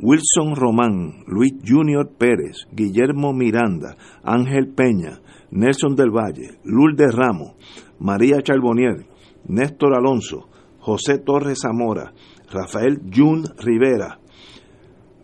Wilson 0.01 0.57
Román, 0.57 1.25
Luis 1.27 1.53
Junior 1.67 2.09
Pérez, 2.17 2.67
Guillermo 2.73 3.35
Miranda, 3.35 3.97
Ángel 4.23 4.69
Peña, 4.75 5.21
Nelson 5.51 5.97
del 5.97 6.11
Valle, 6.11 6.61
Lourdes 6.65 7.15
Ramos, 7.15 7.57
María 7.99 8.41
Charbonier, 8.41 9.07
Néstor 9.49 9.95
Alonso, 9.95 10.49
José 10.81 11.19
Torres 11.19 11.59
Zamora, 11.61 12.15
Rafael 12.51 13.03
Jun 13.15 13.45
Rivera, 13.59 14.19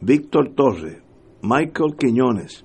Víctor 0.02 0.52
Torres, 0.54 1.02
Michael 1.42 1.96
Quiñones, 1.98 2.64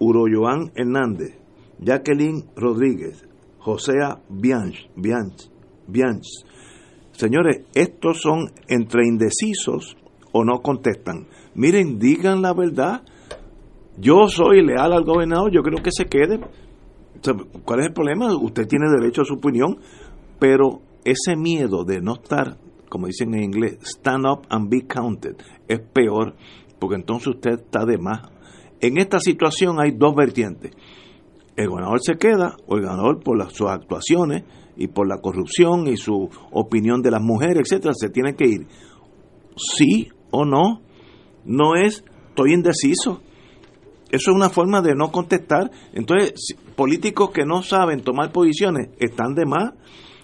Uroyoán 0.00 0.72
Hernández, 0.74 1.38
Jacqueline 1.78 2.44
Rodríguez, 2.56 3.26
José 3.58 3.92
Bianch, 4.28 4.90
Bianch, 4.96 5.48
Bianch. 5.86 6.26
Señores, 7.12 7.62
estos 7.74 8.20
son 8.20 8.50
entre 8.68 9.06
indecisos 9.06 9.96
o 10.32 10.44
no 10.44 10.60
contestan. 10.60 11.28
Miren, 11.54 11.98
digan 11.98 12.42
la 12.42 12.52
verdad. 12.52 13.02
Yo 13.96 14.26
soy 14.26 14.66
leal 14.66 14.92
al 14.92 15.04
gobernador, 15.04 15.52
yo 15.52 15.62
creo 15.62 15.80
que 15.82 15.92
se 15.92 16.06
quede. 16.06 16.40
¿Cuál 17.64 17.80
es 17.80 17.86
el 17.86 17.92
problema? 17.92 18.34
Usted 18.34 18.66
tiene 18.66 18.90
derecho 18.90 19.22
a 19.22 19.24
su 19.24 19.34
opinión, 19.34 19.78
pero 20.40 20.82
ese 21.04 21.36
miedo 21.36 21.84
de 21.84 22.00
no 22.00 22.14
estar, 22.14 22.58
como 22.88 23.06
dicen 23.06 23.34
en 23.34 23.44
inglés, 23.44 23.78
stand 23.82 24.26
up 24.26 24.46
and 24.50 24.68
be 24.68 24.86
counted, 24.86 25.36
es 25.68 25.80
peor, 25.80 26.34
porque 26.84 26.96
entonces 26.96 27.28
usted 27.28 27.60
está 27.60 27.86
de 27.86 27.96
más. 27.96 28.28
En 28.78 28.98
esta 28.98 29.18
situación 29.18 29.80
hay 29.80 29.92
dos 29.92 30.14
vertientes. 30.14 30.72
El 31.56 31.70
gobernador 31.70 31.98
se 32.02 32.18
queda, 32.18 32.58
o 32.66 32.76
el 32.76 32.82
ganador 32.82 33.22
por 33.22 33.38
las, 33.38 33.54
sus 33.54 33.70
actuaciones 33.70 34.44
y 34.76 34.88
por 34.88 35.08
la 35.08 35.16
corrupción 35.16 35.88
y 35.88 35.96
su 35.96 36.28
opinión 36.50 37.00
de 37.00 37.10
las 37.10 37.22
mujeres, 37.22 37.62
etcétera, 37.64 37.94
se 37.96 38.10
tiene 38.10 38.34
que 38.34 38.44
ir. 38.44 38.66
Sí 39.56 40.10
o 40.30 40.44
no, 40.44 40.82
no 41.46 41.74
es 41.74 42.04
estoy 42.28 42.52
indeciso. 42.52 43.22
Eso 44.10 44.30
es 44.30 44.36
una 44.36 44.50
forma 44.50 44.82
de 44.82 44.94
no 44.94 45.10
contestar. 45.10 45.70
Entonces, 45.94 46.54
políticos 46.76 47.30
que 47.30 47.46
no 47.46 47.62
saben 47.62 48.02
tomar 48.02 48.30
posiciones 48.30 48.90
están 48.98 49.34
de 49.34 49.46
más 49.46 49.72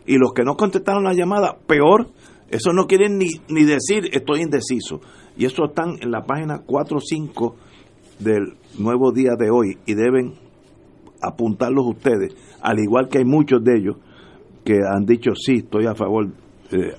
y 0.04 0.18
los 0.18 0.34
que 0.34 0.44
no 0.44 0.58
contestaron 0.58 1.04
la 1.04 1.14
llamada, 1.14 1.56
peor. 1.66 2.11
Eso 2.50 2.74
no 2.74 2.86
quieren 2.86 3.16
ni, 3.16 3.28
ni 3.48 3.64
decir 3.64 4.11
estoy 4.12 4.42
indeciso. 4.42 5.00
Y 5.41 5.47
eso 5.47 5.64
están 5.64 5.97
en 6.03 6.11
la 6.11 6.20
página 6.20 6.61
4 6.66 6.99
o 6.99 7.01
5 7.01 7.57
del 8.18 8.59
nuevo 8.78 9.11
día 9.11 9.36
de 9.38 9.51
hoy 9.51 9.78
y 9.86 9.95
deben 9.95 10.34
apuntarlos 11.22 11.86
ustedes, 11.86 12.36
al 12.61 12.78
igual 12.78 13.09
que 13.09 13.18
hay 13.18 13.24
muchos 13.24 13.64
de 13.64 13.78
ellos 13.78 13.97
que 14.62 14.80
han 14.86 15.07
dicho 15.07 15.30
sí, 15.34 15.61
estoy 15.64 15.86
a 15.86 15.95
favor. 15.95 16.28
Eh, 16.70 16.93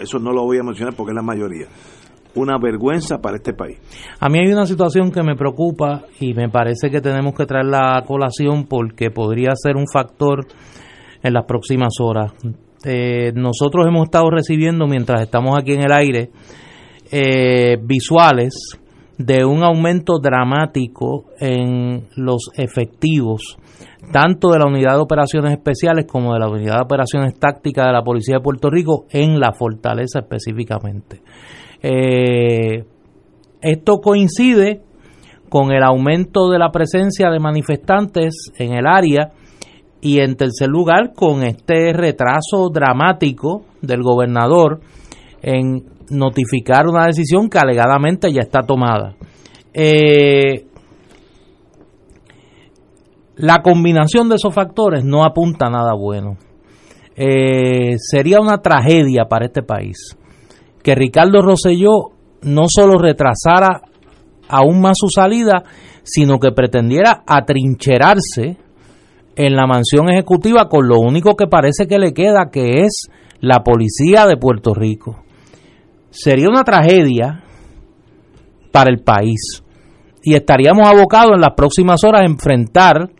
eso 0.00 0.20
no 0.20 0.32
lo 0.32 0.44
voy 0.44 0.58
a 0.58 0.62
mencionar 0.62 0.94
porque 0.94 1.10
es 1.10 1.16
la 1.16 1.22
mayoría 1.22 1.66
una 2.36 2.56
vergüenza 2.56 3.18
para 3.20 3.38
este 3.38 3.52
país. 3.52 3.78
A 4.20 4.28
mí 4.28 4.38
hay 4.38 4.52
una 4.52 4.64
situación 4.64 5.10
que 5.10 5.24
me 5.24 5.34
preocupa 5.34 6.04
y 6.20 6.34
me 6.34 6.48
parece 6.48 6.90
que 6.90 7.00
tenemos 7.00 7.34
que 7.34 7.46
traerla 7.46 7.96
a 7.96 8.04
colación 8.04 8.66
porque 8.68 9.10
podría 9.10 9.56
ser 9.56 9.74
un 9.74 9.86
factor 9.92 10.46
en 11.20 11.32
las 11.32 11.46
próximas 11.46 11.94
horas. 12.00 12.32
Eh, 12.84 13.32
nosotros 13.34 13.84
hemos 13.88 14.04
estado 14.04 14.30
recibiendo, 14.30 14.86
mientras 14.86 15.22
estamos 15.22 15.58
aquí 15.58 15.72
en 15.72 15.82
el 15.82 15.90
aire, 15.90 16.30
eh, 17.10 17.76
visuales 17.82 18.78
de 19.18 19.44
un 19.44 19.64
aumento 19.64 20.20
dramático 20.20 21.24
en 21.40 22.06
los 22.14 22.50
efectivos, 22.54 23.58
tanto 24.12 24.50
de 24.50 24.60
la 24.60 24.66
Unidad 24.66 24.94
de 24.94 25.00
Operaciones 25.00 25.52
Especiales 25.52 26.06
como 26.06 26.32
de 26.32 26.38
la 26.38 26.48
Unidad 26.48 26.76
de 26.76 26.82
Operaciones 26.82 27.38
Tácticas 27.38 27.86
de 27.86 27.92
la 27.92 28.02
Policía 28.02 28.36
de 28.36 28.42
Puerto 28.42 28.70
Rico 28.70 29.06
en 29.10 29.40
la 29.40 29.52
fortaleza 29.52 30.20
específicamente. 30.20 31.20
Eh, 31.82 32.84
esto 33.60 33.98
coincide 33.98 34.82
con 35.48 35.72
el 35.72 35.82
aumento 35.82 36.48
de 36.50 36.58
la 36.58 36.70
presencia 36.70 37.30
de 37.30 37.40
manifestantes 37.40 38.52
en 38.56 38.74
el 38.74 38.86
área 38.86 39.32
y 40.00 40.20
en 40.20 40.36
tercer 40.36 40.68
lugar 40.68 41.12
con 41.14 41.42
este 41.42 41.92
retraso 41.92 42.68
dramático 42.72 43.64
del 43.82 44.02
gobernador 44.02 44.80
en 45.42 45.97
notificar 46.10 46.86
una 46.86 47.06
decisión 47.06 47.48
que 47.48 47.58
alegadamente 47.58 48.32
ya 48.32 48.40
está 48.40 48.62
tomada. 48.62 49.14
Eh, 49.72 50.66
la 53.36 53.62
combinación 53.62 54.28
de 54.28 54.36
esos 54.36 54.54
factores 54.54 55.04
no 55.04 55.24
apunta 55.24 55.66
a 55.66 55.70
nada 55.70 55.94
bueno. 55.94 56.36
Eh, 57.16 57.96
sería 57.98 58.40
una 58.40 58.58
tragedia 58.58 59.26
para 59.28 59.46
este 59.46 59.62
país 59.62 60.16
que 60.82 60.94
Ricardo 60.94 61.42
Rosselló 61.42 62.12
no 62.42 62.64
solo 62.68 62.98
retrasara 62.98 63.82
aún 64.48 64.80
más 64.80 64.96
su 64.96 65.08
salida, 65.08 65.64
sino 66.02 66.38
que 66.38 66.52
pretendiera 66.52 67.22
atrincherarse 67.26 68.56
en 69.36 69.54
la 69.54 69.66
mansión 69.66 70.08
ejecutiva 70.08 70.68
con 70.68 70.88
lo 70.88 70.98
único 70.98 71.36
que 71.36 71.46
parece 71.46 71.86
que 71.86 71.98
le 71.98 72.12
queda, 72.12 72.50
que 72.50 72.80
es 72.80 73.08
la 73.40 73.62
policía 73.62 74.26
de 74.26 74.36
Puerto 74.36 74.74
Rico. 74.74 75.16
Sería 76.10 76.48
una 76.48 76.64
tragedia 76.64 77.42
para 78.72 78.90
el 78.90 79.00
país 79.00 79.62
y 80.22 80.34
estaríamos 80.34 80.86
abocados 80.86 81.32
en 81.34 81.40
las 81.40 81.54
próximas 81.54 82.02
horas 82.04 82.22
a 82.22 82.26
enfrentar 82.26 83.10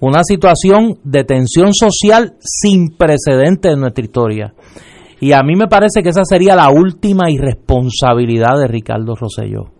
una 0.00 0.22
situación 0.22 0.98
de 1.02 1.24
tensión 1.24 1.72
social 1.72 2.34
sin 2.40 2.96
precedentes 2.96 3.72
en 3.72 3.80
nuestra 3.80 4.04
historia. 4.04 4.54
Y 5.20 5.32
a 5.32 5.42
mí 5.42 5.56
me 5.56 5.68
parece 5.68 6.02
que 6.02 6.10
esa 6.10 6.24
sería 6.24 6.54
la 6.54 6.70
última 6.70 7.30
irresponsabilidad 7.30 8.58
de 8.58 8.68
Ricardo 8.68 9.14
Rosselló. 9.14 9.70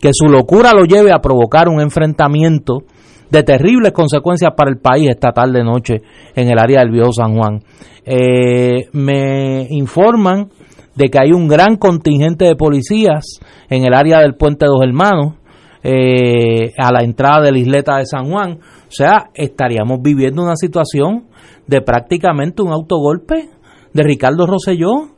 Que 0.00 0.10
su 0.12 0.26
locura 0.26 0.72
lo 0.72 0.84
lleve 0.84 1.12
a 1.12 1.20
provocar 1.20 1.68
un 1.68 1.80
enfrentamiento 1.80 2.84
de 3.30 3.42
terribles 3.42 3.92
consecuencias 3.92 4.52
para 4.56 4.70
el 4.70 4.78
país 4.78 5.10
esta 5.10 5.32
tarde 5.32 5.62
noche 5.64 6.02
en 6.34 6.48
el 6.48 6.58
área 6.58 6.80
del 6.80 6.92
Viejo 6.92 7.12
San 7.12 7.36
Juan. 7.36 7.62
Eh, 8.04 8.88
me 8.92 9.66
informan 9.70 10.48
de 10.96 11.08
que 11.08 11.18
hay 11.18 11.32
un 11.32 11.46
gran 11.46 11.76
contingente 11.76 12.46
de 12.46 12.56
policías 12.56 13.38
en 13.68 13.84
el 13.84 13.94
área 13.94 14.20
del 14.20 14.34
Puente 14.34 14.66
Dos 14.66 14.82
Hermanos, 14.82 15.34
eh, 15.82 16.72
a 16.78 16.90
la 16.90 17.04
entrada 17.04 17.42
de 17.42 17.52
la 17.52 17.58
isleta 17.58 17.98
de 17.98 18.06
San 18.06 18.28
Juan. 18.28 18.58
O 18.58 18.90
sea, 18.90 19.30
estaríamos 19.34 20.00
viviendo 20.02 20.42
una 20.42 20.56
situación 20.56 21.26
de 21.66 21.80
prácticamente 21.82 22.62
un 22.62 22.72
autogolpe 22.72 23.50
de 23.92 24.02
Ricardo 24.02 24.46
Rosselló, 24.46 25.10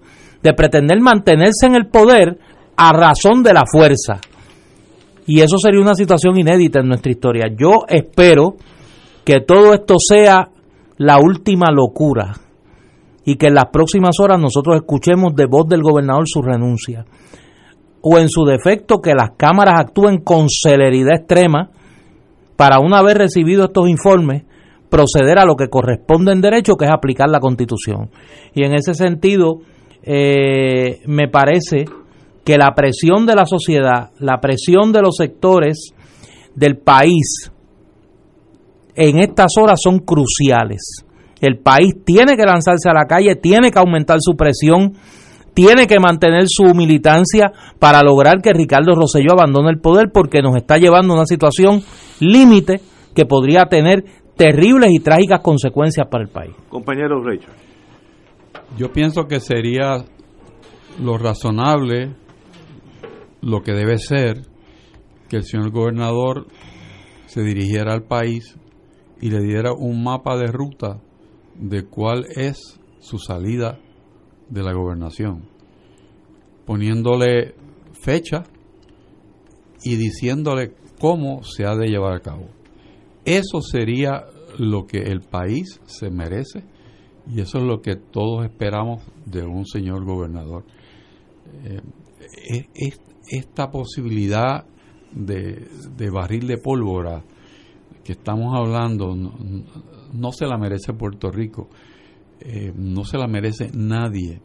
de 0.43 0.53
pretender 0.53 1.01
mantenerse 1.01 1.67
en 1.67 1.75
el 1.75 1.87
poder 1.87 2.39
a 2.77 2.93
razón 2.93 3.43
de 3.43 3.55
la 3.55 3.65
fuerza. 3.67 4.21
Y 5.27 5.41
eso 5.41 5.59
sería 5.59 5.81
una 5.81 5.95
situación 5.95 6.39
inédita 6.39 6.81
en 6.81 6.89
nuestra 6.89 7.13
historia. 7.13 7.47
Yo 7.57 7.85
espero 7.89 8.57
que 9.25 9.41
todo 9.41 9.75
esto 9.75 9.97
sea 9.99 10.49
la 10.97 11.19
última 11.19 11.71
locura 11.71 12.35
y 13.29 13.37
que 13.37 13.49
en 13.49 13.55
las 13.57 13.67
próximas 13.67 14.19
horas 14.21 14.41
nosotros 14.41 14.77
escuchemos 14.77 15.35
de 15.35 15.45
voz 15.45 15.69
del 15.69 15.83
gobernador 15.83 16.25
su 16.27 16.41
renuncia. 16.41 17.05
O 18.01 18.17
en 18.17 18.31
su 18.31 18.47
defecto 18.47 19.03
que 19.03 19.13
las 19.13 19.33
cámaras 19.37 19.75
actúen 19.81 20.23
con 20.23 20.49
celeridad 20.49 21.17
extrema 21.19 21.69
para 22.57 22.81
una 22.81 23.03
vez 23.03 23.19
recibido 23.19 23.65
estos 23.65 23.87
informes 23.87 24.45
proceder 24.89 25.39
a 25.39 25.45
lo 25.45 25.57
que 25.57 25.69
corresponde 25.69 26.33
en 26.33 26.41
derecho, 26.41 26.77
que 26.77 26.87
es 26.87 26.91
aplicar 26.91 27.29
la 27.29 27.39
constitución. 27.39 28.09
Y 28.55 28.65
en 28.65 28.73
ese 28.73 28.95
sentido, 28.95 29.59
eh, 30.03 31.01
me 31.05 31.29
parece 31.29 31.85
que 32.47 32.57
la 32.57 32.75
presión 32.75 33.27
de 33.27 33.35
la 33.35 33.45
sociedad, 33.45 34.09
la 34.21 34.41
presión 34.41 34.91
de 34.91 35.03
los 35.03 35.17
sectores 35.17 35.93
del 36.55 36.79
país 36.79 37.53
en 38.95 39.19
estas 39.19 39.53
horas 39.61 39.81
son 39.83 39.99
cruciales. 39.99 41.05
El 41.41 41.59
país 41.59 41.95
tiene 42.05 42.37
que 42.37 42.45
lanzarse 42.45 42.89
a 42.89 42.95
la 42.95 43.07
calle, 43.07 43.37
tiene 43.37 43.71
que 43.71 43.79
aumentar 43.79 44.19
su 44.21 44.37
presión, 44.37 44.95
tiene 45.55 45.87
que 45.87 45.99
mantener 46.01 46.45
su 46.47 46.75
militancia 46.75 47.53
para 47.79 48.03
lograr 48.03 48.41
que 48.43 48.53
Ricardo 48.53 48.95
Rosselló 48.95 49.33
abandone 49.33 49.71
el 49.71 49.81
poder 49.81 50.11
porque 50.13 50.43
nos 50.43 50.57
está 50.57 50.79
llevando 50.79 51.15
a 51.15 51.17
una 51.17 51.27
situación 51.27 51.83
límite 52.21 52.81
que 53.15 53.27
podría 53.27 53.65
tener 53.67 54.05
terribles 54.37 54.91
y 54.93 55.01
trágicas 55.01 55.41
consecuencias 55.41 56.07
para 56.09 56.25
el 56.25 56.31
país. 56.31 56.55
Compañero 56.69 57.23
Rachel. 57.23 57.51
Yo 58.77 58.93
pienso 58.93 59.27
que 59.27 59.41
sería 59.41 60.05
lo 61.01 61.19
razonable, 61.19 62.15
lo 63.41 63.63
que 63.63 63.73
debe 63.73 63.99
ser, 63.99 64.43
que 65.29 65.37
el 65.37 65.45
señor 65.45 65.71
gobernador 65.71 66.47
se 67.27 67.43
dirigiera 67.43 67.93
al 67.93 68.05
país 68.05 68.57
y 69.21 69.31
le 69.31 69.41
diera 69.41 69.73
un 69.73 70.03
mapa 70.03 70.37
de 70.37 70.47
ruta 70.47 71.01
de 71.59 71.85
cuál 71.85 72.27
es 72.35 72.81
su 73.01 73.19
salida 73.19 73.79
de 74.49 74.63
la 74.63 74.73
gobernación, 74.73 75.49
poniéndole 76.65 77.55
fecha 78.01 78.45
y 79.83 79.97
diciéndole 79.97 80.75
cómo 81.01 81.43
se 81.43 81.65
ha 81.65 81.75
de 81.77 81.89
llevar 81.89 82.15
a 82.15 82.21
cabo. 82.21 82.49
Eso 83.25 83.61
sería 83.61 84.25
lo 84.59 84.87
que 84.87 84.99
el 84.99 85.21
país 85.21 85.81
se 85.87 86.11
merece 86.11 86.65
y 87.31 87.41
eso 87.41 87.59
es 87.59 87.65
lo 87.65 87.83
que 87.83 87.97
todos 87.97 88.45
esperamos 88.45 89.03
de 89.27 89.43
un 89.43 89.67
señor 89.67 90.05
gobernador. 90.05 90.65
Eh, 91.65 91.81
esta 93.31 93.71
posibilidad 93.71 94.65
de, 95.13 96.11
barril 96.11 96.47
de 96.47 96.59
pólvora 96.59 97.23
que 98.05 98.13
estamos 98.13 98.55
hablando 98.55 99.15
se 100.33 100.47
la 100.47 100.59
merece 100.59 100.93
Puerto 100.93 101.31
Rico, 101.31 101.69
eh, 102.41 102.73
no 102.75 103.05
se 103.05 103.19
la 103.19 103.27
merece 103.27 103.71
nadie. 103.75 104.41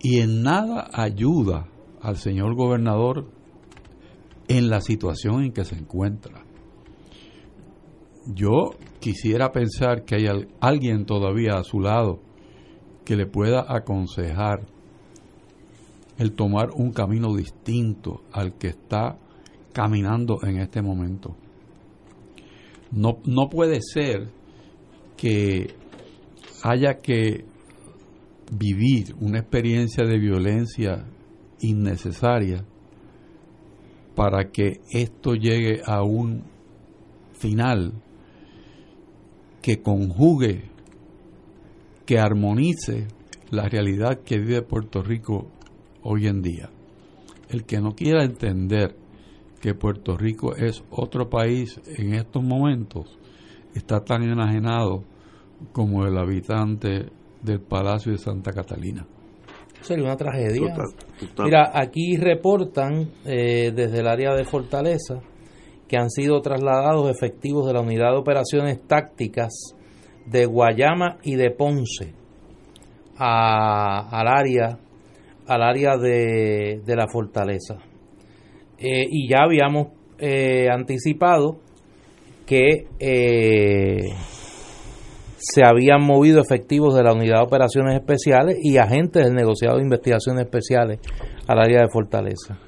Y 0.00 0.20
en 0.20 0.42
nada 0.42 0.88
ayuda 0.92 1.68
al 2.00 2.16
señor 2.16 2.54
gobernador 2.54 3.30
en 4.48 4.70
la 4.70 4.80
situación 4.80 5.44
en 5.44 5.52
que 5.52 5.64
se 5.64 5.76
encuentra. 5.76 6.42
Yo 8.26 8.70
quisiera 9.00 9.52
pensar 9.52 10.04
que 10.04 10.16
hay 10.16 10.26
alguien 10.60 11.06
todavía 11.06 11.54
a 11.54 11.64
su 11.64 11.80
lado 11.80 12.20
que 13.04 13.16
le 13.16 13.26
pueda 13.26 13.64
aconsejar 13.68 14.66
el 16.18 16.32
tomar 16.32 16.70
un 16.74 16.92
camino 16.92 17.34
distinto 17.34 18.22
al 18.32 18.58
que 18.58 18.68
está 18.68 19.18
caminando 19.72 20.38
en 20.42 20.58
este 20.58 20.82
momento. 20.82 21.36
No, 22.92 23.18
no 23.24 23.48
puede 23.48 23.80
ser 23.82 24.28
que 25.16 25.74
haya 26.62 27.00
que 27.00 27.44
vivir 28.52 29.14
una 29.20 29.38
experiencia 29.38 30.04
de 30.04 30.18
violencia 30.18 31.06
innecesaria 31.60 32.64
para 34.14 34.50
que 34.50 34.80
esto 34.90 35.34
llegue 35.34 35.82
a 35.86 36.02
un 36.02 36.42
final 37.32 37.92
que 39.62 39.82
conjugue, 39.82 40.64
que 42.06 42.18
armonice 42.18 43.06
la 43.50 43.68
realidad 43.68 44.20
que 44.24 44.38
vive 44.38 44.62
Puerto 44.62 45.02
Rico 45.02 45.48
hoy 46.02 46.26
en 46.26 46.42
día. 46.42 46.70
El 47.48 47.64
que 47.64 47.80
no 47.80 47.94
quiera 47.94 48.24
entender 48.24 48.96
que 49.60 49.74
Puerto 49.74 50.16
Rico 50.16 50.54
es 50.56 50.82
otro 50.90 51.28
país 51.28 51.80
en 51.96 52.14
estos 52.14 52.42
momentos 52.42 53.18
está 53.74 54.04
tan 54.04 54.22
enajenado 54.22 55.04
como 55.72 56.06
el 56.06 56.16
habitante 56.16 57.06
del 57.42 57.60
Palacio 57.60 58.12
de 58.12 58.18
Santa 58.18 58.52
Catalina. 58.52 59.06
Sería 59.80 60.04
una 60.04 60.16
tragedia. 60.16 60.74
Mira, 61.38 61.70
aquí 61.74 62.16
reportan 62.16 63.10
eh, 63.24 63.72
desde 63.74 64.00
el 64.00 64.08
área 64.08 64.34
de 64.34 64.44
Fortaleza 64.44 65.20
que 65.88 65.96
han 65.96 66.10
sido 66.10 66.40
trasladados 66.40 67.10
efectivos 67.10 67.66
de 67.66 67.72
la 67.72 67.80
Unidad 67.80 68.12
de 68.12 68.18
Operaciones 68.18 68.80
Tácticas 68.86 69.74
de 70.26 70.46
Guayama 70.46 71.18
y 71.22 71.34
de 71.34 71.50
Ponce 71.50 72.14
a, 73.16 74.08
al 74.10 74.28
área 74.28 74.78
al 75.50 75.62
área 75.64 75.96
de, 75.96 76.80
la 76.86 77.08
fortaleza. 77.08 77.78
Eh, 78.80 79.06
y 79.10 79.28
ya 79.28 79.44
habíamos 79.44 79.88
eh, 80.18 80.68
anticipado 80.70 81.58
que 82.46 82.86
eh, 82.98 83.98
se 85.36 85.62
habían 85.64 86.02
movido 86.02 86.40
efectivos 86.40 86.94
de 86.94 87.02
la 87.02 87.12
Unidad 87.12 87.36
de 87.36 87.44
Operaciones 87.44 87.94
Especiales 87.94 88.56
y 88.62 88.78
agentes 88.78 89.24
del 89.24 89.34
negociado 89.34 89.76
de 89.76 89.82
investigaciones 89.82 90.44
especiales 90.44 90.98
al 91.46 91.58
área 91.58 91.82
de 91.82 91.88
Fortaleza. 91.92 92.58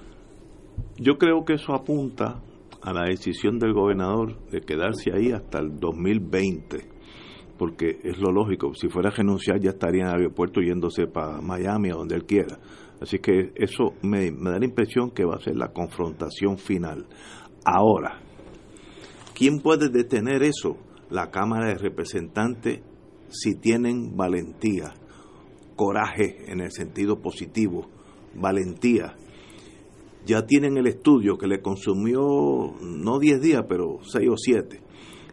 Yo 0.99 1.19
creo 1.19 1.45
que 1.45 1.55
eso 1.55 1.75
apunta 1.75 2.43
a 2.83 2.93
la 2.93 3.05
decisión 3.05 3.59
del 3.59 3.73
gobernador 3.73 4.39
de 4.51 4.61
quedarse 4.61 5.13
ahí 5.13 5.33
hasta 5.33 5.61
el 5.61 5.79
2020, 5.79 6.79
porque 7.59 7.99
es 8.03 8.19
lo 8.19 8.33
lógico, 8.33 8.75
si 8.75 8.89
fuera 8.89 9.09
a 9.09 9.13
renunciar 9.13 9.61
ya 9.61 9.71
estaría 9.71 10.03
en 10.03 10.09
el 10.09 10.15
aeropuerto 10.15 10.61
yéndose 10.61 11.07
para 11.07 11.41
Miami 11.41 11.91
o 11.91 11.99
donde 11.99 12.17
él 12.17 12.25
quiera. 12.25 12.59
Así 13.03 13.19
que 13.19 13.53
eso 13.57 13.95
me, 14.03 14.31
da 14.31 14.61
la 14.61 14.65
impresión 14.65 15.11
que 15.11 15.25
va 15.25 15.35
a 15.35 15.41
ser 15.41 15.57
la 15.57 15.73
confrontación 15.73 16.57
final. 16.57 17.09
Ahora, 17.65 18.21
¿quién 19.35 19.59
puede 19.59 19.89
detener 19.89 20.45
eso? 20.45 20.77
La 21.11 21.31
Cámara 21.33 21.67
de 21.67 21.79
Representantes 21.79 22.81
si 23.29 23.57
tienen 23.57 24.17
valentía 24.17 24.95
coraje 25.75 26.53
en 26.53 26.61
el 26.61 26.71
sentido 26.71 27.21
positivo, 27.21 27.89
valentía. 28.37 29.17
Ya 30.25 30.47
tienen 30.47 30.77
el 30.77 30.87
estudio 30.87 31.37
que 31.37 31.49
le 31.49 31.61
consumió 31.61 32.21
no 32.81 33.19
10 33.19 33.41
días, 33.41 33.65
pero 33.69 33.99
6 34.03 34.29
o 34.31 34.37
7. 34.37 34.81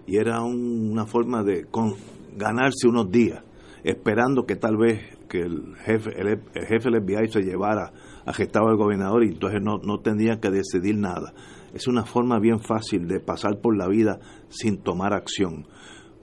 Y 0.07 0.17
era 0.17 0.41
una 0.41 1.05
forma 1.05 1.43
de 1.43 1.67
ganarse 2.36 2.88
unos 2.88 3.11
días, 3.11 3.43
esperando 3.84 4.45
que 4.47 4.55
tal 4.55 4.78
vez 4.78 5.18
que 5.30 5.41
el 5.41 5.75
jefe, 5.86 6.11
el, 6.19 6.41
jefe 6.67 6.89
del 6.89 7.03
FBI 7.03 7.32
se 7.32 7.41
llevara 7.41 7.93
a 8.25 8.34
gestado 8.34 8.67
al 8.67 8.77
gobernador 8.77 9.23
y 9.23 9.30
entonces 9.30 9.61
no, 9.61 9.77
no 9.77 9.99
tendrían 9.99 10.39
que 10.39 10.49
decidir 10.49 10.97
nada. 10.97 11.34
Es 11.73 11.88
una 11.88 12.03
forma 12.03 12.39
bien 12.39 12.59
fácil 12.59 13.07
de 13.07 13.19
pasar 13.19 13.61
por 13.61 13.77
la 13.77 13.88
vida 13.88 14.19
sin 14.49 14.82
tomar 14.82 15.13
acción 15.13 15.65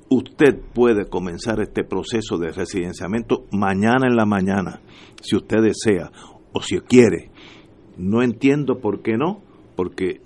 usted 0.08 0.60
puede 0.74 1.08
comenzar 1.08 1.60
este 1.60 1.84
proceso 1.84 2.38
de 2.38 2.52
residenciamiento 2.52 3.44
mañana 3.50 4.06
en 4.06 4.16
la 4.16 4.26
mañana, 4.26 4.80
si 5.20 5.36
usted 5.36 5.62
desea 5.62 6.10
o 6.52 6.60
si 6.60 6.78
quiere. 6.80 7.30
No 7.96 8.22
entiendo 8.22 8.78
por 8.78 9.02
qué 9.02 9.16
no, 9.16 9.40
porque 9.74 10.20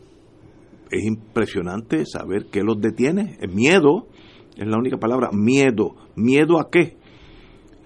es 0.90 1.04
impresionante 1.04 2.04
saber 2.04 2.46
qué 2.50 2.62
los 2.62 2.80
detiene. 2.80 3.38
Miedo 3.48 4.08
es 4.56 4.66
la 4.66 4.78
única 4.78 4.98
palabra, 4.98 5.30
miedo. 5.32 5.94
¿Miedo 6.16 6.60
a 6.60 6.68
qué? 6.70 6.96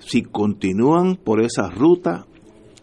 Si 0.07 0.23
continúan 0.23 1.17
por 1.17 1.41
esa 1.41 1.71
ruta, 1.71 2.27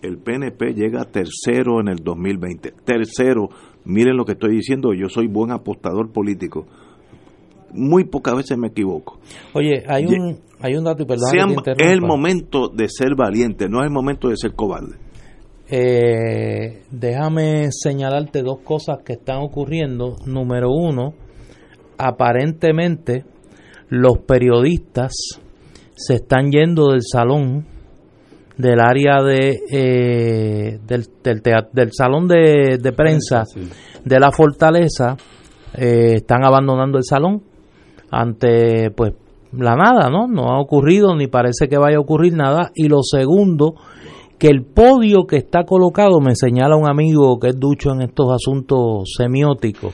el 0.01 0.17
PNP 0.17 0.73
llega 0.73 1.05
tercero 1.05 1.79
en 1.79 1.87
el 1.87 1.97
2020. 1.97 2.73
Tercero, 2.83 3.49
miren 3.85 4.17
lo 4.17 4.25
que 4.25 4.33
estoy 4.33 4.55
diciendo, 4.55 4.93
yo 4.93 5.09
soy 5.09 5.27
buen 5.27 5.51
apostador 5.51 6.11
político 6.11 6.65
muy 7.73 8.05
pocas 8.05 8.35
veces 8.35 8.57
me 8.57 8.67
equivoco. 8.67 9.19
Oye, 9.53 9.83
hay 9.87 10.05
un, 10.05 10.39
hay 10.59 10.75
un 10.75 10.83
dato, 10.83 11.03
y 11.03 11.05
perdón. 11.05 11.29
es 11.77 11.91
el 11.91 12.01
momento 12.01 12.67
de 12.69 12.87
ser 12.89 13.15
valiente, 13.15 13.67
no 13.69 13.79
es 13.79 13.87
el 13.87 13.93
momento 13.93 14.29
de 14.29 14.37
ser 14.37 14.53
cobarde. 14.53 14.97
Eh, 15.69 16.83
déjame 16.91 17.69
señalarte 17.71 18.41
dos 18.41 18.59
cosas 18.63 18.99
que 19.05 19.13
están 19.13 19.37
ocurriendo. 19.37 20.17
Número 20.25 20.69
uno, 20.69 21.13
aparentemente 21.97 23.23
los 23.87 24.19
periodistas 24.19 25.13
se 26.05 26.15
están 26.15 26.51
yendo 26.51 26.91
del 26.91 27.01
salón 27.01 27.65
del 28.57 28.79
área 28.79 29.23
de 29.23 29.59
eh, 29.71 30.79
del, 30.85 31.05
del, 31.23 31.41
del, 31.73 31.89
salón 31.93 32.27
de, 32.27 32.93
prensa 32.95 33.43
de 34.03 34.19
la 34.19 34.31
fortaleza 34.31 35.15
eh, 35.73 36.15
están 36.15 36.43
abandonando 36.43 36.97
el 36.97 37.03
salón 37.03 37.41
ante 38.11 38.91
pues 38.91 39.13
la 39.51 39.75
nada, 39.75 40.09
¿no? 40.09 40.27
No 40.27 40.51
ha 40.51 40.61
ocurrido 40.61 41.15
ni 41.15 41.27
parece 41.27 41.67
que 41.67 41.77
vaya 41.77 41.97
a 41.97 42.01
ocurrir 42.01 42.33
nada. 42.33 42.71
Y 42.73 42.87
lo 42.87 43.03
segundo, 43.03 43.75
que 44.39 44.47
el 44.47 44.63
podio 44.63 45.25
que 45.27 45.37
está 45.37 45.63
colocado, 45.65 46.19
me 46.19 46.35
señala 46.35 46.75
un 46.75 46.89
amigo 46.89 47.37
que 47.39 47.49
es 47.49 47.59
ducho 47.59 47.91
en 47.93 48.01
estos 48.01 48.31
asuntos 48.31 49.13
semióticos, 49.17 49.93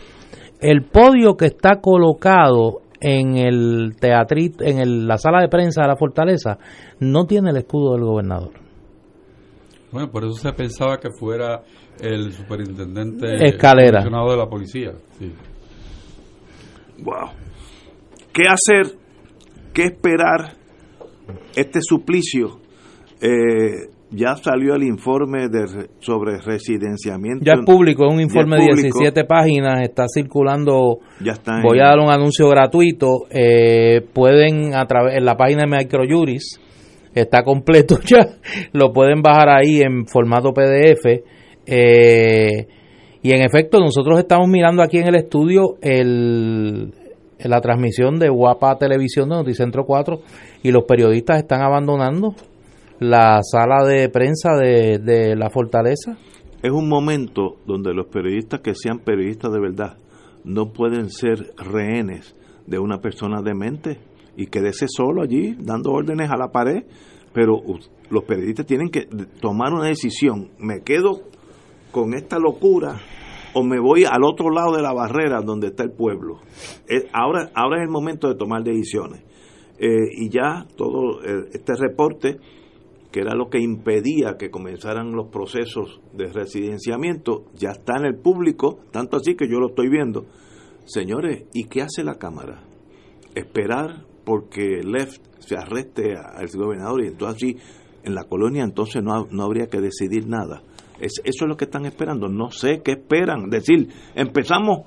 el 0.59 0.83
podio 0.83 1.35
que 1.35 1.45
está 1.45 1.81
colocado 1.81 2.81
en 2.99 3.37
el 3.37 3.95
teatrito, 3.99 4.63
en 4.63 5.07
la 5.07 5.17
sala 5.17 5.41
de 5.41 5.49
prensa 5.49 5.81
de 5.81 5.87
la 5.87 5.95
fortaleza, 5.95 6.57
no 6.99 7.25
tiene 7.25 7.51
el 7.51 7.57
escudo 7.57 7.93
del 7.93 8.03
gobernador. 8.03 8.51
Bueno, 9.91 10.11
por 10.11 10.25
eso 10.25 10.33
se 10.33 10.51
pensaba 10.53 10.99
que 10.99 11.09
fuera 11.11 11.63
el 11.99 12.33
superintendente 12.33 13.47
escalera 13.47 14.03
de 14.03 14.37
la 14.37 14.47
policía. 14.47 14.91
Sí. 15.17 15.33
Wow. 16.99 17.29
¿Qué 18.33 18.43
hacer? 18.43 18.95
¿Qué 19.73 19.85
esperar? 19.85 20.53
Este 21.55 21.79
suplicio. 21.81 22.59
Eh, 23.21 23.89
ya 24.09 24.35
salió 24.35 24.75
el 24.75 24.83
informe 24.83 25.49
de, 25.49 25.89
sobre 25.99 26.39
residenciamiento. 26.39 27.43
Ya 27.43 27.53
es 27.53 27.65
público, 27.65 28.07
es 28.07 28.13
un 28.13 28.21
informe 28.21 28.57
de 28.57 28.65
17 28.73 29.25
páginas, 29.25 29.81
está 29.81 30.05
circulando. 30.07 30.99
Ya 31.19 31.33
está 31.33 31.61
voy 31.61 31.79
a 31.79 31.87
dar 31.87 31.99
un 31.99 32.09
anuncio 32.09 32.47
gratuito. 32.47 33.25
Eh, 33.29 34.01
pueden, 34.13 34.75
a 34.75 34.85
través 34.85 35.17
en 35.17 35.25
la 35.25 35.35
página 35.35 35.63
de 35.65 35.77
Microjuris, 35.77 36.59
está 37.13 37.43
completo 37.43 37.99
ya, 38.05 38.27
lo 38.71 38.93
pueden 38.93 39.21
bajar 39.21 39.49
ahí 39.49 39.81
en 39.81 40.07
formato 40.07 40.53
PDF. 40.53 41.23
Eh, 41.65 42.67
y 43.21 43.31
en 43.31 43.41
efecto, 43.41 43.79
nosotros 43.79 44.19
estamos 44.19 44.47
mirando 44.47 44.81
aquí 44.81 44.99
en 44.99 45.07
el 45.07 45.15
estudio 45.15 45.75
el, 45.81 46.93
la 47.39 47.59
transmisión 47.59 48.19
de 48.19 48.29
Guapa 48.29 48.77
Televisión 48.77 49.27
de 49.29 49.35
Noticentro 49.35 49.83
4 49.85 50.21
y 50.63 50.71
los 50.71 50.85
periodistas 50.85 51.39
están 51.39 51.61
abandonando 51.61 52.35
la 52.99 53.39
sala 53.43 53.85
de 53.85 54.09
prensa 54.09 54.55
de, 54.55 54.99
de 54.99 55.35
la 55.35 55.49
fortaleza. 55.49 56.17
Es 56.61 56.71
un 56.71 56.89
momento 56.89 57.57
donde 57.65 57.93
los 57.93 58.07
periodistas 58.07 58.61
que 58.61 58.73
sean 58.73 58.99
periodistas 58.99 59.51
de 59.51 59.59
verdad 59.59 59.97
no 60.43 60.71
pueden 60.73 61.09
ser 61.09 61.53
rehenes 61.57 62.35
de 62.65 62.79
una 62.79 62.99
persona 62.99 63.41
demente 63.41 63.99
y 64.35 64.47
quedarse 64.47 64.87
solo 64.87 65.21
allí 65.21 65.55
dando 65.59 65.91
órdenes 65.91 66.29
a 66.29 66.37
la 66.37 66.49
pared, 66.49 66.83
pero 67.33 67.61
los 68.09 68.23
periodistas 68.23 68.65
tienen 68.65 68.89
que 68.89 69.07
tomar 69.41 69.73
una 69.73 69.87
decisión, 69.87 70.51
me 70.59 70.81
quedo 70.81 71.21
con 71.91 72.13
esta 72.13 72.39
locura 72.39 72.99
o 73.53 73.63
me 73.63 73.79
voy 73.79 74.03
al 74.05 74.23
otro 74.23 74.49
lado 74.51 74.75
de 74.75 74.81
la 74.81 74.93
barrera 74.93 75.41
donde 75.41 75.67
está 75.67 75.83
el 75.83 75.91
pueblo. 75.91 76.39
ahora, 77.13 77.49
ahora 77.55 77.77
es 77.77 77.87
el 77.87 77.91
momento 77.91 78.27
de 78.27 78.35
tomar 78.35 78.63
decisiones. 78.63 79.23
Eh, 79.79 80.09
y 80.11 80.29
ya 80.29 80.65
todo 80.75 81.23
eh, 81.23 81.49
este 81.53 81.73
reporte, 81.75 82.37
que 83.17 83.21
era 83.21 83.33
lo 83.33 83.49
que 83.49 83.59
impedía 83.59 84.37
que 84.37 84.51
comenzaran 84.51 85.11
los 85.13 85.29
procesos 85.29 85.99
de 86.13 86.31
residenciamiento, 86.31 87.45
ya 87.55 87.69
está 87.71 87.97
en 87.97 88.05
el 88.05 88.15
público, 88.15 88.77
tanto 88.91 89.17
así 89.17 89.33
que 89.35 89.49
yo 89.49 89.57
lo 89.57 89.69
estoy 89.69 89.89
viendo. 89.89 90.27
Señores, 90.85 91.45
¿y 91.51 91.63
qué 91.63 91.81
hace 91.81 92.03
la 92.03 92.19
Cámara? 92.19 92.61
Esperar 93.33 94.05
porque 94.23 94.83
Left 94.83 95.19
se 95.39 95.57
arreste 95.57 96.13
al 96.15 96.47
gobernador 96.49 97.03
y 97.03 97.07
entonces 97.07 97.37
así 97.37 97.57
en 98.03 98.13
la 98.13 98.25
colonia 98.25 98.63
entonces 98.63 99.01
no, 99.01 99.25
no 99.31 99.43
habría 99.43 99.65
que 99.65 99.81
decidir 99.81 100.27
nada. 100.27 100.61
Es, 100.99 101.13
eso 101.23 101.45
es 101.45 101.49
lo 101.49 101.57
que 101.57 101.65
están 101.65 101.87
esperando. 101.87 102.27
No 102.27 102.51
sé 102.51 102.83
qué 102.83 102.91
esperan. 102.91 103.49
Decir, 103.49 103.87
empezamos 104.13 104.81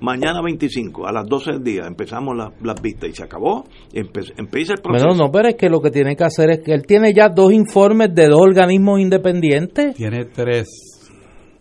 mañana 0.00 0.42
25 0.42 1.06
a 1.06 1.12
las 1.12 1.26
12 1.26 1.52
del 1.52 1.64
día, 1.64 1.86
empezamos 1.86 2.36
las 2.36 2.82
vistas 2.82 3.10
y 3.10 3.12
se 3.12 3.24
acabó. 3.24 3.64
empieza 3.92 4.74
el 4.74 4.80
proceso. 4.80 5.06
Bueno, 5.06 5.14
no, 5.14 5.30
pero 5.30 5.48
es 5.48 5.56
que 5.56 5.68
lo 5.68 5.80
que 5.80 5.90
tiene 5.90 6.16
que 6.16 6.24
hacer 6.24 6.50
es 6.50 6.60
que 6.60 6.72
él 6.72 6.86
tiene 6.86 7.12
ya 7.14 7.28
dos 7.28 7.52
informes 7.52 8.14
de 8.14 8.28
dos 8.28 8.40
organismos 8.40 9.00
independientes. 9.00 9.94
Tiene 9.94 10.26
tres, 10.26 10.68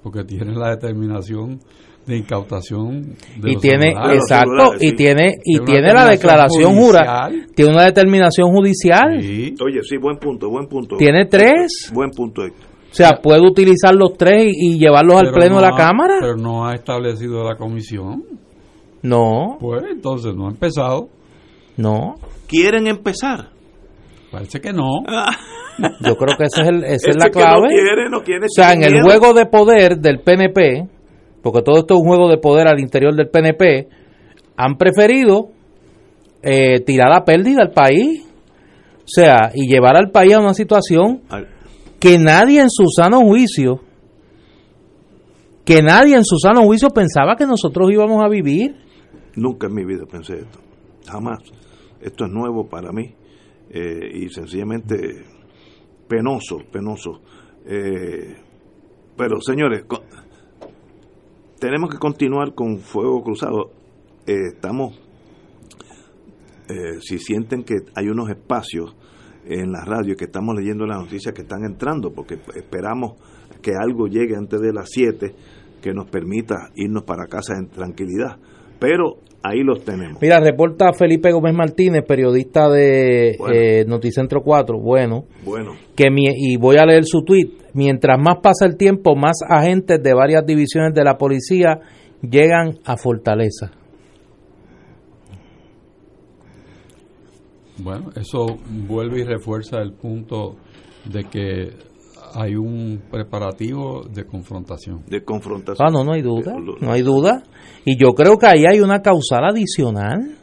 porque 0.04 0.24
tiene 0.24 0.54
la 0.54 0.72
determinación 0.72 1.60
de 2.06 2.18
incautación 2.18 3.16
de 3.38 3.52
y 3.52 3.56
tiene 3.56 3.94
exacto 4.14 4.74
y 4.80 4.92
tiene 4.94 5.38
y 5.44 5.60
tiene 5.62 5.92
la 5.92 6.06
declaración 6.06 6.76
judicial. 6.76 7.48
tiene 7.56 7.72
una 7.72 7.86
determinación 7.86 8.52
judicial 8.52 9.18
oye 9.18 9.80
sí 9.82 9.98
buen 9.98 10.18
punto 10.18 10.50
buen 10.50 10.68
punto 10.68 10.98
tiene 10.98 11.26
tres 11.26 11.92
buen 11.92 12.12
punto 12.12 12.44
o 12.96 12.98
sea, 12.98 13.20
puede 13.22 13.42
utilizar 13.42 13.94
los 13.94 14.14
tres 14.14 14.46
y, 14.48 14.80
llevarlos 14.80 15.18
al 15.18 15.34
pleno 15.34 15.58
de 15.58 15.64
la 15.64 15.76
Cámara. 15.76 16.16
Pero 16.22 16.38
no 16.38 16.66
ha 16.66 16.76
establecido 16.76 17.44
la 17.44 17.58
comisión. 17.58 18.24
No. 19.02 19.58
Pues 19.60 19.84
entonces 19.92 20.34
no 20.34 20.46
ha 20.48 20.52
empezado. 20.52 21.10
No. 21.76 22.16
¿Quieren 22.48 22.88
empezar? 22.88 23.50
Parece 24.32 24.62
que 24.62 24.72
no. 24.72 25.04
Yo 26.00 26.16
creo 26.16 26.38
que 26.38 26.46
esa 26.46 26.62
es, 26.62 26.68
el, 26.70 26.84
esa 26.86 27.10
es 27.10 27.18
la 27.18 27.30
clave. 27.30 27.64
no 27.64 27.68
quiere, 27.68 28.10
no 28.10 28.22
quiere, 28.22 28.46
o 28.46 28.50
sea, 28.50 28.72
en 28.72 28.84
el 28.84 29.02
juego 29.02 29.34
de 29.34 29.46
poder 29.46 29.98
del 29.98 30.22
PNP, 30.22 30.88
porque 31.44 31.64
todo 31.64 31.80
esto 31.80 31.96
es 31.96 32.00
un 32.00 32.08
juego 32.08 32.30
de 32.30 32.38
poder 32.38 32.70
al 32.70 32.80
interior 32.80 33.14
del 33.14 33.28
PNP, 33.28 33.90
han 34.56 34.78
preferido 34.78 35.50
eh, 36.42 36.80
tirar 36.80 37.10
la 37.10 37.26
pérdida 37.26 37.62
al 37.62 37.72
país. 37.72 38.26
O 39.00 39.08
sea, 39.08 39.52
y 39.54 39.68
llevar 39.68 39.98
al 39.98 40.12
país 40.12 40.34
a 40.34 40.40
una 40.40 40.54
situación 40.54 41.24
que 42.06 42.20
nadie 42.20 42.62
en 42.62 42.70
su 42.70 42.84
sano 42.96 43.22
juicio, 43.22 43.82
que 45.66 45.82
nadie 45.82 46.16
en 46.16 46.24
su 46.24 46.38
sano 46.38 46.62
juicio 46.62 46.90
pensaba 46.90 47.36
que 47.36 47.48
nosotros 47.48 47.90
íbamos 47.92 48.24
a 48.24 48.30
vivir. 48.30 48.76
Nunca 49.36 49.66
en 49.66 49.74
mi 49.74 49.86
vida 49.86 50.06
pensé 50.06 50.36
esto, 50.36 50.60
jamás. 51.08 51.40
Esto 52.00 52.26
es 52.26 52.32
nuevo 52.32 52.70
para 52.70 52.92
mí 52.92 53.16
eh, 53.72 54.08
y 54.14 54.30
sencillamente 54.30 55.26
penoso, 56.08 56.60
penoso. 56.72 57.22
Eh, 57.66 58.36
pero 59.18 59.42
señores, 59.42 59.86
tenemos 61.60 61.90
que 61.90 61.98
continuar 61.98 62.54
con 62.54 62.78
Fuego 62.82 63.24
Cruzado. 63.24 63.72
Eh, 64.28 64.50
estamos, 64.54 65.02
si 67.02 67.18
sienten 67.18 67.64
que 67.64 67.78
hay 67.96 68.10
unos 68.10 68.30
espacios 68.30 68.96
en 69.48 69.72
la 69.72 69.84
radio 69.86 70.16
que 70.16 70.26
estamos 70.26 70.56
leyendo 70.56 70.86
las 70.86 71.00
noticias 71.00 71.34
que 71.34 71.42
están 71.42 71.64
entrando, 71.66 72.12
porque 72.12 72.38
esperamos 72.56 73.14
que 73.62 73.72
algo 73.80 74.08
llegue 74.08 74.36
antes 74.36 74.60
de 74.60 74.74
las 74.74 74.90
7 74.92 75.34
que 75.82 75.94
nos 75.94 76.10
permita 76.10 76.72
irnos 76.76 77.04
para 77.04 77.28
casa 77.28 77.54
en 77.58 77.70
tranquilidad. 77.70 78.38
Pero 78.80 79.18
ahí 79.44 79.64
los 79.64 79.84
tenemos. 79.84 80.22
Mira, 80.22 80.40
reporta 80.40 80.94
Felipe 80.94 81.32
Gómez 81.32 81.54
Martínez, 81.54 82.04
periodista 82.08 82.70
de 82.70 83.38
eh, 83.54 83.86
Noticentro 83.88 84.42
4, 84.42 84.80
bueno, 84.80 85.26
bueno. 85.44 85.74
que 85.96 86.08
y 86.10 86.58
voy 86.58 86.78
a 86.78 86.86
leer 86.86 87.06
su 87.06 87.24
tweet, 87.24 87.52
mientras 87.74 88.20
más 88.20 88.38
pasa 88.42 88.66
el 88.66 88.78
tiempo, 88.78 89.16
más 89.16 89.40
agentes 89.48 90.02
de 90.02 90.14
varias 90.14 90.46
divisiones 90.46 90.94
de 90.94 91.04
la 91.04 91.18
policía 91.18 91.80
llegan 92.22 92.80
a 92.84 92.98
Fortaleza. 92.98 93.72
Bueno, 97.78 98.10
eso 98.16 98.46
vuelve 98.88 99.22
y 99.22 99.24
refuerza 99.24 99.80
el 99.80 99.94
punto 99.94 100.56
de 101.06 101.24
que 101.26 101.74
hay 102.34 102.56
un 102.56 103.04
preparativo 103.10 104.04
de 104.04 104.26
confrontación. 104.26 105.04
De 105.08 105.24
confrontación. 105.24 105.88
Ah, 105.88 105.92
no, 105.92 106.04
no 106.04 106.14
hay 106.14 106.22
duda, 106.22 106.54
no 106.82 106.92
hay 106.92 107.02
duda. 107.02 107.44
Y 107.86 107.98
yo 107.98 108.14
creo 108.14 108.38
que 108.38 108.48
ahí 108.48 108.66
hay 108.70 108.82
una 108.82 109.02
causal 109.02 109.46
adicional 109.46 110.36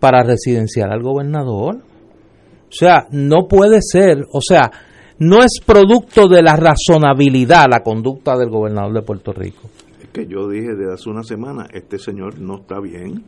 para 0.00 0.22
residenciar 0.22 0.90
al 0.90 1.02
gobernador. 1.02 1.76
O 1.76 2.76
sea, 2.76 3.06
no 3.12 3.46
puede 3.48 3.78
ser, 3.80 4.24
o 4.32 4.40
sea, 4.40 4.70
no 5.18 5.42
es 5.42 5.60
producto 5.64 6.26
de 6.26 6.42
la 6.42 6.56
razonabilidad 6.56 7.66
la 7.70 7.84
conducta 7.84 8.36
del 8.36 8.50
gobernador 8.50 8.92
de 8.94 9.02
Puerto 9.02 9.32
Rico. 9.32 9.68
Es 10.02 10.08
que 10.08 10.26
yo 10.26 10.48
dije 10.48 10.74
desde 10.74 10.92
hace 10.92 11.08
una 11.08 11.22
semana, 11.22 11.68
este 11.72 11.98
señor 11.98 12.40
no 12.40 12.56
está 12.56 12.80
bien. 12.80 13.24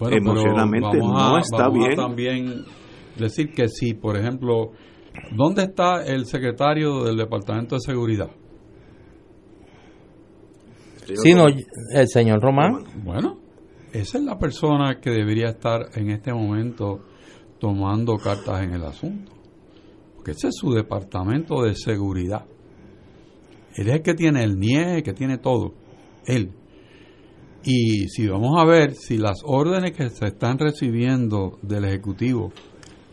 Emocionalmente 0.00 0.98
no 0.98 1.38
está 1.38 1.68
bien. 1.68 1.96
también 1.96 2.64
decir 3.18 3.52
que 3.52 3.68
si, 3.68 3.94
por 3.94 4.16
ejemplo, 4.16 4.72
¿Dónde 5.32 5.64
está 5.64 6.04
el 6.04 6.26
secretario 6.26 7.04
del 7.04 7.16
Departamento 7.16 7.76
de 7.76 7.80
Seguridad? 7.80 8.30
Sí, 11.22 11.34
no, 11.34 11.46
el 11.48 12.08
señor 12.08 12.40
Román. 12.40 12.84
Bueno, 13.04 13.38
esa 13.92 14.18
es 14.18 14.24
la 14.24 14.38
persona 14.38 15.00
que 15.00 15.10
debería 15.10 15.48
estar 15.48 15.88
en 15.94 16.10
este 16.10 16.32
momento 16.32 17.00
tomando 17.58 18.16
cartas 18.16 18.62
en 18.62 18.74
el 18.74 18.84
asunto. 18.84 19.32
Porque 20.14 20.32
ese 20.32 20.48
es 20.48 20.54
su 20.56 20.70
departamento 20.72 21.62
de 21.62 21.74
seguridad. 21.74 22.46
Él 23.74 23.88
es 23.88 23.94
el 23.94 24.02
que 24.02 24.14
tiene 24.14 24.44
el 24.44 24.58
NIE, 24.58 25.02
que 25.02 25.12
tiene 25.12 25.38
todo. 25.38 25.74
Él. 26.26 26.52
Y 27.62 28.08
si 28.08 28.26
vamos 28.26 28.58
a 28.58 28.64
ver 28.64 28.94
si 28.94 29.18
las 29.18 29.42
órdenes 29.44 29.92
que 29.92 30.08
se 30.08 30.26
están 30.26 30.58
recibiendo 30.58 31.58
del 31.62 31.84
Ejecutivo 31.84 32.52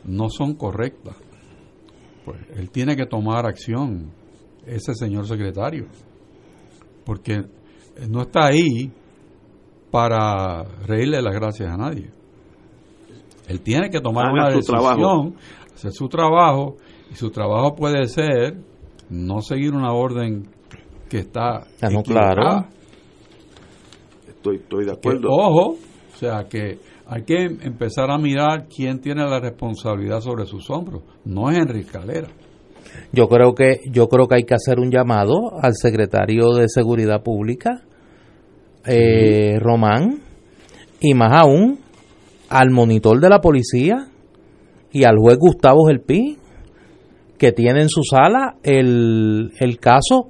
no 0.05 0.29
son 0.29 0.53
correctas, 0.55 1.15
pues 2.23 2.39
él 2.55 2.69
tiene 2.69 2.95
que 2.95 3.05
tomar 3.05 3.45
acción, 3.45 4.11
ese 4.65 4.93
señor 4.95 5.27
secretario, 5.27 5.87
porque 7.05 7.43
no 8.09 8.21
está 8.21 8.47
ahí 8.47 8.91
para 9.91 10.63
reírle 10.85 11.21
las 11.21 11.33
gracias 11.33 11.69
a 11.69 11.77
nadie. 11.77 12.09
Él 13.47 13.61
tiene 13.61 13.89
que 13.89 14.01
tomar 14.01 14.31
una 14.31 14.49
decisión, 14.49 15.35
hacer 15.73 15.91
su 15.91 16.09
trabajo, 16.09 16.75
y 17.09 17.15
su 17.15 17.31
trabajo 17.31 17.75
puede 17.75 18.05
ser 18.07 18.57
no 19.09 19.41
seguir 19.41 19.73
una 19.73 19.93
orden 19.93 20.49
que 21.09 21.19
está 21.19 21.65
ah, 21.81 21.89
no, 21.89 22.03
claro. 22.03 22.67
Estoy, 24.51 24.63
estoy 24.63 24.85
de 24.85 24.91
acuerdo. 24.91 25.29
ojo, 25.29 25.75
o 26.13 26.17
sea 26.17 26.45
que 26.49 26.79
hay 27.05 27.23
que 27.23 27.45
empezar 27.45 28.11
a 28.11 28.17
mirar 28.17 28.67
quién 28.67 28.99
tiene 28.99 29.23
la 29.23 29.39
responsabilidad 29.39 30.21
sobre 30.21 30.45
sus 30.45 30.69
hombros. 30.69 31.03
No 31.25 31.49
es 31.49 31.57
Enrique 31.57 31.91
Calera. 31.91 32.27
Yo 33.11 33.27
creo 33.27 33.53
que 33.53 33.79
yo 33.91 34.07
creo 34.07 34.27
que 34.27 34.35
hay 34.35 34.43
que 34.43 34.55
hacer 34.55 34.79
un 34.79 34.91
llamado 34.91 35.61
al 35.61 35.75
secretario 35.75 36.53
de 36.53 36.67
Seguridad 36.67 37.23
Pública, 37.23 37.81
eh, 38.85 39.57
Román, 39.59 40.19
y 40.99 41.13
más 41.13 41.31
aún 41.33 41.79
al 42.49 42.71
monitor 42.71 43.19
de 43.19 43.29
la 43.29 43.41
policía 43.41 44.07
y 44.91 45.03
al 45.03 45.17
juez 45.17 45.37
Gustavo 45.37 45.85
Gelpi, 45.87 46.37
que 47.37 47.51
tiene 47.51 47.81
en 47.81 47.89
su 47.89 48.01
sala 48.03 48.55
el, 48.63 49.51
el 49.59 49.79
caso 49.79 50.29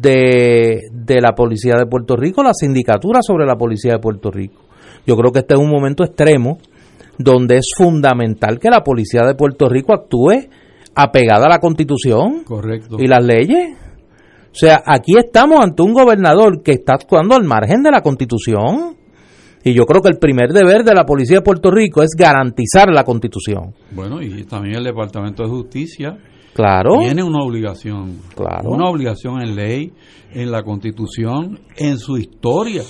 de, 0.00 0.88
de 0.92 1.20
la 1.20 1.32
policía 1.32 1.74
de 1.76 1.86
Puerto 1.86 2.16
Rico, 2.16 2.42
la 2.42 2.54
sindicatura 2.54 3.20
sobre 3.22 3.46
la 3.46 3.56
policía 3.56 3.92
de 3.92 3.98
Puerto 3.98 4.30
Rico. 4.30 4.62
Yo 5.06 5.16
creo 5.16 5.32
que 5.32 5.40
este 5.40 5.54
es 5.54 5.60
un 5.60 5.70
momento 5.70 6.04
extremo 6.04 6.58
donde 7.18 7.58
es 7.58 7.66
fundamental 7.76 8.58
que 8.58 8.70
la 8.70 8.82
policía 8.82 9.22
de 9.26 9.34
Puerto 9.34 9.68
Rico 9.68 9.92
actúe 9.92 10.48
apegada 10.94 11.46
a 11.46 11.48
la 11.48 11.58
constitución 11.58 12.44
Correcto. 12.44 12.96
y 12.98 13.06
las 13.06 13.24
leyes. 13.24 13.76
O 14.52 14.54
sea, 14.54 14.82
aquí 14.84 15.12
estamos 15.16 15.60
ante 15.62 15.82
un 15.82 15.94
gobernador 15.94 16.62
que 16.62 16.72
está 16.72 16.94
actuando 16.94 17.34
al 17.34 17.44
margen 17.44 17.82
de 17.82 17.90
la 17.90 18.02
constitución. 18.02 18.96
Y 19.64 19.74
yo 19.74 19.86
creo 19.86 20.02
que 20.02 20.08
el 20.08 20.18
primer 20.18 20.50
deber 20.52 20.82
de 20.82 20.92
la 20.92 21.04
policía 21.04 21.36
de 21.38 21.42
Puerto 21.42 21.70
Rico 21.70 22.02
es 22.02 22.10
garantizar 22.18 22.88
la 22.92 23.04
constitución. 23.04 23.74
Bueno, 23.92 24.20
y 24.20 24.44
también 24.44 24.76
el 24.76 24.84
Departamento 24.84 25.44
de 25.44 25.48
Justicia 25.48 26.18
Claro. 26.54 26.98
Tiene 27.00 27.22
una 27.22 27.42
obligación. 27.42 28.18
Claro. 28.34 28.70
Una 28.70 28.88
obligación 28.88 29.42
en 29.42 29.56
ley, 29.56 29.92
en 30.32 30.50
la 30.50 30.62
constitución, 30.62 31.60
en 31.76 31.98
su 31.98 32.18
historia 32.18 32.82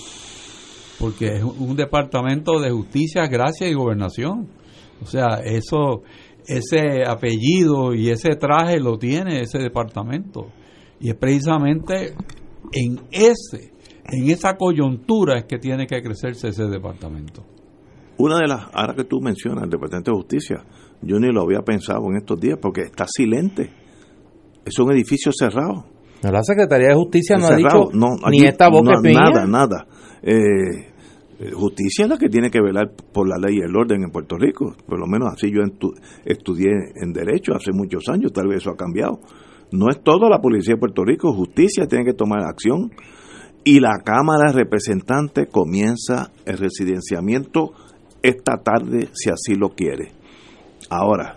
porque 1.02 1.34
es 1.34 1.42
un 1.42 1.74
departamento 1.74 2.60
de 2.60 2.70
justicia, 2.70 3.26
gracia 3.26 3.68
y 3.68 3.74
gobernación. 3.74 4.46
O 5.02 5.06
sea, 5.06 5.40
eso, 5.44 6.02
ese 6.46 7.02
apellido 7.04 7.92
y 7.92 8.10
ese 8.10 8.36
traje 8.36 8.78
lo 8.78 8.98
tiene 8.98 9.40
ese 9.40 9.58
departamento. 9.58 10.46
Y 11.00 11.08
es 11.08 11.16
precisamente 11.16 12.14
en 12.72 13.00
ese, 13.10 13.72
en 14.04 14.30
esa 14.30 14.56
coyuntura 14.56 15.38
es 15.38 15.44
que 15.46 15.58
tiene 15.58 15.88
que 15.88 16.00
crecerse 16.00 16.50
ese 16.50 16.66
departamento. 16.66 17.42
Una 18.22 18.38
de 18.38 18.46
las, 18.46 18.68
ahora 18.72 18.94
que 18.94 19.02
tú 19.02 19.20
mencionas 19.20 19.64
el 19.64 19.70
Departamento 19.70 20.12
de 20.12 20.16
Justicia, 20.16 20.64
yo 21.02 21.18
ni 21.18 21.32
lo 21.32 21.42
había 21.42 21.62
pensado 21.62 22.08
en 22.08 22.18
estos 22.18 22.38
días 22.38 22.56
porque 22.62 22.82
está 22.82 23.04
silente. 23.08 23.68
Es 24.64 24.78
un 24.78 24.92
edificio 24.92 25.32
cerrado. 25.32 25.86
La 26.22 26.40
Secretaría 26.44 26.90
de 26.90 26.94
Justicia 26.94 27.36
no 27.36 27.46
ha 27.46 27.56
dicho 27.56 27.90
ni 28.30 28.46
esta 28.46 28.68
boca 28.68 28.92
no, 29.02 29.10
Nada, 29.10 29.44
nada. 29.44 29.86
Eh, 30.22 30.36
eh, 31.40 31.50
justicia 31.52 32.04
es 32.04 32.10
la 32.10 32.16
que 32.16 32.28
tiene 32.28 32.48
que 32.48 32.60
velar 32.62 32.92
por 33.12 33.28
la 33.28 33.38
ley 33.44 33.56
y 33.56 33.60
el 33.60 33.74
orden 33.74 34.04
en 34.04 34.12
Puerto 34.12 34.36
Rico. 34.38 34.72
Por 34.86 35.00
lo 35.00 35.06
menos 35.08 35.30
así 35.32 35.50
yo 35.50 35.62
estudié 36.24 36.70
en 37.02 37.12
Derecho 37.12 37.56
hace 37.56 37.72
muchos 37.72 38.08
años, 38.08 38.32
tal 38.32 38.46
vez 38.46 38.58
eso 38.58 38.70
ha 38.70 38.76
cambiado. 38.76 39.18
No 39.72 39.90
es 39.90 40.00
todo 40.00 40.28
la 40.28 40.38
policía 40.38 40.74
de 40.74 40.78
Puerto 40.78 41.02
Rico, 41.04 41.32
justicia 41.32 41.88
tiene 41.88 42.04
que 42.04 42.14
tomar 42.14 42.44
acción 42.44 42.92
y 43.64 43.80
la 43.80 43.98
Cámara 44.04 44.52
de 44.52 44.58
Representantes 44.58 45.48
comienza 45.50 46.30
el 46.44 46.58
residenciamiento 46.58 47.72
esta 48.22 48.58
tarde 48.58 49.08
si 49.12 49.30
así 49.30 49.54
lo 49.54 49.70
quiere. 49.70 50.12
Ahora, 50.90 51.36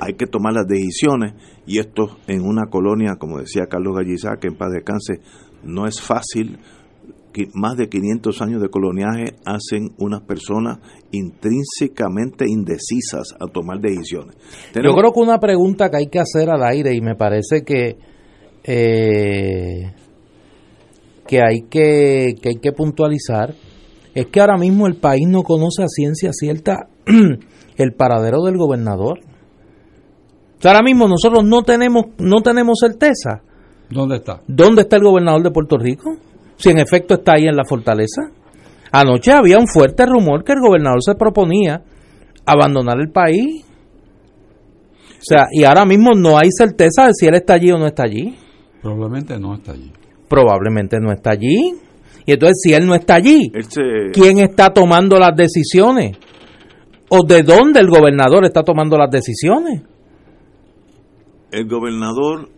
hay 0.00 0.14
que 0.14 0.26
tomar 0.26 0.54
las 0.54 0.66
decisiones 0.66 1.34
y 1.66 1.78
esto 1.78 2.18
en 2.26 2.42
una 2.42 2.66
colonia, 2.70 3.16
como 3.18 3.38
decía 3.38 3.66
Carlos 3.68 3.96
Gallizá, 3.96 4.36
que 4.40 4.48
en 4.48 4.56
paz 4.56 4.70
descanse, 4.72 5.20
no 5.62 5.86
es 5.86 6.00
fácil 6.00 6.58
más 7.54 7.76
de 7.76 7.88
500 7.88 8.42
años 8.42 8.62
de 8.62 8.68
coloniaje 8.68 9.36
hacen 9.44 9.92
unas 9.98 10.22
personas 10.22 10.78
intrínsecamente 11.12 12.46
indecisas 12.48 13.34
a 13.38 13.46
tomar 13.46 13.78
decisiones. 13.80 14.36
Yo 14.74 14.92
creo 14.94 15.12
que 15.12 15.20
una 15.20 15.38
pregunta 15.38 15.90
que 15.90 15.98
hay 15.98 16.06
que 16.08 16.18
hacer 16.18 16.50
al 16.50 16.64
aire 16.64 16.94
y 16.94 17.00
me 17.00 17.14
parece 17.14 17.62
que 17.62 17.96
eh, 18.64 19.92
que 21.26 21.40
hay 21.42 21.62
que, 21.70 22.34
que 22.40 22.48
hay 22.48 22.56
que 22.56 22.72
puntualizar 22.72 23.54
es 24.20 24.26
que 24.26 24.40
ahora 24.40 24.56
mismo 24.56 24.86
el 24.86 24.96
país 24.96 25.26
no 25.28 25.42
conoce 25.42 25.82
a 25.82 25.88
ciencia 25.88 26.32
cierta 26.32 26.88
el 27.76 27.92
paradero 27.92 28.42
del 28.42 28.56
gobernador. 28.56 29.20
ahora 30.64 30.82
mismo 30.82 31.08
nosotros 31.08 31.44
no 31.44 31.62
tenemos 31.62 32.06
no 32.18 32.40
tenemos 32.40 32.78
certeza. 32.80 33.42
¿Dónde 33.90 34.16
está? 34.16 34.40
¿Dónde 34.46 34.82
está 34.82 34.96
el 34.96 35.04
gobernador 35.04 35.42
de 35.42 35.50
Puerto 35.50 35.78
Rico? 35.78 36.16
si 36.58 36.70
en 36.70 36.78
efecto 36.78 37.14
está 37.14 37.34
ahí 37.36 37.46
en 37.46 37.56
la 37.56 37.64
fortaleza. 37.64 38.30
Anoche 38.92 39.32
había 39.32 39.58
un 39.58 39.66
fuerte 39.66 40.04
rumor 40.06 40.44
que 40.44 40.52
el 40.52 40.60
gobernador 40.60 41.02
se 41.02 41.14
proponía 41.14 41.82
abandonar 42.44 42.98
el 43.00 43.10
país. 43.10 43.64
O 45.10 45.20
sea, 45.20 45.46
y 45.52 45.64
ahora 45.64 45.84
mismo 45.84 46.12
no 46.14 46.38
hay 46.38 46.48
certeza 46.50 47.06
de 47.06 47.12
si 47.14 47.26
él 47.26 47.34
está 47.34 47.54
allí 47.54 47.70
o 47.70 47.78
no 47.78 47.86
está 47.86 48.04
allí. 48.04 48.36
Probablemente 48.82 49.38
no 49.38 49.54
está 49.54 49.72
allí. 49.72 49.92
Probablemente 50.28 50.98
no 51.00 51.12
está 51.12 51.30
allí. 51.30 51.74
Y 52.28 52.32
entonces, 52.32 52.60
si 52.62 52.74
él 52.74 52.86
no 52.86 52.94
está 52.94 53.14
allí, 53.14 53.50
¿quién 54.12 54.40
está 54.40 54.68
tomando 54.68 55.18
las 55.18 55.34
decisiones? 55.34 56.18
¿O 57.08 57.24
de 57.26 57.42
dónde 57.42 57.80
el 57.80 57.88
gobernador 57.88 58.44
está 58.44 58.62
tomando 58.62 58.98
las 58.98 59.10
decisiones? 59.10 59.80
El 61.50 61.66
gobernador 61.66 62.50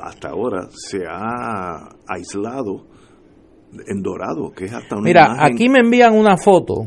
hasta 0.00 0.28
ahora 0.28 0.68
se 0.70 0.98
ha 1.10 1.88
aislado 2.06 2.86
en 3.84 4.00
dorado, 4.00 4.52
que 4.52 4.66
es 4.66 4.72
hasta 4.72 4.94
una 4.94 5.04
Mira, 5.06 5.36
aquí 5.40 5.68
me 5.68 5.80
envían 5.80 6.16
una 6.16 6.36
foto, 6.36 6.86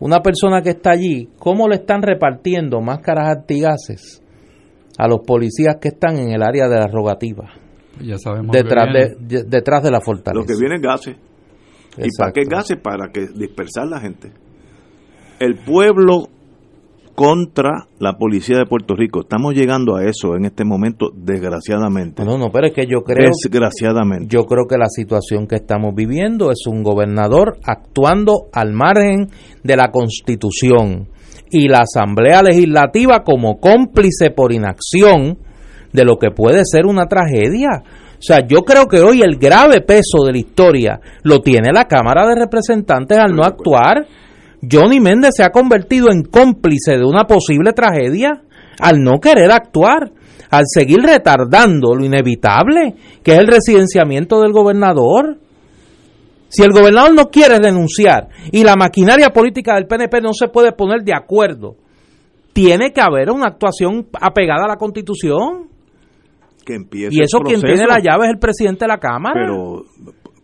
una 0.00 0.20
persona 0.20 0.62
que 0.62 0.70
está 0.70 0.92
allí, 0.92 1.28
cómo 1.38 1.68
le 1.68 1.74
están 1.74 2.00
repartiendo 2.00 2.80
máscaras 2.80 3.36
antigases 3.36 4.22
a 4.96 5.06
los 5.08 5.18
policías 5.26 5.76
que 5.78 5.88
están 5.88 6.16
en 6.16 6.30
el 6.30 6.42
área 6.42 6.68
de 6.68 6.76
la 6.78 6.86
rogativa. 6.86 7.65
Ya 8.02 8.18
sabemos 8.18 8.52
detrás, 8.52 8.88
de, 8.92 9.44
detrás 9.44 9.82
de 9.82 9.90
la 9.90 10.00
fortaleza. 10.00 10.40
Lo 10.40 10.46
que 10.46 10.58
viene 10.58 10.76
es 10.76 10.82
gases. 10.82 11.16
¿Y 11.98 12.08
para 12.18 12.32
qué 12.32 12.42
gases? 12.44 12.78
Para 12.82 13.08
que 13.10 13.26
dispersar 13.34 13.86
la 13.86 14.00
gente. 14.00 14.30
El 15.38 15.56
pueblo 15.56 16.28
contra 17.16 17.88
la 17.98 18.12
policía 18.18 18.58
de 18.58 18.66
Puerto 18.66 18.94
Rico. 18.94 19.22
Estamos 19.22 19.54
llegando 19.54 19.96
a 19.96 20.04
eso 20.04 20.36
en 20.36 20.44
este 20.44 20.64
momento, 20.64 21.10
desgraciadamente. 21.14 22.22
No, 22.24 22.36
no, 22.36 22.50
pero 22.52 22.66
es 22.66 22.74
que 22.74 22.86
yo 22.86 23.00
creo. 23.00 23.30
Desgraciadamente. 23.42 24.26
Yo 24.28 24.44
creo 24.44 24.66
que 24.68 24.76
la 24.76 24.88
situación 24.88 25.46
que 25.46 25.56
estamos 25.56 25.94
viviendo 25.94 26.50
es 26.50 26.66
un 26.66 26.82
gobernador 26.82 27.58
actuando 27.64 28.48
al 28.52 28.74
margen 28.74 29.28
de 29.64 29.76
la 29.76 29.90
Constitución 29.90 31.08
y 31.50 31.68
la 31.68 31.80
Asamblea 31.80 32.42
Legislativa 32.42 33.22
como 33.24 33.58
cómplice 33.60 34.30
por 34.30 34.52
inacción 34.52 35.38
de 35.96 36.04
lo 36.04 36.18
que 36.18 36.30
puede 36.30 36.62
ser 36.64 36.86
una 36.86 37.06
tragedia. 37.06 37.82
O 38.18 38.22
sea, 38.22 38.46
yo 38.46 38.62
creo 38.62 38.86
que 38.86 39.00
hoy 39.00 39.22
el 39.22 39.36
grave 39.36 39.80
peso 39.80 40.24
de 40.24 40.32
la 40.32 40.38
historia 40.38 41.00
lo 41.22 41.40
tiene 41.40 41.72
la 41.72 41.84
Cámara 41.84 42.26
de 42.28 42.36
Representantes 42.36 43.18
al 43.18 43.34
no 43.34 43.42
actuar. 43.42 44.06
Johnny 44.70 45.00
Méndez 45.00 45.30
se 45.36 45.42
ha 45.42 45.50
convertido 45.50 46.10
en 46.10 46.22
cómplice 46.22 46.92
de 46.98 47.04
una 47.04 47.24
posible 47.24 47.72
tragedia 47.72 48.42
al 48.78 49.02
no 49.02 49.18
querer 49.20 49.50
actuar, 49.50 50.10
al 50.50 50.64
seguir 50.66 50.98
retardando 51.00 51.94
lo 51.94 52.04
inevitable, 52.04 52.94
que 53.22 53.32
es 53.32 53.38
el 53.38 53.46
residenciamiento 53.46 54.40
del 54.40 54.52
gobernador. 54.52 55.38
Si 56.48 56.62
el 56.62 56.72
gobernador 56.72 57.14
no 57.14 57.30
quiere 57.30 57.58
renunciar 57.58 58.28
y 58.52 58.62
la 58.62 58.76
maquinaria 58.76 59.30
política 59.30 59.74
del 59.74 59.86
PNP 59.86 60.20
no 60.20 60.32
se 60.32 60.48
puede 60.48 60.72
poner 60.72 61.02
de 61.02 61.14
acuerdo, 61.14 61.76
tiene 62.56 62.90
que 62.90 63.02
haber 63.02 63.30
una 63.30 63.48
actuación 63.48 64.06
apegada 64.18 64.64
a 64.64 64.68
la 64.68 64.76
Constitución. 64.76 65.75
Que 66.66 66.84
y 66.92 67.20
eso 67.22 67.38
quien 67.40 67.60
tiene 67.60 67.86
la 67.86 68.00
llave 68.00 68.26
es 68.26 68.32
el 68.32 68.38
presidente 68.40 68.86
de 68.86 68.88
la 68.88 68.98
Cámara. 68.98 69.34
Pero 69.34 69.84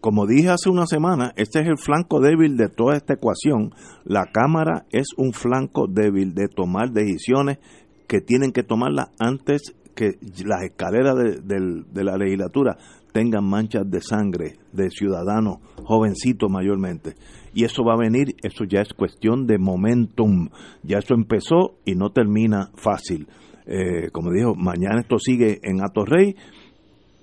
como 0.00 0.26
dije 0.26 0.50
hace 0.50 0.70
una 0.70 0.86
semana, 0.86 1.32
este 1.36 1.60
es 1.60 1.66
el 1.66 1.78
flanco 1.78 2.20
débil 2.20 2.56
de 2.56 2.68
toda 2.68 2.96
esta 2.96 3.14
ecuación. 3.14 3.72
La 4.04 4.26
Cámara 4.32 4.86
es 4.90 5.08
un 5.16 5.32
flanco 5.32 5.86
débil 5.88 6.32
de 6.34 6.46
tomar 6.46 6.92
decisiones 6.92 7.58
que 8.06 8.20
tienen 8.20 8.52
que 8.52 8.62
tomarlas 8.62 9.10
antes 9.18 9.74
que 9.94 10.18
las 10.44 10.62
escaleras 10.62 11.14
de, 11.16 12.04
la 12.04 12.16
legislatura 12.16 12.76
tengan 13.12 13.44
manchas 13.44 13.88
de 13.90 14.00
sangre 14.00 14.56
de 14.72 14.90
ciudadanos 14.90 15.58
jovencitos 15.84 16.50
mayormente. 16.50 17.14
Y 17.54 17.64
eso 17.64 17.84
va 17.84 17.94
a 17.94 17.98
venir, 17.98 18.34
eso 18.42 18.64
ya 18.64 18.80
es 18.80 18.92
cuestión 18.94 19.46
de 19.46 19.58
momentum. 19.58 20.48
Ya 20.82 20.98
eso 20.98 21.14
empezó 21.14 21.76
y 21.84 21.94
no 21.94 22.10
termina 22.10 22.70
fácil. 22.74 23.28
Eh, 23.66 24.10
como 24.10 24.30
dijo, 24.32 24.54
mañana 24.54 25.00
esto 25.00 25.18
sigue 25.18 25.60
en 25.62 25.82
Atorrey 25.82 26.34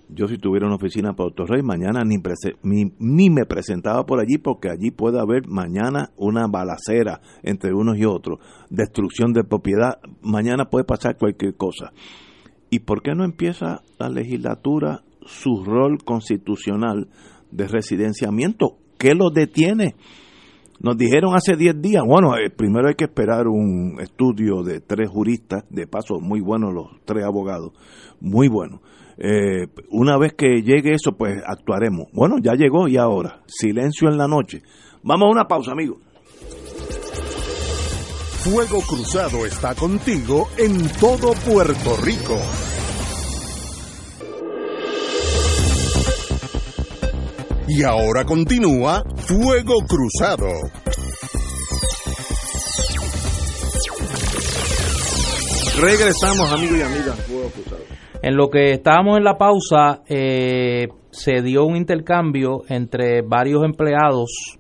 yo 0.09 0.27
si 0.27 0.37
tuviera 0.37 0.65
una 0.65 0.75
oficina 0.75 1.13
para 1.13 1.29
Rey, 1.45 1.61
mañana 1.61 2.03
ni, 2.03 2.17
ni, 2.99 3.29
me 3.29 3.45
presentaba 3.45 4.05
por 4.05 4.19
allí 4.19 4.37
porque 4.37 4.69
allí 4.69 4.91
puede 4.91 5.19
haber 5.19 5.47
mañana 5.47 6.09
una 6.17 6.47
balacera 6.47 7.21
entre 7.43 7.73
unos 7.73 7.97
y 7.97 8.05
otros, 8.05 8.39
destrucción 8.69 9.33
de 9.33 9.43
propiedad, 9.43 9.99
mañana 10.21 10.65
puede 10.65 10.85
pasar 10.85 11.17
cualquier 11.17 11.55
cosa. 11.55 11.91
¿Y 12.71 12.79
por 12.79 13.01
qué 13.01 13.13
no 13.15 13.23
empieza 13.23 13.81
la 13.99 14.09
legislatura 14.09 15.03
su 15.25 15.63
rol 15.63 15.99
constitucional 16.03 17.07
de 17.51 17.67
residenciamiento? 17.67 18.77
¿Qué 18.97 19.13
lo 19.13 19.29
detiene? 19.29 19.95
Nos 20.79 20.97
dijeron 20.97 21.35
hace 21.35 21.55
10 21.57 21.81
días, 21.81 22.03
bueno, 22.07 22.37
eh, 22.37 22.49
primero 22.49 22.87
hay 22.87 22.95
que 22.95 23.05
esperar 23.05 23.47
un 23.47 23.97
estudio 23.99 24.63
de 24.63 24.79
tres 24.79 25.09
juristas, 25.09 25.65
de 25.69 25.87
paso 25.87 26.19
muy 26.21 26.39
buenos 26.39 26.73
los 26.73 26.87
tres 27.05 27.25
abogados, 27.25 27.73
muy 28.21 28.47
buenos 28.47 28.79
eh, 29.21 29.67
una 29.89 30.17
vez 30.17 30.33
que 30.33 30.61
llegue 30.61 30.93
eso, 30.93 31.11
pues 31.17 31.41
actuaremos. 31.45 32.07
Bueno, 32.13 32.37
ya 32.41 32.53
llegó 32.53 32.87
y 32.87 32.97
ahora, 32.97 33.41
silencio 33.47 34.07
en 34.07 34.17
la 34.17 34.27
noche. 34.27 34.61
Vamos 35.03 35.27
a 35.27 35.31
una 35.31 35.45
pausa, 35.45 35.73
amigos. 35.73 35.97
Fuego 38.39 38.79
Cruzado 38.87 39.45
está 39.45 39.75
contigo 39.75 40.47
en 40.57 40.87
todo 40.99 41.33
Puerto 41.45 41.97
Rico. 42.01 42.37
Y 47.71 47.83
ahora 47.83 48.25
continúa 48.25 49.03
Fuego 49.15 49.75
Cruzado. 49.87 50.47
Regresamos, 55.79 56.51
amigos 56.51 56.79
y 56.79 56.81
amigas, 56.81 57.19
Fuego 57.27 57.49
Cruzado. 57.51 57.83
En 58.23 58.35
lo 58.35 58.49
que 58.49 58.71
estábamos 58.71 59.19
en 59.19 59.23
la 59.23 59.37
pausa, 59.37 60.01
eh, 60.09 60.87
se 61.11 61.43
dio 61.43 61.63
un 61.65 61.75
intercambio 61.75 62.63
entre 62.69 63.21
varios 63.21 63.63
empleados, 63.63 64.57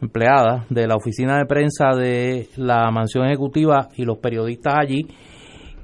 empleadas 0.00 0.64
de 0.70 0.86
la 0.86 0.94
oficina 0.94 1.38
de 1.38 1.46
prensa 1.46 1.96
de 1.96 2.46
la 2.54 2.92
mansión 2.92 3.26
ejecutiva 3.26 3.88
y 3.96 4.04
los 4.04 4.18
periodistas 4.18 4.74
allí, 4.78 5.08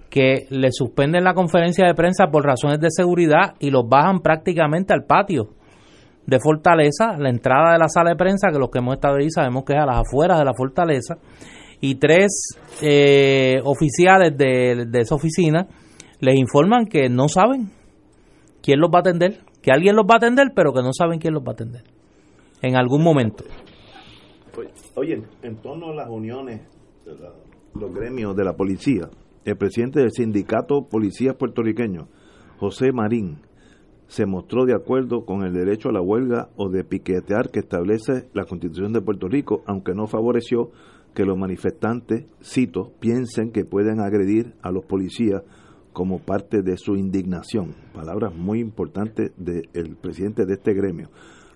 que 0.08 0.46
le 0.50 0.70
suspenden 0.70 1.24
la 1.24 1.34
conferencia 1.34 1.88
de 1.88 1.94
prensa 1.94 2.28
por 2.30 2.44
razones 2.44 2.78
de 2.78 2.92
seguridad 2.92 3.56
y 3.58 3.70
los 3.70 3.88
bajan 3.88 4.20
prácticamente 4.20 4.94
al 4.94 5.04
patio 5.04 5.57
de 6.28 6.38
Fortaleza, 6.40 7.16
la 7.16 7.30
entrada 7.30 7.72
de 7.72 7.78
la 7.78 7.88
sala 7.88 8.10
de 8.10 8.16
prensa, 8.16 8.50
que 8.52 8.58
los 8.58 8.68
que 8.68 8.80
hemos 8.80 8.96
estado 8.96 9.16
ahí 9.16 9.30
sabemos 9.30 9.64
que 9.64 9.72
es 9.72 9.78
a 9.78 9.86
las 9.86 10.00
afueras 10.00 10.38
de 10.38 10.44
la 10.44 10.52
Fortaleza, 10.52 11.16
y 11.80 11.94
tres 11.94 12.50
eh, 12.82 13.62
oficiales 13.64 14.36
de, 14.36 14.84
de 14.86 15.00
esa 15.00 15.14
oficina 15.14 15.66
les 16.20 16.36
informan 16.36 16.84
que 16.86 17.08
no 17.08 17.28
saben 17.28 17.70
quién 18.62 18.78
los 18.78 18.90
va 18.90 18.98
a 18.98 19.00
atender, 19.00 19.38
que 19.62 19.70
alguien 19.70 19.96
los 19.96 20.04
va 20.04 20.14
a 20.14 20.16
atender, 20.18 20.52
pero 20.54 20.74
que 20.74 20.82
no 20.82 20.92
saben 20.92 21.18
quién 21.18 21.32
los 21.32 21.42
va 21.42 21.52
a 21.52 21.52
atender 21.52 21.84
en 22.60 22.76
algún 22.76 23.02
momento. 23.02 23.44
Pues, 24.54 24.68
oye, 24.96 25.22
en 25.42 25.56
torno 25.62 25.92
a 25.92 25.94
las 25.94 26.10
uniones, 26.10 26.60
de 27.06 27.14
los 27.74 27.94
gremios 27.94 28.36
de 28.36 28.44
la 28.44 28.52
policía, 28.52 29.08
el 29.46 29.56
presidente 29.56 30.00
del 30.00 30.10
sindicato 30.10 30.88
Policías 30.90 31.36
Puertorriqueños, 31.36 32.08
José 32.58 32.92
Marín, 32.92 33.38
se 34.08 34.26
mostró 34.26 34.64
de 34.64 34.74
acuerdo 34.74 35.24
con 35.24 35.44
el 35.44 35.52
derecho 35.52 35.90
a 35.90 35.92
la 35.92 36.00
huelga 36.00 36.48
o 36.56 36.70
de 36.70 36.82
piquetear 36.82 37.50
que 37.50 37.60
establece 37.60 38.28
la 38.32 38.44
Constitución 38.44 38.92
de 38.92 39.02
Puerto 39.02 39.28
Rico, 39.28 39.62
aunque 39.66 39.94
no 39.94 40.06
favoreció 40.06 40.70
que 41.14 41.24
los 41.24 41.36
manifestantes, 41.36 42.24
cito, 42.42 42.92
piensen 43.00 43.52
que 43.52 43.64
pueden 43.64 44.00
agredir 44.00 44.54
a 44.62 44.70
los 44.70 44.84
policías 44.84 45.42
como 45.92 46.20
parte 46.20 46.62
de 46.62 46.76
su 46.76 46.96
indignación. 46.96 47.74
Palabras 47.92 48.34
muy 48.34 48.60
importantes 48.60 49.32
del 49.36 49.96
presidente 50.00 50.46
de 50.46 50.54
este 50.54 50.72
gremio. 50.72 51.10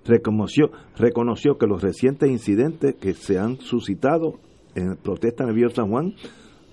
Reconoció, 0.05 0.70
reconoció 0.96 1.57
que 1.59 1.66
los 1.66 1.80
recientes 1.80 2.28
incidentes 2.28 2.96
que 2.96 3.14
se 3.14 3.38
han 3.38 3.59
suscitado 3.61 4.40
en 4.74 4.96
protesta 4.96 5.44
en 5.44 5.50
el 5.50 5.57
Vío 5.57 5.70
San 5.70 5.90
Juan 5.90 6.14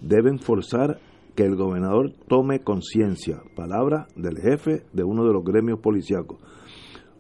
deben 0.02 0.40
forzar 0.40 1.00
que 1.40 1.46
el 1.46 1.56
gobernador 1.56 2.12
tome 2.28 2.60
conciencia. 2.60 3.42
Palabra 3.56 4.08
del 4.18 4.40
jefe 4.40 4.84
de 4.92 5.06
uno 5.06 5.26
de 5.26 5.32
los 5.32 5.42
gremios 5.42 5.80
policíacos. 5.80 6.38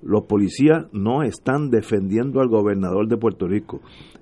Los 0.01 0.23
policías 0.25 0.87
no 0.91 1.23
están 1.23 1.69
defendiendo 1.69 2.41
al 2.41 2.49
gobernador 2.49 3.07
de 3.07 3.15
Puerto 3.15 3.47
Rico, 3.47 3.79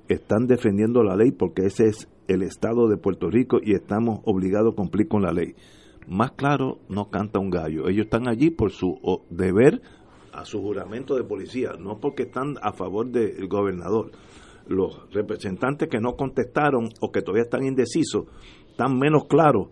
están 0.08 0.46
defendiendo 0.46 1.02
la 1.02 1.16
ley 1.16 1.32
porque 1.32 1.66
ese 1.66 1.88
es 1.88 2.08
el 2.28 2.44
Estado 2.44 2.88
de 2.88 2.98
Puerto 2.98 3.32
Rico 3.32 3.58
y 3.60 3.74
estamos 3.74 4.20
obligados 4.26 4.74
a 4.74 4.76
cumplir 4.76 5.08
con 5.08 5.24
la 5.24 5.32
ley 5.32 5.56
más 6.08 6.34
claro 6.34 6.78
no 6.90 7.10
canta 7.10 7.40
un 7.40 7.50
gallo. 7.50 7.90
Ellos 7.90 8.06
están 8.06 8.30
allí 8.30 8.52
por 8.52 8.72
su 8.72 9.00
deber 9.32 9.82
a 10.32 10.46
su 10.46 10.62
juramento 10.62 11.16
de 11.16 11.24
policía, 11.24 11.72
no 11.80 12.00
porque 12.00 12.24
están 12.24 12.56
a 12.62 12.72
favor 12.72 13.08
del 13.08 13.48
gobernador. 13.48 14.12
Los 14.68 15.12
representantes 15.12 15.90
que 15.90 16.00
no 16.00 16.16
contestaron 16.16 16.90
o 17.02 17.12
que 17.12 17.22
todavía 17.24 17.44
están 17.44 17.66
indecisos 17.66 18.26
están 18.78 19.00
menos 19.00 19.26
claros 19.26 19.70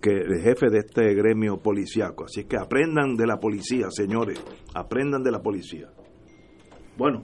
que 0.00 0.10
el 0.10 0.42
jefe 0.42 0.68
de 0.70 0.78
este 0.78 1.14
gremio 1.14 1.58
policiaco. 1.58 2.24
Así 2.24 2.44
que 2.44 2.56
aprendan 2.56 3.14
de 3.14 3.26
la 3.26 3.38
policía, 3.38 3.86
señores, 3.90 4.42
aprendan 4.74 5.22
de 5.22 5.30
la 5.30 5.40
policía. 5.40 5.88
Bueno, 6.96 7.22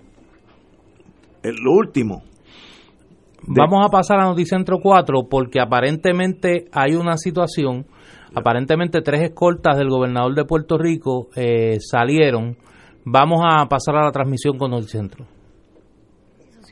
lo 1.42 1.72
último. 1.72 2.22
Vamos 3.46 3.84
a 3.84 3.90
pasar 3.90 4.20
a 4.20 4.24
Noticentro 4.24 4.78
4 4.80 5.28
porque 5.28 5.60
aparentemente 5.60 6.66
hay 6.72 6.94
una 6.94 7.18
situación 7.18 7.86
Aparentemente 8.34 9.00
tres 9.00 9.22
escoltas 9.22 9.76
del 9.76 9.88
gobernador 9.88 10.34
de 10.34 10.44
Puerto 10.44 10.76
Rico 10.76 11.28
eh, 11.36 11.78
salieron. 11.78 12.56
Vamos 13.04 13.44
a 13.44 13.66
pasar 13.66 13.94
a 13.96 14.04
la 14.04 14.10
transmisión 14.10 14.58
con 14.58 14.72
el 14.72 14.88
centro 14.88 15.24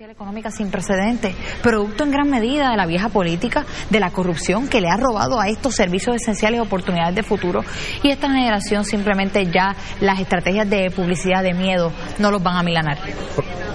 social 0.02 0.10
económica 0.10 0.50
sin 0.50 0.68
precedentes, 0.68 1.36
producto 1.62 2.02
en 2.02 2.10
gran 2.10 2.28
medida 2.28 2.70
de 2.70 2.76
la 2.76 2.86
vieja 2.86 3.08
política, 3.08 3.64
de 3.88 4.00
la 4.00 4.10
corrupción 4.10 4.66
que 4.66 4.80
le 4.80 4.88
ha 4.88 4.96
robado 4.96 5.40
a 5.40 5.48
estos 5.48 5.76
servicios 5.76 6.16
esenciales 6.16 6.60
oportunidades 6.60 7.14
de 7.14 7.22
futuro 7.22 7.62
y 8.02 8.10
esta 8.10 8.28
generación 8.28 8.84
simplemente 8.84 9.46
ya 9.46 9.76
las 10.00 10.18
estrategias 10.18 10.68
de 10.68 10.90
publicidad 10.90 11.44
de 11.44 11.54
miedo 11.54 11.92
no 12.18 12.32
los 12.32 12.42
van 12.42 12.56
a 12.56 12.62
milanar. 12.64 12.98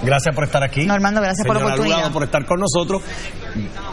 Gracias 0.02 0.34
por 0.34 0.44
estar 0.44 0.62
aquí. 0.62 0.84
Normando, 0.84 1.22
gracias 1.22 1.46
por 1.46 1.56
la 1.56 1.64
oportunidad. 1.64 2.12
por 2.12 2.24
estar 2.24 2.44
con 2.44 2.60
nosotros. 2.60 3.02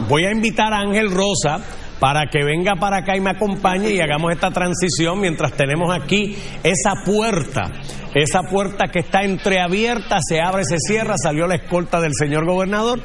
Voy 0.06 0.26
a 0.26 0.30
invitar 0.30 0.74
a 0.74 0.80
Ángel 0.80 1.10
Rosa 1.10 1.60
para 1.98 2.26
que 2.30 2.44
venga 2.44 2.74
para 2.78 2.98
acá 2.98 3.16
y 3.16 3.20
me 3.20 3.30
acompañe 3.30 3.92
y 3.92 4.00
hagamos 4.00 4.30
esta 4.32 4.50
transición 4.50 5.20
mientras 5.20 5.52
tenemos 5.52 5.90
aquí 5.94 6.36
esa 6.62 7.02
puerta 7.02 7.72
esa 8.16 8.42
puerta 8.42 8.88
que 8.88 9.00
está 9.00 9.20
entreabierta 9.24 10.16
se 10.26 10.40
abre, 10.40 10.64
se 10.64 10.78
cierra, 10.78 11.16
salió 11.22 11.46
la 11.46 11.56
escolta 11.56 12.00
del 12.00 12.12
señor 12.14 12.46
gobernador. 12.46 12.98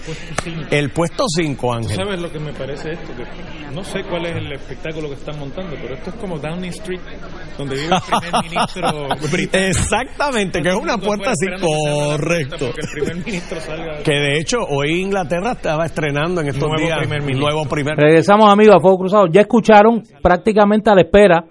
El 0.70 0.92
puesto 0.92 1.26
5, 1.28 1.74
Ángel. 1.74 1.98
¿Sabes 1.98 2.22
lo 2.22 2.32
que 2.32 2.40
me 2.40 2.54
parece 2.54 2.92
esto? 2.92 3.14
Que 3.18 3.26
no 3.76 3.84
sé 3.84 4.04
cuál 4.10 4.28
es 4.28 4.38
el 4.38 4.54
espectáculo 4.54 5.10
que 5.10 5.16
están 5.16 5.38
montando, 5.38 5.76
pero 5.82 5.96
esto 5.96 6.12
es 6.12 6.16
como 6.16 6.40
Downing 6.40 6.70
Street, 6.70 7.02
donde 7.58 7.76
vive 7.76 7.94
el 7.94 8.02
primer 8.02 8.44
ministro 8.50 9.08
británico. 9.30 9.58
Exactamente, 9.58 10.62
que 10.62 10.70
es 10.70 10.76
una 10.76 10.98
puerta 10.98 11.32
así, 11.32 11.46
correcto. 11.60 12.72
Que 12.74 12.82
el 12.82 12.92
primer 12.94 13.26
ministro 13.26 13.60
salga. 13.60 14.04
Que 14.04 14.14
de 14.14 14.40
hecho, 14.40 14.60
hoy 14.62 15.02
Inglaterra 15.02 15.52
estaba 15.52 15.86
estrenando 15.86 16.40
en 16.40 16.48
estos 16.48 16.70
Nuevo 16.70 16.86
días 16.86 17.00
primer 17.00 17.22
ministro. 17.22 17.50
nuevo 17.50 17.70
primer 17.70 17.98
Regresamos 17.98 18.50
amigos 18.50 18.76
a 18.78 18.80
Fuego 18.80 19.00
Cruzado. 19.00 19.28
Ya 19.30 19.42
escucharon 19.42 20.04
prácticamente 20.22 20.90
a 20.90 20.96
la 20.96 21.02
espera 21.02 21.46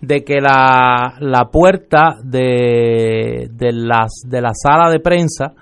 de 0.00 0.24
que 0.24 0.40
la, 0.40 1.16
la 1.20 1.50
puerta 1.50 2.16
de, 2.22 3.48
de, 3.50 3.72
las, 3.72 4.22
de 4.28 4.40
la 4.40 4.52
sala 4.54 4.90
de 4.90 5.00
prensa 5.00 5.54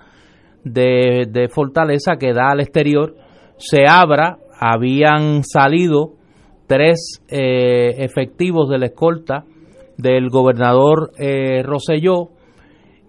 de, 0.65 1.27
de 1.29 1.49
Fortaleza 1.49 2.17
que 2.19 2.33
da 2.33 2.51
al 2.51 2.61
exterior 2.61 3.15
se 3.57 3.85
abra. 3.89 4.39
Habían 4.59 5.43
salido 5.43 6.15
tres 6.67 7.21
eh, 7.29 7.97
efectivos 7.99 8.71
de 8.71 8.79
la 8.79 8.87
escolta 8.87 9.45
del 9.99 10.31
gobernador 10.31 11.11
eh, 11.19 11.63
Rosselló 11.63 12.31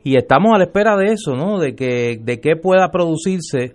y 0.03 0.17
estamos 0.17 0.53
a 0.53 0.57
la 0.57 0.65
espera 0.65 0.95
de 0.97 1.13
eso, 1.13 1.35
¿no? 1.35 1.59
De 1.59 1.75
que 1.75 2.19
de 2.21 2.39
qué 2.39 2.55
pueda 2.55 2.91
producirse 2.91 3.73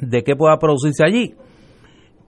de 0.00 0.22
qué 0.22 0.36
pueda 0.36 0.58
producirse 0.58 1.04
allí. 1.04 1.34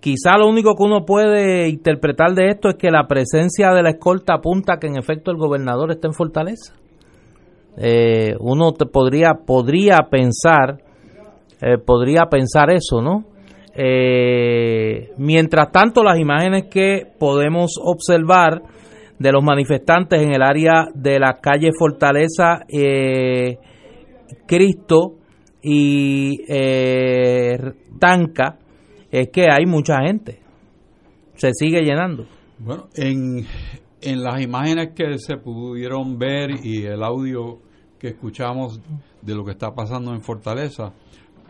Quizá 0.04 0.36
lo 0.36 0.50
único 0.50 0.74
que 0.76 0.82
uno 0.82 1.06
puede 1.06 1.66
interpretar 1.70 2.34
de 2.34 2.50
esto 2.50 2.68
es 2.68 2.74
que 2.74 2.90
la 2.90 3.06
presencia 3.06 3.70
de 3.70 3.82
la 3.82 3.88
escolta 3.88 4.34
apunta 4.34 4.76
que 4.78 4.86
en 4.86 4.98
efecto 4.98 5.30
el 5.30 5.38
gobernador 5.38 5.90
está 5.92 6.08
en 6.08 6.12
Fortaleza. 6.12 6.74
Eh, 7.78 8.34
uno 8.38 8.72
te 8.72 8.84
podría 8.84 9.30
podría 9.46 10.00
pensar 10.10 10.76
eh, 11.62 11.78
podría 11.78 12.26
pensar 12.26 12.70
eso, 12.70 13.00
¿no? 13.00 13.24
Eh, 13.74 15.08
mientras 15.16 15.72
tanto, 15.72 16.04
las 16.04 16.18
imágenes 16.18 16.64
que 16.70 17.06
podemos 17.18 17.80
observar 17.82 18.60
de 19.18 19.32
los 19.32 19.42
manifestantes 19.42 20.20
en 20.20 20.34
el 20.34 20.42
área 20.42 20.84
de 20.94 21.18
la 21.18 21.38
calle 21.40 21.70
Fortaleza, 21.72 22.66
Cristo 24.46 25.14
y 25.62 26.44
Tanca, 27.98 28.58
es 29.20 29.28
que 29.30 29.46
hay 29.48 29.64
mucha 29.64 30.00
gente. 30.04 30.40
Se 31.36 31.52
sigue 31.52 31.82
llenando. 31.82 32.26
Bueno, 32.58 32.88
en, 32.94 33.46
en 34.00 34.22
las 34.24 34.40
imágenes 34.42 34.90
que 34.94 35.18
se 35.18 35.36
pudieron 35.36 36.18
ver 36.18 36.50
y 36.64 36.84
el 36.84 37.02
audio 37.04 37.60
que 37.98 38.08
escuchamos 38.08 38.80
de 39.22 39.34
lo 39.36 39.44
que 39.44 39.52
está 39.52 39.72
pasando 39.72 40.12
en 40.12 40.20
Fortaleza, 40.20 40.92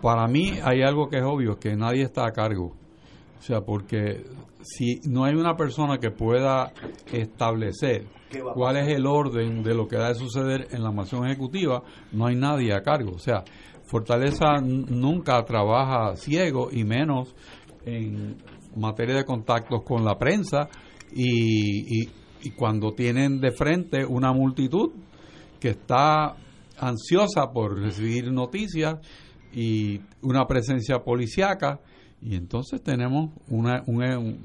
para 0.02 0.26
mí 0.26 0.58
hay 0.62 0.82
algo 0.82 1.08
que 1.08 1.16
es 1.16 1.24
obvio, 1.24 1.58
que 1.58 1.74
nadie 1.74 2.02
está 2.02 2.26
a 2.26 2.32
cargo. 2.32 2.74
O 3.38 3.42
sea, 3.42 3.62
porque 3.62 4.24
si 4.60 5.00
no 5.08 5.24
hay 5.24 5.34
una 5.34 5.56
persona 5.56 5.96
que 5.96 6.10
pueda 6.10 6.70
establecer 7.10 8.04
cuál 8.54 8.76
es 8.76 8.88
el 8.88 9.06
orden 9.06 9.62
de 9.62 9.74
lo 9.74 9.88
que 9.88 9.96
ha 9.96 10.08
de 10.08 10.14
suceder 10.16 10.68
en 10.70 10.82
la 10.82 10.90
mansión 10.90 11.24
ejecutiva, 11.24 11.82
no 12.12 12.26
hay 12.26 12.36
nadie 12.36 12.74
a 12.74 12.82
cargo. 12.82 13.12
O 13.12 13.18
sea, 13.18 13.42
Fortaleza 13.86 14.60
nunca 14.60 15.44
trabaja 15.44 16.16
ciego 16.16 16.68
y 16.72 16.84
menos 16.84 17.34
en 17.84 18.36
materia 18.76 19.14
de 19.16 19.24
contactos 19.24 19.82
con 19.84 20.04
la 20.04 20.18
prensa 20.18 20.68
y, 21.12 22.02
y- 22.02 22.08
y 22.42 22.50
cuando 22.50 22.92
tienen 22.92 23.40
de 23.40 23.52
frente 23.52 24.04
una 24.04 24.32
multitud 24.32 24.90
que 25.60 25.70
está 25.70 26.34
ansiosa 26.78 27.52
por 27.52 27.78
recibir 27.78 28.30
noticias 28.32 28.98
y 29.52 30.00
una 30.22 30.44
presencia 30.46 30.98
policiaca 31.04 31.80
y 32.20 32.34
entonces 32.36 32.82
tenemos 32.82 33.30
una, 33.48 33.82
un, 33.86 34.44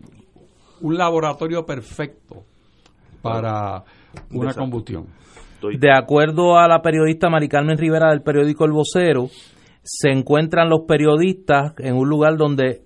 un 0.81 0.97
laboratorio 0.97 1.65
perfecto 1.65 2.45
para 3.21 3.83
una 4.31 4.53
combustión. 4.53 5.07
De 5.61 5.91
acuerdo 5.91 6.57
a 6.57 6.67
la 6.67 6.81
periodista 6.81 7.29
Mari 7.29 7.47
Carmen 7.49 7.77
Rivera 7.77 8.09
del 8.11 8.21
periódico 8.21 8.65
El 8.65 8.71
Vocero, 8.71 9.29
se 9.83 10.09
encuentran 10.09 10.69
los 10.69 10.81
periodistas 10.87 11.73
en 11.79 11.95
un 11.95 12.07
lugar 12.07 12.37
donde, 12.37 12.83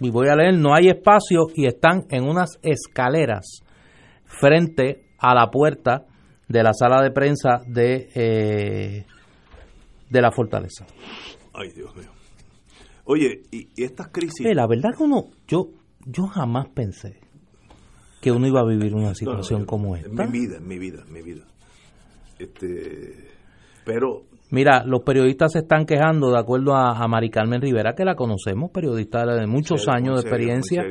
y 0.00 0.10
voy 0.10 0.28
a 0.28 0.36
leer, 0.36 0.58
no 0.58 0.74
hay 0.74 0.88
espacio 0.88 1.46
y 1.54 1.66
están 1.66 2.04
en 2.10 2.24
unas 2.24 2.58
escaleras 2.62 3.60
frente 4.24 5.06
a 5.18 5.34
la 5.34 5.50
puerta 5.50 6.06
de 6.48 6.62
la 6.62 6.72
sala 6.72 7.02
de 7.02 7.10
prensa 7.10 7.62
de, 7.66 8.08
eh, 8.14 9.06
de 10.10 10.20
la 10.20 10.30
fortaleza. 10.32 10.86
Ay, 11.54 11.70
Dios 11.74 11.94
mío. 11.96 12.10
Oye, 13.04 13.42
y, 13.52 13.68
y 13.76 13.84
estas 13.84 14.08
crisis. 14.08 14.44
Eh, 14.46 14.54
la 14.54 14.66
verdad 14.66 14.90
que 14.96 15.04
uno, 15.04 15.26
yo, 15.46 15.68
yo 16.04 16.26
jamás 16.26 16.68
pensé 16.74 17.20
que 18.20 18.32
uno 18.32 18.46
iba 18.46 18.60
a 18.60 18.64
vivir 18.66 18.94
una 18.94 19.14
situación 19.14 19.60
No, 19.60 19.64
no, 19.64 19.66
como 19.66 19.96
En 19.96 20.06
esta. 20.06 20.26
mi 20.26 20.32
vida, 20.40 20.56
en 20.56 20.66
mi 20.66 20.78
vida, 20.78 21.02
en 21.06 21.12
mi 21.12 21.22
vida. 21.22 21.44
Este, 22.38 23.28
pero 23.84 24.24
Mira, 24.50 24.84
los 24.84 25.02
periodistas 25.02 25.52
se 25.52 25.60
están 25.60 25.86
quejando, 25.86 26.30
de 26.30 26.38
acuerdo 26.38 26.74
a, 26.74 26.92
a 26.92 27.08
Mari 27.08 27.30
Carmen 27.30 27.60
Rivera, 27.60 27.94
que 27.94 28.04
la 28.04 28.14
conocemos, 28.14 28.70
periodista 28.70 29.26
de 29.26 29.46
muchos 29.46 29.88
años 29.88 30.16
de 30.16 30.20
experiencia. 30.20 30.84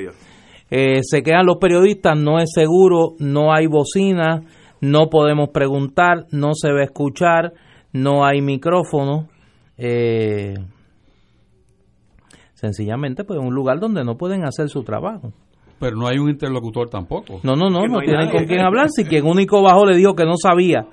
Eh, 0.69 0.99
se 1.03 1.23
quejan 1.23 1.45
los 1.45 1.57
periodistas, 1.57 2.17
no 2.17 2.39
es 2.39 2.51
seguro, 2.53 3.13
no 3.19 3.53
hay 3.53 3.67
bocina, 3.67 4.41
no 4.81 5.09
podemos 5.09 5.49
preguntar, 5.49 6.25
no 6.31 6.53
se 6.53 6.71
va 6.71 6.81
a 6.81 6.83
escuchar, 6.83 7.53
no 7.93 8.25
hay 8.25 8.41
micrófono. 8.41 9.29
Eh, 9.77 10.55
sencillamente, 12.55 13.23
pues 13.23 13.39
es 13.39 13.45
un 13.45 13.53
lugar 13.53 13.79
donde 13.79 14.03
no 14.03 14.17
pueden 14.17 14.43
hacer 14.43 14.67
su 14.67 14.83
trabajo. 14.83 15.31
Pero 15.79 15.95
no 15.95 16.07
hay 16.07 16.17
un 16.17 16.29
interlocutor 16.29 16.89
tampoco. 16.89 17.39
No, 17.43 17.55
no, 17.55 17.69
no, 17.69 17.87
no 17.87 17.99
tienen 17.99 18.27
nadie. 18.27 18.31
con 18.31 18.45
quién 18.45 18.61
hablar. 18.61 18.89
Si 18.89 19.05
quien 19.05 19.25
único 19.25 19.61
bajó 19.61 19.85
le 19.85 19.95
dijo 19.95 20.13
que 20.13 20.25
no 20.25 20.35
sabía 20.41 20.87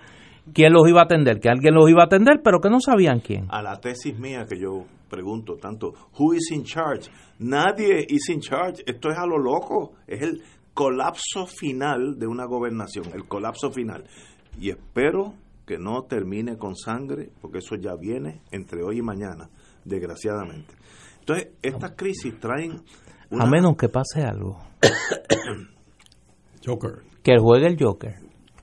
quién 0.52 0.72
los 0.72 0.88
iba 0.88 1.00
a 1.00 1.04
atender, 1.04 1.40
que 1.40 1.48
alguien 1.48 1.74
los 1.74 1.88
iba 1.90 2.02
a 2.02 2.06
atender, 2.06 2.40
pero 2.42 2.60
que 2.60 2.70
no 2.70 2.80
sabían 2.80 3.20
quién. 3.20 3.46
a 3.50 3.62
la 3.62 3.80
tesis 3.80 4.18
mía 4.18 4.46
que 4.48 4.58
yo 4.58 4.84
pregunto 5.08 5.56
tanto, 5.56 5.92
who 6.18 6.34
is 6.34 6.50
in 6.52 6.64
charge? 6.64 7.10
Nadie 7.38 8.06
is 8.08 8.28
in 8.30 8.40
charge. 8.40 8.82
Esto 8.86 9.10
es 9.10 9.18
a 9.18 9.26
lo 9.26 9.36
loco. 9.38 9.92
Es 10.06 10.22
el 10.22 10.42
colapso 10.74 11.46
final 11.46 12.18
de 12.18 12.26
una 12.26 12.46
gobernación, 12.46 13.04
el 13.14 13.24
colapso 13.28 13.70
final. 13.70 14.04
Y 14.58 14.70
espero 14.70 15.34
que 15.66 15.76
no 15.78 16.02
termine 16.04 16.56
con 16.56 16.74
sangre, 16.76 17.30
porque 17.40 17.58
eso 17.58 17.76
ya 17.76 17.94
viene 17.94 18.40
entre 18.50 18.82
hoy 18.82 18.98
y 18.98 19.02
mañana, 19.02 19.48
desgraciadamente. 19.84 20.74
Entonces, 21.20 21.48
estas 21.62 21.92
crisis 21.92 22.38
traen... 22.40 22.80
una- 23.30 23.44
A 23.44 23.46
menos 23.46 23.76
que 23.76 23.88
pase 23.88 24.22
algo. 24.22 24.58
Joker. 26.64 27.02
Que 27.22 27.38
juegue 27.38 27.66
el 27.66 27.76
Joker. 27.78 28.14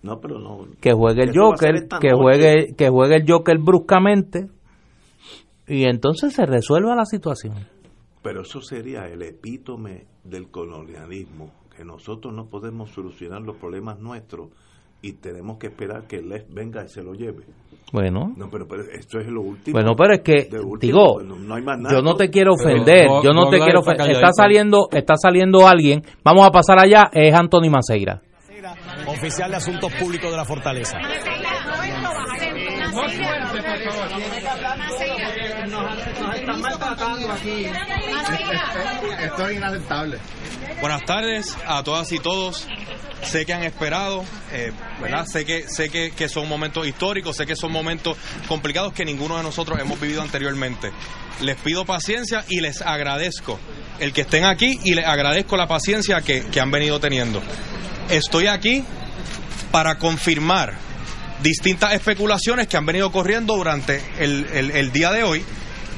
No, 0.01 0.19
pero 0.21 0.39
no... 0.39 0.65
Que 0.79 0.93
juegue 0.93 1.23
el 1.23 1.31
Joker, 1.37 1.87
que 1.99 2.09
noche. 2.09 2.13
juegue, 2.15 2.75
que 2.77 2.89
juegue 2.89 3.15
el 3.17 3.25
Joker 3.29 3.57
bruscamente 3.57 4.47
y 5.67 5.83
entonces 5.85 6.33
se 6.33 6.45
resuelva 6.45 6.95
la 6.95 7.05
situación. 7.05 7.55
Pero 8.21 8.41
eso 8.41 8.61
sería 8.61 9.05
el 9.07 9.21
epítome 9.21 10.05
del 10.23 10.49
colonialismo, 10.49 11.51
que 11.75 11.83
nosotros 11.83 12.33
no 12.33 12.45
podemos 12.47 12.89
solucionar 12.91 13.41
los 13.41 13.57
problemas 13.57 13.99
nuestros 13.99 14.49
y 15.01 15.13
tenemos 15.13 15.57
que 15.57 15.67
esperar 15.67 16.07
que 16.07 16.17
él 16.17 16.45
venga 16.49 16.83
y 16.83 16.89
se 16.89 17.01
lo 17.03 17.13
lleve. 17.13 17.43
Bueno, 17.93 18.33
No, 18.35 18.49
pero, 18.49 18.67
pero 18.67 18.83
esto 18.83 19.19
es 19.19 19.27
lo 19.27 19.41
último. 19.41 19.73
bueno, 19.73 19.95
pero 19.95 20.13
es 20.13 20.21
que 20.21 20.49
último, 20.57 20.77
digo, 20.79 21.13
pues, 21.15 21.25
no, 21.25 21.35
no 21.39 21.55
hay 21.55 21.63
más 21.63 21.79
nada. 21.79 21.95
yo 21.95 22.01
no 22.01 22.15
te 22.15 22.29
quiero 22.29 22.53
ofender, 22.53 23.07
no- 23.07 23.23
yo 23.23 23.31
no 23.33 23.45
no 23.45 23.49
te 23.49 23.59
quiero 23.59 23.79
ofender. 23.79 24.11
Está 24.11 24.31
saliendo, 24.33 24.87
está 24.91 25.15
saliendo 25.15 25.67
alguien. 25.67 26.01
Vamos 26.23 26.45
a 26.45 26.51
pasar 26.51 26.77
allá. 26.83 27.09
Es 27.13 27.33
Anthony 27.33 27.69
Maceira. 27.71 28.21
Oficial 29.09 29.49
de 29.51 29.57
Asuntos 29.57 29.93
Públicos 29.93 30.31
de 30.31 30.37
la 30.37 30.45
Fortaleza. 30.45 30.97
Esto 39.19 39.47
es 39.47 39.57
inaceptable. 39.57 40.19
Buenas 40.81 41.03
tardes 41.05 41.57
a 41.65 41.83
todas 41.83 42.11
y 42.11 42.19
todos. 42.19 42.67
Sé 43.23 43.45
que 43.45 43.53
han 43.53 43.63
esperado, 43.63 44.23
eh, 44.51 44.71
¿verdad? 45.01 45.25
Sé 45.27 45.45
que 45.45 45.67
sé 45.67 45.89
que, 45.89 46.29
son 46.29 46.47
momentos 46.47 46.87
históricos, 46.87 47.35
sé 47.35 47.45
que 47.45 47.55
son 47.55 47.71
momentos 47.71 48.17
complicados 48.47 48.93
que 48.93 49.05
ninguno 49.05 49.37
de 49.37 49.43
nosotros 49.43 49.79
hemos 49.79 49.99
vivido 49.99 50.21
anteriormente. 50.21 50.91
Les 51.41 51.55
pido 51.57 51.85
paciencia 51.85 52.43
y 52.47 52.61
les 52.61 52.81
agradezco 52.81 53.59
el 53.99 54.13
que 54.13 54.21
estén 54.21 54.45
aquí 54.45 54.79
y 54.83 54.93
les 54.93 55.05
agradezco 55.05 55.57
la 55.57 55.67
paciencia 55.67 56.21
que, 56.21 56.43
que 56.45 56.59
han 56.59 56.71
venido 56.71 56.99
teniendo. 56.99 57.41
Estoy 58.09 58.47
aquí 58.47 58.83
para 59.71 59.97
confirmar 59.97 60.73
distintas 61.43 61.93
especulaciones 61.93 62.67
que 62.67 62.77
han 62.77 62.85
venido 62.85 63.11
corriendo 63.11 63.55
durante 63.55 64.01
el- 64.19 64.47
el 64.73 64.91
día 64.91 65.11
de 65.11 65.23
hoy 65.23 65.43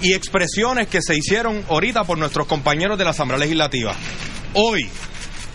y 0.02 0.14
expresiones 0.14 0.88
que 0.88 1.02
se 1.02 1.16
hicieron 1.16 1.64
ahorita 1.70 2.04
por 2.04 2.18
nuestros 2.18 2.48
compañeros 2.48 2.98
de 2.98 3.04
la 3.06 3.12
Asamblea 3.12 3.40
Legislativa. 3.40 3.96
Hoy, 4.54 4.90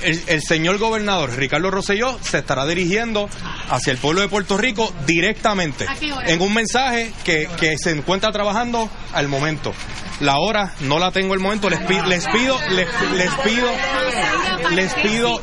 el, 0.02 0.22
el, 0.26 0.42
señor 0.42 0.78
gobernador 0.78 1.36
Ricardo 1.36 1.70
Rosselló 1.70 2.18
se 2.22 2.38
estará 2.38 2.66
dirigiendo 2.66 3.28
hacia 3.70 3.92
el 3.92 3.98
pueblo 3.98 4.20
de 4.20 4.28
Puerto 4.28 4.56
Rico 4.56 4.92
directamente 5.06 5.86
en 6.26 6.40
un 6.40 6.52
mensaje 6.54 7.12
que, 7.24 7.48
que, 7.58 7.76
se 7.78 7.90
encuentra 7.90 8.32
trabajando 8.32 8.88
al 9.12 9.28
momento. 9.28 9.72
La 10.20 10.38
hora 10.38 10.72
no 10.80 10.98
la 10.98 11.10
tengo 11.10 11.34
al 11.34 11.40
momento, 11.40 11.68
les, 11.68 11.80
pi, 11.80 11.94
les 12.08 12.26
pido, 12.28 12.58
les, 12.70 12.88
les, 13.16 13.30
pido, 13.44 13.68
les 14.70 14.94
pido, 14.94 15.40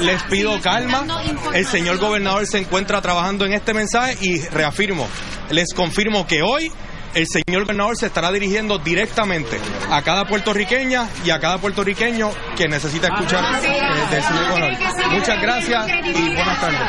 les 0.00 0.22
pido 0.24 0.60
calma. 0.60 1.04
El 1.52 1.64
señor 1.64 1.98
gobernador 1.98 2.46
se 2.46 2.58
encuentra 2.58 3.00
trabajando 3.00 3.46
en 3.46 3.52
este 3.52 3.72
mensaje 3.72 4.16
y 4.20 4.40
reafirmo, 4.48 5.08
les 5.50 5.72
confirmo 5.74 6.26
que 6.26 6.42
hoy 6.42 6.72
el 7.14 7.26
señor 7.26 7.62
gobernador 7.62 7.96
se 7.96 8.06
estará 8.06 8.32
dirigiendo 8.32 8.78
directamente 8.78 9.58
a 9.90 10.02
cada 10.02 10.24
puertorriqueña 10.26 11.08
y 11.24 11.30
a 11.30 11.38
cada 11.38 11.58
puertorriqueño 11.58 12.30
que 12.56 12.68
necesita 12.68 13.08
escuchar 13.08 13.44
eh, 13.64 14.10
del 14.10 14.22
señor 14.22 14.48
gobernador. 14.48 14.78
Muchas 15.12 15.40
gracias 15.40 15.88
y 15.88 16.34
buenas 16.34 16.60
tardes. 16.60 16.80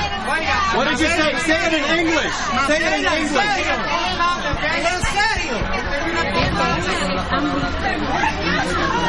What 0.75 0.89
did 0.89 0.99
you 0.99 1.07
say? 1.07 1.33
Say 1.39 1.67
it 1.67 1.73
in 1.73 1.99
English. 1.99 2.33
Say 2.67 2.77
it 2.77 2.99
in 2.99 3.05
English. 3.05 3.65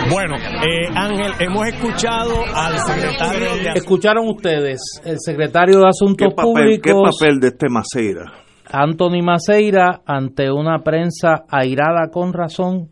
Bueno, 0.09 0.37
eh, 0.37 0.89
Ángel, 0.95 1.33
hemos 1.41 1.67
escuchado 1.67 2.45
al 2.55 2.79
secretario 2.79 3.57
de... 3.57 3.71
Escucharon 3.75 4.29
ustedes, 4.29 4.81
el 5.05 5.17
secretario 5.19 5.81
de 5.81 5.89
Asuntos 5.89 6.29
¿Qué 6.29 6.35
papel, 6.35 6.53
Públicos... 6.53 6.93
¿Qué 6.93 7.19
papel 7.19 7.41
de 7.41 7.49
este 7.49 7.69
Maceira? 7.69 8.46
Anthony 8.69 9.23
Maceira, 9.23 10.03
ante 10.07 10.51
una 10.51 10.83
prensa 10.83 11.45
airada 11.49 12.11
con 12.13 12.33
razón, 12.33 12.91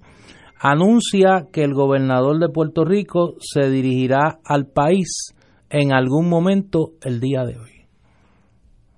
anuncia 0.61 1.47
que 1.53 1.65
el 1.65 1.75
gobernador 1.75 2.39
de 2.39 2.49
Puerto 2.49 2.85
Rico 2.85 3.35
se 3.41 3.69
dirigirá 3.71 4.39
al 4.45 4.67
país 4.67 5.35
en 5.71 5.93
algún 5.93 6.29
momento 6.29 6.93
el 7.03 7.19
día 7.19 7.45
de 7.45 7.59
hoy. 7.59 7.87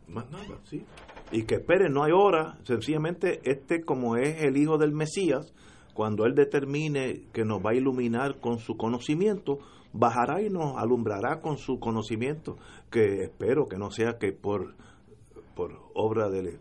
Más 0.08 0.30
nada, 0.30 0.58
sí. 0.64 0.84
Y 1.32 1.44
que 1.44 1.56
esperen, 1.56 1.92
no 1.92 2.04
hay 2.04 2.12
hora. 2.12 2.58
Sencillamente, 2.64 3.40
este, 3.44 3.82
como 3.82 4.16
es 4.16 4.42
el 4.42 4.56
hijo 4.58 4.76
del 4.76 4.92
Mesías, 4.92 5.54
cuando 5.94 6.26
él 6.26 6.34
determine 6.34 7.22
que 7.32 7.44
nos 7.44 7.64
va 7.64 7.70
a 7.70 7.74
iluminar 7.74 8.38
con 8.38 8.58
su 8.58 8.76
conocimiento, 8.76 9.58
bajará 9.94 10.42
y 10.42 10.50
nos 10.50 10.76
alumbrará 10.76 11.40
con 11.40 11.56
su 11.56 11.80
conocimiento. 11.80 12.58
Que 12.90 13.24
espero 13.24 13.66
que 13.66 13.78
no 13.78 13.90
sea 13.90 14.18
que 14.18 14.32
por 14.32 14.74
por 15.56 15.72
obra 15.94 16.28
de, 16.28 16.58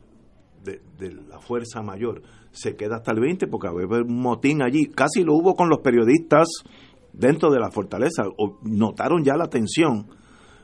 de, 0.66 1.14
la 1.30 1.40
fuerza 1.40 1.82
mayor 1.82 2.22
se 2.52 2.76
queda 2.76 2.98
hasta 2.98 3.12
el 3.12 3.20
20 3.20 3.48
porque 3.48 3.68
va 3.68 3.82
a 3.82 3.84
haber 3.84 4.04
un 4.04 4.22
motín 4.22 4.62
allí. 4.62 4.88
Casi 4.88 5.24
lo 5.24 5.36
hubo 5.36 5.56
con 5.56 5.70
los 5.70 5.80
periodistas 5.80 6.48
dentro 7.14 7.52
de 7.52 7.60
la 7.60 7.72
fortaleza. 7.72 8.24
O 8.38 8.60
notaron 8.64 9.24
ya 9.24 9.36
la 9.36 9.48
tensión. 9.48 10.08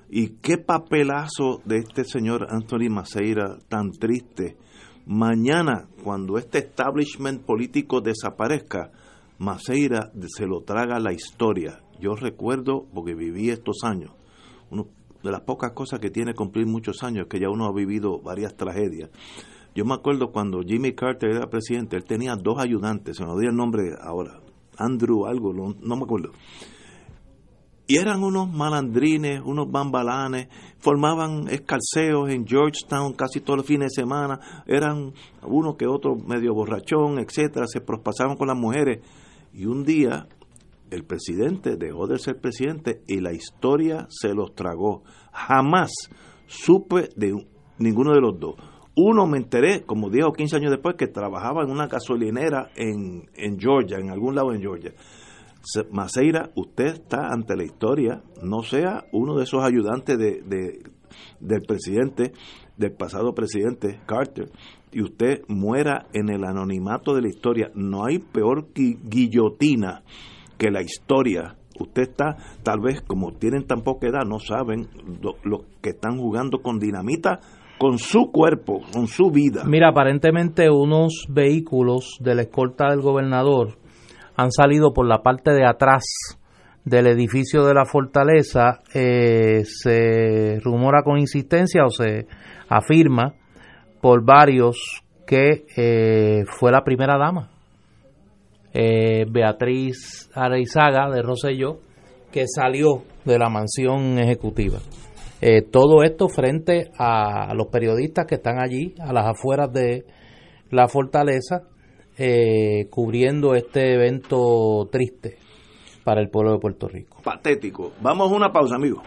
Y 0.10 0.38
qué 0.41 0.57
papelazo 0.57 1.61
de 1.65 1.78
este 1.78 2.03
señor 2.03 2.48
Anthony 2.49 2.90
Maceira 2.90 3.57
tan 3.69 3.91
triste. 3.91 4.57
Mañana, 5.06 5.88
cuando 6.03 6.38
este 6.38 6.60
establishment 6.60 7.44
político 7.44 8.02
desaparezca, 8.02 8.91
Maceira 9.38 10.11
se 10.28 10.45
lo 10.45 10.61
traga 10.61 10.99
la 10.99 11.14
historia. 11.14 11.82
Yo 11.99 12.15
recuerdo, 12.15 12.86
porque 12.94 13.15
viví 13.15 13.49
estos 13.49 13.84
años, 13.84 14.11
uno, 14.69 14.88
de 15.23 15.32
las 15.32 15.41
pocas 15.41 15.72
cosas 15.73 15.99
que 15.99 16.10
tiene 16.10 16.34
cumplir 16.34 16.65
muchos 16.65 17.03
años, 17.03 17.28
que 17.30 17.40
ya 17.40 17.49
uno 17.49 17.65
ha 17.65 17.73
vivido 17.73 18.19
varias 18.19 18.56
tragedias. 18.56 19.10
Yo 19.73 19.85
me 19.85 19.93
acuerdo 19.93 20.31
cuando 20.31 20.61
Jimmy 20.61 20.93
Carter 20.93 21.31
era 21.31 21.49
presidente, 21.49 21.95
él 21.95 22.03
tenía 22.03 22.35
dos 22.35 22.60
ayudantes, 22.60 23.15
se 23.15 23.23
me 23.23 23.31
olvida 23.31 23.52
el 23.52 23.56
nombre 23.56 23.95
ahora, 24.02 24.41
Andrew 24.77 25.26
algo, 25.26 25.53
no, 25.53 25.76
no, 25.80 25.95
me 25.95 26.03
acuerdo. 26.03 26.31
Y 27.88 27.98
eran 27.98 28.23
unos 28.23 28.52
malandrines, 28.52 29.41
unos 29.43 29.72
bambalanes, 29.72 30.48
formaban 30.80 31.48
escalceos 31.49 32.30
en 32.30 32.45
Georgetown 32.45 33.14
casi 33.14 33.39
todos 33.39 33.57
los 33.57 33.65
fines 33.65 33.91
de 33.91 34.02
semana, 34.02 34.64
eran 34.68 35.14
uno 35.43 35.77
que 35.77 35.88
otro 35.88 36.15
medio 36.15 36.53
borrachón, 36.53 37.19
etcétera, 37.19 37.65
se 37.68 37.81
prospasaban 37.81 38.35
con 38.35 38.48
las 38.48 38.57
mujeres. 38.57 38.99
Y 39.53 39.65
un 39.65 39.84
día 39.84 40.27
el 40.89 41.06
presidente 41.06 41.77
dejó 41.77 42.07
de 42.07 42.19
ser 42.19 42.39
presidente 42.39 43.02
y 43.07 43.22
la 43.22 43.34
historia 43.34 44.07
se 44.10 44.34
los 44.34 44.53
tragó. 44.53 45.03
Jamás 45.31 45.91
supe 46.48 47.10
de 47.15 47.34
ninguno 47.80 48.14
de 48.14 48.22
los 48.22 48.39
dos. 48.39 48.56
Uno 48.96 49.26
me 49.26 49.38
enteré, 49.38 49.84
como 49.86 50.10
10 50.10 50.26
o 50.26 50.34
15 50.34 50.58
años 50.58 50.72
después, 50.72 50.96
que 50.96 51.08
trabajaba 51.08 51.64
en 51.64 51.72
una 51.72 51.88
gasolinera 51.88 52.72
en, 52.76 53.30
en 53.36 53.58
Georgia, 53.58 53.98
en 53.98 54.10
algún 54.10 54.36
lado 54.36 54.54
en 54.54 54.62
Georgia. 54.62 54.94
Maceira, 55.92 56.50
usted 56.56 56.88
está 56.88 57.28
ante 57.28 57.56
la 57.56 57.64
historia, 57.64 58.24
no 58.42 58.64
sea 58.64 59.06
uno 59.14 59.36
de 59.36 59.44
esos 59.44 59.64
ayudantes 59.64 60.18
de, 60.18 60.42
de, 60.42 60.84
del 61.40 61.62
presidente, 61.62 62.34
del 62.78 62.92
pasado 62.94 63.34
presidente 63.34 64.00
Carter, 64.06 64.50
y 64.92 65.04
usted 65.04 65.44
muera 65.48 66.08
en 66.14 66.30
el 66.30 66.44
anonimato 66.44 67.14
de 67.14 67.22
la 67.22 67.30
historia. 67.30 67.72
No 67.76 68.06
hay 68.06 68.20
peor 68.20 68.68
guillotina 68.74 70.04
que 70.58 70.70
la 70.70 70.82
historia. 70.82 71.56
Usted 71.80 72.02
está, 72.04 72.36
tal 72.64 72.82
vez 72.82 73.02
como 73.02 73.32
tienen 73.32 73.66
tan 73.66 73.82
poca 73.82 74.08
edad, 74.08 74.26
no 74.28 74.40
saben 74.40 74.90
lo 75.44 75.66
que 75.82 75.92
están 75.92 76.18
jugando 76.18 76.62
con 76.62 76.80
dinamita 76.80 77.40
con 77.82 77.98
su 77.98 78.30
cuerpo, 78.32 78.82
con 78.94 79.08
su 79.08 79.32
vida. 79.32 79.64
Mira, 79.66 79.90
aparentemente 79.90 80.70
unos 80.70 81.26
vehículos 81.28 82.18
de 82.20 82.36
la 82.36 82.44
escolta 82.44 82.91
del 82.91 83.02
gobernador 83.02 83.80
han 84.36 84.52
salido 84.52 84.94
por 84.94 85.08
la 85.08 85.24
parte 85.24 85.49
de 85.49 85.66
atrás 85.66 86.03
del 86.86 87.08
edificio 87.08 87.66
de 87.66 87.74
la 87.74 87.86
fortaleza. 87.86 88.82
Eh, 88.94 89.64
se 89.66 90.60
rumora 90.60 91.02
con 91.02 91.18
insistencia 91.18 91.84
o 91.84 91.90
se 91.90 92.28
afirma 92.70 93.34
por 93.99 94.24
varios 94.24 95.02
que 95.26 95.66
eh, 95.76 96.44
fue 96.60 96.72
la 96.72 96.84
primera 96.84 97.18
dama 97.18 97.49
eh, 98.76 99.26
Beatriz 99.28 100.30
Areizaga 100.36 101.10
de 101.10 101.24
Roselló, 101.24 101.80
que 102.32 102.45
salió 102.48 103.02
de 103.26 103.40
la 103.40 103.49
mansión 103.49 104.20
ejecutiva. 104.20 104.78
Eh, 105.42 105.64
todo 105.64 106.04
esto 106.04 106.30
frente 106.30 106.92
a 107.00 107.54
los 107.56 107.68
periodistas 107.68 108.28
que 108.28 108.36
están 108.36 108.60
allí, 108.60 108.94
a 109.00 109.12
las 109.12 109.26
afueras 109.26 109.74
de 109.74 110.06
la 110.70 110.88
fortaleza, 110.88 111.64
eh, 112.18 112.88
cubriendo 112.92 113.56
este 113.56 113.96
evento 113.96 114.88
triste 114.92 115.38
para 116.04 116.22
el 116.22 116.30
pueblo 116.30 116.54
de 116.54 116.60
Puerto 116.60 116.88
Rico. 116.88 117.18
Patético. 117.24 117.94
Vamos 118.02 118.32
a 118.32 118.36
una 118.36 118.52
pausa, 118.52 118.76
amigos. 118.76 119.04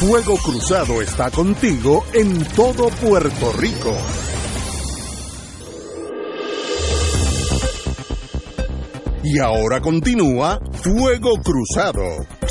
Fuego 0.00 0.34
Cruzado 0.36 1.02
está 1.02 1.30
contigo 1.30 2.04
en 2.14 2.44
todo 2.56 2.88
Puerto 2.88 3.52
Rico. 3.58 3.92
Y 9.22 9.38
ahora 9.38 9.80
continúa 9.80 10.58
Fuego 10.72 11.32
Cruzado. 11.42 12.43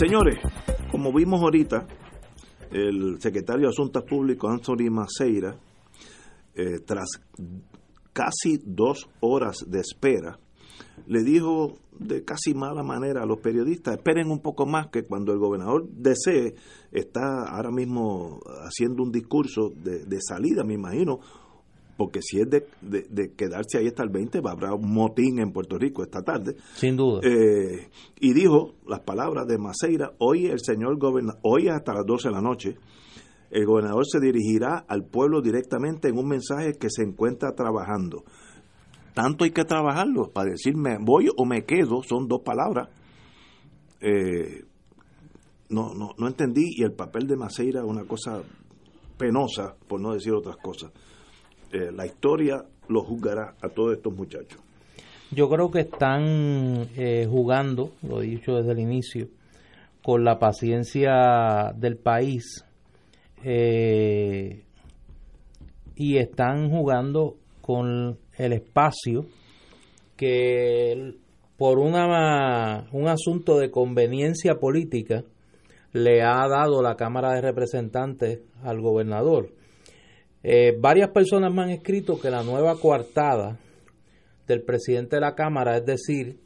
Señores, 0.00 0.38
como 0.90 1.12
vimos 1.12 1.42
ahorita, 1.42 1.86
el 2.72 3.20
secretario 3.20 3.66
de 3.66 3.68
Asuntos 3.68 4.02
Públicos, 4.04 4.50
Anthony 4.50 4.90
Maceira, 4.90 5.54
eh, 6.54 6.78
tras 6.86 7.20
casi 8.10 8.56
dos 8.64 9.10
horas 9.20 9.58
de 9.66 9.80
espera, 9.80 10.38
le 11.06 11.22
dijo 11.22 11.74
de 11.98 12.24
casi 12.24 12.54
mala 12.54 12.82
manera 12.82 13.24
a 13.24 13.26
los 13.26 13.40
periodistas, 13.40 13.98
esperen 13.98 14.30
un 14.30 14.40
poco 14.40 14.64
más 14.64 14.86
que 14.86 15.02
cuando 15.02 15.34
el 15.34 15.38
gobernador 15.38 15.86
desee, 15.90 16.54
está 16.92 17.42
ahora 17.50 17.70
mismo 17.70 18.40
haciendo 18.64 19.02
un 19.02 19.12
discurso 19.12 19.68
de, 19.68 20.06
de 20.06 20.18
salida, 20.22 20.64
me 20.64 20.72
imagino, 20.72 21.20
porque 22.00 22.22
si 22.22 22.40
es 22.40 22.48
de, 22.48 22.66
de, 22.80 23.02
de, 23.10 23.34
quedarse 23.34 23.76
ahí 23.76 23.88
hasta 23.88 24.02
el 24.02 24.08
20, 24.08 24.40
va 24.40 24.52
a 24.52 24.54
haber 24.54 24.70
un 24.70 24.90
motín 24.90 25.38
en 25.38 25.52
Puerto 25.52 25.76
Rico 25.76 26.02
esta 26.02 26.22
tarde. 26.22 26.56
Sin 26.72 26.96
duda. 26.96 27.20
Eh, 27.22 27.90
y 28.18 28.32
dijo 28.32 28.76
las 28.86 29.00
palabras 29.00 29.46
de 29.46 29.58
Maceira, 29.58 30.14
hoy 30.16 30.46
el 30.46 30.60
señor 30.60 30.96
gobernador, 30.98 31.38
hoy 31.42 31.68
hasta 31.68 31.92
las 31.92 32.06
12 32.06 32.28
de 32.28 32.34
la 32.34 32.40
noche, 32.40 32.76
el 33.50 33.66
gobernador 33.66 34.06
se 34.10 34.18
dirigirá 34.18 34.78
al 34.88 35.04
pueblo 35.04 35.42
directamente 35.42 36.08
en 36.08 36.16
un 36.16 36.26
mensaje 36.26 36.72
que 36.80 36.88
se 36.88 37.02
encuentra 37.02 37.52
trabajando 37.54 38.24
tanto 39.12 39.44
hay 39.44 39.50
que 39.50 39.66
trabajarlo 39.66 40.30
para 40.30 40.52
decir 40.52 40.74
me 40.74 40.96
voy 40.98 41.28
o 41.36 41.44
me 41.44 41.64
quedo, 41.66 42.02
son 42.02 42.28
dos 42.28 42.40
palabras. 42.40 42.88
Eh, 44.00 44.64
no, 45.68 45.92
no, 45.92 46.14
no 46.16 46.26
entendí 46.26 46.72
y 46.76 46.82
el 46.82 46.92
papel 46.92 47.26
de 47.26 47.36
Maceira 47.36 47.80
es 47.80 47.86
una 47.86 48.04
cosa 48.04 48.40
penosa, 49.18 49.76
por 49.86 50.00
no 50.00 50.14
decir 50.14 50.32
otras 50.32 50.56
cosas. 50.56 50.92
Eh, 51.72 51.90
la 51.94 52.06
historia 52.06 52.64
lo 52.88 53.02
juzgará 53.02 53.54
a 53.60 53.68
todos 53.68 53.96
estos 53.96 54.12
muchachos. 54.14 54.60
Yo 55.30 55.48
creo 55.48 55.70
que 55.70 55.80
están 55.80 56.88
eh, 56.96 57.26
jugando, 57.30 57.92
lo 58.02 58.20
he 58.20 58.26
dicho 58.26 58.56
desde 58.56 58.72
el 58.72 58.80
inicio, 58.80 59.28
con 60.02 60.24
la 60.24 60.38
paciencia 60.38 61.72
del 61.76 61.96
país 61.96 62.64
eh, 63.44 64.64
y 65.94 66.16
están 66.16 66.70
jugando 66.70 67.36
con 67.60 68.18
el 68.36 68.52
espacio 68.52 69.26
que 70.16 71.14
por 71.56 71.78
una, 71.78 72.88
un 72.92 73.06
asunto 73.06 73.58
de 73.58 73.70
conveniencia 73.70 74.54
política 74.58 75.22
le 75.92 76.22
ha 76.22 76.48
dado 76.48 76.82
la 76.82 76.96
Cámara 76.96 77.34
de 77.34 77.42
Representantes 77.42 78.40
al 78.64 78.80
gobernador. 78.80 79.50
Eh, 80.42 80.76
varias 80.78 81.10
personas 81.10 81.52
me 81.52 81.62
han 81.62 81.70
escrito 81.70 82.20
que 82.20 82.30
la 82.30 82.42
nueva 82.42 82.76
coartada 82.76 83.58
del 84.46 84.62
presidente 84.62 85.16
de 85.16 85.20
la 85.20 85.34
Cámara, 85.34 85.76
es 85.76 85.84
decir, 85.84 86.38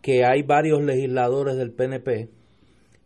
que 0.00 0.24
hay 0.24 0.42
varios 0.42 0.82
legisladores 0.82 1.56
del 1.56 1.72
PNP 1.72 2.28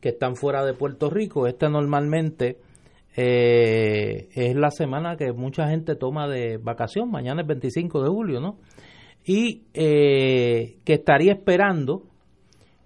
que 0.01 0.09
están 0.10 0.36
fuera 0.36 0.64
de 0.64 0.74
Puerto 0.74 1.10
Rico. 1.10 1.47
Esta 1.47 1.68
normalmente 1.68 2.59
eh, 3.16 4.28
es 4.34 4.55
la 4.55 4.70
semana 4.70 5.16
que 5.16 5.32
mucha 5.32 5.68
gente 5.68 5.97
toma 5.97 6.28
de 6.28 6.59
vacación, 6.59 7.10
mañana 7.10 7.42
es 7.42 7.48
25 7.48 8.02
de 8.02 8.09
julio, 8.09 8.40
¿no? 8.40 8.59
Y 9.24 9.64
eh, 9.74 10.78
que 10.84 10.94
estaría 10.94 11.32
esperando 11.32 12.05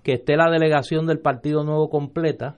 que 0.02 0.14
esté 0.14 0.36
la 0.36 0.50
delegación 0.50 1.06
del 1.06 1.20
Partido 1.20 1.62
Nuevo 1.64 1.88
completa 1.88 2.56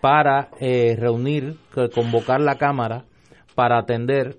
para 0.00 0.50
eh, 0.60 0.96
reunir, 0.98 1.56
convocar 1.94 2.40
la 2.40 2.56
Cámara 2.56 3.04
para 3.54 3.78
atender 3.78 4.38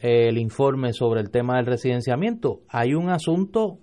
el 0.00 0.38
informe 0.38 0.92
sobre 0.92 1.20
el 1.20 1.30
tema 1.30 1.56
del 1.56 1.66
residenciamiento. 1.66 2.60
Hay 2.68 2.94
un 2.94 3.08
asunto 3.08 3.78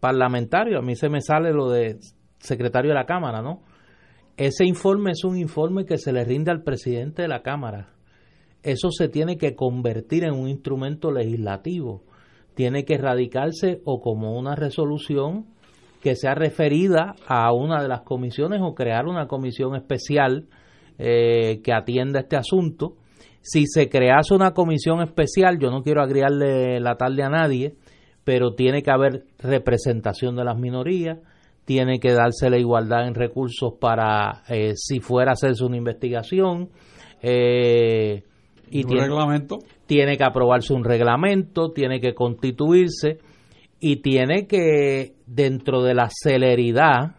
parlamentario, 0.00 0.78
a 0.78 0.82
mí 0.82 0.94
se 0.94 1.08
me 1.08 1.20
sale 1.20 1.52
lo 1.52 1.68
de 1.70 1.98
secretario 2.38 2.90
de 2.90 2.94
la 2.94 3.06
Cámara, 3.06 3.42
¿no? 3.42 3.62
Ese 4.36 4.64
informe 4.64 5.12
es 5.12 5.24
un 5.24 5.36
informe 5.36 5.86
que 5.86 5.98
se 5.98 6.12
le 6.12 6.24
rinde 6.24 6.50
al 6.50 6.62
presidente 6.62 7.22
de 7.22 7.28
la 7.28 7.42
Cámara. 7.42 7.88
Eso 8.62 8.90
se 8.90 9.08
tiene 9.08 9.38
que 9.38 9.54
convertir 9.54 10.24
en 10.24 10.34
un 10.34 10.48
instrumento 10.48 11.10
legislativo. 11.10 12.02
Tiene 12.54 12.84
que 12.84 12.98
radicarse 12.98 13.80
o 13.84 14.00
como 14.00 14.38
una 14.38 14.54
resolución 14.54 15.46
que 16.02 16.16
sea 16.16 16.34
referida 16.34 17.14
a 17.26 17.52
una 17.52 17.82
de 17.82 17.88
las 17.88 18.02
comisiones 18.02 18.60
o 18.62 18.74
crear 18.74 19.06
una 19.06 19.26
comisión 19.26 19.74
especial 19.74 20.46
eh, 20.98 21.60
que 21.62 21.72
atienda 21.72 22.20
este 22.20 22.36
asunto. 22.36 22.96
Si 23.40 23.66
se 23.66 23.88
crease 23.88 24.34
una 24.34 24.52
comisión 24.52 25.00
especial, 25.02 25.58
yo 25.58 25.70
no 25.70 25.82
quiero 25.82 26.02
agriarle 26.02 26.80
la 26.80 26.96
tarde 26.96 27.22
a 27.22 27.28
nadie, 27.28 27.74
pero 28.24 28.54
tiene 28.54 28.82
que 28.82 28.90
haber 28.90 29.24
representación 29.38 30.34
de 30.34 30.44
las 30.44 30.58
minorías, 30.58 31.18
tiene 31.64 32.00
que 32.00 32.12
darse 32.12 32.50
la 32.50 32.58
igualdad 32.58 33.06
en 33.06 33.14
recursos 33.14 33.74
para 33.80 34.42
eh, 34.48 34.72
si 34.74 35.00
fuera 35.00 35.30
a 35.30 35.34
hacerse 35.34 35.64
una 35.64 35.76
investigación. 35.76 36.70
Eh, 37.22 38.22
y 38.70 38.82
¿Un 38.82 38.88
tiene, 38.88 39.02
reglamento? 39.06 39.58
tiene 39.86 40.16
que 40.16 40.24
aprobarse 40.24 40.74
un 40.74 40.84
reglamento, 40.84 41.70
tiene 41.70 42.00
que 42.00 42.14
constituirse 42.14 43.18
y 43.78 43.96
tiene 43.96 44.46
que, 44.46 45.14
dentro 45.26 45.82
de 45.82 45.94
la 45.94 46.08
celeridad, 46.10 47.16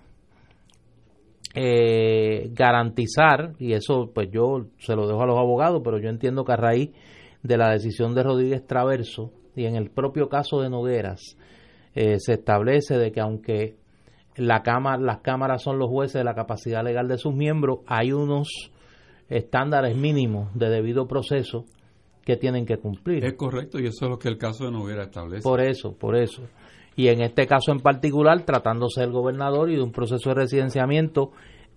eh, 1.59 2.49
garantizar, 2.53 3.53
y 3.59 3.73
eso 3.73 4.11
pues 4.13 4.29
yo 4.31 4.67
se 4.77 4.95
lo 4.95 5.07
dejo 5.07 5.21
a 5.23 5.25
los 5.25 5.37
abogados, 5.37 5.81
pero 5.83 5.99
yo 5.99 6.09
entiendo 6.09 6.45
que 6.45 6.53
a 6.53 6.57
raíz 6.57 6.91
de 7.41 7.57
la 7.57 7.71
decisión 7.71 8.13
de 8.13 8.23
Rodríguez 8.23 8.65
Traverso 8.65 9.31
y 9.55 9.65
en 9.65 9.75
el 9.75 9.89
propio 9.89 10.29
caso 10.29 10.61
de 10.61 10.69
Nogueras, 10.69 11.37
se 11.93 12.33
establece 12.33 12.95
de 12.99 13.11
que 13.11 13.19
aunque 13.19 13.75
la 14.37 14.61
cámara, 14.61 15.01
las 15.01 15.21
cámaras 15.21 15.63
son 15.63 15.79
los 15.79 15.89
jueces 15.89 16.13
de 16.13 16.23
la 16.23 16.35
capacidad 16.35 16.83
legal 16.83 17.07
de 17.07 17.17
sus 17.17 17.33
miembros, 17.33 17.79
hay 17.87 18.11
unos 18.11 18.71
estándares 19.29 19.97
mínimos 19.97 20.53
de 20.53 20.69
debido 20.69 21.07
proceso 21.07 21.65
que 22.23 22.37
tienen 22.37 22.65
que 22.65 22.77
cumplir. 22.77 23.25
Es 23.25 23.33
correcto, 23.33 23.79
y 23.79 23.87
eso 23.87 24.05
es 24.05 24.11
lo 24.11 24.19
que 24.19 24.27
el 24.27 24.37
caso 24.37 24.65
de 24.65 24.71
Noguera 24.71 25.03
establece. 25.03 25.43
Por 25.43 25.61
eso, 25.61 25.97
por 25.97 26.15
eso. 26.15 26.43
Y 26.97 27.07
en 27.07 27.21
este 27.21 27.47
caso 27.47 27.71
en 27.71 27.79
particular, 27.79 28.41
tratándose 28.41 28.99
del 28.99 29.11
gobernador 29.11 29.69
y 29.69 29.77
de 29.77 29.83
un 29.83 29.93
proceso 29.93 30.29
de 30.29 30.35
residenciamiento 30.35 31.31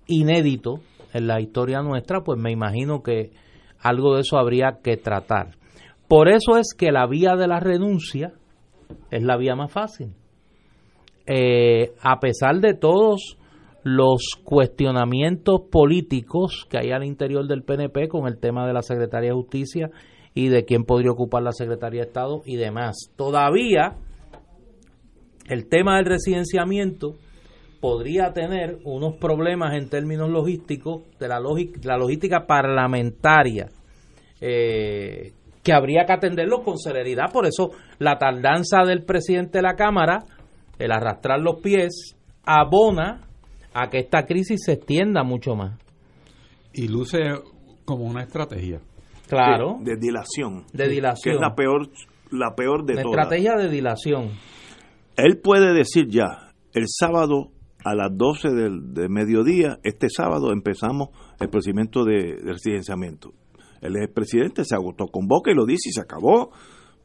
inédito 0.06 0.80
en 1.12 1.28
la 1.28 1.40
historia 1.40 1.82
nuestra, 1.82 2.22
pues 2.24 2.40
me 2.40 2.51
imagino 2.51 3.05
que 3.05 3.30
algo 3.78 4.16
de 4.16 4.22
eso 4.22 4.36
habría 4.36 4.80
que 4.82 4.97
tratar. 4.97 5.56
Por 6.09 6.28
eso 6.28 6.56
es 6.56 6.74
que 6.76 6.90
la 6.90 7.06
vía 7.06 7.36
de 7.36 7.47
la 7.47 7.60
renuncia 7.60 8.32
es 9.12 9.22
la 9.22 9.36
vía 9.36 9.55
más 9.55 9.70
fácil 9.70 10.14
eh, 11.32 11.92
a 12.02 12.18
pesar 12.18 12.56
de 12.60 12.74
todos 12.74 13.38
los 13.84 14.36
cuestionamientos 14.42 15.60
políticos 15.70 16.66
que 16.68 16.78
hay 16.78 16.90
al 16.90 17.05
interior 17.05 17.47
del 17.47 17.62
PNP 17.62 18.09
con 18.09 18.26
el 18.26 18.38
tema 18.38 18.66
de 18.66 18.72
la 18.72 18.82
Secretaría 18.82 19.30
de 19.30 19.36
Justicia 19.36 19.90
y 20.34 20.48
de 20.48 20.64
quién 20.64 20.84
podría 20.84 21.12
ocupar 21.12 21.44
la 21.44 21.52
Secretaría 21.52 22.01
de 22.01 22.09
Estado 22.09 22.42
y 22.44 22.56
demás. 22.56 22.97
Todavía 23.16 23.97
el 25.51 25.68
tema 25.68 25.97
del 25.97 26.06
residenciamiento 26.06 27.16
podría 27.81 28.32
tener 28.32 28.78
unos 28.85 29.16
problemas 29.16 29.74
en 29.74 29.89
términos 29.89 30.31
logísticos 30.31 31.02
de 31.18 31.28
la, 31.28 31.40
la 31.82 31.97
logística 31.98 32.47
parlamentaria 32.47 33.68
eh, 34.40 35.32
que 35.62 35.72
habría 35.72 36.06
que 36.06 36.12
atenderlo 36.12 36.62
con 36.62 36.78
celeridad. 36.78 37.32
Por 37.32 37.47
eso 37.47 37.72
la 37.98 38.16
tardanza 38.16 38.85
del 38.86 39.05
presidente 39.05 39.59
de 39.59 39.62
la 39.62 39.74
Cámara 39.74 40.24
el 40.78 40.93
arrastrar 40.93 41.40
los 41.40 41.60
pies 41.60 42.16
abona 42.44 43.22
a 43.74 43.90
que 43.90 43.98
esta 43.98 44.24
crisis 44.24 44.60
se 44.64 44.72
extienda 44.72 45.22
mucho 45.22 45.55
más. 45.55 45.78
Y 46.72 46.89
luce 46.89 47.18
como 47.85 48.05
una 48.05 48.22
estrategia. 48.22 48.81
Claro. 49.28 49.78
De, 49.81 49.94
de 49.94 50.01
dilación. 50.01 50.64
De 50.72 50.89
dilación. 50.89 51.32
Que 51.32 51.36
es 51.36 51.40
la 51.40 51.55
peor, 51.55 51.89
la 52.31 52.55
peor 52.55 52.85
de 52.85 52.94
la 52.94 53.02
todas. 53.02 53.18
estrategia 53.18 53.56
de 53.56 53.68
dilación. 53.68 54.31
Él 55.16 55.38
puede 55.38 55.74
decir 55.74 56.08
ya, 56.08 56.54
el 56.72 56.84
sábado 56.86 57.52
a 57.84 57.94
las 57.94 58.10
12 58.16 58.50
del, 58.50 58.94
de 58.94 59.08
mediodía, 59.08 59.78
este 59.82 60.08
sábado 60.08 60.52
empezamos 60.52 61.08
el 61.40 61.48
procedimiento 61.48 62.04
de, 62.04 62.36
de 62.36 62.52
residenciamiento. 62.52 63.32
El 63.80 63.96
expresidente 63.96 64.64
se 64.64 64.74
agotó, 64.74 65.06
convoca 65.06 65.50
y 65.50 65.54
lo 65.54 65.64
dice 65.64 65.88
y 65.88 65.92
se 65.92 66.00
acabó. 66.00 66.50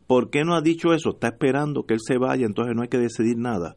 ¿Por 0.07 0.29
qué 0.29 0.43
no 0.43 0.55
ha 0.55 0.61
dicho 0.61 0.93
eso? 0.93 1.11
Está 1.11 1.29
esperando 1.29 1.85
que 1.85 1.93
él 1.93 1.99
se 2.05 2.17
vaya, 2.17 2.45
entonces 2.45 2.75
no 2.75 2.83
hay 2.83 2.89
que 2.89 2.97
decidir 2.97 3.37
nada. 3.37 3.75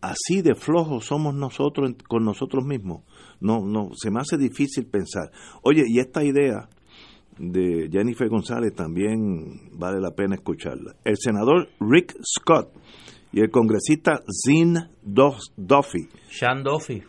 Así 0.00 0.42
de 0.42 0.54
flojos 0.54 1.06
somos 1.06 1.34
nosotros 1.34 1.92
con 2.08 2.24
nosotros 2.24 2.64
mismos. 2.64 3.02
No, 3.40 3.64
no, 3.64 3.90
se 3.96 4.10
me 4.10 4.20
hace 4.20 4.36
difícil 4.36 4.86
pensar. 4.86 5.30
Oye, 5.62 5.84
y 5.86 5.98
esta 5.98 6.22
idea 6.22 6.68
de 7.38 7.88
Jennifer 7.90 8.28
González 8.28 8.74
también 8.74 9.70
vale 9.72 10.00
la 10.00 10.12
pena 10.12 10.36
escucharla. 10.36 10.94
El 11.04 11.16
senador 11.16 11.68
Rick 11.80 12.14
Scott 12.22 12.72
y 13.32 13.40
el 13.40 13.50
congresista 13.50 14.22
Zin 14.44 14.76
Duffy. 15.02 16.08
Sean 16.30 16.62
Duffy. 16.62 17.02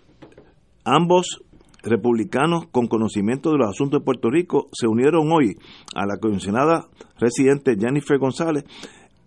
Ambos 0.83 1.41
republicanos 1.83 2.65
con 2.71 2.87
conocimiento 2.87 3.51
de 3.51 3.57
los 3.57 3.69
asuntos 3.69 4.01
de 4.01 4.05
Puerto 4.05 4.29
Rico 4.29 4.67
se 4.73 4.87
unieron 4.87 5.31
hoy 5.31 5.57
a 5.95 6.05
la 6.05 6.17
comisionada 6.17 6.87
residente 7.19 7.75
Jennifer 7.79 8.17
González 8.17 8.65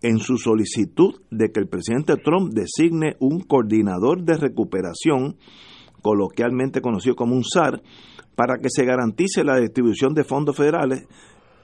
en 0.03 0.19
su 0.19 0.37
solicitud 0.37 1.15
de 1.31 1.51
que 1.51 1.61
el 1.61 1.69
presidente 1.69 2.17
Trump 2.17 2.53
designe 2.53 3.17
un 3.21 3.41
coordinador 3.41 4.23
de 4.25 4.37
recuperación, 4.37 5.37
coloquialmente 6.03 6.81
conocido 6.81 7.15
como 7.15 7.37
un 7.37 7.45
SAR, 7.45 7.81
para 8.35 8.59
que 8.59 8.69
se 8.69 8.85
garantice 8.85 9.45
la 9.45 9.59
distribución 9.59 10.15
de 10.15 10.25
fondos 10.25 10.57
federales 10.57 11.07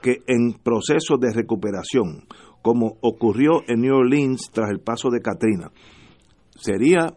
que 0.00 0.18
en 0.28 0.52
proceso 0.52 1.16
de 1.18 1.32
recuperación, 1.32 2.24
como 2.62 2.98
ocurrió 3.00 3.62
en 3.68 3.80
New 3.80 3.94
Orleans 3.94 4.50
tras 4.52 4.70
el 4.70 4.80
paso 4.80 5.10
de 5.10 5.20
Katrina. 5.20 5.70
Sería 6.56 7.14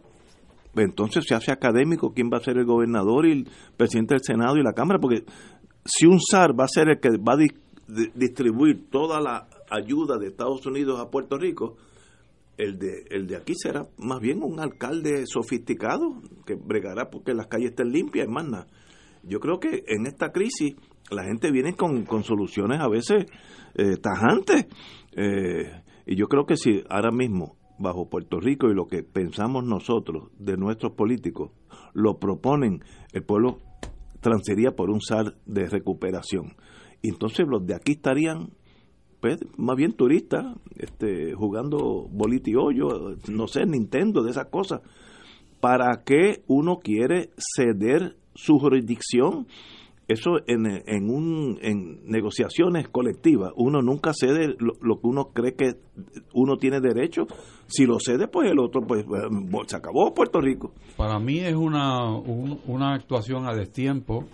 entonces 0.80 1.24
se 1.26 1.34
hace 1.34 1.52
académico 1.52 2.12
quién 2.14 2.30
va 2.32 2.38
a 2.38 2.44
ser 2.44 2.56
el 2.56 2.64
gobernador 2.64 3.26
y 3.26 3.32
el 3.32 3.48
presidente 3.76 4.14
del 4.14 4.22
Senado 4.24 4.56
y 4.56 4.62
la 4.62 4.72
Cámara, 4.72 4.98
porque 4.98 5.24
si 5.84 6.06
un 6.06 6.18
SAR 6.20 6.58
va 6.58 6.64
a 6.64 6.68
ser 6.68 6.88
el 6.88 7.00
que 7.00 7.10
va 7.10 7.34
a 7.34 7.36
di 7.36 7.48
distribuir 8.14 8.88
toda 8.90 9.20
la 9.20 9.48
ayuda 9.68 10.16
de 10.16 10.28
Estados 10.28 10.64
Unidos 10.64 10.98
a 10.98 11.10
Puerto 11.10 11.36
Rico, 11.36 11.76
el 12.56 12.78
de, 12.78 13.04
el 13.10 13.26
de 13.26 13.36
aquí 13.36 13.54
será 13.54 13.86
más 13.98 14.20
bien 14.20 14.42
un 14.42 14.60
alcalde 14.60 15.26
sofisticado 15.26 16.22
que 16.46 16.54
bregará 16.54 17.10
porque 17.10 17.34
las 17.34 17.48
calles 17.48 17.70
estén 17.70 17.90
limpias, 17.90 18.28
más. 18.28 18.66
Yo 19.24 19.40
creo 19.40 19.58
que 19.58 19.84
en 19.86 20.06
esta 20.06 20.32
crisis 20.32 20.74
la 21.10 21.24
gente 21.24 21.50
viene 21.50 21.74
con, 21.74 22.04
con 22.04 22.24
soluciones 22.24 22.80
a 22.80 22.88
veces 22.88 23.26
eh, 23.74 23.96
tajantes. 23.96 24.66
Eh, 25.16 25.82
y 26.06 26.16
yo 26.16 26.26
creo 26.28 26.46
que 26.46 26.56
si 26.56 26.82
ahora 26.88 27.10
mismo 27.10 27.56
bajo 27.78 28.08
Puerto 28.08 28.40
Rico 28.40 28.68
y 28.68 28.74
lo 28.74 28.86
que 28.86 29.02
pensamos 29.02 29.64
nosotros 29.64 30.30
de 30.38 30.56
nuestros 30.56 30.92
políticos 30.92 31.50
lo 31.94 32.18
proponen, 32.18 32.82
el 33.12 33.22
pueblo 33.24 33.58
transería 34.20 34.72
por 34.76 34.90
un 34.90 35.00
SAR 35.00 35.36
de 35.46 35.68
recuperación. 35.68 36.54
Y 37.02 37.08
entonces 37.08 37.46
los 37.48 37.66
de 37.66 37.74
aquí 37.74 37.92
estarían 37.92 38.50
pues, 39.20 39.38
más 39.56 39.76
bien 39.76 39.92
turistas, 39.92 40.46
este, 40.76 41.34
jugando 41.34 42.08
bolita 42.10 42.50
y 42.50 42.54
no 42.54 43.46
sé, 43.48 43.66
Nintendo, 43.66 44.22
de 44.22 44.30
esas 44.30 44.46
cosas. 44.46 44.80
¿Para 45.60 46.02
qué 46.04 46.42
uno 46.48 46.78
quiere 46.80 47.30
ceder 47.36 48.16
su 48.34 48.58
jurisdicción. 48.58 49.46
Eso 50.12 50.38
en, 50.46 50.66
en, 50.66 51.10
un, 51.10 51.58
en 51.62 52.04
negociaciones 52.04 52.88
colectivas, 52.88 53.52
uno 53.56 53.82
nunca 53.82 54.12
cede 54.14 54.54
lo, 54.58 54.74
lo, 54.80 55.00
que 55.00 55.06
uno 55.06 55.30
cree 55.32 55.54
que 55.54 55.74
uno 56.34 56.56
tiene 56.56 56.80
derecho. 56.80 57.26
Si 57.66 57.86
lo 57.86 57.98
cede, 57.98 58.28
pues 58.28 58.50
el 58.50 58.58
otro, 58.58 58.82
pues 58.82 59.04
se 59.66 59.76
acabó 59.76 60.12
Puerto 60.12 60.40
Rico. 60.40 60.72
Para 60.96 61.18
mí 61.18 61.38
es 61.38 61.54
una, 61.54 62.14
un, 62.14 62.60
una 62.66 62.94
actuación 62.94 63.46
a 63.46 63.54
destiempo, 63.54 64.24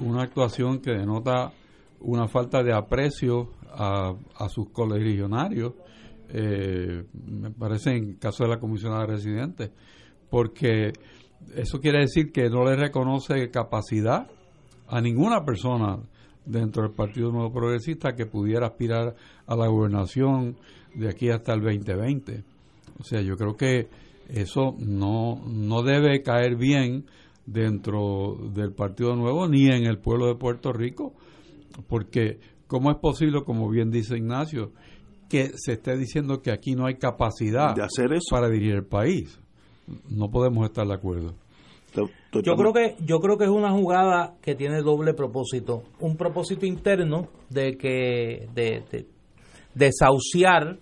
una 0.00 0.22
actuación 0.22 0.80
que 0.80 0.92
denota 0.92 1.52
una 2.00 2.28
falta 2.28 2.62
de 2.62 2.72
aprecio 2.72 3.50
a, 3.70 4.14
a 4.36 4.48
sus 4.48 4.70
colegionarios, 4.70 5.74
eh, 6.30 7.04
me 7.26 7.50
parece 7.50 7.90
en 7.96 8.14
caso 8.14 8.44
de 8.44 8.50
la 8.50 8.60
comisionada 8.60 9.06
residente, 9.06 9.72
porque 10.30 10.92
eso 11.54 11.80
quiere 11.80 12.00
decir 12.00 12.32
que 12.32 12.50
no 12.50 12.64
le 12.64 12.76
reconoce 12.76 13.50
capacidad 13.50 14.28
a 14.88 15.00
ninguna 15.00 15.44
persona 15.44 15.98
dentro 16.44 16.82
del 16.82 16.92
Partido 16.92 17.30
Nuevo 17.30 17.52
Progresista 17.52 18.14
que 18.14 18.26
pudiera 18.26 18.66
aspirar 18.66 19.14
a 19.46 19.56
la 19.56 19.68
gobernación 19.68 20.56
de 20.94 21.08
aquí 21.08 21.30
hasta 21.30 21.52
el 21.52 21.60
2020. 21.60 22.44
O 22.98 23.04
sea, 23.04 23.20
yo 23.20 23.36
creo 23.36 23.56
que 23.56 23.88
eso 24.28 24.74
no, 24.78 25.42
no 25.46 25.82
debe 25.82 26.22
caer 26.22 26.56
bien 26.56 27.04
dentro 27.46 28.36
del 28.52 28.72
Partido 28.72 29.14
Nuevo 29.14 29.48
ni 29.48 29.66
en 29.66 29.86
el 29.86 29.98
pueblo 29.98 30.26
de 30.26 30.34
Puerto 30.34 30.72
Rico, 30.72 31.14
porque 31.86 32.38
¿cómo 32.66 32.90
es 32.90 32.98
posible, 32.98 33.42
como 33.44 33.70
bien 33.70 33.90
dice 33.90 34.16
Ignacio, 34.16 34.72
que 35.28 35.50
se 35.54 35.74
esté 35.74 35.96
diciendo 35.96 36.40
que 36.40 36.50
aquí 36.50 36.74
no 36.74 36.86
hay 36.86 36.96
capacidad 36.96 37.74
de 37.74 37.82
hacer 37.82 38.12
eso. 38.12 38.30
para 38.30 38.48
dirigir 38.48 38.76
el 38.76 38.86
país? 38.86 39.38
No 40.10 40.30
podemos 40.30 40.64
estar 40.66 40.86
de 40.86 40.94
acuerdo. 40.94 41.34
Yo 41.94 42.56
creo 42.56 42.72
que 42.72 42.96
yo 43.04 43.20
creo 43.20 43.38
que 43.38 43.44
es 43.44 43.50
una 43.50 43.70
jugada 43.72 44.34
que 44.42 44.54
tiene 44.54 44.82
doble 44.82 45.14
propósito, 45.14 45.82
un 46.00 46.16
propósito 46.16 46.66
interno 46.66 47.28
de 47.48 47.76
que 47.76 48.48
de, 48.54 48.84
de 48.90 49.06
desahuciar 49.74 50.78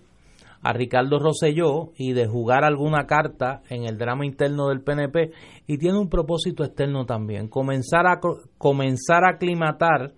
a 0.61 0.73
Ricardo 0.73 1.19
Rosselló 1.19 1.91
y 1.97 2.13
de 2.13 2.27
jugar 2.27 2.65
alguna 2.65 3.05
carta 3.05 3.61
en 3.69 3.85
el 3.85 3.97
drama 3.97 4.25
interno 4.25 4.67
del 4.67 4.81
PNP 4.81 5.31
y 5.67 5.77
tiene 5.77 5.97
un 5.97 6.09
propósito 6.09 6.63
externo 6.63 7.05
también, 7.05 7.47
comenzar 7.47 8.07
a 8.07 8.19
comenzar 8.57 9.23
a 9.23 9.35
aclimatar 9.35 10.13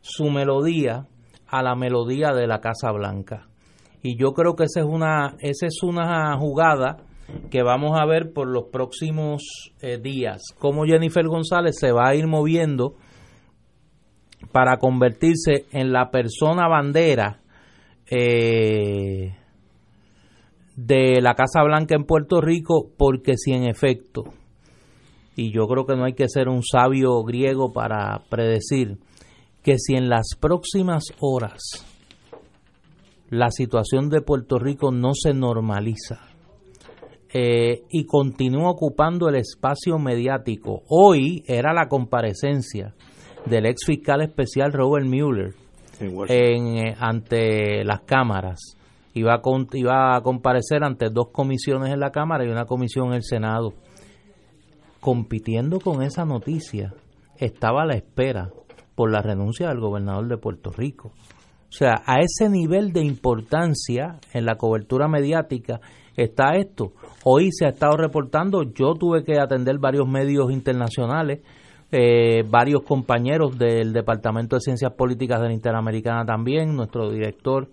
su 0.00 0.30
melodía 0.30 1.06
a 1.46 1.62
la 1.62 1.76
melodía 1.76 2.32
de 2.32 2.46
la 2.46 2.60
Casa 2.60 2.90
Blanca. 2.90 3.46
Y 4.02 4.18
yo 4.18 4.32
creo 4.32 4.56
que 4.56 4.64
esa 4.64 4.80
es 4.80 4.86
una 4.86 5.36
esa 5.38 5.66
es 5.66 5.82
una 5.82 6.36
jugada 6.36 6.96
que 7.50 7.62
vamos 7.62 7.98
a 7.98 8.06
ver 8.06 8.32
por 8.32 8.48
los 8.48 8.64
próximos 8.72 9.72
eh, 9.80 9.98
días, 9.98 10.42
cómo 10.58 10.84
Jennifer 10.84 11.26
González 11.26 11.76
se 11.78 11.92
va 11.92 12.08
a 12.08 12.14
ir 12.14 12.26
moviendo 12.26 12.96
para 14.50 14.78
convertirse 14.78 15.66
en 15.72 15.92
la 15.92 16.10
persona 16.10 16.68
bandera 16.68 17.40
eh, 18.10 19.34
de 20.76 21.20
la 21.20 21.34
Casa 21.34 21.62
Blanca 21.62 21.94
en 21.94 22.04
Puerto 22.04 22.40
Rico, 22.40 22.90
porque 22.96 23.36
si 23.36 23.52
en 23.52 23.64
efecto, 23.64 24.24
y 25.36 25.52
yo 25.52 25.66
creo 25.66 25.86
que 25.86 25.96
no 25.96 26.04
hay 26.04 26.14
que 26.14 26.28
ser 26.28 26.48
un 26.48 26.62
sabio 26.62 27.22
griego 27.22 27.72
para 27.72 28.22
predecir, 28.28 28.98
que 29.62 29.78
si 29.78 29.94
en 29.94 30.08
las 30.08 30.36
próximas 30.38 31.04
horas 31.20 31.86
la 33.30 33.50
situación 33.50 34.10
de 34.10 34.20
Puerto 34.20 34.58
Rico 34.58 34.90
no 34.90 35.12
se 35.14 35.32
normaliza, 35.32 36.31
eh, 37.34 37.84
y 37.90 38.04
continúa 38.04 38.70
ocupando 38.70 39.28
el 39.28 39.36
espacio 39.36 39.98
mediático. 39.98 40.82
Hoy 40.88 41.42
era 41.46 41.72
la 41.72 41.88
comparecencia 41.88 42.94
del 43.46 43.66
ex 43.66 43.86
fiscal 43.86 44.20
especial 44.22 44.72
Robert 44.72 45.06
Mueller 45.06 45.54
en, 46.00 46.78
eh, 46.78 46.96
ante 46.98 47.84
las 47.84 48.02
cámaras. 48.02 48.76
Iba 49.14 49.34
a, 49.34 49.42
iba 49.74 50.16
a 50.16 50.20
comparecer 50.22 50.84
ante 50.84 51.10
dos 51.10 51.28
comisiones 51.32 51.92
en 51.92 52.00
la 52.00 52.10
Cámara 52.10 52.44
y 52.44 52.48
una 52.48 52.66
comisión 52.66 53.08
en 53.08 53.14
el 53.14 53.22
Senado. 53.22 53.72
Compitiendo 55.00 55.80
con 55.80 56.02
esa 56.02 56.24
noticia, 56.24 56.94
estaba 57.36 57.82
a 57.82 57.86
la 57.86 57.94
espera 57.94 58.50
por 58.94 59.10
la 59.10 59.20
renuncia 59.20 59.68
del 59.68 59.80
gobernador 59.80 60.28
de 60.28 60.38
Puerto 60.38 60.70
Rico. 60.70 61.08
O 61.08 61.74
sea, 61.74 62.02
a 62.06 62.20
ese 62.20 62.50
nivel 62.50 62.92
de 62.92 63.02
importancia 63.02 64.18
en 64.32 64.44
la 64.44 64.56
cobertura 64.56 65.08
mediática 65.08 65.80
está 66.16 66.56
esto. 66.56 66.92
Hoy 67.24 67.50
se 67.52 67.66
ha 67.66 67.70
estado 67.70 67.96
reportando, 67.96 68.62
yo 68.62 68.94
tuve 68.94 69.24
que 69.24 69.38
atender 69.38 69.78
varios 69.78 70.08
medios 70.08 70.50
internacionales, 70.50 71.40
eh, 71.90 72.42
varios 72.48 72.82
compañeros 72.82 73.58
del 73.58 73.92
Departamento 73.92 74.56
de 74.56 74.60
Ciencias 74.60 74.92
Políticas 74.92 75.40
de 75.40 75.48
la 75.48 75.54
Interamericana 75.54 76.24
también, 76.24 76.74
nuestro 76.74 77.10
director, 77.10 77.68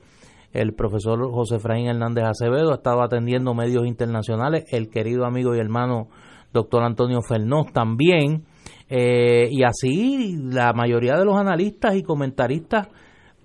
el 0.51 0.73
profesor 0.73 1.31
José 1.31 1.55
Efraín 1.55 1.87
Hernández 1.87 2.25
Acevedo, 2.25 2.71
ha 2.71 2.75
estado 2.75 3.01
atendiendo 3.01 3.53
medios 3.53 3.85
internacionales, 3.85 4.65
el 4.71 4.89
querido 4.89 5.25
amigo 5.25 5.55
y 5.55 5.59
hermano 5.59 6.09
doctor 6.51 6.83
Antonio 6.83 7.21
Fernós 7.21 7.71
también, 7.71 8.45
eh, 8.89 9.47
y 9.51 9.63
así 9.63 10.35
la 10.37 10.73
mayoría 10.73 11.15
de 11.15 11.25
los 11.25 11.37
analistas 11.37 11.95
y 11.95 12.03
comentaristas 12.03 12.87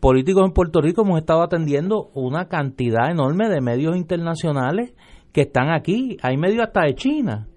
políticos 0.04 0.44
en 0.44 0.52
Puerto 0.52 0.82
Rico 0.82 1.00
hemos 1.00 1.18
estado 1.18 1.42
atendiendo 1.42 2.10
una 2.12 2.46
cantidad 2.46 3.10
enorme 3.10 3.48
de 3.48 3.62
medios 3.62 3.96
internacionales 3.96 4.92
que 5.32 5.40
están 5.40 5.70
aquí. 5.70 6.18
Hay 6.20 6.36
medios 6.36 6.66
hasta 6.66 6.82
de 6.82 6.94
China. 6.94 7.48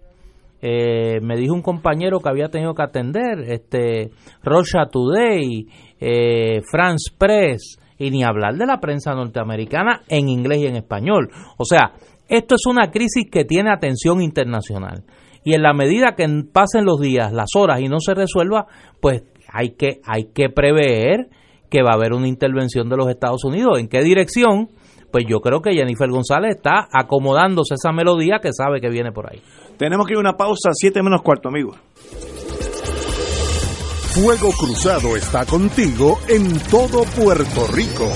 Eh, 0.62 1.20
me 1.22 1.36
dijo 1.36 1.54
un 1.54 1.62
compañero 1.62 2.22
que 2.22 2.30
había 2.30 2.48
tenido 2.48 2.74
que 2.74 2.84
atender, 2.84 3.40
este, 3.50 4.12
Russia 4.44 4.86
Today, 4.90 5.68
eh, 6.00 6.62
France 6.72 7.12
Press, 7.18 7.82
y 8.00 8.12
ni 8.12 8.24
hablar 8.24 8.56
de 8.56 8.66
la 8.66 8.80
prensa 8.80 9.14
norteamericana 9.14 10.04
en 10.08 10.30
inglés 10.30 10.60
y 10.60 10.68
en 10.68 10.78
español. 10.78 11.30
O 11.58 11.66
sea, 11.66 11.96
esto 12.30 12.56
es 12.56 12.66
una 12.66 12.92
crisis 12.92 13.30
que 13.30 13.44
tiene 13.44 13.74
atención 13.74 14.22
internacional. 14.22 15.04
Y 15.44 15.54
en 15.54 15.64
la 15.64 15.74
medida 15.74 16.16
que 16.16 16.26
pasen 16.54 16.86
los 16.86 17.02
días, 17.02 17.34
las 17.34 17.50
horas 17.58 17.82
y 17.82 17.90
no 17.90 18.00
se 18.00 18.14
resuelva, 18.14 18.68
pues 19.02 19.26
hay 19.52 19.72
que, 19.72 20.00
hay 20.06 20.30
que 20.34 20.48
prever 20.48 21.28
que 21.70 21.84
va 21.84 21.92
a 21.92 21.96
haber 21.96 22.14
una 22.14 22.28
intervención 22.28 22.90
de 22.90 22.98
los 22.98 23.10
Estados 23.10 23.44
Unidos. 23.44 23.80
¿En 23.80 23.88
qué 23.88 24.02
dirección? 24.02 24.70
Pues 25.12 25.26
yo 25.28 25.40
creo 25.40 25.62
que 25.62 25.74
Jennifer 25.74 26.10
González 26.10 26.58
está 26.58 26.88
acomodándose 26.92 27.76
esa 27.76 27.92
melodía 27.92 28.40
que 28.42 28.50
sabe 28.52 28.82
que 28.82 28.90
viene 28.90 29.12
por 29.12 29.32
ahí. 29.32 29.42
Tenemos 29.78 30.06
que 30.06 30.14
ir 30.14 30.18
a 30.18 30.22
una 30.22 30.34
pausa, 30.34 30.72
siete 30.74 31.02
menos 31.02 31.22
cuarto, 31.22 31.50
amigos. 31.50 31.78
Fuego 34.14 34.50
Cruzado 34.52 35.16
está 35.16 35.46
contigo 35.46 36.18
en 36.28 36.60
todo 36.72 37.04
Puerto 37.04 37.68
Rico. 37.68 38.12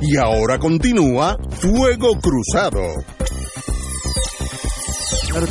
Y 0.00 0.16
ahora 0.16 0.58
continúa 0.58 1.38
Fuego 1.50 2.18
Cruzado. 2.20 2.82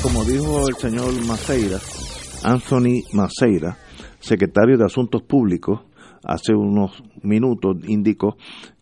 Como 0.03 0.23
dijo 0.25 0.67
el 0.67 0.75
señor 0.75 1.13
Maceira, 1.25 1.79
Anthony 2.43 3.03
Maceira, 3.13 3.77
secretario 4.19 4.77
de 4.77 4.85
Asuntos 4.85 5.21
Públicos, 5.21 5.81
hace 6.23 6.53
unos 6.53 7.03
minutos 7.21 7.77
indicó 7.87 8.35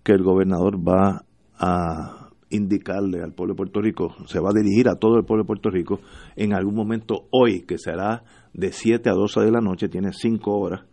que 0.04 0.14
el 0.14 0.24
gobernador 0.24 0.78
va 0.78 1.26
a 1.58 2.30
indicarle 2.50 3.22
al 3.22 3.34
pueblo 3.34 3.54
de 3.54 3.58
Puerto 3.58 3.82
Rico, 3.82 4.16
se 4.28 4.40
va 4.40 4.50
a 4.50 4.54
dirigir 4.54 4.88
a 4.88 4.96
todo 4.96 5.18
el 5.18 5.26
pueblo 5.26 5.44
de 5.44 5.48
Puerto 5.48 5.70
Rico 5.70 6.00
en 6.36 6.54
algún 6.54 6.74
momento 6.74 7.28
hoy, 7.32 7.62
que 7.62 7.78
será 7.78 8.24
de 8.54 8.72
7 8.72 9.10
a 9.10 9.14
12 9.14 9.42
de 9.42 9.52
la 9.52 9.62
noche, 9.62 9.90
tiene 9.90 10.14
5 10.14 10.52
horas, 10.58 10.86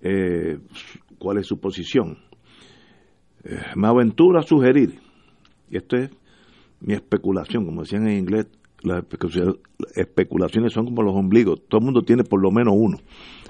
eh, 0.00 0.58
cuál 1.18 1.38
es 1.38 1.46
su 1.46 1.60
posición. 1.60 2.18
Eh, 3.44 3.60
me 3.76 3.86
aventuro 3.86 4.38
a 4.38 4.42
sugerir, 4.42 4.98
y 5.70 5.76
esto 5.76 5.96
es 5.96 6.10
mi 6.80 6.94
especulación, 6.94 7.66
como 7.66 7.82
decían 7.82 8.08
en 8.08 8.18
inglés, 8.18 8.46
las 8.84 9.04
especulaciones 9.94 10.72
son 10.72 10.86
como 10.86 11.02
los 11.02 11.14
ombligos, 11.14 11.62
todo 11.68 11.80
el 11.80 11.84
mundo 11.84 12.02
tiene 12.02 12.24
por 12.24 12.40
lo 12.40 12.50
menos 12.50 12.74
uno. 12.76 12.98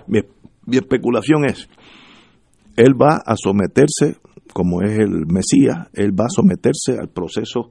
Mi, 0.07 0.21
especulación 0.77 1.45
es, 1.45 1.69
él 2.77 2.95
va 3.01 3.21
a 3.25 3.37
someterse, 3.37 4.17
como 4.53 4.83
es 4.83 4.99
el 4.99 5.27
Mesías, 5.27 5.89
él 5.93 6.13
va 6.19 6.27
a 6.27 6.35
someterse 6.35 6.99
al 6.99 7.09
proceso 7.09 7.69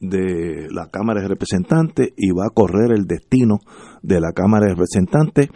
de 0.00 0.68
la 0.70 0.86
Cámara 0.90 1.20
de 1.20 1.28
Representantes 1.28 2.12
y 2.16 2.30
va 2.30 2.46
a 2.46 2.54
correr 2.54 2.92
el 2.92 3.06
destino 3.06 3.58
de 4.02 4.20
la 4.20 4.32
Cámara 4.32 4.66
de 4.66 4.74
Representantes, 4.74 5.48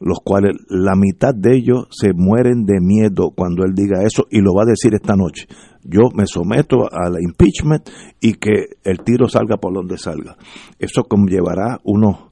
los 0.00 0.18
cuales 0.24 0.52
la 0.68 0.94
mitad 0.94 1.34
de 1.34 1.56
ellos 1.56 1.88
se 1.90 2.12
mueren 2.14 2.64
de 2.64 2.80
miedo 2.80 3.32
cuando 3.34 3.64
él 3.64 3.74
diga 3.74 4.04
eso 4.04 4.26
y 4.30 4.40
lo 4.40 4.54
va 4.54 4.62
a 4.62 4.70
decir 4.70 4.94
esta 4.94 5.16
noche 5.16 5.46
yo 5.88 6.10
me 6.14 6.26
someto 6.26 6.86
al 6.92 7.14
impeachment 7.20 7.88
y 8.20 8.34
que 8.34 8.76
el 8.84 8.98
tiro 8.98 9.28
salga 9.28 9.56
por 9.56 9.72
donde 9.72 9.96
salga. 9.96 10.36
Eso 10.78 11.04
conllevará 11.04 11.80
unos 11.84 12.30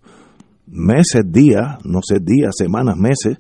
meses, 0.67 1.25
días, 1.31 1.79
no 1.85 2.01
sé, 2.03 2.19
días, 2.21 2.55
semanas, 2.57 2.97
meses 2.97 3.39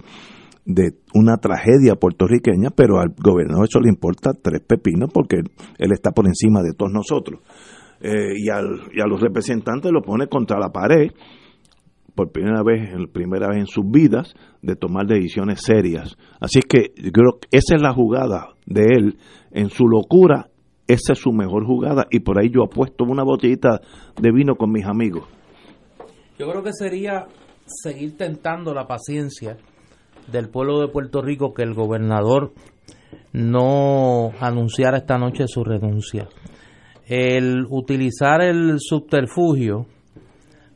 de 0.64 0.94
una 1.14 1.36
tragedia 1.36 1.96
puertorriqueña, 1.96 2.70
pero 2.70 2.98
al 2.98 3.14
gobernador 3.18 3.66
eso 3.68 3.80
le 3.80 3.90
importa 3.90 4.32
tres 4.32 4.62
pepinos 4.66 5.10
porque 5.12 5.36
él 5.78 5.92
está 5.92 6.12
por 6.12 6.26
encima 6.26 6.62
de 6.62 6.72
todos 6.72 6.92
nosotros. 6.92 7.40
eh, 8.00 8.34
y, 8.36 8.48
al, 8.48 8.90
y 8.92 9.00
a 9.00 9.06
los 9.06 9.20
representantes 9.20 9.92
lo 9.92 10.02
pone 10.02 10.28
contra 10.28 10.58
la 10.58 10.70
pared 10.70 11.10
por 12.16 12.32
primera 12.32 12.62
vez, 12.64 12.90
en 12.90 13.06
primera 13.06 13.48
vez 13.48 13.58
en 13.58 13.66
sus 13.66 13.88
vidas, 13.88 14.34
de 14.62 14.74
tomar 14.74 15.06
decisiones 15.06 15.60
serias. 15.62 16.16
Así 16.40 16.60
que 16.60 16.92
yo 16.96 17.12
creo 17.12 17.38
que 17.38 17.48
esa 17.52 17.76
es 17.76 17.82
la 17.82 17.92
jugada 17.92 18.54
de 18.64 18.82
él. 18.96 19.18
En 19.52 19.70
su 19.70 19.86
locura, 19.86 20.48
esa 20.88 21.12
es 21.12 21.18
su 21.18 21.30
mejor 21.30 21.66
jugada. 21.66 22.06
Y 22.10 22.20
por 22.20 22.40
ahí 22.40 22.50
yo 22.50 22.64
apuesto 22.64 23.04
una 23.04 23.22
botellita 23.22 23.80
de 24.20 24.32
vino 24.32 24.56
con 24.56 24.72
mis 24.72 24.86
amigos. 24.86 25.28
Yo 26.38 26.50
creo 26.50 26.62
que 26.62 26.72
sería 26.72 27.26
seguir 27.66 28.16
tentando 28.16 28.72
la 28.74 28.86
paciencia 28.86 29.58
del 30.32 30.48
pueblo 30.48 30.80
de 30.80 30.88
Puerto 30.88 31.20
Rico 31.22 31.52
que 31.52 31.62
el 31.62 31.74
gobernador 31.74 32.52
no 33.32 34.32
anunciara 34.40 34.98
esta 34.98 35.18
noche 35.18 35.44
su 35.46 35.64
renuncia. 35.64 36.28
El 37.06 37.66
utilizar 37.68 38.40
el 38.42 38.76
subterfugio 38.80 39.86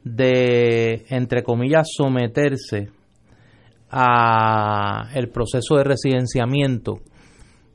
de, 0.05 1.05
entre 1.11 1.43
comillas, 1.43 1.89
someterse 1.97 2.91
a 3.91 5.11
el 5.15 5.31
proceso 5.31 5.77
de 5.77 5.85
residenciamiento, 5.85 7.01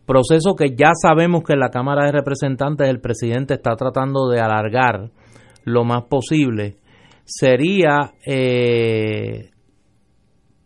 proceso 0.06 0.56
que 0.56 0.76
ya 0.76 0.92
sabemos 0.94 1.44
que 1.44 1.56
la 1.56 1.70
Cámara 1.70 2.06
de 2.06 2.12
Representantes 2.12 2.88
el 2.88 3.02
presidente 3.02 3.56
está 3.56 3.76
tratando 3.76 4.30
de 4.30 4.40
alargar 4.40 5.12
lo 5.64 5.84
más 5.84 6.04
posible, 6.04 6.78
sería 7.26 8.14
eh, 8.26 9.50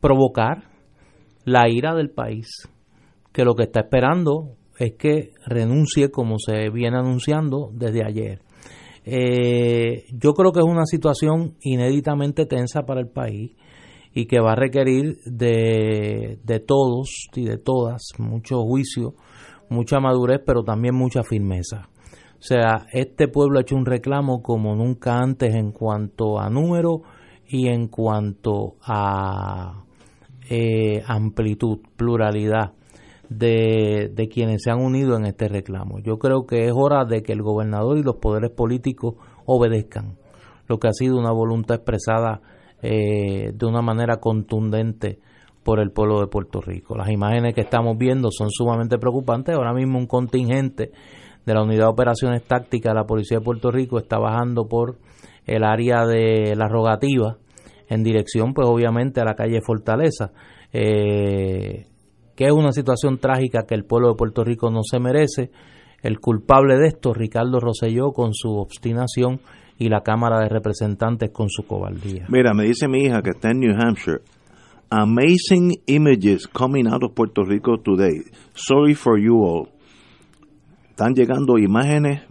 provocar 0.01 0.63
la 1.45 1.69
ira 1.69 1.95
del 1.95 2.09
país, 2.09 2.47
que 3.31 3.45
lo 3.45 3.55
que 3.55 3.63
está 3.63 3.81
esperando 3.81 4.55
es 4.77 4.93
que 4.97 5.33
renuncie 5.45 6.09
como 6.11 6.37
se 6.37 6.69
viene 6.69 6.97
anunciando 6.97 7.69
desde 7.73 8.05
ayer. 8.05 8.41
Eh, 9.11 10.05
yo 10.11 10.33
creo 10.33 10.51
que 10.51 10.59
es 10.59 10.65
una 10.65 10.85
situación 10.85 11.55
inéditamente 11.61 12.45
tensa 12.45 12.83
para 12.83 13.01
el 13.01 13.07
país 13.07 13.55
y 14.13 14.27
que 14.27 14.39
va 14.39 14.51
a 14.51 14.55
requerir 14.55 15.17
de, 15.25 16.39
de 16.43 16.59
todos 16.59 17.27
y 17.33 17.45
de 17.45 17.57
todas 17.57 18.03
mucho 18.19 18.61
juicio, 18.61 19.15
mucha 19.67 19.99
madurez, 19.99 20.41
pero 20.45 20.63
también 20.63 20.93
mucha 20.93 21.23
firmeza. 21.23 21.89
O 22.33 22.41
sea, 22.41 22.85
este 22.93 23.27
pueblo 23.27 23.57
ha 23.57 23.63
hecho 23.63 23.75
un 23.75 23.87
reclamo 23.87 24.43
como 24.43 24.75
nunca 24.75 25.17
antes 25.17 25.55
en 25.55 25.71
cuanto 25.71 26.39
a 26.39 26.51
número 26.51 27.01
y 27.47 27.67
en 27.67 27.87
cuanto 27.87 28.75
a 28.83 29.85
eh, 30.51 31.01
amplitud, 31.07 31.79
pluralidad 31.97 32.73
de, 33.29 34.11
de 34.13 34.27
quienes 34.27 34.63
se 34.63 34.71
han 34.71 34.81
unido 34.81 35.15
en 35.15 35.25
este 35.25 35.47
reclamo. 35.47 35.99
Yo 35.99 36.17
creo 36.17 36.45
que 36.45 36.65
es 36.65 36.73
hora 36.75 37.05
de 37.05 37.21
que 37.21 37.33
el 37.33 37.41
gobernador 37.41 37.97
y 37.97 38.03
los 38.03 38.17
poderes 38.17 38.51
políticos 38.51 39.15
obedezcan 39.45 40.17
lo 40.67 40.77
que 40.77 40.87
ha 40.87 40.93
sido 40.93 41.17
una 41.17 41.31
voluntad 41.31 41.77
expresada 41.77 42.41
eh, 42.81 43.51
de 43.53 43.65
una 43.65 43.81
manera 43.81 44.17
contundente 44.17 45.19
por 45.63 45.79
el 45.79 45.91
pueblo 45.91 46.21
de 46.21 46.27
Puerto 46.27 46.61
Rico. 46.61 46.95
Las 46.95 47.09
imágenes 47.09 47.53
que 47.53 47.61
estamos 47.61 47.97
viendo 47.97 48.29
son 48.31 48.49
sumamente 48.49 48.97
preocupantes. 48.97 49.55
Ahora 49.55 49.73
mismo 49.73 49.97
un 49.97 50.07
contingente 50.07 50.91
de 51.45 51.53
la 51.53 51.63
Unidad 51.63 51.85
de 51.85 51.91
Operaciones 51.91 52.43
Tácticas 52.43 52.93
de 52.93 52.99
la 52.99 53.05
Policía 53.05 53.39
de 53.39 53.43
Puerto 53.43 53.71
Rico 53.71 53.97
está 53.97 54.17
bajando 54.19 54.67
por 54.67 54.97
el 55.45 55.63
área 55.63 56.05
de 56.05 56.55
la 56.55 56.67
rogativa 56.67 57.37
en 57.89 58.03
dirección, 58.03 58.53
pues 58.53 58.67
obviamente, 58.67 59.19
a 59.19 59.25
la 59.25 59.33
calle 59.33 59.61
Fortaleza. 59.61 60.31
Eh, 60.71 61.87
que 62.39 62.45
es 62.45 62.53
una 62.53 62.71
situación 62.71 63.17
trágica 63.17 63.65
que 63.67 63.75
el 63.75 63.83
pueblo 63.83 64.07
de 64.07 64.15
Puerto 64.15 64.45
Rico 64.45 64.71
no 64.71 64.79
se 64.81 64.97
merece. 64.97 65.51
El 66.01 66.21
culpable 66.21 66.77
de 66.77 66.87
esto, 66.87 67.13
Ricardo 67.13 67.59
Rosselló, 67.59 68.13
con 68.13 68.33
su 68.33 68.51
obstinación 68.51 69.41
y 69.77 69.89
la 69.89 70.03
Cámara 70.03 70.39
de 70.39 70.47
Representantes 70.47 71.31
con 71.31 71.49
su 71.49 71.63
cobardía. 71.63 72.27
Mira, 72.29 72.53
me 72.53 72.63
dice 72.63 72.87
mi 72.87 73.01
hija 73.01 73.21
que 73.21 73.31
está 73.31 73.51
en 73.51 73.59
New 73.59 73.75
Hampshire. 73.77 74.21
Amazing 74.89 75.81
images 75.87 76.47
coming 76.47 76.87
out 76.87 77.03
of 77.03 77.13
Puerto 77.13 77.43
Rico 77.43 77.77
today. 77.77 78.21
Sorry 78.53 78.95
for 78.95 79.19
you 79.19 79.43
all. 79.43 79.67
Están 80.91 81.15
llegando 81.15 81.57
imágenes, 81.57 82.21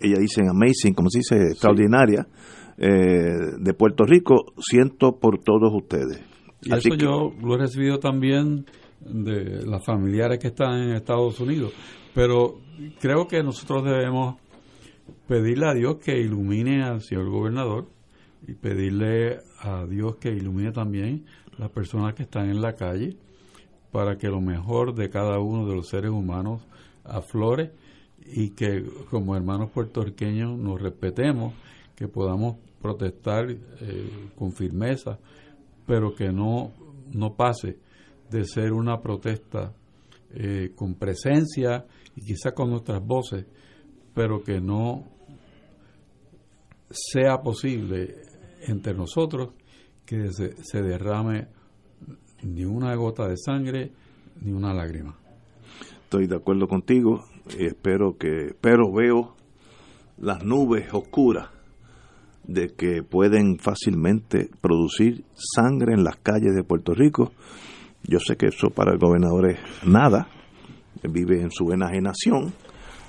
ella 0.00 0.20
dice 0.20 0.42
amazing, 0.48 0.94
como 0.94 1.10
se 1.10 1.18
dice, 1.18 1.34
extraordinaria, 1.50 2.28
eh, 2.76 3.58
de 3.58 3.74
Puerto 3.74 4.04
Rico. 4.04 4.52
Siento 4.60 5.18
por 5.18 5.40
todos 5.40 5.72
ustedes. 5.74 6.22
Y 6.62 6.72
Eso 6.72 6.94
yo 6.94 7.32
lo 7.42 7.56
he 7.56 7.58
recibido 7.58 7.98
también 7.98 8.64
de 9.00 9.64
las 9.66 9.84
familiares 9.84 10.38
que 10.38 10.48
están 10.48 10.82
en 10.82 10.92
Estados 10.92 11.40
Unidos. 11.40 11.72
Pero 12.14 12.60
creo 13.00 13.26
que 13.26 13.42
nosotros 13.42 13.84
debemos 13.84 14.36
pedirle 15.26 15.66
a 15.66 15.74
Dios 15.74 15.96
que 15.96 16.18
ilumine 16.18 16.82
al 16.82 17.00
señor 17.02 17.30
gobernador 17.30 17.86
y 18.46 18.54
pedirle 18.54 19.40
a 19.60 19.84
Dios 19.86 20.16
que 20.16 20.30
ilumine 20.30 20.72
también 20.72 21.24
las 21.58 21.70
personas 21.70 22.14
que 22.14 22.22
están 22.22 22.50
en 22.50 22.60
la 22.60 22.74
calle 22.74 23.16
para 23.90 24.16
que 24.16 24.28
lo 24.28 24.40
mejor 24.40 24.94
de 24.94 25.10
cada 25.10 25.38
uno 25.38 25.66
de 25.66 25.74
los 25.74 25.88
seres 25.88 26.10
humanos 26.10 26.62
aflore 27.04 27.72
y 28.26 28.50
que 28.50 28.84
como 29.10 29.34
hermanos 29.34 29.70
puertorriqueños 29.70 30.58
nos 30.58 30.80
respetemos, 30.80 31.54
que 31.96 32.06
podamos 32.06 32.56
protestar 32.80 33.50
eh, 33.50 34.30
con 34.36 34.52
firmeza, 34.52 35.18
pero 35.86 36.14
que 36.14 36.30
no, 36.30 36.72
no 37.12 37.34
pase 37.34 37.78
de 38.30 38.44
ser 38.44 38.72
una 38.72 39.00
protesta 39.00 39.72
eh, 40.30 40.72
con 40.74 40.94
presencia 40.94 41.86
y 42.14 42.22
quizá 42.22 42.52
con 42.52 42.70
nuestras 42.70 43.04
voces, 43.04 43.46
pero 44.14 44.42
que 44.42 44.60
no 44.60 45.04
sea 46.90 47.38
posible 47.38 48.16
entre 48.66 48.94
nosotros 48.94 49.54
que 50.04 50.32
se, 50.32 50.54
se 50.62 50.82
derrame 50.82 51.48
ni 52.42 52.64
una 52.64 52.94
gota 52.94 53.28
de 53.28 53.36
sangre 53.36 53.92
ni 54.40 54.52
una 54.52 54.72
lágrima. 54.72 55.16
Estoy 56.04 56.26
de 56.26 56.36
acuerdo 56.36 56.68
contigo 56.68 57.24
y 57.58 57.66
espero 57.66 58.16
que, 58.16 58.54
pero 58.60 58.92
veo 58.92 59.34
las 60.18 60.44
nubes 60.44 60.92
oscuras 60.92 61.50
de 62.44 62.74
que 62.74 63.02
pueden 63.02 63.58
fácilmente 63.58 64.50
producir 64.60 65.24
sangre 65.34 65.92
en 65.92 66.02
las 66.02 66.16
calles 66.16 66.54
de 66.54 66.64
Puerto 66.64 66.94
Rico 66.94 67.32
yo 68.02 68.18
sé 68.20 68.36
que 68.36 68.46
eso 68.46 68.70
para 68.70 68.92
el 68.92 68.98
gobernador 68.98 69.50
es 69.50 69.58
nada, 69.86 70.28
vive 71.02 71.40
en 71.40 71.50
su 71.50 71.70
enajenación, 71.72 72.52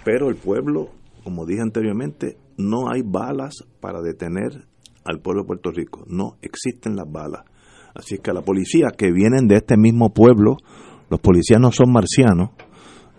pero 0.04 0.30
el 0.30 0.36
pueblo, 0.36 0.90
como 1.24 1.46
dije 1.46 1.62
anteriormente, 1.62 2.38
no 2.58 2.90
hay 2.92 3.02
balas 3.04 3.64
para 3.80 4.02
detener 4.02 4.66
al 5.06 5.20
pueblo 5.20 5.44
de 5.44 5.48
Puerto 5.48 5.72
Rico, 5.72 6.04
no 6.08 6.38
existen 6.42 6.96
las 6.96 7.10
balas. 7.10 7.44
Así 7.96 8.18
que 8.18 8.32
a 8.32 8.34
la 8.34 8.42
policía 8.42 8.90
que 8.96 9.12
vienen 9.12 9.48
de 9.48 9.56
este 9.56 9.76
mismo 9.78 10.14
pueblo, 10.14 10.58
los 11.10 11.20
policías 11.20 11.60
no 11.60 11.72
son 11.72 11.92
marcianos, 11.92 12.52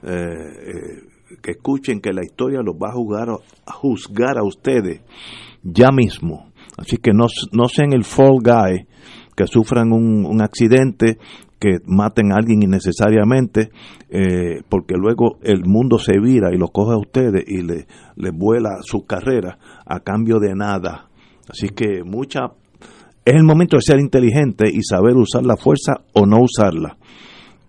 eh, 0.02 0.12
eh, 0.12 1.36
que 1.42 1.52
escuchen 1.52 2.00
que 2.00 2.12
la 2.12 2.24
historia 2.24 2.60
los 2.62 2.76
va 2.76 2.90
a, 2.90 2.92
jugar, 2.92 3.28
a 3.30 3.72
juzgar 3.72 4.38
a 4.38 4.44
ustedes 4.44 5.00
ya 5.62 5.90
mismo. 5.90 6.50
Así 6.76 6.96
que 6.96 7.12
no, 7.12 7.26
no 7.52 7.68
sean 7.68 7.92
el 7.92 8.04
fall 8.04 8.38
guy 8.42 8.86
que 9.36 9.46
sufran 9.46 9.92
un 9.92 10.42
accidente 10.42 11.18
que 11.60 11.78
maten 11.86 12.32
a 12.32 12.36
alguien 12.36 12.62
innecesariamente, 12.62 13.70
eh, 14.08 14.62
porque 14.68 14.94
luego 14.96 15.38
el 15.42 15.66
mundo 15.66 15.98
se 15.98 16.18
vira 16.18 16.52
y 16.52 16.58
los 16.58 16.70
coge 16.70 16.94
a 16.94 16.98
ustedes 16.98 17.44
y 17.46 17.62
le, 17.62 17.86
les 18.16 18.32
vuela 18.32 18.78
su 18.80 19.04
carrera 19.04 19.58
a 19.84 20.00
cambio 20.00 20.40
de 20.40 20.54
nada. 20.54 21.10
Así 21.48 21.68
que 21.68 22.02
mucha 22.02 22.52
es 23.24 23.34
el 23.34 23.44
momento 23.44 23.76
de 23.76 23.82
ser 23.82 24.00
inteligente 24.00 24.70
y 24.72 24.82
saber 24.82 25.16
usar 25.16 25.44
la 25.44 25.56
fuerza 25.56 25.92
o 26.14 26.24
no 26.24 26.38
usarla. 26.40 26.96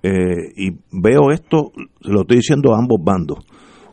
Eh, 0.01 0.53
y 0.55 0.71
veo 0.91 1.31
esto, 1.31 1.71
lo 2.01 2.21
estoy 2.21 2.37
diciendo 2.37 2.73
a 2.73 2.79
ambos 2.79 2.99
bandos. 3.03 3.39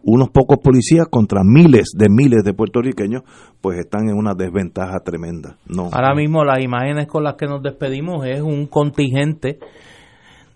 Unos 0.04 0.30
pocos 0.30 0.58
policías 0.62 1.06
contra 1.10 1.42
miles 1.44 1.90
de 1.94 2.08
miles 2.08 2.44
de 2.44 2.54
puertorriqueños, 2.54 3.22
pues 3.60 3.80
están 3.80 4.08
en 4.08 4.16
una 4.16 4.34
desventaja 4.34 5.00
tremenda. 5.00 5.56
No. 5.66 5.90
Ahora 5.92 6.14
mismo 6.14 6.44
las 6.44 6.62
imágenes 6.62 7.08
con 7.08 7.24
las 7.24 7.34
que 7.34 7.46
nos 7.46 7.62
despedimos 7.62 8.24
es 8.24 8.40
un 8.40 8.68
contingente 8.68 9.58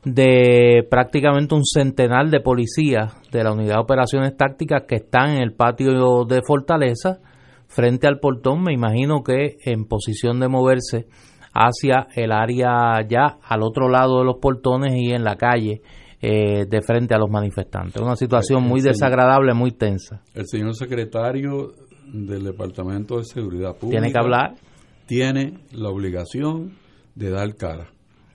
de 0.04 0.86
prácticamente 0.90 1.54
un 1.54 1.64
centenar 1.64 2.28
de 2.28 2.40
policías 2.40 3.14
de 3.30 3.44
la 3.44 3.52
Unidad 3.52 3.76
de 3.76 3.82
Operaciones 3.82 4.36
Tácticas 4.36 4.82
que 4.86 4.96
están 4.96 5.36
en 5.36 5.42
el 5.42 5.52
patio 5.52 6.24
de 6.24 6.42
Fortaleza 6.44 7.20
frente 7.68 8.06
al 8.06 8.18
portón, 8.18 8.62
me 8.62 8.72
imagino 8.72 9.22
que 9.22 9.56
en 9.64 9.86
posición 9.86 10.40
de 10.40 10.48
moverse 10.48 11.06
hacia 11.54 12.08
el 12.14 12.32
área 12.32 13.06
ya 13.08 13.38
al 13.42 13.62
otro 13.62 13.88
lado 13.88 14.18
de 14.18 14.24
los 14.24 14.36
portones 14.40 14.94
y 14.96 15.12
en 15.12 15.22
la 15.22 15.36
calle 15.36 15.82
eh, 16.20 16.66
de 16.68 16.82
frente 16.82 17.14
a 17.14 17.18
los 17.18 17.30
manifestantes. 17.30 18.00
Una 18.00 18.16
situación 18.16 18.62
muy 18.62 18.80
desagradable, 18.80 19.54
muy 19.54 19.72
tensa. 19.72 20.22
El 20.34 20.46
señor 20.46 20.74
secretario 20.74 21.72
del 22.12 22.44
Departamento 22.44 23.18
de 23.18 23.24
Seguridad 23.24 23.76
Pública 23.76 24.00
tiene 24.00 24.12
que 24.12 24.18
hablar. 24.18 24.54
Tiene 25.06 25.58
la 25.72 25.88
obligación 25.90 26.72
de 27.14 27.30
dar 27.30 27.54
cara 27.54 27.92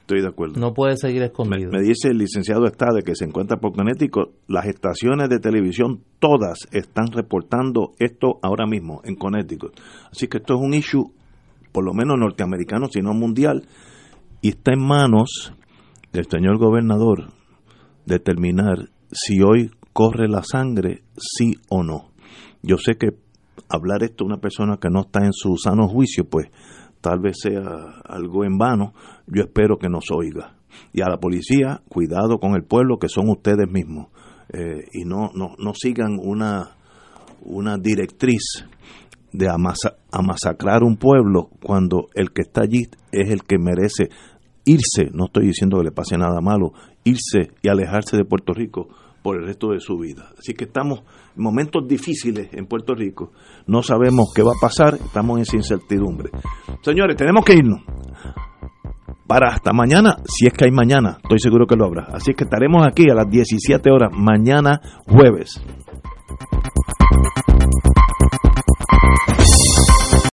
Estoy 0.07 0.21
de 0.21 0.29
acuerdo. 0.29 0.57
No 0.57 0.73
puede 0.73 0.95
seguir 0.95 1.19
Me, 1.19 1.25
escondido. 1.25 1.69
me 1.69 1.81
dice 1.81 2.07
el 2.07 2.17
licenciado 2.17 2.65
Estade 2.65 3.03
que 3.03 3.13
se 3.13 3.25
encuentra 3.25 3.57
por 3.57 3.73
Connecticut, 3.73 4.29
las 4.47 4.65
estaciones 4.65 5.27
de 5.27 5.39
televisión 5.39 6.01
todas 6.19 6.59
están 6.71 7.07
reportando 7.11 7.91
esto 7.99 8.39
ahora 8.41 8.65
mismo 8.65 9.01
en 9.03 9.17
Connecticut. 9.17 9.77
Así 10.09 10.29
que 10.29 10.37
esto 10.37 10.53
es 10.53 10.61
un 10.61 10.73
issue, 10.73 11.11
por 11.73 11.83
lo 11.83 11.93
menos 11.93 12.17
norteamericano, 12.17 12.87
sino 12.87 13.13
mundial, 13.13 13.67
y 14.39 14.51
está 14.51 14.71
en 14.71 14.87
manos 14.87 15.53
del 16.13 16.25
señor 16.31 16.57
gobernador 16.57 17.33
determinar 18.05 18.87
si 19.11 19.41
hoy 19.41 19.71
corre 19.91 20.29
la 20.29 20.41
sangre, 20.41 21.03
sí 21.17 21.55
o 21.67 21.83
no. 21.83 22.11
Yo 22.63 22.77
sé 22.77 22.95
que 22.95 23.09
hablar 23.67 24.03
esto 24.03 24.23
a 24.23 24.27
una 24.27 24.37
persona 24.37 24.77
que 24.77 24.89
no 24.89 25.01
está 25.01 25.25
en 25.25 25.33
su 25.33 25.57
sano 25.57 25.89
juicio, 25.89 26.29
pues 26.29 26.47
tal 27.01 27.19
vez 27.19 27.37
sea 27.41 27.61
algo 28.05 28.43
en 28.45 28.57
vano, 28.57 28.93
yo 29.27 29.43
espero 29.43 29.77
que 29.77 29.89
nos 29.89 30.05
oiga. 30.11 30.55
Y 30.93 31.01
a 31.01 31.09
la 31.09 31.17
policía, 31.17 31.81
cuidado 31.89 32.39
con 32.39 32.55
el 32.55 32.63
pueblo 32.63 32.97
que 32.99 33.09
son 33.09 33.29
ustedes 33.29 33.69
mismos. 33.69 34.07
Eh, 34.53 34.85
y 34.93 35.05
no, 35.05 35.29
no, 35.33 35.55
no 35.57 35.73
sigan 35.73 36.17
una, 36.21 36.75
una 37.41 37.77
directriz 37.77 38.65
de 39.33 39.49
amasa- 39.49 39.97
amasacrar 40.11 40.83
un 40.83 40.97
pueblo 40.97 41.49
cuando 41.61 42.07
el 42.13 42.31
que 42.31 42.43
está 42.43 42.61
allí 42.61 42.83
es 43.11 43.29
el 43.29 43.43
que 43.43 43.57
merece 43.59 44.09
irse, 44.65 45.09
no 45.13 45.25
estoy 45.25 45.47
diciendo 45.47 45.77
que 45.77 45.85
le 45.85 45.91
pase 45.91 46.17
nada 46.17 46.41
malo, 46.41 46.73
irse 47.03 47.51
y 47.61 47.69
alejarse 47.69 48.17
de 48.17 48.25
Puerto 48.25 48.53
Rico 48.53 48.87
por 49.21 49.37
el 49.37 49.45
resto 49.45 49.71
de 49.71 49.79
su 49.79 49.97
vida. 49.97 50.29
Así 50.37 50.53
que 50.53 50.65
estamos 50.65 50.99
en 51.35 51.43
momentos 51.43 51.87
difíciles 51.87 52.49
en 52.53 52.65
Puerto 52.65 52.93
Rico, 52.95 53.31
no 53.65 53.83
sabemos 53.83 54.31
qué 54.35 54.43
va 54.43 54.51
a 54.51 54.61
pasar, 54.61 54.95
estamos 54.95 55.37
en 55.37 55.41
esa 55.43 55.57
incertidumbre. 55.57 56.29
Señores, 56.81 57.15
tenemos 57.15 57.43
que 57.43 57.53
irnos. 57.53 57.81
Para 59.27 59.49
hasta 59.49 59.73
mañana, 59.73 60.15
si 60.25 60.47
es 60.47 60.53
que 60.53 60.65
hay 60.65 60.71
mañana, 60.71 61.17
estoy 61.21 61.39
seguro 61.39 61.67
que 61.67 61.75
lo 61.75 61.85
habrá. 61.85 62.07
Así 62.13 62.33
que 62.33 62.45
estaremos 62.45 62.87
aquí 62.87 63.09
a 63.09 63.13
las 63.13 63.29
17 63.29 63.91
horas 63.91 64.11
mañana 64.13 64.79
jueves. 65.05 65.61